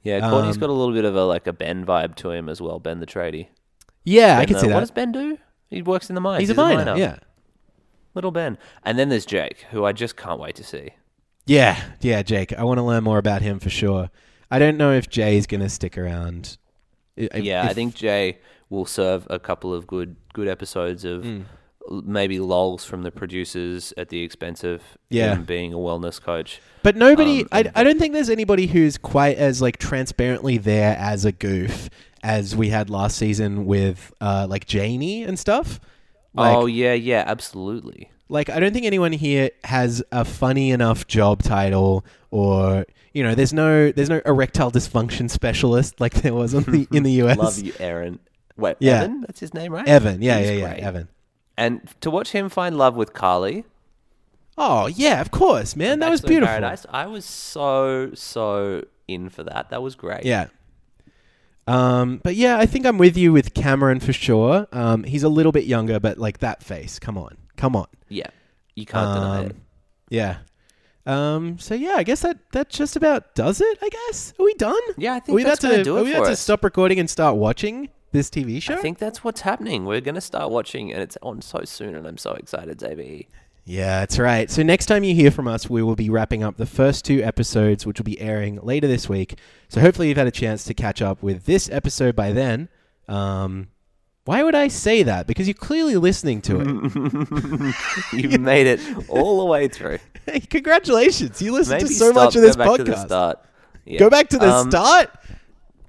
yeah. 0.03 0.29
Courtney's 0.29 0.55
Um, 0.57 0.59
got 0.61 0.69
a 0.69 0.73
little 0.73 0.93
bit 0.93 1.05
of 1.05 1.15
a 1.15 1.25
like 1.25 1.47
a 1.47 1.53
Ben 1.53 1.83
vibe 1.85 2.15
to 2.17 2.29
him 2.31 2.49
as 2.49 2.61
well. 2.61 2.79
Ben 2.79 2.99
the 2.99 3.07
tradie. 3.07 3.47
Yeah, 4.03 4.37
I 4.37 4.45
can 4.45 4.59
see 4.59 4.67
What 4.67 4.81
does 4.81 4.91
Ben 4.91 5.11
do? 5.11 5.37
He 5.69 5.81
works 5.81 6.09
in 6.09 6.15
the 6.15 6.21
mines. 6.21 6.41
He's 6.41 6.49
a 6.51 6.53
miner. 6.53 6.95
Yeah. 6.95 7.17
little 8.13 8.29
Ben. 8.31 8.59
And 8.83 8.99
then 8.99 9.09
there's 9.09 9.25
Jake, 9.25 9.65
who 9.71 9.85
I 9.85 9.91
just 9.91 10.15
can't 10.15 10.39
wait 10.39 10.55
to 10.57 10.63
see. 10.63 10.91
Yeah, 11.45 11.81
yeah, 12.01 12.23
Jake. 12.23 12.53
I 12.53 12.63
want 12.63 12.77
to 12.77 12.83
learn 12.83 13.03
more 13.03 13.17
about 13.17 13.41
him 13.41 13.59
for 13.59 13.69
sure. 13.69 14.09
I 14.49 14.59
don't 14.59 14.77
know 14.77 14.91
if 14.93 15.09
Jay's 15.09 15.45
going 15.47 15.61
to 15.61 15.69
stick 15.69 15.97
around. 15.97 16.57
I- 17.17 17.29
if- 17.33 17.43
yeah, 17.43 17.63
I 17.63 17.73
think 17.73 17.95
Jay 17.95 18.37
will 18.69 18.85
serve 18.85 19.27
a 19.29 19.39
couple 19.39 19.73
of 19.73 19.85
good 19.87 20.15
good 20.33 20.47
episodes 20.47 21.05
of 21.05 21.23
l- 21.25 22.01
maybe 22.05 22.39
lols 22.39 22.85
from 22.85 23.03
the 23.03 23.11
producers 23.11 23.93
at 23.97 24.09
the 24.09 24.23
expense 24.23 24.63
of 24.63 24.81
Yeah. 25.09 25.35
him 25.35 25.43
being 25.43 25.73
a 25.73 25.77
wellness 25.77 26.19
coach. 26.19 26.59
But 26.81 26.95
nobody, 26.95 27.41
um, 27.41 27.47
I, 27.51 27.71
I 27.75 27.83
don't 27.83 27.99
think 27.99 28.13
there's 28.13 28.31
anybody 28.31 28.65
who's 28.65 28.97
quite 28.97 29.37
as 29.37 29.61
like 29.61 29.77
transparently 29.77 30.57
there 30.57 30.95
as 30.97 31.23
a 31.25 31.31
goof 31.31 31.89
as 32.23 32.55
we 32.55 32.69
had 32.69 32.89
last 32.89 33.17
season 33.17 33.65
with 33.65 34.11
uh, 34.21 34.47
like 34.49 34.65
Janie 34.65 35.23
and 35.23 35.37
stuff. 35.37 35.79
Like, 36.33 36.55
oh 36.57 36.65
yeah, 36.65 36.93
yeah, 36.93 37.23
absolutely. 37.27 38.09
Like 38.33 38.49
I 38.49 38.59
don't 38.59 38.73
think 38.73 38.85
anyone 38.85 39.11
here 39.13 39.51
has 39.63 40.03
a 40.11 40.25
funny 40.25 40.71
enough 40.71 41.07
job 41.07 41.43
title 41.43 42.03
or 42.31 42.85
you 43.13 43.23
know 43.23 43.35
there's 43.35 43.53
no 43.53 43.91
there's 43.91 44.09
no 44.09 44.21
erectile 44.25 44.71
dysfunction 44.71 45.29
specialist 45.29 46.01
like 46.01 46.13
there 46.15 46.33
was 46.33 46.53
on 46.53 46.63
the 46.63 46.87
in 46.91 47.03
the 47.03 47.11
US. 47.23 47.37
Love 47.37 47.59
you, 47.59 47.73
Aaron. 47.79 48.19
Wait, 48.57 48.75
Yeah. 48.79 49.03
Evan? 49.03 49.21
That's 49.21 49.39
his 49.39 49.53
name, 49.53 49.71
right? 49.71 49.87
Evan, 49.87 50.21
yeah, 50.21 50.39
He's 50.39 50.47
yeah, 50.49 50.53
yeah, 50.55 50.69
great. 50.73 50.83
Evan. 50.83 51.07
And 51.55 51.81
to 52.01 52.09
watch 52.11 52.31
him 52.31 52.49
find 52.49 52.77
love 52.77 52.95
with 52.95 53.13
Carly, 53.13 53.65
Oh 54.57 54.87
yeah, 54.87 55.21
of 55.21 55.31
course, 55.31 55.75
man. 55.75 55.99
That 55.99 56.09
was 56.09 56.21
beautiful. 56.21 56.47
Paradise, 56.47 56.85
I 56.89 57.05
was 57.05 57.25
so 57.25 58.11
so 58.15 58.83
in 59.07 59.29
for 59.29 59.43
that. 59.43 59.69
That 59.69 59.81
was 59.81 59.95
great. 59.95 60.25
Yeah. 60.25 60.47
Um, 61.65 62.19
but 62.23 62.35
yeah, 62.35 62.57
I 62.57 62.65
think 62.65 62.85
I'm 62.85 62.97
with 62.97 63.15
you 63.15 63.31
with 63.31 63.53
Cameron 63.53 63.99
for 63.99 64.11
sure. 64.11 64.67
Um, 64.71 65.03
he's 65.05 65.23
a 65.23 65.29
little 65.29 65.51
bit 65.51 65.63
younger, 65.65 65.99
but 65.99 66.17
like 66.17 66.39
that 66.39 66.61
face, 66.61 66.99
come 66.99 67.17
on, 67.17 67.37
come 67.57 67.75
on. 67.75 67.87
yeah. 68.09 68.27
You 68.75 68.85
can't 68.87 69.13
deny 69.13 69.39
Um, 69.39 69.45
it. 69.47 69.55
Yeah. 70.09 70.37
Um, 71.05 71.59
so 71.59 71.75
yeah, 71.75 71.93
I 71.97 72.03
guess 72.03 72.21
that 72.21 72.37
that 72.53 72.69
just 72.69 72.95
about 72.95 73.35
does 73.35 73.59
it. 73.61 73.77
I 73.81 73.89
guess 73.89 74.33
are 74.39 74.45
we 74.45 74.53
done? 74.55 74.79
Yeah, 74.97 75.13
I 75.13 75.17
Are 75.17 75.19
think 75.19 75.35
we 75.35 75.43
that's 75.43 75.59
about 75.63 75.69
gonna 75.71 75.77
to 75.79 75.83
do 75.83 75.95
are 75.97 75.99
it 75.99 76.03
we 76.05 76.11
for 76.11 76.17
about 76.17 76.25
to 76.27 76.31
us. 76.31 76.39
stop 76.39 76.63
recording 76.63 76.97
and 76.99 77.09
start 77.09 77.35
watching 77.35 77.89
this 78.13 78.29
TV 78.29 78.61
show? 78.61 78.73
I 78.75 78.77
think 78.77 78.99
that's 78.99 79.23
what's 79.23 79.41
happening. 79.41 79.85
We're 79.85 79.99
going 80.01 80.15
to 80.15 80.21
start 80.21 80.49
watching, 80.51 80.93
and 80.93 81.01
it's 81.01 81.17
on 81.21 81.41
so 81.41 81.63
soon, 81.65 81.95
and 81.95 82.07
I'm 82.07 82.17
so 82.17 82.31
excited, 82.33 82.79
JB. 82.79 83.27
Yeah, 83.65 83.99
that's 84.01 84.17
right. 84.19 84.49
So 84.51 84.61
next 84.63 84.85
time 84.85 85.03
you 85.03 85.13
hear 85.15 85.31
from 85.31 85.47
us, 85.47 85.69
we 85.69 85.81
will 85.83 85.95
be 85.95 86.09
wrapping 86.09 86.43
up 86.43 86.57
the 86.57 86.65
first 86.65 87.05
two 87.05 87.21
episodes, 87.23 87.85
which 87.85 87.97
will 87.99 88.05
be 88.05 88.19
airing 88.21 88.59
later 88.61 88.87
this 88.87 89.09
week. 89.09 89.37
So 89.69 89.81
hopefully 89.81 90.09
you've 90.09 90.17
had 90.17 90.27
a 90.27 90.31
chance 90.31 90.63
to 90.65 90.73
catch 90.73 91.01
up 91.01 91.21
with 91.23 91.45
this 91.45 91.69
episode 91.69 92.15
by 92.15 92.31
then. 92.33 92.69
Um, 93.07 93.67
why 94.25 94.41
would 94.43 94.55
I 94.55 94.67
say 94.69 95.03
that? 95.03 95.27
Because 95.27 95.47
you're 95.47 95.53
clearly 95.53 95.95
listening 95.97 96.41
to 96.43 96.61
it. 96.61 97.75
You've 98.13 98.39
made 98.39 98.67
it 98.67 98.79
all 99.09 99.39
the 99.39 99.45
way 99.45 99.67
through. 99.67 99.99
hey, 100.25 100.39
congratulations! 100.39 101.41
You 101.41 101.51
listened 101.53 101.79
Maybe 101.81 101.89
to 101.89 101.95
so 101.95 102.11
stop, 102.11 102.25
much 102.25 102.35
of 102.35 102.41
this 102.41 102.55
go 102.55 102.65
back 102.65 102.77
to 102.77 102.83
the 102.83 102.91
podcast. 102.93 103.05
start. 103.05 103.39
Yeah. 103.85 103.99
Go 103.99 104.09
back 104.09 104.29
to 104.29 104.37
the 104.37 104.49
Um, 104.49 104.71
start. 104.71 105.09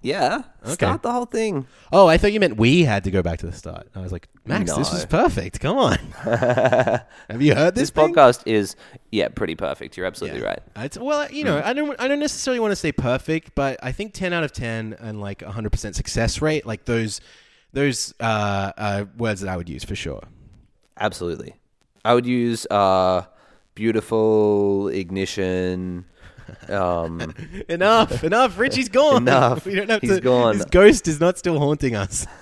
Yeah, 0.03 0.43
start 0.64 1.01
the 1.03 1.11
whole 1.11 1.24
thing. 1.24 1.66
Oh, 1.91 2.07
I 2.07 2.18
thought 2.18 2.32
you 2.35 2.39
meant 2.39 2.59
we 2.59 2.82
had 2.82 3.05
to 3.05 3.11
go 3.11 3.22
back 3.22 3.39
to 3.39 3.47
the 3.47 3.55
start. 3.55 3.89
I 3.95 4.01
was 4.01 4.12
like, 4.12 4.28
Max, 4.45 4.70
this 4.74 4.93
No. 4.93 4.99
is 4.99 5.07
perfect. 5.07 5.61
Come 5.61 5.78
on. 5.78 5.97
Have 6.24 7.41
you 7.41 7.55
heard 7.55 7.74
this, 7.74 7.89
This 7.89 7.91
thing? 7.91 8.14
podcast 8.14 8.43
is 8.45 8.76
yeah 9.11 9.28
pretty 9.28 9.55
perfect. 9.55 9.97
You're 9.97 10.05
absolutely 10.05 10.43
right. 10.43 10.59
It's, 10.76 10.99
well, 10.99 11.30
you 11.32 11.45
know, 11.45 11.62
I 11.64 11.72
don't, 11.72 11.99
I 11.99 12.07
don't 12.09 12.18
necessarily 12.20 12.61
want 12.61 12.72
to 12.72 12.76
say 12.76 12.93
perfect, 12.93 13.55
but 13.55 13.78
I 13.82 13.93
think 13.93 14.12
ten 14.12 14.35
out 14.35 14.45
of 14.45 14.53
ten 14.53 14.95
and 15.01 15.22
like 15.22 15.41
hundred 15.43 15.70
percent 15.70 15.97
success 15.97 16.43
rate, 16.43 16.66
like 16.66 16.85
those, 16.85 17.22
those 17.75 18.14
uh, 18.20 18.72
uh, 18.77 19.05
words 19.18 19.41
that 19.43 19.51
I 19.51 19.57
would 19.57 19.68
use 19.68 19.85
for 19.85 19.95
sure. 19.95 20.22
Absolutely. 20.99 21.55
I 22.05 22.14
would 22.14 22.26
use 22.26 22.67
uh, 22.71 23.22
beautiful 23.75 24.88
ignition. 24.88 26.05
Um, 26.68 27.34
enough, 27.68 28.22
enough. 28.25 28.59
Richie's 28.59 28.88
gone. 28.88 29.22
Enough. 29.29 29.67
We 29.67 29.75
don't 29.75 29.91
have 29.91 30.01
He's 30.03 30.17
to. 30.17 30.21
gone. 30.21 30.55
His 30.57 30.64
ghost 30.67 31.09
is 31.09 31.21
not 31.21 31.37
still 31.38 31.59
haunting 31.59 31.95
us. 31.96 32.26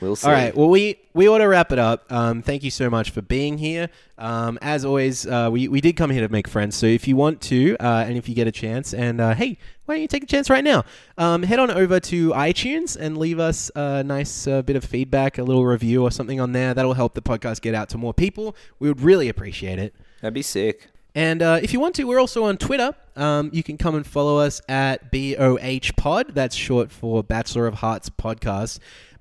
we'll 0.00 0.16
see. 0.16 0.26
All 0.26 0.32
right. 0.32 0.54
Well, 0.54 0.68
we 0.68 0.98
we 1.14 1.28
ought 1.28 1.38
to 1.38 1.46
wrap 1.46 1.72
it 1.72 1.78
up. 1.78 2.10
Um, 2.12 2.42
thank 2.42 2.62
you 2.62 2.70
so 2.70 2.88
much 2.90 3.10
for 3.10 3.22
being 3.22 3.58
here. 3.58 3.88
Um, 4.16 4.58
as 4.62 4.84
always, 4.84 5.26
uh, 5.26 5.48
we 5.50 5.68
we 5.68 5.80
did 5.80 5.96
come 5.96 6.10
here 6.10 6.26
to 6.26 6.32
make 6.32 6.48
friends. 6.48 6.76
So 6.76 6.86
if 6.86 7.06
you 7.08 7.16
want 7.16 7.40
to, 7.42 7.76
uh, 7.80 8.04
and 8.06 8.16
if 8.16 8.28
you 8.28 8.34
get 8.34 8.46
a 8.46 8.52
chance, 8.52 8.94
and 8.94 9.20
uh, 9.20 9.34
hey, 9.34 9.58
why 9.84 9.94
don't 9.94 10.02
you 10.02 10.08
take 10.08 10.22
a 10.22 10.26
chance 10.26 10.50
right 10.50 10.64
now? 10.64 10.84
Um, 11.16 11.42
head 11.42 11.58
on 11.58 11.70
over 11.70 11.98
to 12.00 12.30
iTunes 12.30 12.96
and 12.96 13.16
leave 13.16 13.38
us 13.38 13.70
a 13.74 14.02
nice 14.04 14.46
uh, 14.46 14.62
bit 14.62 14.76
of 14.76 14.84
feedback, 14.84 15.38
a 15.38 15.42
little 15.42 15.64
review 15.64 16.02
or 16.02 16.10
something 16.10 16.40
on 16.40 16.52
there. 16.52 16.74
That'll 16.74 16.94
help 16.94 17.14
the 17.14 17.22
podcast 17.22 17.62
get 17.62 17.74
out 17.74 17.88
to 17.90 17.98
more 17.98 18.12
people. 18.14 18.54
We 18.78 18.88
would 18.88 19.00
really 19.00 19.28
appreciate 19.28 19.78
it. 19.78 19.94
That'd 20.20 20.34
be 20.34 20.42
sick. 20.42 20.88
And 21.14 21.42
uh, 21.42 21.58
if 21.62 21.72
you 21.72 21.80
want 21.80 21.94
to, 21.96 22.04
we're 22.04 22.20
also 22.20 22.44
on 22.44 22.58
Twitter. 22.58 22.94
Um, 23.16 23.50
you 23.52 23.64
can 23.64 23.76
come 23.76 23.96
and 23.96 24.06
follow 24.06 24.38
us 24.38 24.60
at 24.68 25.10
BOH 25.10 25.90
Pod. 25.96 26.34
That's 26.34 26.54
short 26.54 26.92
for 26.92 27.24
Bachelor 27.24 27.66
of 27.66 27.74
Hearts 27.74 28.08
Podcast. 28.08 28.78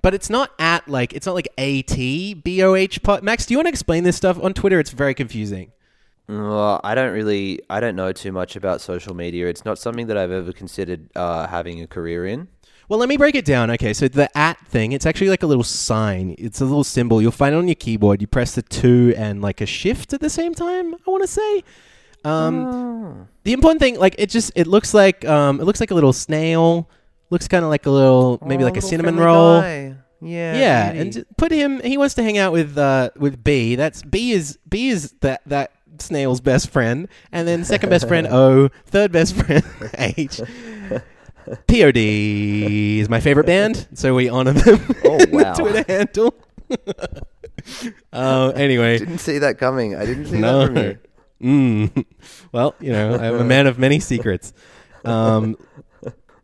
But 0.07 0.13
it's 0.13 0.29
not 0.29 0.51
at 0.57 0.87
like 0.87 1.11
it's 1.11 1.25
not 1.25 1.35
like 1.35 1.49
A 1.57 1.81
T 1.81 2.33
B 2.33 2.63
O 2.63 2.75
H 2.75 3.03
pod. 3.03 3.23
Max, 3.23 3.45
do 3.45 3.53
you 3.53 3.57
want 3.57 3.65
to 3.65 3.71
explain 3.71 4.05
this 4.05 4.15
stuff 4.15 4.41
on 4.41 4.53
Twitter? 4.53 4.79
It's 4.79 4.91
very 4.91 5.13
confusing. 5.13 5.73
Well, 6.29 6.79
I 6.81 6.95
don't 6.95 7.11
really, 7.11 7.59
I 7.69 7.81
don't 7.81 7.97
know 7.97 8.13
too 8.13 8.31
much 8.31 8.55
about 8.55 8.79
social 8.79 9.13
media. 9.13 9.47
It's 9.47 9.65
not 9.65 9.77
something 9.77 10.07
that 10.07 10.15
I've 10.15 10.31
ever 10.31 10.53
considered 10.53 11.09
uh, 11.13 11.47
having 11.47 11.81
a 11.81 11.87
career 11.87 12.25
in. 12.25 12.47
Well, 12.87 12.99
let 12.99 13.09
me 13.09 13.17
break 13.17 13.35
it 13.35 13.43
down. 13.43 13.69
Okay, 13.71 13.91
so 13.91 14.07
the 14.07 14.29
at 14.37 14.57
thing, 14.67 14.93
it's 14.93 15.05
actually 15.05 15.27
like 15.27 15.43
a 15.43 15.47
little 15.47 15.65
sign. 15.65 16.35
It's 16.37 16.61
a 16.61 16.65
little 16.65 16.85
symbol. 16.85 17.21
You'll 17.21 17.33
find 17.33 17.53
it 17.53 17.57
on 17.57 17.67
your 17.67 17.75
keyboard. 17.75 18.21
You 18.21 18.27
press 18.27 18.55
the 18.55 18.61
two 18.61 19.13
and 19.17 19.41
like 19.41 19.59
a 19.59 19.65
shift 19.65 20.13
at 20.13 20.21
the 20.21 20.29
same 20.29 20.53
time. 20.53 20.95
I 20.95 21.11
want 21.11 21.23
to 21.23 21.27
say. 21.27 21.63
Um, 22.23 23.27
The 23.43 23.51
important 23.51 23.81
thing, 23.81 23.99
like 23.99 24.15
it 24.17 24.29
just 24.29 24.53
it 24.55 24.67
looks 24.67 24.93
like 24.93 25.25
um, 25.25 25.59
it 25.59 25.65
looks 25.65 25.81
like 25.81 25.91
a 25.91 25.95
little 25.95 26.13
snail. 26.13 26.89
Looks 27.29 27.47
kind 27.47 27.63
of 27.63 27.69
like 27.69 27.85
a 27.85 27.91
little 27.91 28.39
maybe 28.45 28.63
like 28.63 28.77
a 28.77 28.81
cinnamon 28.81 29.17
roll. 29.17 29.61
Yeah, 30.19 30.57
Yeah, 30.57 30.91
and 30.91 31.25
put 31.37 31.51
him. 31.51 31.79
He 31.81 31.97
wants 31.97 32.15
to 32.15 32.23
hang 32.23 32.37
out 32.37 32.51
with 32.51 32.77
uh, 32.77 33.11
with 33.17 33.43
B. 33.43 33.75
That's 33.75 34.01
B 34.01 34.31
is 34.31 34.57
B 34.67 34.89
is 34.89 35.13
that 35.21 35.41
that 35.45 35.71
snail's 35.99 36.41
best 36.41 36.69
friend, 36.69 37.07
and 37.31 37.47
then 37.47 37.63
second 37.63 37.89
best 37.89 38.07
friend 38.07 38.27
O, 38.27 38.69
third 38.85 39.11
best 39.11 39.35
friend 39.35 39.63
H. 39.97 40.41
Pod 41.67 41.95
is 41.95 43.09
my 43.09 43.19
favorite 43.19 43.45
band, 43.45 43.87
so 43.93 44.13
we 44.15 44.27
honor 44.27 44.53
them. 44.53 44.95
Oh, 45.05 45.17
wow. 45.31 45.53
the 45.53 45.61
Twitter 45.61 45.85
handle. 45.87 46.33
uh, 48.11 48.51
anyway, 48.55 48.97
didn't 48.97 49.19
see 49.19 49.37
that 49.37 49.57
coming. 49.57 49.95
I 49.95 50.05
didn't 50.05 50.25
see 50.27 50.39
no. 50.39 50.59
that 50.59 50.67
from 50.67 50.77
you. 50.77 51.91
Mm. 51.93 52.05
Well, 52.51 52.75
you 52.79 52.91
know, 52.91 53.15
I'm 53.15 53.35
a 53.35 53.43
man 53.43 53.67
of 53.67 53.77
many 53.77 53.99
secrets. 53.99 54.51
Um, 55.05 55.55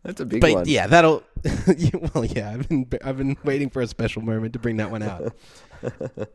That's 0.04 0.20
a 0.20 0.24
big 0.26 0.40
but 0.40 0.52
one. 0.52 0.64
yeah, 0.68 0.86
that'll. 0.86 1.22
well, 2.14 2.24
yeah, 2.24 2.52
I've 2.52 2.68
been 2.68 2.86
I've 3.02 3.16
been 3.18 3.36
waiting 3.42 3.70
for 3.70 3.82
a 3.82 3.86
special 3.86 4.22
moment 4.22 4.52
to 4.52 4.58
bring 4.58 4.76
that 4.76 4.90
one 4.90 5.02
out. 5.02 5.34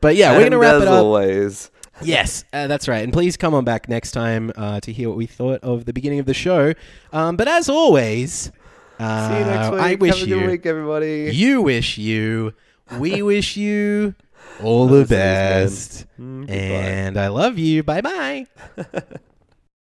But 0.00 0.16
yeah, 0.16 0.36
we're 0.36 0.42
gonna 0.42 0.58
wrap 0.58 0.82
it 0.82 0.88
up. 0.88 1.04
always. 1.04 1.70
Yes, 2.02 2.44
uh, 2.52 2.66
that's 2.66 2.88
right. 2.88 3.04
And 3.04 3.12
please 3.12 3.36
come 3.36 3.54
on 3.54 3.64
back 3.64 3.88
next 3.88 4.10
time 4.10 4.50
uh, 4.56 4.80
to 4.80 4.92
hear 4.92 5.08
what 5.08 5.16
we 5.16 5.26
thought 5.26 5.60
of 5.62 5.84
the 5.84 5.92
beginning 5.92 6.18
of 6.18 6.26
the 6.26 6.34
show. 6.34 6.74
Um, 7.12 7.36
but 7.36 7.46
as 7.46 7.68
always, 7.68 8.50
uh, 8.98 9.28
See 9.28 9.38
you 9.38 9.44
next 9.44 9.70
week. 9.70 9.80
I 9.80 9.94
wish 9.94 10.18
Have 10.18 10.26
a 10.26 10.30
you, 10.30 10.40
good 10.40 10.50
week, 10.50 10.66
everybody. 10.66 11.30
you 11.32 11.62
wish 11.62 11.96
you, 11.96 12.54
we 12.98 13.22
wish 13.32 13.56
you 13.56 14.16
all 14.64 14.88
the 14.88 15.04
best, 15.04 16.06
Mm, 16.20 16.50
and 16.50 17.16
I 17.16 17.28
love 17.28 17.56
you. 17.56 17.84
Bye 17.84 18.00
bye. 18.00 18.46